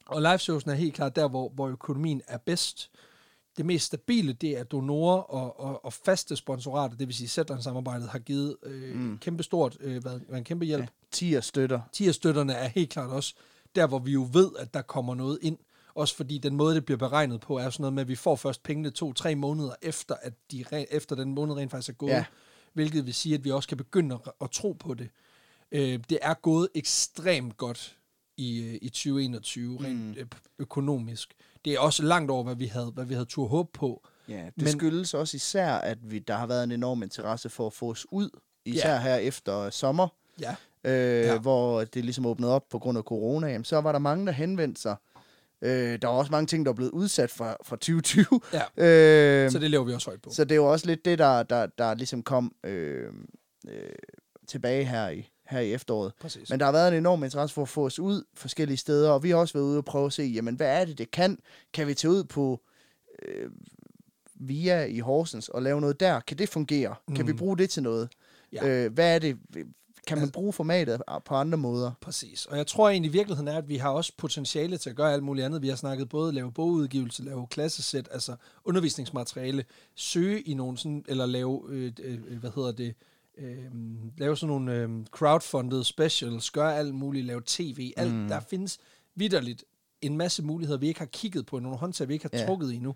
og 0.05 0.21
live 0.21 0.37
showsen 0.37 0.69
er 0.71 0.75
helt 0.75 0.93
klart 0.93 1.15
der, 1.15 1.27
hvor, 1.29 1.49
hvor 1.49 1.67
økonomien 1.67 2.21
er 2.27 2.37
bedst. 2.37 2.91
Det 3.57 3.65
mest 3.65 3.85
stabile, 3.85 4.33
det 4.33 4.57
er 4.57 4.63
donorer 4.63 5.21
og, 5.21 5.59
og, 5.59 5.85
og 5.85 5.93
faste 5.93 6.35
sponsorater, 6.35 6.97
det 6.97 7.07
vil 7.07 7.15
sige 7.15 7.27
Zetland-samarbejdet 7.27 8.09
har 8.09 8.19
givet 8.19 8.55
øh, 8.63 8.95
mm. 8.95 9.17
kæmpe 9.17 9.43
stort, 9.43 9.77
øh, 9.79 10.05
været, 10.05 10.23
været 10.27 10.37
en 10.37 10.43
kæmpe 10.43 10.65
hjælp. 10.65 10.83
Ja, 10.83 10.87
10 11.11 11.41
støtter. 11.41 11.81
Tierstøtterne 11.93 12.53
er 12.53 12.67
helt 12.67 12.89
klart 12.89 13.09
også 13.09 13.35
der, 13.75 13.87
hvor 13.87 13.99
vi 13.99 14.11
jo 14.11 14.29
ved, 14.33 14.51
at 14.59 14.73
der 14.73 14.81
kommer 14.81 15.15
noget 15.15 15.39
ind. 15.41 15.57
Også 15.95 16.15
fordi 16.15 16.37
den 16.37 16.55
måde, 16.55 16.75
det 16.75 16.85
bliver 16.85 16.97
beregnet 16.97 17.41
på, 17.41 17.57
er 17.57 17.69
sådan 17.69 17.81
noget 17.81 17.93
med, 17.93 18.01
at 18.01 18.07
vi 18.07 18.15
får 18.15 18.35
først 18.35 18.63
pengene 18.63 18.91
to-tre 18.91 19.35
måneder 19.35 19.75
efter, 19.81 20.15
at 20.21 20.33
de 20.51 20.65
re- 20.73 20.95
efter 20.95 21.15
den 21.15 21.33
måned 21.33 21.55
rent 21.55 21.71
faktisk 21.71 21.89
er 21.89 21.93
gået. 21.93 22.11
Ja. 22.11 22.25
Hvilket 22.73 23.05
vil 23.05 23.13
sige, 23.13 23.35
at 23.35 23.43
vi 23.43 23.51
også 23.51 23.69
kan 23.69 23.77
begynde 23.77 24.19
at, 24.25 24.31
at 24.41 24.51
tro 24.51 24.71
på 24.71 24.93
det. 24.93 25.09
Øh, 25.71 25.99
det 26.09 26.19
er 26.21 26.33
gået 26.33 26.69
ekstremt 26.75 27.57
godt 27.57 27.97
i, 28.37 28.61
øh, 28.61 28.79
i 28.81 28.89
2021, 28.89 29.79
rent 29.83 30.17
mm. 30.17 30.27
økonomisk. 30.59 31.33
Det 31.65 31.73
er 31.73 31.79
også 31.79 32.03
langt 32.03 32.31
over, 32.31 32.43
hvad 32.43 32.55
vi 32.55 32.65
havde, 32.65 32.91
hvad 32.93 33.05
vi 33.05 33.13
havde 33.13 33.25
tur 33.25 33.47
håb 33.47 33.69
på. 33.73 34.07
Ja, 34.29 34.45
det 34.45 34.53
Men- 34.63 34.67
skyldes 34.67 35.13
også 35.13 35.37
især, 35.37 35.71
at 35.73 35.97
vi, 36.11 36.19
der 36.19 36.33
har 36.35 36.47
været 36.47 36.63
en 36.63 36.71
enorm 36.71 37.03
interesse 37.03 37.49
for 37.49 37.67
at 37.67 37.73
få 37.73 37.89
os 37.91 38.05
ud, 38.11 38.29
især 38.65 38.93
Ja. 38.93 38.99
her 39.01 39.15
efter 39.15 39.69
sommer, 39.69 40.07
Ja. 40.41 40.55
øh, 40.83 40.91
Ja. 41.25 41.31
ja. 41.33 41.37
hvor 41.39 41.83
det 41.83 42.03
ligesom 42.05 42.25
åbnede 42.25 42.51
op 42.53 42.69
på 42.69 42.79
grund 42.79 42.97
af 42.97 43.03
corona. 43.03 43.47
Jamen, 43.47 43.65
så 43.65 43.81
var 43.81 43.91
der 43.91 43.99
mange, 43.99 44.25
der 44.25 44.31
henvendte 44.31 44.81
sig. 44.81 44.95
Øh, 45.61 45.99
der 46.01 46.07
var 46.07 46.13
også 46.15 46.31
mange 46.31 46.47
ting, 46.47 46.65
der 46.65 46.71
er 46.71 46.75
blevet 46.75 46.91
udsat 46.91 47.31
fra, 47.31 47.57
fra 47.63 47.75
2020. 47.75 48.25
ja. 48.53 48.61
Øh, 49.45 49.51
Så 49.51 49.59
det 49.59 49.71
lever 49.71 49.83
vi 49.83 49.93
også 49.93 50.09
højt 50.09 50.21
på. 50.21 50.29
så 50.33 50.43
det 50.43 50.51
er 50.51 50.55
jo 50.55 50.71
også 50.71 50.85
lidt 50.87 51.05
det, 51.05 51.19
der, 51.19 51.43
der, 51.43 51.65
der 51.65 51.93
ligesom 51.93 52.23
kom 52.23 52.55
øh, 52.63 53.13
øh, 53.69 53.89
tilbage 54.47 54.85
her 54.85 55.09
i, 55.09 55.29
her 55.47 55.59
i 55.59 55.73
efteråret. 55.73 56.13
Præcis. 56.21 56.49
Men 56.49 56.59
der 56.59 56.65
har 56.65 56.71
været 56.71 56.87
en 56.87 56.93
enorm 56.97 57.23
interesse 57.23 57.53
for 57.53 57.61
at 57.61 57.69
få 57.69 57.85
os 57.85 57.99
ud 57.99 58.23
forskellige 58.33 58.77
steder, 58.77 59.09
og 59.11 59.23
vi 59.23 59.29
har 59.29 59.37
også 59.37 59.53
været 59.53 59.65
ude 59.65 59.77
og 59.77 59.85
prøve 59.85 60.05
at 60.05 60.13
se, 60.13 60.23
jamen, 60.23 60.55
hvad 60.55 60.81
er 60.81 60.85
det, 60.85 60.97
det 60.97 61.11
kan? 61.11 61.39
Kan 61.73 61.87
vi 61.87 61.93
tage 61.93 62.11
ud 62.11 62.23
på 62.23 62.61
øh, 63.21 63.51
via 64.35 64.85
i 64.85 64.99
Horsens 64.99 65.49
og 65.49 65.61
lave 65.61 65.81
noget 65.81 65.99
der? 65.99 66.19
Kan 66.19 66.37
det 66.37 66.49
fungere? 66.49 66.95
Mm. 67.07 67.15
Kan 67.15 67.27
vi 67.27 67.31
Mm. 67.31 67.37
bruge 67.37 67.57
det 67.57 67.69
til 67.69 67.83
noget? 67.83 68.09
Ja. 68.53 68.67
Øh, 68.67 68.93
hvad 68.93 69.15
er 69.15 69.19
det? 69.19 69.37
Kan 70.07 70.17
man 70.17 70.21
Altså- 70.23 70.33
bruge 70.33 70.53
formatet 70.53 71.01
på 71.25 71.35
andre 71.35 71.57
måder? 71.57 71.91
Præcis. 72.01 72.45
Og 72.45 72.57
jeg 72.57 72.67
tror 72.67 72.89
egentlig, 72.89 73.13
virkeligheden 73.13 73.47
er, 73.47 73.57
at 73.57 73.69
vi 73.69 73.75
har 73.77 73.89
også 73.89 74.13
potentiale 74.17 74.77
til 74.77 74.89
at 74.89 74.95
gøre 74.95 75.13
alt 75.13 75.23
muligt 75.23 75.45
andet. 75.45 75.61
Vi 75.61 75.69
har 75.69 75.75
snakket 75.75 76.09
både 76.09 76.31
lave 76.33 76.51
bogudgivelse, 76.51 77.23
lave 77.23 77.47
klassesæt, 77.47 78.07
altså 78.11 78.35
undervisningsmateriale, 78.65 79.65
søge 79.95 80.41
i 80.41 80.53
nogle 80.53 80.77
sådan, 80.77 81.05
eller 81.07 81.25
lave, 81.25 81.63
øh, 81.69 81.91
øh, 82.03 82.37
hvad 82.39 82.51
hedder 82.55 82.71
det, 82.71 82.87
øh, 82.87 82.93
lave 84.17 84.37
sådan 84.37 84.47
nogle 84.53 84.75
øh, 84.75 85.05
crowdfunded 85.11 85.83
specials, 85.83 86.51
gøre 86.51 86.77
alt 86.77 86.95
muligt, 86.95 87.25
lave 87.25 87.41
tv, 87.45 87.93
alt. 87.97 88.13
Mm. 88.13 88.27
Der 88.27 88.39
findes 88.39 88.77
vidderligt 89.15 89.63
en 90.01 90.17
masse 90.17 90.43
muligheder, 90.43 90.79
vi 90.79 90.87
ikke 90.87 90.99
har 90.99 91.05
kigget 91.05 91.45
på, 91.45 91.59
nogle 91.59 91.77
håndtag, 91.77 92.07
vi 92.07 92.13
ikke 92.13 92.29
har 92.31 92.39
Ja. 92.39 92.45
trukket 92.45 92.71
i 92.71 92.75
endnu. 92.75 92.95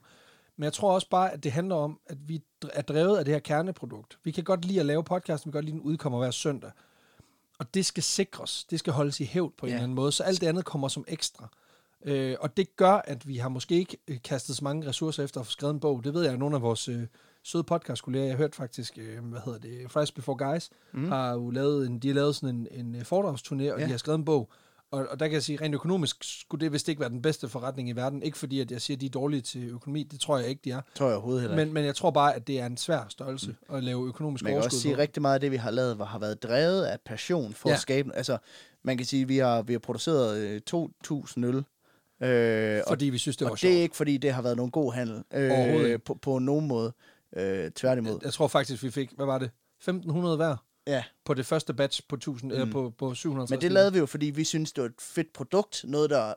Men 0.58 0.64
jeg 0.64 0.74
tror 0.74 0.94
også 0.94 1.10
bare, 1.10 1.32
at 1.34 1.44
det 1.44 1.52
handler 1.52 1.76
om, 1.76 2.00
at 2.06 2.18
vi 2.28 2.42
er 2.74 2.82
drevet 2.82 3.18
af 3.18 3.26
det 3.26 3.34
her 3.34 3.40
kerneprodukt. 3.40 4.20
Vi 4.24 4.32
kan 4.32 4.44
godt 4.44 4.66
lide 4.66 4.80
at 4.80 4.86
lave 4.86 5.04
podcast, 5.04 5.46
vi 5.46 5.52
kan 5.52 5.58
godt 5.58 5.66
lide, 5.66 5.76
at 5.78 5.82
den 5.82 5.92
udkommer 5.92 6.20
hver 6.20 6.32
søndag. 6.32 6.72
Og 7.60 7.74
det 7.74 7.86
skal 7.86 8.04
sikres. 8.04 8.64
Det 8.70 8.80
skal 8.80 8.94
holdes 8.94 9.20
i 9.20 9.26
hævd 9.26 9.54
på 9.58 9.66
en 9.66 9.70
Ja. 9.70 9.76
eller 9.76 9.84
anden 9.84 9.96
måde, 9.96 10.12
så 10.12 10.24
alt 10.24 10.42
det 10.42 10.48
andet 10.48 10.66
kommer 10.66 10.88
som 10.88 11.06
ekstra. 11.08 11.48
Øh, 12.06 12.36
og 12.40 12.58
det 12.58 12.76
gør, 12.76 12.92
at 12.94 13.28
vi 13.28 13.38
har 13.38 13.50
måske 13.50 13.76
ikke 13.76 13.98
øh, 14.08 14.18
kastet 14.24 14.56
så 14.56 14.64
mange 14.64 14.88
ressourcer 14.88 15.24
efter 15.24 15.40
at 15.40 15.46
få 15.46 15.52
skrevet 15.52 15.74
en 15.74 15.80
bog. 15.80 16.04
Det 16.04 16.14
ved 16.14 16.24
jeg, 16.24 16.34
at 16.34 16.40
nogle 16.40 16.56
af 16.56 16.62
vores 16.62 16.88
øh, 16.88 17.04
søde 17.50 17.64
podcastkolleger, 17.64 18.26
jeg 18.26 18.34
har 18.34 18.38
hørt 18.38 18.56
faktisk, 18.56 18.98
øh, 18.98 19.26
hvad 19.26 19.40
hedder 19.46 19.60
det, 19.60 19.92
Fridays 19.92 20.12
Before 20.12 20.52
Guys, 20.52 20.70
mm. 20.94 21.08
har 21.08 21.34
jo 21.34 21.50
lavet 21.50 21.88
en, 21.88 22.00
de 22.00 22.08
har 22.08 22.16
lavet 22.16 22.36
sådan 22.36 22.56
en, 22.56 22.68
en 22.72 22.96
øh, 22.96 23.02
foredragsturné, 23.02 23.74
og 23.74 23.80
Ja. 23.80 23.86
de 23.86 23.92
har 23.92 23.98
skrevet 23.98 24.18
en 24.20 24.26
bog. 24.26 24.50
Og, 24.92 25.08
og 25.10 25.20
der 25.20 25.28
kan 25.28 25.34
jeg 25.34 25.44
sige, 25.44 25.58
rent 25.62 25.76
økonomisk 25.76 26.18
skulle 26.24 26.66
det 26.66 26.74
vist 26.74 26.90
ikke 26.90 27.02
være 27.02 27.10
den 27.10 27.22
bedste 27.22 27.50
forretning 27.50 27.90
i 27.90 27.92
verden. 27.92 28.24
Ikke 28.24 28.38
fordi, 28.38 28.60
at 28.60 28.72
jeg 28.72 28.82
siger, 28.82 28.98
at 28.98 29.02
de 29.02 29.06
er 29.06 29.10
dårlige 29.10 29.42
til 29.42 29.70
økonomi. 29.70 30.04
Det 30.04 30.20
tror 30.20 30.38
jeg 30.38 30.48
ikke, 30.48 30.62
de 30.66 30.72
er. 30.72 30.82
Tror 30.96 31.06
jeg 31.06 31.16
overhovedet 31.16 31.42
heller 31.42 31.58
ikke. 31.58 31.66
Men, 31.66 31.74
men 31.74 31.86
jeg 31.86 31.96
tror 31.96 32.12
bare, 32.12 32.36
at 32.36 32.48
det 32.48 32.60
er 32.60 32.66
en 32.66 32.78
svær 32.78 33.06
størrelse 33.10 33.56
mm. 33.70 33.76
at 33.76 33.84
lave 33.84 34.08
økonomisk 34.08 34.44
Man 34.44 34.52
kan 34.52 34.56
overskud 34.58 34.68
også 34.68 34.82
sige, 34.82 34.92
at 34.94 34.98
rigtig 34.98 35.22
meget 35.22 35.34
af 35.34 35.40
det, 35.42 35.52
vi 35.52 35.56
har 35.58 35.72
lavet, 35.72 36.08
har 36.08 36.20
været 36.20 36.44
drevet 36.44 36.84
af 36.84 36.98
passion 37.06 37.54
for 37.54 37.70
ja. 37.70 37.76
At 37.76 37.82
skabe... 37.82 38.16
Altså, 38.16 38.38
man 38.84 38.98
kan 38.98 39.06
sige, 39.06 39.22
at 39.22 39.30
vi 39.30 39.38
har, 39.38 39.62
vi 39.62 39.74
har 39.74 39.80
produceret 39.80 40.38
øh, 40.38 40.62
2.000 40.74 41.46
øl. 41.46 41.64
Øh, 42.22 42.82
og 42.86 42.92
Fordi 42.92 43.06
vi 43.06 43.18
synes, 43.18 43.38
det 43.38 43.46
var 43.46 43.52
og 43.52 43.60
sjovt. 43.60 43.72
det 43.72 43.78
er 43.78 43.82
ikke, 43.82 43.96
fordi 43.96 44.18
det 44.18 44.34
har 44.34 44.42
været 44.42 44.58
nogen 44.58 44.72
god 44.72 44.94
handel. 44.94 45.24
Øh, 45.34 46.00
på, 46.06 46.14
på 46.14 46.40
nogen 46.40 46.68
måde. 46.68 46.94
Øh, 47.36 47.72
tværtimod. 47.72 48.20
Jeg 48.24 48.34
tror 48.34 48.48
faktisk, 48.48 48.84
vi 48.84 48.92
fik, 48.92 49.12
hvad 49.16 49.26
var 49.26 49.40
det? 49.40 49.52
1500 49.80 50.36
hver 50.38 50.56
Ja, 50.88 51.04
på 51.26 51.34
det 51.34 51.46
første 51.46 51.74
batch 51.74 52.02
på 52.10 52.16
1000 52.16 52.52
mm. 52.52 52.60
eller 52.60 52.72
på, 52.72 52.94
på 52.98 53.14
750. 53.14 53.52
men 53.52 53.62
det 53.62 53.72
lavede 53.72 53.94
vi 53.94 54.00
jo, 54.00 54.06
fordi 54.06 54.26
vi 54.26 54.44
synes 54.44 54.72
det 54.72 54.82
var 54.82 54.90
et 54.90 55.02
fedt 55.02 55.34
produkt. 55.34 55.82
Noget, 55.88 56.10
der 56.10 56.28
øh, 56.30 56.34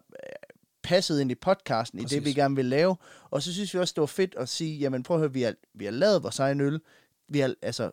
passede 0.82 1.20
ind 1.20 1.30
i 1.30 1.34
podcasten, 1.34 1.98
i 1.98 2.02
det, 2.02 2.08
Præcis. 2.08 2.24
vi 2.24 2.32
gerne 2.32 2.56
ville 2.56 2.68
lave. 2.68 2.96
Og 3.30 3.42
så 3.42 3.52
synes 3.52 3.74
vi 3.74 3.78
også, 3.78 3.92
det 3.96 4.00
var 4.00 4.06
fedt 4.06 4.34
at 4.38 4.48
sige, 4.48 4.78
jamen 4.78 5.02
prøv 5.02 5.16
at 5.16 5.20
høre, 5.20 5.32
vi 5.32 5.42
har, 5.42 5.54
vi 5.74 5.84
har 5.84 5.92
lavet 5.92 6.22
vores 6.22 6.38
egen 6.38 6.60
øl, 6.60 6.80
vi 7.28 7.38
har, 7.38 7.54
altså, 7.62 7.90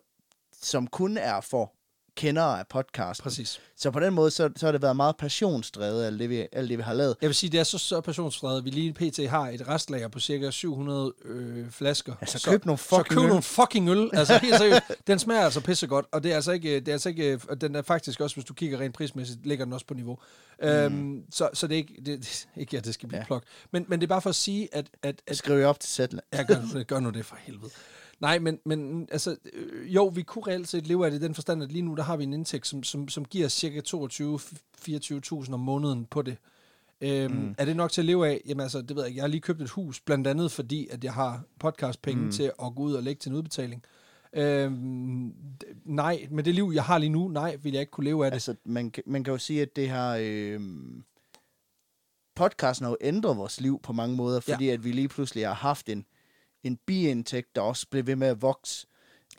som 0.62 0.88
kun 0.88 1.18
er 1.18 1.42
for 1.42 1.74
kendere 2.16 2.60
af 2.60 2.68
podcasten. 2.68 3.24
Præcis. 3.24 3.60
Så 3.78 3.92
på 3.92 4.00
den 4.00 4.14
måde, 4.14 4.32
så, 4.32 4.50
så 4.56 4.66
har 4.68 4.72
det 4.72 4.82
været 4.82 4.96
meget 4.96 5.18
passionsdrevet, 5.18 6.06
alt 6.06 6.20
det, 6.20 6.30
vi, 6.30 6.48
alt 6.52 6.70
det, 6.70 6.78
vi 6.78 6.84
har 6.84 6.94
lavet. 6.94 7.16
Jeg 7.22 7.28
vil 7.28 7.36
sige, 7.36 7.50
det 7.50 7.60
er 7.60 7.64
så, 7.64 7.78
så 7.78 8.02
passionsfredet, 8.02 8.58
at 8.58 8.66
vi 8.66 8.70
lige 8.70 8.94
pt. 8.94 9.30
har 9.30 9.50
et 9.50 9.68
restlager 9.68 10.08
på 10.08 10.20
cirka 10.20 10.52
700 10.52 11.14
øh, 11.26 11.72
flasker. 11.72 12.14
Altså, 12.22 12.40
så, 12.40 12.50
køb 12.52 12.66
nogle 12.66 12.80
så 12.80 12.84
fucking 12.86 13.08
køb 13.08 13.18
øl. 13.18 13.28
nogle 13.28 13.42
fucking 13.44 13.90
øl. 13.90 14.10
Altså 14.20 14.38
helt 14.38 14.58
seriøst, 14.58 14.82
den 15.08 15.20
smager 15.20 15.42
altså 15.42 15.62
pissegodt, 15.62 16.06
og 16.12 16.24
det 16.24 16.32
er 16.32 16.36
altså 16.36 16.52
ikke, 16.52 16.76
det 16.80 16.88
er 16.88 16.92
altså 16.92 17.10
ikke, 17.10 17.40
og 17.50 17.62
den 17.62 17.76
er 17.76 17.82
faktisk 17.82 18.22
også, 18.22 18.36
hvis 18.36 18.46
du 18.46 18.54
kigger 18.54 18.80
rent 18.80 18.96
prismæssigt, 18.96 19.46
ligger 19.46 19.66
den 19.66 19.74
også 19.74 19.86
på 19.86 19.94
niveau. 19.94 20.18
Mm. 20.62 20.68
Øhm, 20.68 21.24
så, 21.32 21.50
så 21.54 21.68
det 21.68 21.74
er 21.74 21.78
ikke, 21.78 21.94
det, 22.06 22.48
ikke 22.62 22.78
at 22.78 22.86
det 22.86 22.94
skal 22.94 23.08
blive 23.10 23.20
Ja. 23.20 23.26
plok. 23.26 23.44
Men, 23.72 23.86
men 23.88 24.00
det 24.00 24.06
er 24.06 24.10
bare 24.10 24.22
for 24.22 24.30
at 24.30 24.36
sige, 24.36 24.70
at, 24.72 24.86
at, 25.04 25.22
at 25.28 25.38
Skriv 25.38 25.66
op 25.66 25.80
til 25.80 25.90
Zetland. 25.90 26.24
Ja, 26.34 26.44
gør 26.44 26.56
det, 26.74 26.88
gør 26.88 27.00
nu 27.00 27.10
det 27.10 27.26
for 27.26 27.38
helvede. 27.42 27.70
Nej, 28.20 28.40
men, 28.40 28.60
men 28.66 29.08
altså, 29.12 29.36
øh, 29.54 29.96
jo, 29.96 30.08
vi 30.08 30.22
kunne 30.22 30.48
reelt 30.48 30.68
set 30.68 30.88
leve 30.88 31.06
af 31.06 31.12
det 31.12 31.22
i 31.22 31.24
den 31.24 31.36
forstand, 31.36 31.64
at 31.64 31.72
lige 31.72 31.82
nu, 31.82 31.96
der 31.96 32.04
har 32.04 32.18
vi 32.18 32.24
en 32.24 32.34
indtægt, 32.34 32.68
som, 32.68 32.84
som, 32.84 33.08
som 33.08 33.26
giver 33.26 33.48
cirka 33.48 33.82
22-24.000 35.46 35.54
om 35.54 35.60
måneden 35.60 36.06
på 36.06 36.22
det. 36.22 36.38
Øhm, 37.02 37.36
mm. 37.36 37.56
Er 37.58 37.66
det 37.66 37.76
nok 37.76 37.92
til 37.92 38.02
at 38.02 38.06
leve 38.06 38.28
af? 38.28 38.42
Jamen 38.46 38.62
altså, 38.62 38.82
det 38.82 38.96
ved 38.96 39.04
jeg 39.04 39.08
ikke. 39.08 39.18
Jeg 39.18 39.24
har 39.24 39.28
lige 39.28 39.42
købt 39.42 39.62
et 39.62 39.70
hus, 39.70 40.00
blandt 40.00 40.28
andet 40.28 40.52
fordi, 40.52 40.88
at 40.92 41.04
jeg 41.04 41.14
har 41.14 41.44
podcastpenge 41.60 42.24
mm. 42.24 42.32
til 42.32 42.44
at 42.44 42.76
gå 42.76 42.84
ud 42.84 42.94
og 42.94 43.04
lægge 43.04 43.20
til 43.20 43.30
en 43.30 43.36
udbetaling. 43.36 43.84
Øhm, 44.34 45.34
nej, 45.86 46.28
med 46.32 46.44
det 46.44 46.56
liv, 46.56 46.72
jeg 46.74 46.84
har 46.84 46.98
lige 46.98 47.10
nu, 47.10 47.28
nej, 47.28 47.56
vil 47.56 47.72
jeg 47.74 47.82
ikke 47.82 47.92
kunne 47.92 48.04
leve 48.04 48.26
af 48.26 48.32
det. 48.32 48.36
Altså, 48.36 48.56
man, 48.64 48.94
man 49.06 49.24
kan 49.24 49.32
jo 49.32 49.38
sige, 49.38 49.62
at 49.62 49.76
det 49.76 49.90
har... 49.90 50.18
Øh, 50.22 50.62
podcasten 52.36 52.84
har 52.84 52.92
jo 52.92 52.98
ændret 53.02 53.38
vores 53.38 53.62
liv 53.62 53.80
på 53.84 53.94
mange 53.94 54.16
måder, 54.16 54.40
fordi 54.40 54.66
ja. 54.66 54.74
at 54.74 54.84
vi 54.84 54.92
lige 54.92 55.08
pludselig 55.08 55.48
har 55.48 55.54
haft 55.54 55.90
en, 55.90 56.06
en 56.64 56.78
biindtægt, 56.86 57.56
der 57.56 57.62
også 57.62 57.88
blev 57.92 58.08
ved 58.08 58.16
med 58.16 58.28
at 58.28 58.42
vokse. 58.42 58.88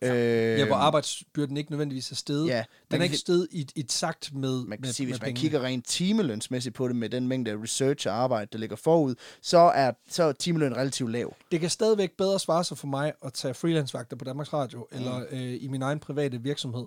Øh, 0.03 0.11
Ja, 0.59 0.67
hvor 0.67 0.77
arbejdsbyrden 0.77 1.57
ikke 1.57 1.71
nødvendigvis 1.71 2.11
er 2.11 2.15
steget. 2.15 2.49
Ja, 2.49 2.65
den 2.91 3.01
er 3.01 3.05
ikke 3.05 3.17
steget 3.17 3.49
i, 3.51 3.69
i 3.75 3.83
takt 3.83 4.35
med 4.35 4.65
man 4.65 4.79
kan 4.79 4.87
med, 4.87 4.93
sige, 4.93 5.07
med 5.07 5.13
hvis 5.13 5.21
man 5.21 5.27
pengene. 5.27 5.41
kigger 5.41 5.63
rent 5.63 5.87
timelønsmæssigt 5.87 6.75
på 6.75 6.89
det, 6.89 6.97
med 6.97 7.09
den 7.11 7.29
mængde 7.29 7.51
af 7.51 7.57
research 7.63 8.09
og 8.09 8.15
arbejde, 8.15 8.49
der 8.53 8.59
ligger 8.59 8.77
forud, 8.77 9.15
så 9.43 9.59
er, 9.59 9.93
så 10.09 10.23
er 10.23 10.33
timeløn 10.33 10.77
relativt 10.77 11.11
lav. 11.13 11.35
Det 11.53 11.61
kan 11.61 11.71
stadigvæk 11.71 12.17
bedre 12.17 12.41
svare 12.41 12.65
sig 12.65 12.79
for 12.79 12.87
mig 12.87 13.13
at 13.25 13.33
tage 13.33 13.55
freelancevagter 13.55 14.17
på 14.17 14.25
Danmarks 14.25 14.53
Radio, 14.53 14.89
mm. 14.93 14.99
eller 14.99 15.25
øh, 15.31 15.63
i 15.63 15.69
min 15.69 15.83
egen 15.83 15.99
private 15.99 16.43
virksomhed, 16.43 16.87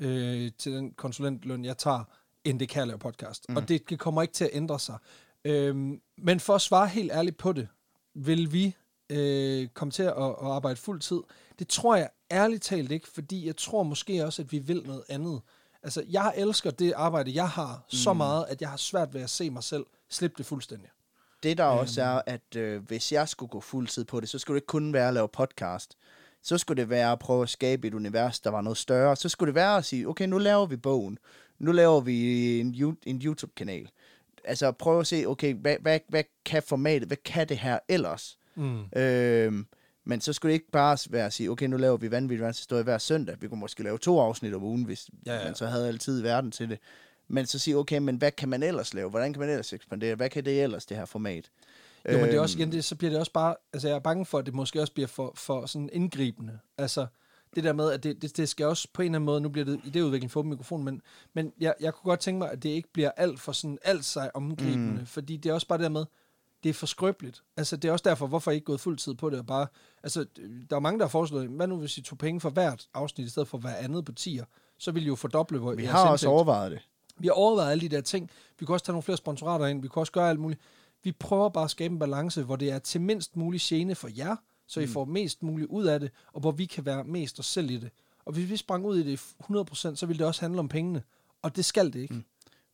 øh, 0.00 0.50
til 0.58 0.72
den 0.72 0.92
konsulentløn, 0.92 1.64
jeg 1.64 1.78
tager, 1.78 2.04
end 2.44 2.60
det 2.60 2.68
kan 2.68 2.82
at 2.82 2.88
lave 2.88 2.98
podcast. 2.98 3.46
Mm. 3.48 3.56
Og 3.56 3.68
det, 3.68 3.90
det 3.90 3.98
kommer 3.98 4.22
ikke 4.22 4.34
til 4.34 4.44
at 4.44 4.50
ændre 4.52 4.78
sig. 4.78 4.98
Øhm, 5.44 6.00
men 6.18 6.40
for 6.40 6.54
at 6.54 6.60
svare 6.60 6.88
helt 6.88 7.12
ærligt 7.12 7.36
på 7.36 7.52
det, 7.52 7.68
vil 8.14 8.52
vi 8.52 8.74
øh, 9.10 9.68
komme 9.68 9.92
til 9.92 10.02
at, 10.02 10.12
at 10.16 10.34
arbejde 10.40 10.76
fuld 10.76 11.00
tid? 11.00 11.20
Det 11.58 11.68
tror 11.68 11.96
jeg 11.96 12.08
ærligt 12.30 12.62
talt 12.62 12.92
ikke, 12.92 13.08
fordi 13.08 13.46
jeg 13.46 13.56
tror 13.56 13.82
måske 13.82 14.24
også, 14.24 14.42
at 14.42 14.52
vi 14.52 14.58
vil 14.58 14.82
noget 14.86 15.02
andet. 15.08 15.40
Altså, 15.82 16.04
jeg 16.08 16.32
elsker 16.36 16.70
det 16.70 16.92
arbejde, 16.96 17.34
jeg 17.34 17.48
har, 17.48 17.76
mm. 17.76 17.96
så 17.96 18.12
meget, 18.12 18.44
at 18.48 18.60
jeg 18.60 18.70
har 18.70 18.76
svært 18.76 19.14
ved 19.14 19.20
at 19.20 19.30
se 19.30 19.50
mig 19.50 19.64
selv 19.64 19.86
slippe 20.08 20.34
det 20.38 20.46
fuldstændig. 20.46 20.88
Det 21.42 21.58
der 21.58 21.64
også 21.64 22.02
er, 22.02 22.22
at 22.26 22.56
øh, 22.56 22.82
hvis 22.86 23.12
jeg 23.12 23.28
skulle 23.28 23.50
gå 23.50 23.60
fuldtid 23.60 24.04
på 24.04 24.20
det, 24.20 24.28
så 24.28 24.38
skulle 24.38 24.54
det 24.54 24.62
ikke 24.62 24.66
kun 24.66 24.92
være 24.92 25.08
at 25.08 25.14
lave 25.14 25.28
podcast. 25.28 25.96
Så 26.42 26.58
skulle 26.58 26.82
det 26.82 26.90
være 26.90 27.12
at 27.12 27.18
prøve 27.18 27.42
at 27.42 27.48
skabe 27.48 27.88
et 27.88 27.94
univers, 27.94 28.40
der 28.40 28.50
var 28.50 28.60
noget 28.60 28.78
større. 28.78 29.16
Så 29.16 29.28
skulle 29.28 29.46
det 29.46 29.54
være 29.54 29.76
at 29.76 29.84
sige, 29.84 30.08
okay, 30.08 30.26
nu 30.26 30.38
laver 30.38 30.66
vi 30.66 30.76
bogen. 30.76 31.18
Nu 31.58 31.72
laver 31.72 32.00
vi 32.00 32.60
en, 32.60 32.96
en 33.06 33.22
YouTube-kanal. 33.24 33.90
Altså 34.44 34.72
prøve 34.72 35.00
at 35.00 35.06
se, 35.06 35.24
okay, 35.26 35.54
hvad, 35.54 35.76
hvad, 35.80 36.00
hvad 36.08 36.24
kan 36.44 36.62
formatet, 36.62 37.08
hvad 37.08 37.16
kan 37.16 37.48
det 37.48 37.58
her 37.58 37.78
ellers? 37.88 38.38
Mm. 38.58 39.00
Øhm, 39.00 39.66
men 40.04 40.20
så 40.20 40.32
skulle 40.32 40.50
det 40.50 40.54
ikke 40.54 40.70
bare 40.70 40.98
være 41.10 41.26
at 41.26 41.32
sige, 41.32 41.50
okay, 41.50 41.66
nu 41.66 41.76
laver 41.76 41.96
vi 41.96 42.10
vanvittig 42.10 42.40
verdenshistorie 42.40 42.82
hver 42.82 42.98
søndag. 42.98 43.36
Vi 43.40 43.48
kunne 43.48 43.60
måske 43.60 43.82
lave 43.82 43.98
to 43.98 44.20
afsnit 44.20 44.54
om 44.54 44.62
ugen, 44.62 44.84
hvis 44.84 45.10
Ja, 45.26 45.34
ja, 45.36 45.44
man 45.44 45.54
så 45.54 45.66
havde 45.66 45.88
altid 45.88 46.20
i 46.20 46.24
verden 46.24 46.50
til 46.50 46.68
det. 46.70 46.78
Men 47.28 47.46
så 47.46 47.58
sige, 47.58 47.76
okay, 47.76 47.98
men 47.98 48.16
hvad 48.16 48.30
kan 48.30 48.48
man 48.48 48.62
ellers 48.62 48.94
lave? 48.94 49.10
Hvordan 49.10 49.32
kan 49.32 49.40
man 49.40 49.48
ellers 49.48 49.72
ekspandere? 49.72 50.14
Hvad 50.14 50.30
kan 50.30 50.44
det 50.44 50.62
ellers, 50.62 50.86
det 50.86 50.96
her 50.96 51.04
format? 51.04 51.50
Jo, 52.08 52.12
men 52.12 52.20
det 52.20 52.28
er 52.28 52.34
Øhm, 52.34 52.42
også, 52.42 52.58
igen, 52.58 52.72
det, 52.72 52.84
så 52.84 52.96
bliver 52.96 53.10
det 53.10 53.20
også 53.20 53.32
bare, 53.32 53.54
altså 53.72 53.88
jeg 53.88 53.94
er 53.94 53.98
bange 53.98 54.26
for, 54.26 54.38
at 54.38 54.46
det 54.46 54.54
måske 54.54 54.80
også 54.80 54.92
bliver 54.92 55.06
for, 55.06 55.32
for 55.36 55.66
sådan 55.66 55.90
indgribende. 55.92 56.58
Altså, 56.78 57.06
det 57.54 57.64
der 57.64 57.72
med, 57.72 57.92
at 57.92 58.02
det, 58.02 58.22
det, 58.22 58.36
det 58.36 58.48
skal 58.48 58.66
også 58.66 58.88
på 58.92 59.02
en 59.02 59.06
eller 59.06 59.16
anden 59.16 59.26
måde, 59.26 59.40
nu 59.40 59.48
bliver 59.48 59.64
det 59.64 59.76
idéudvikling 59.84 60.28
for 60.28 60.42
mikrofon, 60.42 60.84
men, 60.84 61.00
men 61.34 61.52
jeg, 61.60 61.74
jeg 61.80 61.94
kunne 61.94 62.10
godt 62.10 62.20
tænke 62.20 62.38
mig, 62.38 62.50
at 62.52 62.62
det 62.62 62.68
ikke 62.68 62.92
bliver 62.92 63.10
alt 63.16 63.40
for 63.40 63.52
sådan, 63.52 63.78
alt 63.84 64.04
sig 64.04 64.36
omgribende, 64.36 65.00
mm. 65.00 65.06
fordi 65.06 65.36
det 65.36 65.50
er 65.50 65.54
også 65.54 65.66
bare 65.66 65.78
det 65.78 65.82
der 65.82 65.88
med, 65.90 66.04
det 66.62 66.68
er 66.68 66.72
for 66.74 66.86
skrøbeligt. 66.86 67.42
Altså, 67.56 67.76
det 67.76 67.88
er 67.88 67.92
også 67.92 68.02
derfor, 68.08 68.26
hvorfor 68.26 68.50
jeg 68.50 68.54
ikke 68.54 68.64
gået 68.64 68.80
fuld 68.80 68.98
tid 68.98 69.14
på 69.14 69.30
det, 69.30 69.38
og 69.38 69.46
bare, 69.46 69.66
altså, 70.02 70.26
der 70.70 70.76
er 70.76 70.80
mange, 70.80 70.98
der 70.98 71.04
har 71.04 71.10
foreslået, 71.10 71.48
hvad 71.48 71.66
nu 71.66 71.76
hvis 71.76 71.98
I 71.98 72.02
tog 72.02 72.18
penge 72.18 72.40
for 72.40 72.50
hvert 72.50 72.86
afsnit, 72.94 73.26
i 73.26 73.30
stedet 73.30 73.48
for 73.48 73.58
hver 73.58 73.74
andet 73.74 74.04
på 74.04 74.12
tier, 74.12 74.44
så 74.78 74.90
ville 74.92 75.04
I 75.04 75.08
jo 75.08 75.14
fordoble 75.14 75.58
hvor 75.58 75.74
Vi 75.74 75.84
har 75.84 75.98
også 75.98 76.12
indtægt. 76.12 76.28
overvejet 76.28 76.72
det. 76.72 76.80
Vi 77.18 77.26
har 77.26 77.34
overvejet 77.34 77.70
alle 77.70 77.80
de 77.80 77.96
der 77.96 78.00
ting. 78.00 78.30
Vi 78.58 78.66
kunne 78.66 78.74
også 78.74 78.86
tage 78.86 78.92
nogle 78.92 79.02
flere 79.02 79.16
sponsorater 79.16 79.66
ind. 79.66 79.82
Vi 79.82 79.88
kunne 79.88 80.02
også 80.02 80.12
gøre 80.12 80.30
alt 80.30 80.40
muligt. 80.40 80.60
Vi 81.02 81.12
prøver 81.12 81.48
bare 81.48 81.64
at 81.64 81.70
skabe 81.70 81.92
en 81.92 81.98
balance, 81.98 82.42
hvor 82.42 82.56
det 82.56 82.70
er 82.70 82.78
til 82.78 83.00
mindst 83.00 83.36
mulig 83.36 83.60
gene 83.60 83.94
for 83.94 84.08
jer, 84.16 84.36
så 84.66 84.80
I 84.80 84.86
får 84.86 85.04
mest 85.04 85.42
muligt 85.42 85.68
ud 85.70 85.84
af 85.84 86.00
det, 86.00 86.10
og 86.32 86.40
hvor 86.40 86.50
vi 86.50 86.66
kan 86.66 86.86
være 86.86 87.04
mest 87.04 87.38
os 87.38 87.46
selv 87.46 87.70
i 87.70 87.76
det. 87.76 87.90
Og 88.24 88.32
hvis 88.32 88.50
vi 88.50 88.56
sprang 88.56 88.86
ud 88.86 88.98
i 88.98 89.10
det 89.10 89.20
100%, 89.20 89.94
så 89.94 90.06
ville 90.06 90.18
det 90.18 90.26
også 90.26 90.40
handle 90.40 90.58
om 90.60 90.68
pengene. 90.68 91.02
Og 91.42 91.56
det 91.56 91.64
skal 91.64 91.86
det 91.92 91.98
ikke. 92.00 92.14
Mm. 92.14 92.24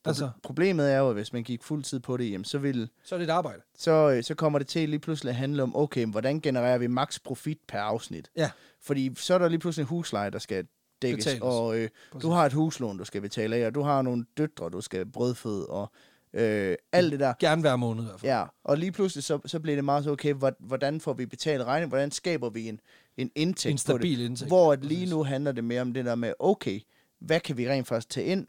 Altså, 0.05 0.31
Problemet 0.43 0.93
er 0.93 0.99
jo, 0.99 1.09
at 1.09 1.15
hvis 1.15 1.33
man 1.33 1.43
gik 1.43 1.63
fuld 1.63 1.83
tid 1.83 2.01
på 2.01 2.17
det, 2.17 2.31
jamen, 2.31 2.45
så, 2.45 2.59
vil, 2.59 2.89
så 3.05 3.15
er 3.15 3.19
det 3.19 3.25
et 3.29 3.31
arbejde. 3.33 3.63
så, 3.79 4.11
øh, 4.17 4.23
så 4.25 4.35
kommer 4.35 4.59
det 4.59 4.69
til 4.69 4.89
lige 4.89 5.01
pludselig 5.01 5.31
at 5.31 5.37
handle 5.37 5.63
om, 5.63 5.77
okay, 5.77 6.07
hvordan 6.07 6.41
genererer 6.41 6.79
vi 6.79 6.87
maks 6.87 7.19
profit 7.19 7.59
per 7.69 7.79
afsnit? 7.79 8.31
Ja, 8.37 8.51
Fordi 8.83 9.11
så 9.17 9.35
er 9.35 9.39
der 9.39 9.49
lige 9.49 9.59
pludselig 9.59 9.83
en 9.83 9.89
husleje, 9.89 10.31
der 10.31 10.39
skal 10.39 10.67
dækkes, 11.03 11.25
Betales. 11.25 11.43
og 11.43 11.79
øh, 11.79 11.89
Præcis. 12.13 12.23
du 12.23 12.31
har 12.31 12.47
et 12.47 12.53
huslån, 12.53 12.99
du 12.99 13.05
skal 13.05 13.21
betale 13.21 13.57
af, 13.57 13.67
og 13.67 13.75
du 13.75 13.83
har 13.83 14.03
nogle 14.03 14.25
døtre, 14.37 14.69
du 14.71 14.81
skal 14.81 15.07
brødføde, 15.07 15.67
og 15.67 15.93
øh, 16.33 16.77
alt 16.93 17.13
det 17.13 17.21
der. 17.21 17.33
gerne 17.41 17.61
hver 17.61 17.77
måned 17.77 18.03
i 18.03 18.07
hvert 18.07 18.21
fald. 18.21 18.33
Ja, 18.33 18.45
og 18.65 18.79
lige 18.79 18.93
pludselig 18.93 19.25
så, 19.25 19.39
så 19.47 19.61
bliver 19.61 19.77
det 19.77 19.85
meget 19.85 20.05
så, 20.05 20.11
okay, 20.11 20.33
hvor- 20.35 20.57
hvordan 20.61 21.01
får 21.01 21.13
vi 21.13 21.27
betalt 21.27 21.63
regning? 21.63 21.89
Hvordan 21.89 22.11
skaber 22.11 22.51
vi 22.51 22.69
en, 22.69 22.81
en 23.17 23.31
indtægt 23.35 23.71
En 23.71 23.77
på 23.77 23.79
stabil 23.81 24.19
det? 24.19 24.25
indtægt. 24.25 24.51
Hvor 24.51 24.73
at 24.73 24.85
lige 24.85 25.11
nu 25.11 25.23
handler 25.23 25.53
det 25.53 25.65
mere 25.65 25.81
om 25.81 25.95
det 25.95 26.05
der 26.05 26.15
med, 26.15 26.33
okay, 26.39 26.81
hvad 27.21 27.41
kan 27.41 27.57
vi 27.57 27.69
rent 27.71 27.87
faktisk 27.87 28.09
tage 28.11 28.27
ind? 28.27 28.47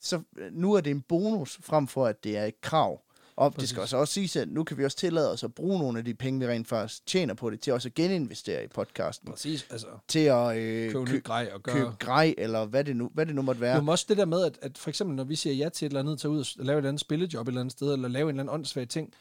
Så 0.00 0.20
øh, 0.36 0.52
nu 0.52 0.72
er 0.72 0.80
det 0.80 0.90
en 0.90 1.00
bonus, 1.02 1.58
frem 1.62 1.86
for 1.86 2.06
at 2.06 2.24
det 2.24 2.36
er 2.36 2.44
et 2.44 2.60
krav. 2.60 3.02
Og 3.36 3.60
det 3.60 3.68
skal 3.68 3.82
også 3.82 3.96
også 3.96 4.14
sige, 4.14 4.40
at 4.40 4.48
nu 4.48 4.64
kan 4.64 4.78
vi 4.78 4.84
også 4.84 4.96
tillade 4.96 5.32
os 5.32 5.44
at 5.44 5.54
bruge 5.54 5.78
nogle 5.78 5.98
af 5.98 6.04
de 6.04 6.14
penge, 6.14 6.40
vi 6.40 6.46
rent 6.46 6.68
faktisk 6.68 7.06
tjener 7.06 7.34
på 7.34 7.50
det, 7.50 7.60
til 7.60 7.72
også 7.72 7.88
at 7.88 7.94
geninvestere 7.94 8.64
i 8.64 8.66
podcasten. 8.66 9.30
Præcis, 9.30 9.66
altså 9.70 9.86
Til 10.08 10.18
at 10.18 10.56
øh, 10.56 10.92
købe 10.92 11.06
kø- 11.06 11.20
grej 11.20 11.50
og 11.54 11.62
gøre... 11.62 11.74
købe 11.76 11.90
grej, 11.98 12.34
eller 12.38 12.64
hvad 12.64 12.84
det 12.84 12.96
nu, 12.96 13.10
hvad 13.14 13.26
det 13.26 13.34
nu 13.34 13.42
måtte 13.42 13.60
være. 13.60 13.74
Jo, 13.74 13.80
men 13.80 13.88
også 13.88 14.06
det 14.08 14.16
der 14.16 14.24
med, 14.24 14.44
at, 14.44 14.58
at 14.62 14.78
for 14.78 14.90
eksempel, 14.90 15.16
når 15.16 15.24
vi 15.24 15.36
siger 15.36 15.54
ja 15.54 15.68
til 15.68 15.86
et 15.86 15.90
eller 15.90 16.00
andet, 16.00 16.20
tage 16.20 16.30
ud 16.32 16.38
og 16.58 16.64
lave 16.64 16.74
et 16.76 16.78
eller 16.78 16.88
andet 16.88 17.00
spillejob 17.00 17.46
et 17.46 17.50
eller 17.50 17.60
andet 17.60 17.72
sted, 17.72 17.92
eller 17.92 18.08
lave 18.08 18.22
en 18.22 18.28
eller 18.28 18.42
anden 18.42 18.54
åndssvag 18.54 18.88
ting, 18.88 19.12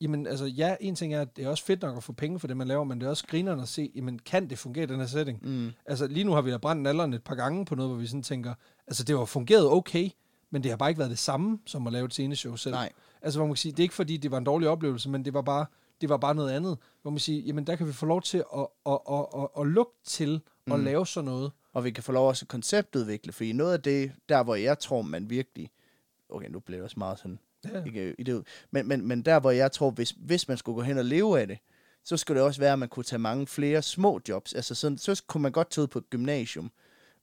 jamen 0.00 0.26
altså, 0.26 0.44
ja, 0.44 0.76
en 0.80 0.94
ting 0.94 1.14
er, 1.14 1.20
at 1.20 1.36
det 1.36 1.44
er 1.44 1.48
også 1.48 1.64
fedt 1.64 1.82
nok 1.82 1.96
at 1.96 2.02
få 2.04 2.12
penge 2.12 2.38
for 2.38 2.46
det, 2.46 2.56
man 2.56 2.68
laver, 2.68 2.84
men 2.84 3.00
det 3.00 3.06
er 3.06 3.10
også 3.10 3.26
grinerne 3.26 3.62
at 3.62 3.68
se, 3.68 3.90
jamen, 3.94 4.18
kan 4.18 4.50
det 4.50 4.58
fungere 4.58 4.84
i 4.84 4.86
den 4.86 5.00
her 5.00 5.06
setting? 5.06 5.38
Mm. 5.42 5.70
Altså, 5.86 6.06
lige 6.06 6.24
nu 6.24 6.32
har 6.32 6.40
vi 6.42 6.50
da 6.50 6.56
brændt 6.56 6.88
alderen 6.88 7.14
et 7.14 7.22
par 7.24 7.34
gange 7.34 7.64
på 7.64 7.74
noget, 7.74 7.90
hvor 7.90 7.98
vi 7.98 8.06
sådan 8.06 8.22
tænker, 8.22 8.54
altså, 8.86 9.04
det 9.04 9.18
har 9.18 9.24
fungeret 9.24 9.70
okay, 9.70 10.10
men 10.50 10.62
det 10.62 10.70
har 10.70 10.76
bare 10.76 10.88
ikke 10.90 10.98
været 10.98 11.10
det 11.10 11.18
samme, 11.18 11.58
som 11.66 11.86
at 11.86 11.92
lave 11.92 12.04
et 12.04 12.12
sceneshow 12.12 12.56
selv. 12.56 12.74
Nej. 12.74 12.92
Altså, 13.22 13.38
hvor 13.38 13.46
man 13.46 13.54
kan 13.54 13.58
sige, 13.58 13.72
det 13.72 13.78
er 13.78 13.82
ikke 13.82 13.94
fordi, 13.94 14.16
det 14.16 14.30
var 14.30 14.38
en 14.38 14.44
dårlig 14.44 14.68
oplevelse, 14.68 15.08
men 15.08 15.24
det 15.24 15.34
var 15.34 15.42
bare, 15.42 15.66
det 16.00 16.08
var 16.08 16.16
bare 16.16 16.34
noget 16.34 16.50
andet. 16.52 16.78
Hvor 17.02 17.10
man 17.10 17.20
siger, 17.20 17.42
jamen, 17.42 17.66
der 17.66 17.76
kan 17.76 17.86
vi 17.86 17.92
få 17.92 18.06
lov 18.06 18.22
til 18.22 18.38
at, 18.38 18.66
at, 18.86 18.98
at, 19.10 19.26
at, 19.36 19.48
at 19.60 19.66
lukke 19.66 19.92
til 20.04 20.40
at 20.66 20.78
Mm. 20.78 20.84
lave 20.84 21.06
sådan 21.06 21.24
noget. 21.24 21.52
Og 21.72 21.84
vi 21.84 21.90
kan 21.90 22.04
få 22.04 22.12
lov 22.12 22.28
også 22.28 22.44
at 22.44 22.48
konceptudvikle, 22.48 23.32
fordi 23.32 23.52
noget 23.52 23.72
af 23.72 23.82
det, 23.82 24.12
der 24.28 24.42
hvor 24.42 24.54
jeg 24.54 24.78
tror, 24.78 25.02
man 25.02 25.30
virkelig... 25.30 25.70
Okay, 26.28 26.48
nu 26.48 26.60
bliver 26.60 26.78
det 26.78 26.84
også 26.84 26.98
meget 26.98 27.18
sådan... 27.18 27.38
Ja. 27.64 27.84
Ikke, 27.84 28.14
i 28.18 28.22
det, 28.22 28.46
men, 28.70 28.88
men, 28.88 29.06
men 29.08 29.22
der 29.22 29.40
hvor 29.40 29.50
jeg 29.50 29.72
tror, 29.72 29.90
hvis, 29.90 30.14
hvis 30.18 30.48
man 30.48 30.56
skulle 30.56 30.76
gå 30.76 30.82
hen 30.82 30.98
og 30.98 31.04
leve 31.04 31.40
af 31.40 31.46
det, 31.48 31.58
så 32.04 32.16
skulle 32.16 32.38
det 32.40 32.46
også 32.46 32.60
være, 32.60 32.72
at 32.72 32.78
man 32.78 32.88
kunne 32.88 33.04
tage 33.04 33.18
mange 33.18 33.46
flere 33.46 33.82
små 33.82 34.20
jobs. 34.28 34.52
Altså 34.52 34.74
sådan, 34.74 34.98
så 34.98 35.22
kunne 35.26 35.42
man 35.42 35.52
godt 35.52 35.70
tage 35.70 35.82
ud 35.82 35.88
på 35.88 35.98
et 35.98 36.10
gymnasium. 36.10 36.70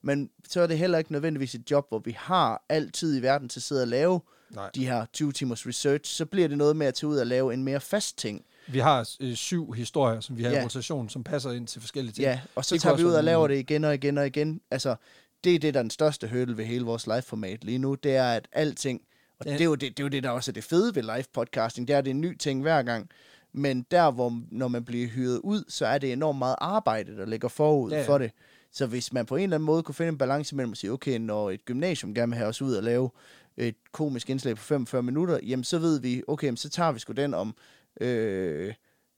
Men 0.04 0.30
så 0.50 0.62
er 0.62 0.68
det 0.68 0.78
heller 0.78 0.98
ikke 0.98 1.12
nødvendigvis 1.12 1.56
et 1.56 1.72
job, 1.72 1.86
hvor 1.90 2.00
vi 2.00 2.12
har 2.20 2.66
altid 2.70 3.18
i 3.18 3.22
verden 3.22 3.50
til 3.50 3.60
at 3.60 3.64
sidde 3.64 3.82
og 3.82 3.88
lave 3.88 4.22
Nej. 4.50 4.70
de 4.76 4.86
her 4.86 5.06
20 5.14 5.32
timers 5.32 5.68
research. 5.68 6.16
Så 6.16 6.26
bliver 6.26 6.48
det 6.48 6.58
noget 6.58 6.76
med 6.76 6.88
at 6.88 6.94
tage 6.94 7.08
ud 7.10 7.18
og 7.18 7.28
lave 7.28 7.54
en 7.54 7.64
mere 7.64 7.80
fast 7.80 8.18
ting. 8.18 8.46
Vi 8.68 8.80
har 8.80 9.10
øh, 9.20 9.36
syv 9.36 9.72
historier, 9.74 10.20
som 10.20 10.38
vi 10.38 10.44
har 10.44 10.52
i 10.52 10.54
Ja. 10.54 10.64
rotation, 10.64 11.10
som 11.10 11.24
passer 11.24 11.52
ind 11.52 11.68
til 11.68 11.82
forskellige 11.82 12.14
ting. 12.14 12.24
Ja, 12.24 12.40
og 12.56 12.66
så 12.66 12.76
Det 12.76 12.82
tager 12.82 12.96
vi 12.96 13.04
ud 13.04 13.14
og 13.14 13.24
laver 13.24 13.48
det 13.48 13.58
igen 13.58 13.84
og 13.84 13.94
igen 13.94 14.18
og 14.18 14.28
igen. 14.28 14.62
Altså, 14.72 14.96
det 15.44 15.56
er 15.56 15.60
det, 15.60 15.74
der 15.74 15.80
er 15.80 15.84
den 15.84 15.90
største 15.90 16.28
hurdle 16.28 16.58
ved 16.58 16.66
hele 16.66 16.86
vores 16.86 17.08
live-format 17.08 17.64
lige 17.64 17.78
nu. 17.78 17.96
Det 17.96 18.16
er, 18.16 18.32
at 18.32 18.48
alting... 18.52 19.02
Og 19.40 19.46
Ja. 19.46 19.52
det, 19.54 19.62
er 19.62 19.66
jo 19.66 19.76
det, 19.76 19.82
det 19.98 20.00
er 20.00 20.04
jo 20.04 20.10
det, 20.10 20.24
der 20.24 20.30
også 20.30 20.52
er 20.52 20.54
det 20.54 20.64
fede 20.64 20.96
ved 20.96 21.04
live-podcasting. 21.04 21.88
Det 21.88 21.90
er, 21.90 21.98
at 21.98 22.06
det 22.06 22.12
er 22.12 22.16
en 22.16 22.22
ny 22.22 22.38
ting 22.38 22.62
hver 22.62 22.84
gang. 22.84 23.10
Men 23.54 23.86
der, 23.92 24.12
hvor 24.12 24.42
når 24.52 24.68
man 24.68 24.86
bliver 24.86 25.08
hyret 25.08 25.40
ud, 25.44 25.64
så 25.68 25.86
er 25.86 25.98
det 25.98 26.14
enormt 26.14 26.40
meget 26.40 26.56
arbejde, 26.58 27.18
der 27.18 27.26
ligger 27.26 27.48
forud 27.48 27.92
ja. 27.92 28.08
for 28.08 28.18
det. 28.18 28.32
Så 28.74 28.86
hvis 28.86 29.14
man 29.14 29.26
på 29.26 29.36
en 29.36 29.44
eller 29.44 29.58
anden 29.58 29.66
måde 29.66 29.84
kunne 29.84 29.96
finde 29.96 30.10
en 30.10 30.18
balance 30.18 30.56
mellem 30.56 30.72
at 30.72 30.78
sige, 30.78 30.92
okay, 30.92 31.18
når 31.18 31.52
et 31.52 31.66
gymnasium 31.66 32.14
gerne 32.14 32.30
vil 32.30 32.38
have 32.38 32.48
os 32.48 32.62
ud 32.62 32.74
og 32.74 32.84
lave 32.84 33.10
et 33.58 33.76
komisk 33.92 34.30
indslag 34.30 34.56
på 34.56 34.62
45 34.62 35.04
minutter, 35.04 35.40
jamen 35.44 35.64
så 35.64 35.80
ved 35.80 36.00
vi, 36.00 36.24
okay, 36.28 36.56
så 36.56 36.70
tager 36.70 36.92
vi 36.92 37.00
sgu 37.00 37.14
den 37.14 37.34
om 37.34 37.56
øh, 38.02 38.74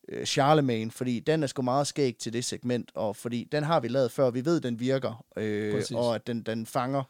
øh, 0.10 0.26
Charlemagne, 0.26 0.92
fordi 0.92 1.20
den 1.20 1.44
er 1.44 1.48
sgu 1.48 1.62
meget 1.62 1.88
skæg 1.88 2.18
til 2.18 2.34
det 2.34 2.46
segment, 2.46 2.92
og 2.96 3.16
fordi 3.16 3.48
den 3.52 3.64
har 3.64 3.80
vi 3.80 3.88
lavet 3.88 4.12
før, 4.12 4.30
vi 4.32 4.46
ved, 4.46 4.62
den 4.62 4.80
virker, 4.80 5.26
øh, 5.38 5.74
Præcis. 5.74 5.92
og 5.98 6.16
at 6.16 6.28
den, 6.28 6.42
den 6.42 6.66
fanger. 6.66 7.04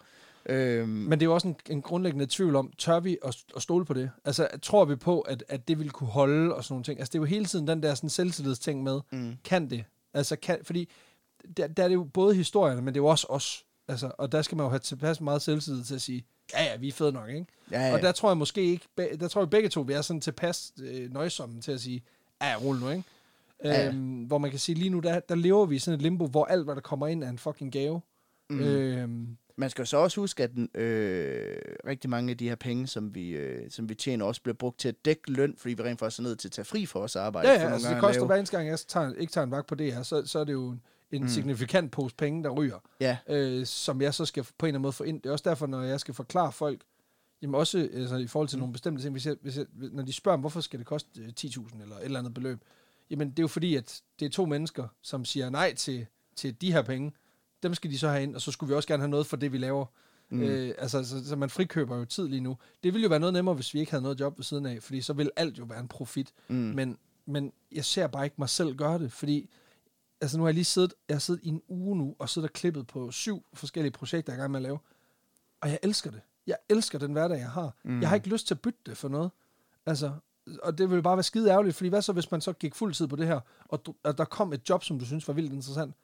Øh, 0.45 0.87
Men 0.87 1.11
det 1.11 1.21
er 1.21 1.25
jo 1.25 1.33
også 1.33 1.47
en, 1.47 1.55
en 1.69 1.81
grundlæggende 1.81 2.27
tvivl 2.29 2.55
om, 2.55 2.71
tør 2.77 2.99
vi 2.99 3.17
at, 3.25 3.37
at 3.55 3.61
stole 3.61 3.85
på 3.85 3.93
det? 3.93 4.11
Altså, 4.25 4.47
tror 4.61 4.85
vi 4.85 4.95
på, 4.95 5.21
at, 5.21 5.43
at 5.47 5.67
det 5.67 5.79
vil 5.79 5.89
kunne 5.89 6.09
holde 6.09 6.55
og 6.55 6.63
sådan 6.63 6.73
nogle 6.73 6.83
ting? 6.83 6.99
Altså, 6.99 7.11
det 7.11 7.17
er 7.17 7.21
jo 7.21 7.25
hele 7.25 7.45
tiden 7.45 7.67
den 7.67 7.83
der 7.83 7.95
sådan 7.95 8.09
selvtillidsting 8.09 8.83
med, 8.83 8.99
mm, 9.11 9.35
kan 9.43 9.69
det? 9.69 9.83
Altså, 10.13 10.35
kan, 10.35 10.57
fordi 10.63 10.89
der, 11.57 11.67
der 11.67 11.83
er 11.83 11.87
det 11.87 11.95
jo 11.95 12.03
både 12.03 12.35
historierne, 12.35 12.81
men 12.81 12.93
det 12.93 12.99
er 12.99 13.03
jo 13.03 13.07
også 13.07 13.27
os. 13.29 13.65
Altså, 13.87 14.11
og 14.17 14.31
der 14.31 14.41
skal 14.41 14.55
man 14.57 14.63
jo 14.65 14.69
have 14.69 14.79
tilpas 14.79 15.21
meget 15.21 15.41
selvtillid 15.41 15.83
til 15.83 15.95
at 15.95 16.01
sige, 16.01 16.25
ja, 16.53 16.63
ja, 16.63 16.77
vi 16.77 16.87
er 16.87 16.91
fede 16.91 17.11
nok, 17.11 17.29
ikke? 17.29 17.45
ja, 17.71 17.87
Ja. 17.87 17.93
Og 17.93 18.01
der 18.01 18.11
tror 18.11 18.29
jeg 18.29 18.37
måske 18.37 18.61
ikke, 18.61 18.87
der 19.19 19.27
tror 19.27 19.41
jeg 19.41 19.49
begge 19.49 19.69
to, 19.69 19.81
vi 19.81 19.93
er 19.93 20.01
sådan 20.01 20.21
tilpas 20.21 20.71
øh, 20.81 21.13
nøjsomme 21.13 21.61
til 21.61 21.71
at 21.71 21.79
sige, 21.81 22.03
ja, 22.41 22.49
ja, 22.49 22.55
rulle 22.57 22.81
nu, 22.81 22.89
ikke? 22.89 23.03
Ja, 23.63 23.81
ja. 23.81 23.87
Øhm, 23.87 24.23
hvor 24.23 24.37
man 24.37 24.49
kan 24.49 24.59
sige, 24.59 24.75
lige 24.75 24.89
nu, 24.89 24.99
der, 24.99 25.19
der 25.19 25.35
lever 25.35 25.65
vi 25.65 25.75
i 25.75 25.79
sådan 25.79 25.95
et 25.95 26.01
limbo, 26.01 26.27
hvor 26.27 26.45
alt, 26.45 26.63
hvad 26.63 26.75
der 26.75 26.81
kommer 26.81 27.07
ind, 27.07 27.23
er 27.23 27.29
en 27.29 27.37
fucking 27.37 27.71
gave. 27.71 28.01
Mm. 28.49 28.59
Øhm, 28.59 29.37
Man 29.57 29.69
skal 29.69 29.81
jo 29.81 29.85
så 29.85 29.97
også 29.97 30.21
huske, 30.21 30.43
at 30.43 30.51
den, 30.53 30.69
øh, 30.75 31.57
rigtig 31.87 32.09
mange 32.09 32.31
af 32.31 32.37
de 32.37 32.47
her 32.49 32.55
penge, 32.55 32.87
som 32.87 33.15
vi, 33.15 33.29
øh, 33.29 33.71
som 33.71 33.89
vi 33.89 33.95
tjener, 33.95 34.25
også 34.25 34.41
bliver 34.41 34.55
brugt 34.55 34.79
til 34.79 34.87
at 34.87 34.95
dække 35.05 35.31
løn, 35.31 35.55
fordi 35.57 35.73
vi 35.73 35.83
rent 35.83 35.99
faktisk 35.99 36.19
er 36.19 36.23
nødt 36.23 36.39
til 36.39 36.47
at 36.47 36.51
tage 36.51 36.65
fri 36.65 36.85
for 36.85 36.99
vores 36.99 37.15
arbejde. 37.15 37.49
ja, 37.49 37.57
for 37.57 37.61
ja, 37.67 37.73
altså 37.73 37.89
det 37.89 37.99
koster 37.99 38.25
hver 38.25 38.35
eneste 38.35 38.57
gang, 38.57 38.69
jeg 38.69 38.79
tager, 38.79 39.13
ikke 39.13 39.31
tager 39.33 39.45
en 39.45 39.51
vagt 39.51 39.67
på 39.67 39.75
det 39.75 39.93
her, 39.93 40.03
så, 40.03 40.25
så 40.25 40.39
er 40.39 40.43
det 40.43 40.53
jo 40.53 40.75
en, 41.15 41.21
Mm. 41.21 41.27
signifikant 41.27 41.91
pose 41.91 42.15
penge, 42.15 42.43
der 42.43 42.49
ryger, 42.49 42.79
Ja, 42.99 43.17
øh, 43.27 43.65
som 43.65 44.01
jeg 44.01 44.13
så 44.13 44.25
skal 44.25 44.43
på 44.43 44.65
en 44.65 44.67
eller 44.67 44.73
anden 44.77 44.81
måde 44.81 44.93
få 44.93 45.03
ind. 45.03 45.21
Det 45.21 45.29
er 45.29 45.33
også 45.33 45.49
derfor, 45.49 45.67
når 45.67 45.81
jeg 45.81 45.99
skal 45.99 46.13
forklare 46.13 46.51
folk, 46.51 46.81
Jamen 47.41 47.55
også 47.55 47.89
altså, 47.93 48.15
i 48.15 48.27
forhold 48.27 48.47
til 48.49 48.57
mm. 48.57 48.59
nogle 48.59 48.73
bestemte 48.73 49.01
ting. 49.03 49.11
Hvis 49.11 49.25
jeg, 49.25 49.35
hvis 49.41 49.57
jeg, 49.57 49.65
når 49.91 50.03
de 50.03 50.13
spørger, 50.13 50.37
hvorfor 50.37 50.61
skal 50.61 50.79
det 50.79 50.87
koste 50.87 51.21
øh, 51.21 51.29
10.000 51.39 51.81
eller 51.81 51.95
et 51.95 52.03
eller 52.05 52.19
andet 52.19 52.33
beløb, 52.33 52.59
jamen 53.09 53.29
det 53.29 53.39
er 53.39 53.43
jo 53.43 53.47
fordi, 53.47 53.75
at 53.75 54.01
det 54.19 54.25
er 54.25 54.29
to 54.29 54.45
mennesker, 54.45 54.87
som 55.01 55.25
siger 55.25 55.49
nej 55.49 55.73
til, 55.73 56.05
til 56.35 56.61
de 56.61 56.71
her 56.71 56.81
penge. 56.81 57.11
Dem 57.63 57.73
skal 57.73 57.91
de 57.91 57.97
så 57.97 58.09
have 58.09 58.23
ind, 58.23 58.35
og 58.35 58.41
så 58.41 58.51
skulle 58.51 58.67
vi 58.67 58.75
også 58.75 58.87
gerne 58.87 59.01
have 59.01 59.09
noget 59.09 59.25
for 59.25 59.37
det, 59.37 59.51
vi 59.51 59.57
laver. 59.57 59.85
Mm. 60.29 60.41
Øh, 60.41 60.73
altså, 60.77 61.03
så, 61.03 61.25
så 61.27 61.35
man 61.35 61.49
frikøber 61.49 61.97
jo 61.97 62.05
tid 62.05 62.27
lige 62.27 62.41
nu. 62.41 62.57
Det 62.83 62.93
ville 62.93 63.03
jo 63.03 63.09
være 63.09 63.19
noget 63.19 63.33
nemmere, 63.33 63.55
hvis 63.55 63.73
vi 63.73 63.79
ikke 63.79 63.91
havde 63.91 64.03
noget 64.03 64.19
job 64.19 64.37
ved 64.37 64.43
siden 64.43 64.65
af, 64.65 64.83
fordi 64.83 65.01
så 65.01 65.13
vil 65.13 65.31
alt 65.35 65.59
jo 65.59 65.63
være 65.63 65.79
en 65.79 65.87
profit. 65.87 66.33
Mm. 66.47 66.55
Men, 66.55 66.97
men 67.25 67.53
jeg 67.71 67.85
ser 67.85 68.07
bare 68.07 68.23
ikke 68.23 68.35
mig 68.39 68.49
selv 68.49 68.75
gøre 68.75 68.99
det, 68.99 69.11
fordi 69.11 69.49
altså 70.21 70.37
nu 70.37 70.43
har 70.43 70.47
jeg 70.47 70.53
lige 70.53 70.65
siddet, 70.65 70.93
jeg 71.07 71.15
har 71.15 71.19
siddet 71.19 71.43
i 71.43 71.47
en 71.47 71.61
uge 71.67 71.97
nu, 71.97 72.15
og 72.19 72.29
siddet 72.29 72.49
og 72.49 72.53
klippet 72.53 72.87
på 72.87 73.11
syv 73.11 73.45
forskellige 73.53 73.91
projekter, 73.91 74.33
jeg 74.33 74.37
er 74.37 74.41
i 74.41 74.43
gang 74.43 74.51
med 74.51 74.59
at 74.59 74.63
lave. 74.63 74.79
Og 75.61 75.69
jeg 75.69 75.79
elsker 75.83 76.11
det. 76.11 76.21
Jeg 76.47 76.57
elsker 76.69 76.99
den 76.99 77.11
hverdag, 77.11 77.37
jeg 77.37 77.49
har. 77.49 77.75
Mm. 77.83 78.01
Jeg 78.01 78.09
har 78.09 78.15
ikke 78.15 78.29
lyst 78.29 78.47
til 78.47 78.53
at 78.53 78.61
bytte 78.61 78.79
det 78.85 78.97
for 78.97 79.07
noget. 79.07 79.31
Altså, 79.85 80.13
og 80.63 80.77
det 80.77 80.89
ville 80.89 81.03
bare 81.03 81.17
være 81.17 81.23
skide 81.23 81.49
ærgerligt, 81.49 81.75
fordi 81.75 81.89
hvad 81.89 82.01
så, 82.01 82.13
hvis 82.13 82.31
man 82.31 82.41
så 82.41 82.53
gik 82.53 82.75
fuld 82.75 82.93
tid 82.93 83.07
på 83.07 83.15
det 83.15 83.27
her, 83.27 83.39
og, 83.65 83.83
og 84.03 84.17
der 84.17 84.25
kom 84.25 84.53
et 84.53 84.69
job, 84.69 84.83
som 84.83 84.99
du 84.99 85.05
synes 85.05 85.27
var 85.27 85.33
vildt 85.33 85.53
interessant, 85.53 85.95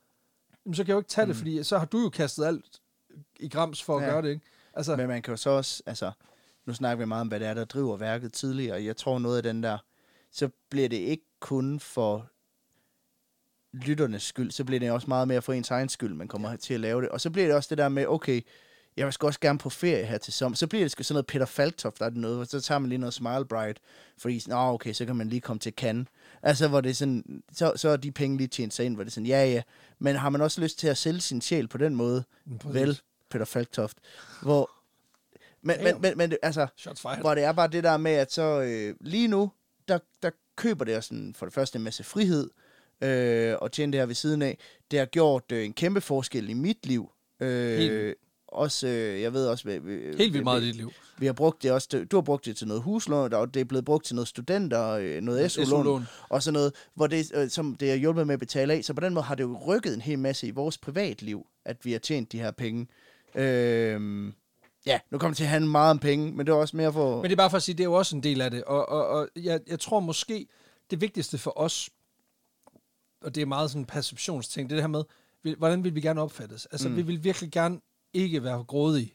jamen 0.66 0.76
så 0.76 0.84
kan 0.84 0.88
jeg 0.88 0.94
jo 0.94 1.00
ikke 1.00 1.10
tage 1.10 1.26
mm. 1.26 1.30
det, 1.30 1.38
fordi 1.38 1.64
så 1.64 1.78
har 1.78 1.86
du 1.86 2.00
jo 2.00 2.10
kastet 2.10 2.46
alt 2.46 2.82
i 3.40 3.50
grams 3.50 3.84
for 3.84 3.98
at 3.98 4.04
ja. 4.04 4.10
gøre 4.10 4.22
det, 4.22 4.30
ikke? 4.30 4.46
Altså, 4.74 4.96
Men 4.96 5.08
man 5.08 5.22
kan 5.22 5.32
jo 5.32 5.38
så 5.38 5.50
også, 5.50 5.84
altså, 5.86 6.12
nu 6.66 6.74
snakker 6.74 7.06
vi 7.06 7.08
meget 7.08 7.22
om, 7.22 7.28
hvad 7.28 7.40
det 7.40 7.48
er, 7.48 7.54
der 7.54 7.66
driver 7.66 7.98
værket 7.98 8.34
tidligere, 8.34 8.84
jeg 8.84 8.98
tror 8.98 9.20
noget 9.20 9.38
af 9.38 9.44
den 9.44 9.64
der, 9.64 9.78
så 10.32 10.50
bliver 10.70 10.90
det 10.90 10.98
ikke 10.98 11.26
kun 11.40 11.80
for 11.80 12.32
lytternes 13.74 14.24
skyld, 14.24 14.52
så 14.52 14.64
bliver 14.64 14.80
det 14.80 14.92
også 14.92 15.08
meget 15.08 15.28
mere 15.28 15.42
for 15.42 15.54
ens 15.54 15.72
egen 15.72 15.90
skyld, 15.90 16.14
man 16.14 16.28
kommer 16.28 16.56
til 16.56 16.74
at 16.74 16.80
lave 16.80 17.02
det. 17.02 17.10
Og 17.10 17.22
så 17.22 17.30
bliver 17.30 17.48
det 17.48 17.56
også 17.56 17.68
det 17.70 17.78
der 17.78 17.90
med, 17.90 18.06
okay, 18.08 18.42
jeg 18.98 19.06
vil 19.06 19.16
også 19.22 19.40
gerne 19.40 19.60
på 19.60 19.70
ferie 19.70 20.06
her 20.06 20.18
til 20.18 20.34
sommer. 20.34 20.56
Så 20.56 20.68
bliver 20.68 20.86
det 20.86 21.06
sådan 21.06 21.14
noget 21.14 21.26
Peter 21.26 21.46
Faltoft, 21.46 22.00
der 22.00 22.06
er 22.06 22.10
det 22.10 22.18
noget, 22.18 22.50
så 22.50 22.62
tager 22.62 22.80
man 22.80 22.90
lige 22.90 23.00
noget 23.00 23.14
Smile 23.14 23.46
Bright, 23.46 23.80
fordi 24.18 24.42
oh, 24.52 24.74
okay, 24.74 24.94
så 24.94 25.06
kan 25.06 25.16
man 25.16 25.30
lige 25.30 25.42
komme 25.42 25.60
til 25.60 25.74
Cannes. 25.78 26.08
Altså, 26.42 26.68
hvor 26.68 26.82
det 26.82 26.90
er 26.90 26.94
sådan, 26.94 27.44
så, 27.54 27.74
så 27.76 27.90
er 27.90 27.98
de 27.98 28.12
penge 28.12 28.38
lige 28.38 28.48
tjent 28.48 28.74
sig 28.74 28.86
ind, 28.86 28.96
hvor 28.96 29.04
det 29.04 29.10
er 29.10 29.14
sådan, 29.14 29.28
ja, 29.28 29.46
ja, 29.46 29.62
men 30.00 30.16
har 30.16 30.30
man 30.30 30.42
også 30.42 30.62
lyst 30.62 30.80
til 30.80 30.88
at 30.88 30.98
sælge 30.98 31.22
sin 31.22 31.42
sjæl 31.42 31.68
på 31.68 31.78
den 31.78 31.96
måde? 31.96 32.24
Præcis. 32.60 32.82
Vel, 32.82 33.00
Peter 33.30 33.46
Faltoft. 33.46 33.98
Hvor, 34.42 34.72
men, 35.62 35.84
men, 35.84 36.02
men, 36.02 36.18
men, 36.18 36.34
altså, 36.42 36.68
hvor 37.22 37.36
det 37.36 37.44
er 37.44 37.52
bare 37.52 37.68
det 37.68 37.84
der 37.84 37.98
med, 37.98 38.12
at 38.12 38.34
så 38.34 38.62
øh, 38.62 38.96
lige 39.02 39.28
nu, 39.28 39.52
der, 39.88 40.00
der 40.24 40.30
køber 40.56 40.86
det 40.86 41.04
sådan, 41.04 41.34
for 41.34 41.46
det 41.46 41.54
første 41.54 41.78
en 41.78 41.84
masse 41.84 42.04
frihed, 42.04 42.50
øh, 43.02 43.56
og 43.62 43.72
tjene 43.72 43.92
det 43.92 44.00
her 44.02 44.06
ved 44.06 44.16
siden 44.16 44.42
af. 44.42 44.58
Det 44.92 45.00
har 45.00 45.06
gjort 45.06 45.44
øh, 45.52 45.66
en 45.66 45.74
kæmpe 45.74 46.02
forskel 46.02 46.50
i 46.50 46.54
mit 46.54 46.86
liv. 46.86 47.12
Øh, 47.40 48.14
også, 48.48 48.88
øh, 48.88 49.22
jeg 49.22 49.34
ved 49.34 49.48
også... 49.48 49.64
Vi, 49.68 49.94
Helt 50.18 50.34
vildt 50.34 50.44
meget 50.44 50.64
i 50.64 50.68
dit 50.68 50.76
liv. 50.76 50.92
Vi 51.18 51.26
har 51.26 51.34
brugt 51.34 51.64
det 51.64 51.72
også, 51.72 52.06
du 52.12 52.18
har 52.18 52.22
brugt 52.22 52.46
det 52.46 52.58
til 52.58 52.68
noget 52.68 52.84
huslån, 52.84 53.34
og 53.34 53.54
det 53.54 53.60
er 53.60 53.64
blevet 53.66 53.86
brugt 53.86 54.06
til 54.06 54.16
noget 54.16 54.28
studenter, 54.28 54.90
øh, 54.90 55.22
noget 55.22 55.52
SU-lån, 55.52 56.08
og 56.30 56.44
sådan 56.44 56.54
noget, 56.54 56.74
hvor 56.96 57.08
det, 57.08 57.32
øh, 57.36 57.50
som 57.50 57.76
det 57.76 57.90
har 57.90 57.96
hjulpet 57.96 58.28
med 58.28 58.34
at 58.34 58.40
betale 58.40 58.74
af. 58.74 58.84
Så 58.84 58.94
på 58.94 59.02
den 59.02 59.14
måde 59.14 59.26
har 59.26 59.36
det 59.36 59.44
jo 59.44 59.58
rykket 59.68 59.94
en 59.94 60.02
hel 60.02 60.20
masse 60.20 60.48
i 60.48 60.52
vores 60.52 60.78
privatliv, 60.78 61.46
at 61.66 61.78
vi 61.86 61.92
har 61.92 62.00
tjent 62.00 62.32
de 62.32 62.38
her 62.40 62.52
penge. 62.52 62.88
Øh, 63.36 64.32
ja, 64.86 65.00
nu 65.12 65.18
kommer 65.18 65.32
det 65.32 65.38
til 65.38 65.44
at 65.44 65.50
handle 65.50 65.70
meget 65.70 65.92
om 65.92 66.00
penge, 66.00 66.32
men 66.32 66.46
det 66.46 66.52
er 66.52 66.56
også 66.56 66.78
mere 66.78 66.94
for... 66.94 67.16
Men 67.16 67.24
det 67.24 67.32
er 67.32 67.36
bare 67.36 67.50
for 67.50 67.58
at 67.58 67.64
sige, 67.64 67.76
det 67.76 67.84
er 67.84 67.88
jo 67.88 67.94
også 67.94 68.16
en 68.16 68.24
del 68.24 68.42
af 68.42 68.52
det, 68.52 68.64
og, 68.64 68.90
og, 68.90 69.08
og 69.08 69.30
jeg, 69.36 69.60
jeg 69.68 69.80
tror 69.80 70.00
måske, 70.00 70.48
det 70.92 71.02
vigtigste 71.02 71.38
for 71.38 71.60
os, 71.60 71.90
og 73.22 73.36
det 73.36 73.42
er 73.42 73.46
meget 73.46 73.70
sådan 73.70 73.82
en 73.82 73.86
perceptionsting, 73.86 74.70
det 74.70 74.76
er 74.76 74.78
det 74.78 74.84
her 74.84 75.04
med, 75.44 75.56
hvordan 75.58 75.84
vil 75.84 75.96
vi 75.96 76.02
gerne 76.02 76.22
opfattes? 76.22 76.66
Altså, 76.66 76.90
mm. 76.90 76.96
vi 76.96 77.02
vil 77.02 77.24
virkelig 77.24 77.52
gerne 77.52 77.80
ikke 78.14 78.44
være 78.44 78.64
grådige. 78.64 79.14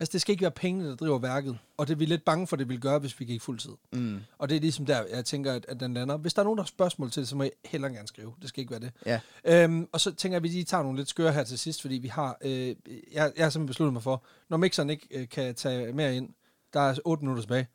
Altså, 0.00 0.12
det 0.12 0.20
skal 0.20 0.32
ikke 0.32 0.42
være 0.42 0.50
pengene, 0.50 0.88
der 0.88 0.96
driver 0.96 1.18
værket. 1.18 1.58
Og 1.76 1.88
det 1.88 1.94
er 1.94 1.98
vi 1.98 2.04
lidt 2.04 2.24
bange 2.24 2.46
for, 2.46 2.56
det 2.56 2.68
vil 2.68 2.80
gøre, 2.80 2.98
hvis 2.98 3.20
vi 3.20 3.24
gik 3.24 3.42
fuld 3.42 3.58
tid. 3.58 3.72
Mm. 3.92 4.20
Og 4.38 4.48
det 4.48 4.56
er 4.56 4.60
ligesom 4.60 4.86
der, 4.86 5.04
jeg 5.10 5.24
tænker, 5.24 5.52
at, 5.52 5.66
at 5.68 5.80
den 5.80 5.94
lander. 5.94 6.16
Hvis 6.16 6.34
der 6.34 6.42
er 6.42 6.44
nogen, 6.44 6.56
der 6.56 6.62
har 6.62 6.68
spørgsmål 6.68 7.10
til 7.10 7.20
det, 7.20 7.28
så 7.28 7.36
må 7.36 7.42
jeg 7.42 7.52
heller 7.64 7.88
gerne 7.88 8.08
skrive. 8.08 8.34
Det 8.40 8.48
skal 8.48 8.60
ikke 8.60 8.70
være 8.70 8.80
det. 8.80 8.92
Ja. 9.06 9.20
Øhm, 9.44 9.88
og 9.92 10.00
så 10.00 10.14
tænker 10.14 10.34
jeg, 10.34 10.36
at 10.36 10.42
vi 10.42 10.48
lige 10.48 10.64
tager 10.64 10.82
nogle 10.82 10.98
lidt 10.98 11.08
skøre 11.08 11.32
her 11.32 11.44
til 11.44 11.58
sidst, 11.58 11.80
fordi 11.82 11.94
vi 11.94 12.08
har... 12.08 12.38
Øh, 12.40 12.50
jeg, 12.50 12.76
jeg 13.12 13.22
har 13.22 13.30
simpelthen 13.32 13.66
besluttet 13.66 13.92
mig 13.92 14.02
for, 14.02 14.24
når 14.50 14.56
mixeren 14.56 14.90
ikke 14.90 15.08
øh, 15.10 15.28
kan 15.28 15.54
tage 15.54 15.92
mere 15.92 16.16
ind, 16.16 16.28
der 16.72 16.80
er 16.80 16.98
8 17.04 17.24
minutter 17.24 17.42
tilbage, 17.42 17.66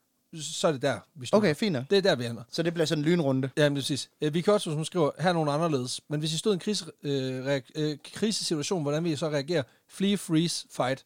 så 0.42 0.68
er 0.68 0.72
det 0.72 0.82
der, 0.82 1.00
vi 1.16 1.26
slutter. 1.26 1.50
Okay, 1.50 1.56
fint. 1.56 1.78
Det 1.90 1.98
er 1.98 2.02
der, 2.02 2.16
vi 2.16 2.26
ender. 2.26 2.44
Så 2.52 2.64
det 2.64 2.74
bliver 2.74 2.86
sådan 2.86 3.04
en 3.04 3.10
lynrunde. 3.10 3.50
Ja, 3.58 3.70
men 3.70 3.76
præcis. 3.76 4.10
Øh, 4.22 4.34
vi 4.34 4.42
kan 4.42 4.54
også, 4.54 4.70
hvis 4.70 4.76
man 4.76 4.86
skriver, 4.86 5.12
her 5.20 5.30
er 5.30 5.34
nogen 5.34 5.50
anderledes. 5.50 6.02
Men 6.08 6.20
hvis 6.20 6.34
I 6.34 6.38
stod 6.38 6.52
i 6.52 6.54
en 6.54 6.60
krise, 6.60 6.86
øh, 7.04 7.46
reak, 7.46 7.64
øh, 7.76 7.98
krisesituation, 8.14 8.82
hvordan 8.82 9.04
vil 9.04 9.12
I 9.12 9.16
så 9.16 9.30
reagere? 9.30 9.64
Flee, 9.88 10.18
freeze, 10.18 10.68
fight. 10.72 11.06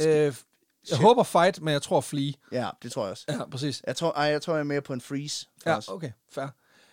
Øh, 0.00 0.06
jeg 0.06 0.34
Shit. 0.84 0.98
håber 0.98 1.22
fight, 1.22 1.60
men 1.62 1.72
jeg 1.72 1.82
tror 1.82 2.00
flee. 2.00 2.32
Ja, 2.52 2.68
det 2.82 2.92
tror 2.92 3.02
jeg 3.04 3.10
også. 3.10 3.24
Ja, 3.28 3.44
præcis. 3.44 3.82
Jeg 3.86 3.96
tror, 3.96 4.12
ej, 4.12 4.24
jeg 4.24 4.42
tror, 4.42 4.54
jeg 4.54 4.60
er 4.60 4.64
mere 4.64 4.80
på 4.80 4.92
en 4.92 5.00
freeze. 5.00 5.46
Ja, 5.66 5.78
okay, 5.88 6.10
fair. 6.30 6.46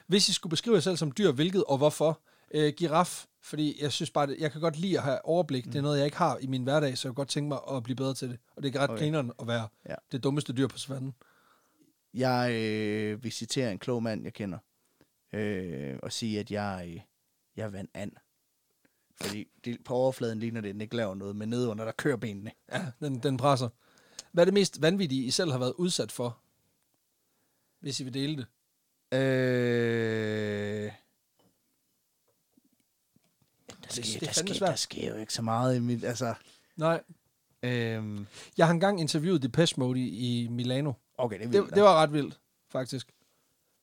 Hvis 0.07 0.29
I 0.29 0.33
skulle 0.33 0.49
beskrive 0.49 0.75
jer 0.75 0.81
selv 0.81 0.97
som 0.97 1.11
dyr, 1.11 1.31
hvilket 1.31 1.63
og 1.63 1.77
hvorfor? 1.77 2.19
Øh, 2.51 2.73
giraf, 2.77 3.25
fordi 3.41 3.83
jeg 3.83 3.91
synes 3.91 4.11
bare, 4.11 4.35
jeg 4.39 4.51
kan 4.51 4.61
godt 4.61 4.77
lide 4.77 4.97
at 4.97 5.03
have 5.03 5.25
overblik. 5.25 5.65
Mm. 5.65 5.71
Det 5.71 5.79
er 5.79 5.83
noget, 5.83 5.97
jeg 5.97 6.05
ikke 6.05 6.17
har 6.17 6.37
i 6.37 6.47
min 6.47 6.63
hverdag, 6.63 6.97
så 6.97 7.07
jeg 7.07 7.11
kan 7.11 7.15
godt 7.15 7.29
tænke 7.29 7.47
mig 7.47 7.59
at 7.71 7.83
blive 7.83 7.95
bedre 7.95 8.13
til 8.13 8.29
det. 8.29 8.39
Og 8.55 8.63
det 8.63 8.75
er 8.75 8.79
ret 8.79 8.89
okay. 8.89 8.99
grineren 8.99 9.31
at 9.39 9.47
være 9.47 9.67
ja. 9.89 9.95
det 10.11 10.23
dummeste 10.23 10.53
dyr 10.53 10.67
på 10.67 10.77
savannen. 10.77 11.13
Jeg 12.13 12.53
øh, 12.53 13.23
vil 13.23 13.31
citere 13.31 13.71
en 13.71 13.79
klog 13.79 14.03
mand, 14.03 14.23
jeg 14.23 14.33
kender, 14.33 14.57
øh, 15.33 15.99
og 16.03 16.11
sige, 16.11 16.39
at 16.39 16.51
jeg, 16.51 16.85
øh, 16.87 17.01
jeg 17.55 17.73
vandt 17.73 17.91
and. 17.93 18.11
Fordi 19.21 19.47
det, 19.65 19.83
på 19.83 19.93
overfladen 19.93 20.39
ligner 20.39 20.61
det, 20.61 20.73
den 20.73 20.81
ikke 20.81 20.95
laver 20.95 21.15
noget, 21.15 21.35
men 21.35 21.49
nede 21.49 21.69
under, 21.69 21.85
der 21.85 21.91
kører 21.91 22.17
benene. 22.17 22.51
Ja, 22.71 22.85
den, 22.99 23.23
den 23.23 23.37
presser. 23.37 23.69
Hvad 24.31 24.43
er 24.43 24.45
det 24.45 24.53
mest 24.53 24.81
vanvittige, 24.81 25.25
I 25.25 25.31
selv 25.31 25.51
har 25.51 25.59
været 25.59 25.73
udsat 25.77 26.11
for? 26.11 26.39
Hvis 27.79 27.99
I 27.99 28.03
vil 28.03 28.13
dele 28.13 28.37
det. 28.37 28.47
Øh... 29.17 30.91
Der 33.95 34.01
sker, 34.01 34.19
det, 34.19 34.19
det 34.19 34.47
der, 34.47 34.53
sker, 34.53 34.65
der 34.65 34.75
sker 34.75 35.09
jo 35.09 35.15
ikke 35.15 35.33
så 35.33 35.41
meget 35.41 35.75
i 35.75 35.79
mit... 35.79 36.03
Altså, 36.03 36.33
Nej. 36.77 37.01
Øhm. 37.63 38.27
Jeg 38.57 38.65
har 38.65 38.73
engang 38.73 39.01
interviewet 39.01 39.43
Depeche 39.43 39.79
Mode 39.79 39.99
i, 39.99 40.43
i 40.43 40.47
Milano. 40.47 40.93
Okay, 41.17 41.37
det 41.37 41.45
er 41.45 41.49
vildt. 41.49 41.65
Det, 41.65 41.75
det 41.75 41.83
var 41.83 41.95
ret 41.95 42.13
vildt, 42.13 42.39
faktisk. 42.71 43.07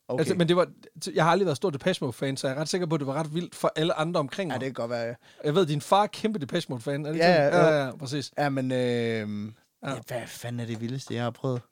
Okay. 0.09 0.21
Altså, 0.21 0.35
men 0.35 0.49
det 0.49 0.57
var, 0.57 0.69
jeg 1.15 1.25
har 1.25 1.31
aldrig 1.31 1.47
været 1.47 1.57
stor 1.57 1.71
Depeche 1.71 2.05
Mode-fan, 2.05 2.37
så 2.37 2.49
jeg 2.49 2.57
er 2.57 2.61
ret 2.61 2.69
sikker 2.69 2.87
på, 2.87 2.95
at 2.95 2.99
det 2.99 3.07
var 3.07 3.15
ret 3.15 3.35
vildt 3.35 3.55
for 3.55 3.73
alle 3.77 3.95
andre 3.95 4.21
omkring 4.21 4.49
mig. 4.49 4.55
Ja, 4.55 4.59
det 4.59 4.67
kan 4.67 4.75
godt 4.75 4.91
være, 4.91 5.03
ja. 5.07 5.15
Jeg 5.45 5.55
ved, 5.55 5.67
din 5.67 5.81
far 5.81 6.03
er 6.03 6.07
kæmpe 6.07 6.39
Depeche 6.39 6.67
Mode-fan. 6.69 7.07
Er 7.07 7.13
det 7.13 7.19
ja, 7.19 7.33
ja, 7.33 7.57
ja, 7.57 7.85
ja, 7.85 7.97
præcis. 7.97 8.33
Ja, 8.39 8.49
men 8.49 8.73
øh. 8.73 9.53
Ja, 9.83 9.95
hvad 10.07 10.27
fanden 10.27 10.61
er 10.61 10.67
det 10.67 10.81
vildeste, 10.81 11.15
jeg 11.15 11.23
har 11.23 11.31
prøvet? 11.31 11.63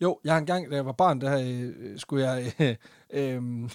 Jo, 0.00 0.20
jeg 0.24 0.32
har 0.32 0.38
engang, 0.38 0.70
da 0.70 0.76
jeg 0.76 0.86
var 0.86 0.92
barn, 0.92 1.20
der 1.20 1.38
øh, 1.46 1.98
skulle 1.98 2.30
jeg... 2.30 2.52
Øh, 3.10 3.34
øh, 3.34 3.70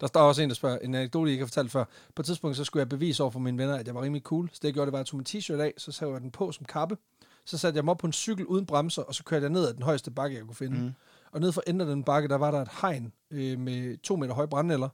der 0.00 0.06
står 0.06 0.20
også 0.20 0.42
en, 0.42 0.48
der 0.48 0.54
spørger, 0.54 0.78
en 0.78 0.94
anekdote, 0.94 1.28
jeg 1.28 1.32
ikke 1.32 1.42
har 1.42 1.46
fortalt 1.46 1.70
før. 1.70 1.84
På 2.14 2.22
et 2.22 2.26
tidspunkt, 2.26 2.56
så 2.56 2.64
skulle 2.64 2.80
jeg 2.80 2.88
bevise 2.88 3.22
over 3.22 3.30
for 3.30 3.40
mine 3.40 3.58
venner, 3.58 3.74
at 3.74 3.86
jeg 3.86 3.94
var 3.94 4.02
rimelig 4.02 4.22
cool. 4.22 4.48
Så 4.52 4.58
det 4.62 4.64
jeg 4.64 4.74
gjorde, 4.74 4.86
det 4.86 4.92
var, 4.92 4.98
at 4.98 5.00
jeg 5.00 5.06
tog 5.06 5.16
min 5.16 5.26
t-shirt 5.28 5.60
af, 5.60 5.74
så 5.76 5.92
satte 5.92 6.12
jeg 6.12 6.20
den 6.20 6.30
på 6.30 6.52
som 6.52 6.64
kappe. 6.64 6.96
Så 7.44 7.58
satte 7.58 7.76
jeg 7.76 7.84
mig 7.84 7.92
op 7.92 7.98
på 7.98 8.06
en 8.06 8.12
cykel 8.12 8.46
uden 8.46 8.66
bremser, 8.66 9.02
og 9.02 9.14
så 9.14 9.24
kørte 9.24 9.42
jeg 9.42 9.50
ned 9.50 9.68
ad 9.68 9.74
den 9.74 9.82
højeste 9.82 10.10
bakke, 10.10 10.36
jeg 10.36 10.44
kunne 10.44 10.54
finde. 10.54 10.78
Mm. 10.78 10.92
Og 11.32 11.40
ned 11.40 11.52
for 11.52 11.62
enden 11.66 11.80
af 11.80 11.86
den 11.86 12.04
bakke, 12.04 12.28
der 12.28 12.36
var 12.36 12.50
der 12.50 12.62
et 12.62 12.68
hegn 12.80 13.12
øh, 13.30 13.58
med 13.58 14.02
to 14.02 14.16
meter 14.16 14.34
høje 14.34 14.48
brændenælder, 14.48 14.88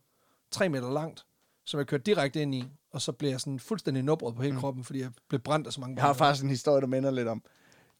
tre 0.50 0.68
meter 0.68 0.92
langt, 0.92 1.26
som 1.64 1.78
jeg 1.78 1.86
kørte 1.86 2.02
direkte 2.02 2.42
ind 2.42 2.54
i, 2.54 2.64
og 2.92 3.02
så 3.02 3.12
blev 3.12 3.30
jeg 3.30 3.40
sådan 3.40 3.61
fuldstændig 3.61 4.02
nubret 4.02 4.34
på 4.34 4.42
hele 4.42 4.54
mm. 4.54 4.61
kroppen, 4.61 4.84
fordi 4.84 5.00
jeg 5.00 5.11
blev 5.28 5.40
brændt 5.40 5.66
af 5.66 5.72
så 5.72 5.80
mange 5.80 5.96
Jeg 5.96 6.04
har 6.04 6.12
faktisk 6.12 6.44
en 6.44 6.50
historie, 6.50 6.80
der 6.80 6.86
minder 6.86 7.11
lidt 7.11 7.28
om. 7.28 7.42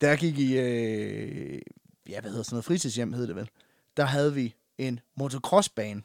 Jeg 0.01 0.19
gik 0.19 0.39
i, 0.39 0.59
øh, 0.59 1.61
ja, 2.09 2.21
hvad 2.21 2.31
hedder 2.31 2.43
sådan 2.43 2.55
noget, 2.55 2.65
fritidshjem 2.65 3.13
hed 3.13 3.27
det 3.27 3.37
vel, 3.37 3.51
der 3.97 4.05
havde 4.05 4.35
vi 4.35 4.55
en 4.79 5.01
motocrossbane, 5.17 6.03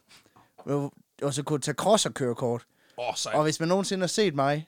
og 1.21 1.33
så 1.33 1.43
kunne 1.43 1.59
tage 1.59 1.75
cross 1.75 2.05
og 2.05 2.13
kørekort. 2.13 2.65
Oh, 2.97 3.13
og 3.33 3.43
hvis 3.43 3.59
man 3.59 3.69
nogensinde 3.69 4.01
har 4.01 4.07
set 4.07 4.35
mig, 4.35 4.67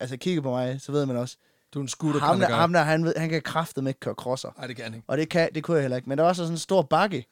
altså 0.00 0.16
kigge 0.16 0.42
på 0.42 0.50
mig, 0.50 0.80
så 0.80 0.92
ved 0.92 1.06
man 1.06 1.16
også, 1.16 1.36
du 1.74 1.78
er 1.78 1.82
en 1.82 1.88
scooter 1.88 2.20
ham, 2.20 2.40
der, 2.40 2.48
ham 2.48 2.72
der, 2.72 2.80
han, 2.80 3.04
ved, 3.04 3.14
han 3.16 3.28
kan 3.28 3.42
kraftet 3.42 3.84
med 3.84 3.90
ikke 3.90 4.00
køre 4.00 4.14
crosser. 4.14 4.50
Nej, 4.56 4.66
det 4.66 4.76
kan 4.76 4.84
han 4.84 4.94
ikke. 4.94 5.04
Og 5.08 5.18
det, 5.18 5.28
kan, 5.28 5.48
det 5.54 5.64
kunne 5.64 5.74
jeg 5.74 5.82
heller 5.82 5.96
ikke. 5.96 6.08
Men 6.08 6.18
der 6.18 6.24
var 6.24 6.28
også 6.28 6.42
sådan 6.42 6.54
en 6.54 6.58
stor 6.58 6.82
bakke, 6.82 7.26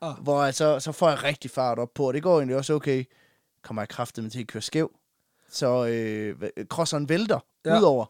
ah. 0.00 0.14
hvor 0.22 0.44
jeg, 0.44 0.54
så, 0.54 0.80
så 0.80 0.92
får 0.92 1.08
jeg 1.08 1.22
rigtig 1.22 1.50
fart 1.50 1.78
op 1.78 1.94
på, 1.94 2.08
og 2.08 2.14
det 2.14 2.22
går 2.22 2.36
egentlig 2.38 2.56
også 2.56 2.74
okay. 2.74 3.04
Kommer 3.62 3.82
jeg 3.82 3.88
kraftet 3.88 4.24
med 4.24 4.30
til 4.30 4.40
at 4.40 4.46
køre 4.46 4.62
skæv. 4.62 4.90
Så 5.50 5.86
øh, 5.86 6.50
crosseren 6.68 7.08
vælter 7.08 7.40
ja. 7.64 7.78
udover, 7.78 8.06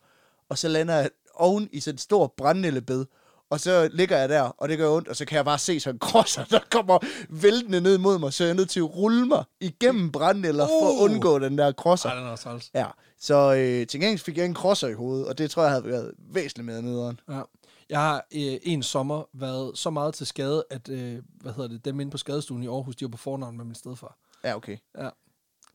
og 0.49 0.59
så 0.59 0.69
lander 0.69 0.95
jeg 0.95 1.11
oven 1.35 1.69
i 1.73 1.81
sådan 1.81 1.95
en 1.95 1.99
stor 1.99 2.35
brændnællebed, 2.37 3.07
og 3.55 3.61
så 3.61 3.89
ligger 3.93 4.19
jeg 4.19 4.29
der, 4.29 4.43
og 4.43 4.69
det 4.69 4.79
gør 4.79 4.91
ondt, 4.91 5.09
og 5.09 5.17
så 5.17 5.25
kan 5.25 5.37
jeg 5.37 5.45
bare 5.45 5.59
se 5.59 5.81
sådan 5.81 5.95
en 5.95 5.99
crosser, 5.99 6.45
der 6.51 6.59
kommer 6.71 6.99
væltende 7.29 7.81
ned 7.81 7.99
mod 7.99 8.19
mig, 8.19 8.33
så 8.33 8.45
jeg 8.45 8.51
er 8.51 8.55
nødt 8.55 8.71
til 8.71 8.81
at 8.81 8.97
rulle 8.97 9.27
mig 9.27 9.45
igennem 9.61 10.13
brændenælder 10.13 10.65
uh. 10.65 10.71
for 10.71 10.89
at 10.89 10.95
uh. 10.95 11.03
undgå 11.03 11.39
den 11.39 11.59
der 11.59 11.73
crosser. 11.73 12.09
Ej, 12.09 12.19
den 12.19 12.27
er 12.27 12.37
træls. 12.37 12.71
Ja, 12.75 12.87
så 13.19 13.55
øh, 13.55 13.87
til 13.87 14.01
gengæld 14.01 14.19
fik 14.19 14.39
jeg 14.39 14.47
en 14.47 14.55
crosser 14.55 14.89
i 14.89 14.93
hovedet, 14.93 15.27
og 15.27 15.39
det 15.39 15.51
tror 15.51 15.63
jeg 15.63 15.71
havde 15.71 15.85
været 15.85 16.13
væsentligt 16.19 16.67
mere 16.67 16.83
nederen. 16.83 17.21
Ja. 17.31 17.41
Jeg 17.89 18.01
har 18.01 18.27
øh, 18.35 18.57
en 18.63 18.83
sommer 18.83 19.23
været 19.35 19.79
så 19.79 19.91
meget 19.91 20.15
til 20.15 20.27
skade, 20.27 20.65
at 20.71 20.89
øh, 20.89 21.19
hvad 21.41 21.53
hedder 21.53 21.69
det, 21.69 21.85
dem 21.85 22.01
inde 22.01 22.11
på 22.11 22.19
skadestuen 22.19 22.63
i 22.63 22.67
Aarhus, 22.67 22.97
de 22.97 23.05
var 23.05 23.11
på 23.11 23.19
fornavn 23.19 23.57
med 23.57 23.65
min 23.65 23.75
stedfar. 23.75 24.19
Ja, 24.45 24.57
okay. 24.57 24.77
Ja. 24.99 25.09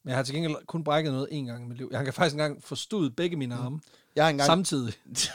Men 0.03 0.09
jeg 0.09 0.15
har 0.15 0.23
til 0.23 0.35
gengæld 0.35 0.55
kun 0.65 0.83
brækket 0.83 1.13
noget 1.13 1.27
en 1.31 1.45
gang 1.45 1.65
i 1.65 1.67
mit 1.67 1.77
liv. 1.77 1.89
Jeg 1.91 1.99
har 1.99 2.11
faktisk 2.11 2.33
engang 2.33 2.63
forstået 2.63 3.15
begge 3.15 3.35
mine 3.35 3.55
mm. 3.55 3.61
arme 3.61 3.79
jeg 4.15 4.25
har 4.25 4.29
engang... 4.29 4.45
samtidig. 4.45 4.93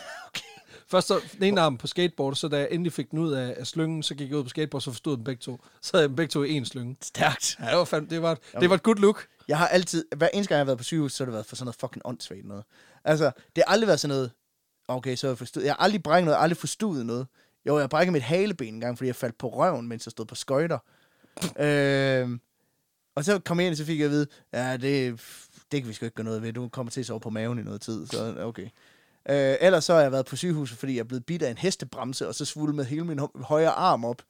Først 0.89 1.09
så 1.09 1.21
den 1.33 1.43
ene 1.43 1.61
arm 1.61 1.77
på 1.77 1.87
skateboard, 1.87 2.35
så 2.35 2.49
da 2.49 2.59
jeg 2.59 2.69
endelig 2.71 2.93
fik 2.93 3.11
den 3.11 3.19
ud 3.19 3.33
af, 3.33 3.55
af 3.59 3.67
slyngen, 3.67 4.03
så 4.03 4.15
gik 4.15 4.29
jeg 4.29 4.39
ud 4.39 4.43
på 4.43 4.49
skateboard, 4.49 4.83
så 4.83 4.91
forstod 4.91 5.17
den 5.17 5.25
begge 5.25 5.41
to. 5.41 5.61
Så 5.83 5.91
havde 5.95 6.03
jeg 6.03 6.09
dem 6.09 6.17
begge 6.17 6.31
to 6.31 6.43
i 6.43 6.53
en 6.53 6.65
slynge. 6.65 6.97
Stærkt. 7.03 7.57
Ja, 7.61 7.71
det 7.71 7.77
var, 7.79 7.85
fandme, 7.85 8.11
det 8.11 8.23
var, 8.23 8.39
det 8.61 8.71
var 8.71 8.77
et 8.77 8.83
good 8.83 8.97
look. 8.97 9.27
Jeg 9.49 9.59
har 9.59 9.69
altid, 9.69 10.05
hver 10.17 10.29
eneste 10.29 10.49
gang 10.49 10.57
jeg 10.57 10.61
har 10.61 10.65
været 10.65 10.79
på 10.79 10.85
sygehus, 10.85 11.13
så 11.13 11.25
har 11.25 11.27
det 11.27 11.33
været 11.33 11.47
for 11.47 11.57
sådan 11.57 11.65
noget 11.67 11.77
fucking 11.81 12.03
åndssvagt 12.05 12.45
noget. 12.45 12.65
Altså, 13.05 13.25
det 13.57 13.65
har 13.67 13.73
aldrig 13.73 13.87
været 13.87 14.01
sådan 14.01 14.17
noget, 14.17 14.31
okay, 14.89 15.17
så 15.17 15.27
har 15.27 15.31
jeg 15.31 15.39
forstået. 15.39 15.65
Jeg 15.65 15.73
har 15.73 15.85
aldrig 15.85 16.03
brækket 16.03 16.25
noget, 16.25 16.39
aldrig 16.43 16.57
forstået 16.57 17.07
noget. 17.07 17.27
Jo, 17.67 17.79
jeg 17.79 17.91
brækkede 17.91 18.13
mit 18.13 18.23
haleben 18.23 18.75
en 18.75 18.81
gang, 18.81 18.99
fordi 18.99 19.07
jeg 19.07 19.17
faldt 19.17 19.39
på 19.39 19.49
røven, 19.49 19.89
mens 19.89 20.07
jeg 20.07 20.11
stod 20.11 20.27
på 20.27 20.35
skøjter. 20.35 20.79
øhm, 21.59 22.41
og 23.17 23.25
så 23.25 23.39
kom 23.39 23.61
jeg 23.61 23.67
ind, 23.67 23.73
og 23.73 23.77
så 23.77 23.85
fik 23.85 23.99
jeg 23.99 24.05
at 24.05 24.11
vide, 24.11 24.27
ja, 24.53 24.77
det, 24.77 25.21
det 25.73 25.83
kan 25.83 25.89
vi 25.89 25.93
sgu 25.93 26.05
ikke 26.05 26.15
gøre 26.15 26.25
noget 26.25 26.43
ved. 26.43 26.53
Du 26.53 26.69
kommer 26.69 26.91
til 26.91 27.01
at 27.01 27.07
sove 27.07 27.21
på 27.21 27.31
maven 27.31 27.59
i 27.59 27.63
noget 27.63 27.81
tid, 27.81 28.07
så 28.07 28.35
okay. 28.39 28.69
Øh, 29.29 29.57
ellers 29.61 29.85
så 29.85 29.95
har 29.95 30.01
jeg 30.01 30.13
været 30.13 30.27
på 30.27 30.37
sygehuset, 30.37 30.79
fordi 30.79 30.93
jeg 30.95 31.01
er 31.01 31.05
blevet 31.05 31.27
bidt 31.27 31.43
af 31.43 31.51
en 31.51 31.59
hestebremse, 31.59 32.29
og 32.29 32.35
så 32.35 32.45
svulmet 32.45 32.87
hele 32.87 33.05
min 33.05 33.19
hø- 33.19 33.43
højre 33.43 33.71
arm 33.71 34.05
op. 34.05 34.23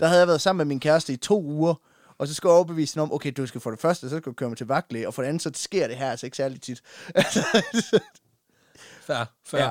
Der 0.00 0.06
havde 0.06 0.18
jeg 0.18 0.28
været 0.28 0.40
sammen 0.40 0.58
med 0.58 0.64
min 0.74 0.80
kæreste 0.80 1.12
i 1.12 1.16
to 1.16 1.42
uger, 1.42 1.74
og 2.18 2.28
så 2.28 2.34
skulle 2.34 2.50
jeg 2.50 2.56
overbevise 2.56 2.94
hende 2.94 3.02
om, 3.02 3.12
okay, 3.12 3.32
du 3.36 3.46
skal 3.46 3.60
for 3.60 3.70
det 3.70 3.80
første, 3.80 4.08
så 4.10 4.16
skal 4.16 4.30
du 4.30 4.32
køre 4.34 4.48
mig 4.48 4.58
til 4.58 4.66
vagtlæge, 4.66 5.06
og 5.06 5.14
for 5.14 5.22
det 5.22 5.28
andet, 5.28 5.42
så 5.42 5.50
sker 5.54 5.86
det 5.88 5.96
her 5.96 6.10
altså 6.10 6.26
ikke 6.26 6.36
særlig 6.36 6.60
tit. 6.60 6.82
Fair, 9.06 9.24
fair. 9.44 9.60
Ja. 9.62 9.70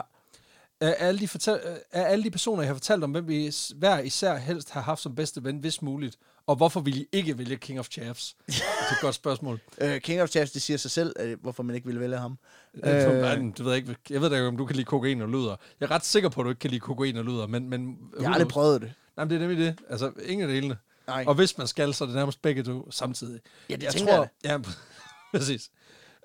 Af 0.82 0.95
alle, 0.99 1.19
de 1.19 1.27
fortæl, 1.27 1.59
af 1.91 2.11
alle 2.11 2.23
de 2.23 2.32
personer, 2.32 2.61
jeg 2.61 2.69
har 2.69 2.75
fortalt 2.75 3.03
om, 3.03 3.11
hvem 3.11 3.27
vi 3.27 3.53
hver 3.75 3.99
især 3.99 4.36
helst 4.38 4.69
har 4.69 4.82
haft 4.82 5.01
som 5.01 5.15
bedste 5.15 5.43
ven, 5.43 5.57
hvis 5.57 5.82
muligt, 5.82 6.17
og 6.47 6.55
hvorfor 6.55 6.80
vil 6.80 6.97
I 6.97 7.07
ikke 7.11 7.38
vælge 7.38 7.57
King 7.57 7.80
of 7.80 7.88
Chaffs? 7.91 8.36
det 8.47 8.55
er 8.89 8.93
et 8.93 9.01
godt 9.01 9.15
spørgsmål. 9.15 9.59
øh, 9.82 10.01
King 10.01 10.21
of 10.21 10.30
Chaps, 10.30 10.51
det 10.51 10.61
siger 10.61 10.77
sig 10.77 10.91
selv, 10.91 11.15
øh, 11.19 11.41
hvorfor 11.41 11.63
man 11.63 11.75
ikke 11.75 11.86
ville 11.86 12.01
vælge 12.01 12.17
ham. 12.17 12.38
Øh, 12.84 12.95
Øh. 12.95 13.01
det 13.01 13.59
ved 13.65 13.71
jeg, 13.71 13.77
ikke. 13.77 13.95
jeg 14.09 14.21
ved 14.21 14.30
da 14.30 14.36
ikke, 14.36 14.47
om 14.47 14.57
du 14.57 14.65
kan 14.65 14.75
lide 14.75 14.86
kokain 14.86 15.21
og 15.21 15.30
luder. 15.30 15.55
Jeg 15.80 15.86
er 15.86 15.91
ret 15.91 16.05
sikker 16.05 16.30
på, 16.30 16.41
at 16.41 16.45
du 16.45 16.49
ikke 16.49 16.59
kan 16.59 16.69
lide 16.69 16.80
kokain 16.80 17.17
og 17.17 17.25
luder, 17.25 17.47
men... 17.47 17.69
men 17.69 17.97
Jeg 18.19 18.27
har 18.27 18.34
aldrig 18.34 18.47
prøvet 18.49 18.82
det. 18.82 18.93
Nej, 19.17 19.25
men 19.25 19.30
det 19.30 19.36
er 19.36 19.47
nemlig 19.47 19.57
det. 19.65 19.80
Altså, 19.89 20.11
ingen 20.25 20.49
af 20.49 20.55
delene. 20.55 20.77
Nej. 21.07 21.23
Og 21.27 21.36
hvis 21.36 21.57
man 21.57 21.67
skal, 21.67 21.93
så 21.93 22.03
er 22.03 22.05
det 22.05 22.15
nærmest 22.15 22.41
begge 22.41 22.63
to 22.63 22.91
samtidig. 22.91 23.39
Ja, 23.69 23.75
det 23.75 23.84
jeg 23.84 23.93
tænker 23.93 24.15
tror, 24.15 24.27
Ja, 24.43 24.57
præcis. 25.38 25.69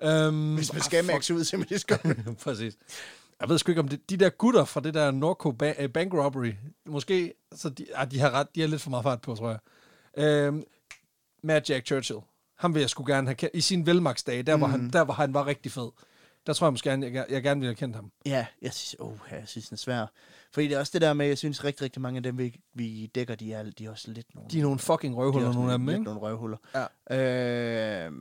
Um, 0.05 0.55
Hvis 0.55 0.73
man 0.73 0.81
skal 0.81 1.05
maxe 1.05 1.33
ud, 1.33 1.43
så 1.43 1.65
det 1.69 1.81
skal 1.81 1.99
Præcis. 2.43 2.73
Jeg 3.41 3.49
ved 3.49 3.57
sgu 3.57 3.71
ikke, 3.71 3.81
om 3.81 3.87
det, 3.87 4.09
de 4.09 4.17
der 4.17 4.29
gutter 4.29 4.65
fra 4.65 4.79
det 4.79 4.93
der 4.93 5.11
Norco 5.11 5.55
ba- 5.63 5.81
øh, 5.83 5.89
Bank 5.89 6.13
Robbery, 6.13 6.53
måske, 6.85 7.33
så 7.51 7.69
de, 7.69 7.85
ah, 7.95 8.11
de 8.11 8.19
har 8.19 8.31
ret, 8.31 8.47
de 8.55 8.61
har 8.61 8.67
lidt 8.67 8.81
for 8.81 8.89
meget 8.89 9.03
fart 9.03 9.21
på, 9.21 9.35
tror 9.35 9.49
jeg. 9.49 9.59
Øhm, 10.17 10.63
Matt 11.43 11.69
Jack 11.69 11.85
Churchill, 11.85 12.19
ham 12.57 12.73
vil 12.73 12.79
jeg 12.79 12.89
sgu 12.89 13.03
gerne 13.05 13.27
have 13.27 13.35
kendt, 13.35 13.55
i 13.55 13.61
sin 13.61 13.85
velmagsdage, 13.85 14.43
der, 14.43 14.55
mm. 14.55 14.59
hvor 14.59 14.67
han, 14.67 14.89
der 14.89 15.03
hvor 15.03 15.13
han 15.13 15.33
var 15.33 15.45
rigtig 15.47 15.71
fed. 15.71 15.89
Der 16.47 16.53
tror 16.53 16.67
jeg 16.67 16.73
måske, 16.73 16.89
gerne, 16.89 17.05
jeg, 17.13 17.25
jeg 17.29 17.43
gerne 17.43 17.59
ville 17.59 17.69
have 17.69 17.75
kendt 17.75 17.95
ham. 17.95 18.11
Ja, 18.25 18.45
jeg 18.61 18.73
synes, 18.73 18.95
oh, 18.99 19.17
jeg 19.31 19.43
synes, 19.45 19.69
den 19.69 19.75
er 19.75 19.77
svær. 19.77 20.05
Fordi 20.53 20.67
det 20.67 20.75
er 20.75 20.79
også 20.79 20.91
det 20.93 21.01
der 21.01 21.13
med, 21.13 21.27
jeg 21.27 21.37
synes 21.37 21.63
rigtig, 21.63 21.81
rigtig 21.81 22.01
mange 22.01 22.17
af 22.17 22.23
dem, 22.23 22.37
vi, 22.37 22.55
vi 22.73 23.11
dækker, 23.15 23.35
de 23.35 23.53
er, 23.53 23.63
de 23.63 23.85
er 23.85 23.89
også 23.89 24.11
lidt 24.11 24.35
nogle... 24.35 24.49
De 24.49 24.59
er 24.59 24.63
nogle 24.63 24.79
fucking 24.79 25.13
er 25.13 25.17
røvhuller, 25.17 25.53
nogle 25.53 25.71
af 25.71 25.77
dem, 25.77 25.89
ikke? 25.89 26.03
nogle 26.03 26.19
røvhuller. 26.19 26.57
Ja. 27.09 28.05
Øh, 28.07 28.11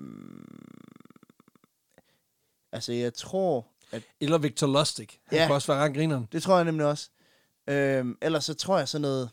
altså, 2.72 2.92
jeg 2.92 3.14
tror, 3.14 3.66
at 3.94 4.02
Eller 4.20 4.38
Victor 4.38 4.66
Lustig. 4.66 5.08
Han 5.24 5.38
Ja. 5.38 5.46
kunne 5.46 5.54
også 5.56 5.72
være 5.72 5.82
ret 5.84 5.94
grineren. 5.94 6.28
Det 6.32 6.42
tror 6.42 6.56
jeg 6.56 6.64
nemlig 6.64 6.86
også. 6.86 7.10
Øhm, 7.70 8.18
ellers 8.22 8.44
så 8.44 8.54
tror 8.54 8.78
jeg 8.78 8.88
sådan 8.88 9.02
noget... 9.02 9.30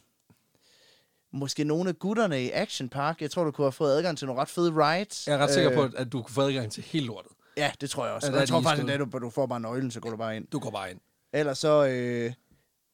Måske 1.34 1.64
nogle 1.64 1.89
af 1.89 1.99
gutterne 1.99 2.43
i 2.43 2.51
Action 2.51 2.89
Park. 2.89 3.22
Jeg 3.22 3.32
tror, 3.32 3.43
du 3.43 3.51
kunne 3.51 3.66
have 3.66 3.72
fået 3.72 3.97
adgang 3.97 4.18
til 4.18 4.28
nogle 4.28 4.41
ret 4.41 4.49
fede 4.49 4.72
rides. 4.72 5.28
Jeg 5.28 5.34
er 5.34 5.38
ret 5.38 5.49
sikker 5.53 5.72
Øh, 5.72 5.78
på, 5.78 5.84
at- 5.84 5.93
at 5.95 6.12
du 6.12 6.22
kunne 6.22 6.34
få 6.34 6.41
adgang 6.41 6.72
til 6.72 6.84
helt 6.84 7.05
lortet. 7.05 7.32
Ja, 7.57 7.72
det 7.82 7.89
tror 7.89 8.05
jeg 8.05 8.14
også. 8.16 8.32
Ja, 8.32 8.39
jeg 8.39 8.47
tror 8.47 8.62
faktisk, 8.62 8.89
at 8.89 8.99
du, 8.99 9.20
du 9.20 9.30
får 9.30 9.45
bare 9.45 9.59
nøglen, 9.59 9.91
så 9.91 9.99
går 9.99 10.09
du 10.09 10.18
bare 10.18 10.36
ind. 10.36 10.47
Du 10.47 10.59
går 10.59 10.72
bare 10.72 10.91
ind. 10.91 10.99
Ellers 11.34 11.57
så... 11.57 11.86
Øh, 11.86 12.34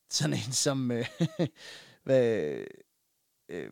sådan 0.10 0.34
en 0.34 0.52
som... 0.52 0.92
Øh, 0.92 1.06
hvad, 2.04 2.58
øh, 3.50 3.72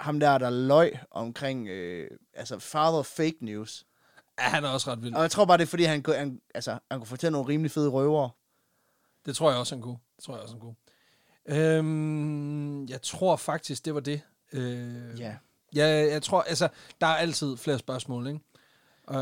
ham 0.00 0.20
der, 0.20 0.38
der 0.38 0.50
løg 0.50 0.98
omkring... 1.10 1.68
Øh, 1.68 2.10
altså, 2.34 2.58
father 2.58 3.02
fake 3.02 3.36
news. 3.40 3.84
Ja, 4.38 4.44
han 4.44 4.64
er 4.64 4.68
også 4.68 4.90
ret 4.92 5.02
vild. 5.02 5.14
Og 5.14 5.22
jeg 5.22 5.30
tror 5.30 5.44
bare, 5.44 5.56
det 5.58 5.62
er, 5.62 5.66
fordi 5.66 5.84
han, 5.84 6.02
kunne- 6.02 6.16
han, 6.16 6.40
altså, 6.54 6.78
han 6.90 7.00
kunne 7.00 7.06
fortælle 7.06 7.32
nogle 7.32 7.48
rimelig 7.48 7.70
fede 7.70 7.88
røver. 7.88 8.28
Det 9.26 9.36
tror 9.36 9.50
jeg 9.50 9.58
også, 9.58 9.74
han 9.74 9.82
kunne. 9.82 9.98
Det 10.16 10.24
tror 10.24 10.34
jeg 10.34 10.42
også, 10.42 10.54
han 10.54 10.60
kunne. 10.60 10.74
Øhm, 11.48 12.86
jeg 12.86 13.02
tror 13.02 13.36
faktisk, 13.36 13.84
det 13.84 13.94
var 13.94 14.00
det. 14.00 14.20
Øh, 14.52 15.20
Ja. 15.20 15.34
Ja, 15.74 15.86
jeg 15.86 16.22
tror, 16.22 16.42
altså, 16.42 16.68
der 17.00 17.06
er 17.06 17.16
altid 17.16 17.56
flere 17.56 17.78
spørgsmål, 17.78 18.26
ikke? 18.26 18.40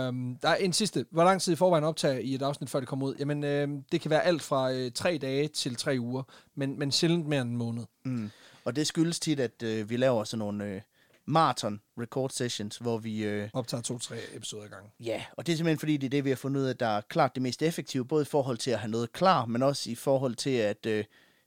Um, 0.08 0.38
der 0.42 0.48
er 0.48 0.54
en 0.54 0.72
sidste. 0.72 1.06
Hvor 1.10 1.24
lang 1.24 1.40
tid 1.42 1.52
i 1.52 1.56
forvejen 1.56 1.84
optager 1.84 2.18
I 2.18 2.34
et 2.34 2.42
afsnit, 2.42 2.70
før 2.70 2.80
det 2.80 2.88
kommer 2.88 3.06
ud? 3.06 3.14
Jamen, 3.18 3.44
øh, 3.44 3.68
det 3.92 4.00
kan 4.00 4.10
være 4.10 4.22
alt 4.22 4.42
fra 4.42 4.72
øh, 4.72 4.92
tre 4.92 5.18
dage 5.22 5.48
til 5.48 5.76
tre 5.76 5.96
uger, 6.00 6.22
men, 6.54 6.78
men 6.78 6.92
sjældent 6.92 7.26
mere 7.26 7.40
end 7.40 7.50
en 7.50 7.56
måned. 7.56 7.84
Mm. 8.04 8.30
Og 8.64 8.76
det 8.76 8.86
skyldes 8.86 9.20
tit, 9.20 9.40
at 9.40 9.62
øh, 9.62 9.90
vi 9.90 9.96
laver 9.96 10.24
sådan 10.24 10.38
nogle 10.38 10.64
øh, 10.64 10.80
marathon 11.26 11.80
record 12.00 12.30
sessions, 12.30 12.76
hvor 12.76 12.98
vi... 12.98 13.24
Øh, 13.24 13.48
Optager 13.52 13.82
to-tre 13.82 14.16
episoder 14.34 14.64
i 14.64 14.68
gang. 14.68 14.92
ja, 15.00 15.24
og 15.32 15.46
det 15.46 15.52
er 15.52 15.56
simpelthen 15.56 15.78
fordi, 15.78 15.96
det 15.96 16.06
er 16.06 16.10
det, 16.10 16.24
vi 16.24 16.28
har 16.28 16.36
fundet 16.36 16.60
ud 16.60 16.66
af, 16.66 16.76
der 16.76 16.86
er 16.86 17.00
klart 17.00 17.34
det 17.34 17.42
mest 17.42 17.62
effektive, 17.62 18.04
både 18.04 18.22
i 18.22 18.24
forhold 18.24 18.56
til 18.58 18.70
at 18.70 18.78
have 18.78 18.90
noget 18.90 19.12
klar, 19.12 19.46
men 19.46 19.62
også 19.62 19.90
i 19.90 19.94
forhold 19.94 20.34
til, 20.34 20.50
at 20.50 20.86
øh, 20.86 21.04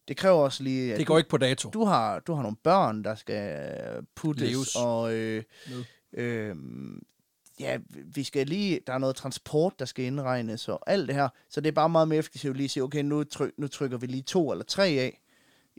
det 0.08 0.18
kræver 0.18 0.38
også 0.38 0.64
lige... 0.64 0.94
At 0.94 1.00
Det 1.00 1.08
går 1.08 1.18
ikke 1.18 1.30
på 1.30 1.38
dato. 1.38 1.70
du, 1.70 1.86
har, 1.86 2.20
du 2.20 2.34
har 2.34 2.42
nogle 2.42 2.58
børn, 2.64 3.04
der 3.04 3.16
skal 3.16 3.70
puttes, 4.16 4.52
Leves. 4.52 4.76
og... 4.76 5.14
Øh, 5.14 5.44
Med. 5.70 5.84
øh, 6.24 6.56
ja, 7.60 7.78
vi 8.06 8.24
skal 8.24 8.48
lige, 8.48 8.80
der 8.88 8.94
er 8.94 8.98
noget 8.98 9.16
transport, 9.16 9.80
der 9.80 9.86
skal 9.86 10.06
indregnes, 10.06 10.70
og 10.70 10.90
alt 10.90 11.08
det 11.08 11.16
her. 11.16 11.30
Så 11.50 11.62
det 11.62 11.68
er 11.68 11.72
bare 11.74 11.90
meget 11.90 12.08
mere 12.08 12.20
effektivt 12.20 12.58
lige 12.58 12.66
at 12.66 12.72
sige, 12.72 12.84
okay, 12.84 13.02
nu, 13.02 13.24
tryk, 13.24 13.52
nu 13.58 13.68
trykker 13.68 13.98
vi 13.98 14.08
lige 14.08 14.24
to 14.24 14.52
eller 14.52 14.66
tre 14.66 14.86
af, 14.86 15.22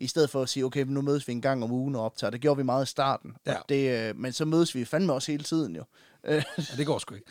i 0.00 0.06
stedet 0.06 0.30
for 0.30 0.42
at 0.42 0.48
sige, 0.48 0.64
okay, 0.64 0.84
nu 0.84 1.02
mødes 1.02 1.28
vi 1.28 1.32
en 1.32 1.40
gang 1.42 1.64
om 1.64 1.72
ugen 1.72 1.94
og 1.94 2.02
optager. 2.04 2.30
Det 2.30 2.40
gjorde 2.40 2.56
vi 2.56 2.62
meget 2.62 2.84
i 2.86 2.90
starten. 2.90 3.36
Ja. 3.46 3.54
Og 3.58 3.64
det, 3.68 4.08
øh, 4.08 4.16
men 4.16 4.32
så 4.32 4.44
mødes 4.44 4.74
vi 4.74 4.84
fandme 4.84 5.12
også 5.12 5.32
hele 5.32 5.44
tiden 5.44 5.76
jo. 5.76 5.84
Øh, 6.24 6.44
Ja, 6.58 6.62
det 6.76 6.86
går 6.86 6.98
sgu 6.98 7.14
ikke. 7.14 7.30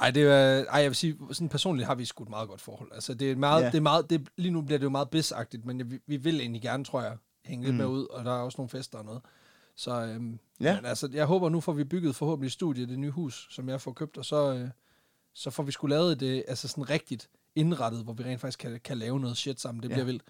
Ej, 0.00 0.10
det 0.10 0.22
er, 0.22 0.64
ej, 0.64 0.80
jeg 0.80 0.90
vil 0.90 0.96
sige, 0.96 1.16
sådan 1.32 1.48
personligt 1.48 1.86
har 1.86 1.94
vi 1.94 2.04
sgu 2.04 2.22
et 2.24 2.30
meget 2.30 2.48
godt 2.48 2.60
forhold. 2.60 2.90
Altså, 2.94 3.14
det 3.14 3.30
er 3.32 3.36
meget, 3.36 3.62
Ja. 3.62 3.66
det 3.66 3.76
er 3.76 3.80
meget, 3.80 4.10
det, 4.10 4.28
lige 4.36 4.52
nu 4.52 4.60
bliver 4.62 4.78
det 4.78 4.84
jo 4.84 4.90
meget 4.90 5.10
bisagtigt, 5.10 5.64
men 5.64 5.90
vi, 5.90 5.98
vi 6.06 6.16
vil 6.16 6.40
egentlig 6.40 6.62
gerne, 6.62 6.84
tror 6.84 7.02
jeg, 7.02 7.16
hænge 7.44 7.64
lidt 7.64 7.74
Mm. 7.74 7.78
med 7.78 7.86
ud, 7.86 8.06
og 8.06 8.24
der 8.24 8.30
er 8.30 8.40
også 8.40 8.56
nogle 8.58 8.68
fester 8.68 8.98
og 8.98 9.04
noget. 9.04 9.20
Så 9.76 9.90
øhm, 10.02 10.38
Ja. 10.60 10.74
men, 10.76 10.84
altså, 10.86 11.08
jeg 11.12 11.26
håber, 11.26 11.48
nu 11.48 11.60
får 11.60 11.72
vi 11.72 11.84
bygget 11.84 12.16
forhåbentlig 12.16 12.46
et 12.46 12.52
studie, 12.52 12.86
det 12.86 12.98
nye 12.98 13.10
hus, 13.10 13.46
som 13.50 13.68
jeg 13.68 13.80
får 13.80 13.92
købt, 13.92 14.18
og 14.18 14.24
så, 14.24 14.54
øh, 14.54 14.68
så 15.34 15.50
får 15.50 15.62
vi 15.62 15.72
sgu 15.72 15.86
lavet 15.86 16.20
det 16.20 16.44
altså 16.48 16.68
sådan 16.68 16.90
rigtigt 16.90 17.28
indrettet, 17.54 18.04
hvor 18.04 18.12
vi 18.12 18.24
rent 18.24 18.40
faktisk 18.40 18.58
kan, 18.58 18.80
kan 18.84 18.98
lave 18.98 19.20
noget 19.20 19.36
shit 19.36 19.60
sammen. 19.60 19.82
Det 19.82 19.88
Ja. 19.88 19.94
bliver 19.94 20.04
vildt. 20.04 20.22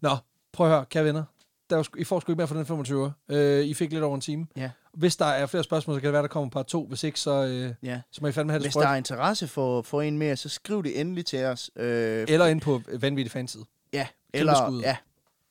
Nå, 0.00 0.16
prøv 0.52 0.66
at 0.66 0.72
høre, 0.72 0.84
kære 0.84 1.04
venner. 1.04 1.24
Der 1.70 1.76
var, 1.76 1.88
I 1.98 2.04
får 2.04 2.20
sgu 2.20 2.32
ikke 2.32 2.36
mere 2.40 2.46
for 2.48 2.54
den 2.54 2.66
25 2.66 3.12
øh, 3.28 3.64
I 3.64 3.74
fik 3.74 3.92
lidt 3.92 4.02
over 4.04 4.14
en 4.14 4.20
time. 4.20 4.46
ja, 4.56 4.70
Hvis 4.92 5.16
der 5.16 5.24
er 5.24 5.46
flere 5.46 5.64
spørgsmål, 5.64 5.96
så 5.96 6.00
kan 6.00 6.06
det 6.06 6.12
være, 6.12 6.22
der 6.22 6.28
kommer 6.28 6.50
par 6.50 6.62
to. 6.62 6.86
Hvis 6.86 7.04
ikke, 7.04 7.20
så, 7.20 7.30
øh, 7.44 7.74
ja. 7.82 8.00
så 8.10 8.18
må 8.22 8.28
I 8.28 8.32
fandme 8.32 8.52
have 8.52 8.58
det 8.58 8.64
Hvis 8.64 8.72
sprøjt. 8.72 8.86
der 8.86 8.92
er 8.92 8.96
interesse 8.96 9.48
for, 9.48 9.82
for 9.82 10.02
en 10.02 10.18
mere, 10.18 10.36
så 10.36 10.48
skriv 10.48 10.82
det 10.82 11.00
endelig 11.00 11.26
til 11.26 11.44
os. 11.44 11.70
Øh, 11.76 12.24
Eller 12.28 12.46
ind 12.46 12.60
på 12.60 12.82
Vanvittig 13.00 13.30
Fanside. 13.32 13.64
ja, 13.92 14.06
eller 14.34 14.80
ja, 14.84 14.96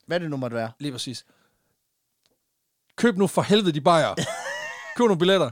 hvad 0.05 0.19
det 0.19 0.29
nu 0.29 0.37
måtte 0.37 0.55
være. 0.55 0.71
Lige 0.79 0.91
præcis. 0.91 1.25
Køb 2.95 3.17
nu 3.17 3.27
for 3.27 3.41
helvede 3.41 3.71
de 3.71 3.81
bajer. 3.81 4.15
køb 4.97 5.05
nogle 5.05 5.17
billetter. 5.19 5.49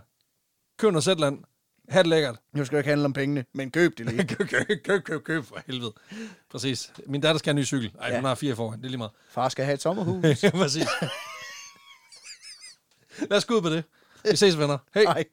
Køb 0.78 0.92
noget 0.92 1.04
Zetland. 1.04 1.44
Ha' 1.90 2.00
det 2.00 2.08
lækkert. 2.08 2.36
Nu 2.54 2.66
skal 2.66 2.76
det 2.76 2.80
ikke 2.80 2.90
handle 2.90 3.06
om 3.06 3.14
pengene, 3.14 3.46
men 3.54 3.72
køb 3.72 3.98
det 3.98 4.06
lige. 4.06 4.28
køb, 4.36 4.48
køb, 4.48 4.84
køb, 4.84 5.04
køb, 5.04 5.24
køb 5.24 5.46
for 5.46 5.62
helvede. 5.68 5.94
Præcis. 6.52 6.92
Min 7.08 7.22
datter 7.22 7.40
skal 7.40 7.50
have 7.50 7.58
en 7.58 7.62
ny 7.62 7.66
cykel. 7.66 7.92
Ej, 8.02 8.08
Ja. 8.10 8.16
hun 8.16 8.26
har 8.26 8.36
fire 8.36 8.56
foran. 8.56 8.80
Det 8.80 8.86
er 8.86 8.90
lige 8.90 8.98
meget. 8.98 9.12
Far 9.30 9.50
skal 9.50 9.66
have 9.66 9.74
et 9.74 9.82
sommerhus. 9.82 10.22
Præcis. 10.52 10.88
Lad 13.30 13.38
os 13.38 13.46
gå 13.46 13.56
ud 13.56 13.62
på 13.62 13.70
det. 13.70 13.84
Vi 14.32 14.36
ses, 14.36 14.58
venner. 14.58 14.78
Hej. 14.94 15.04
Hej. 15.04 15.26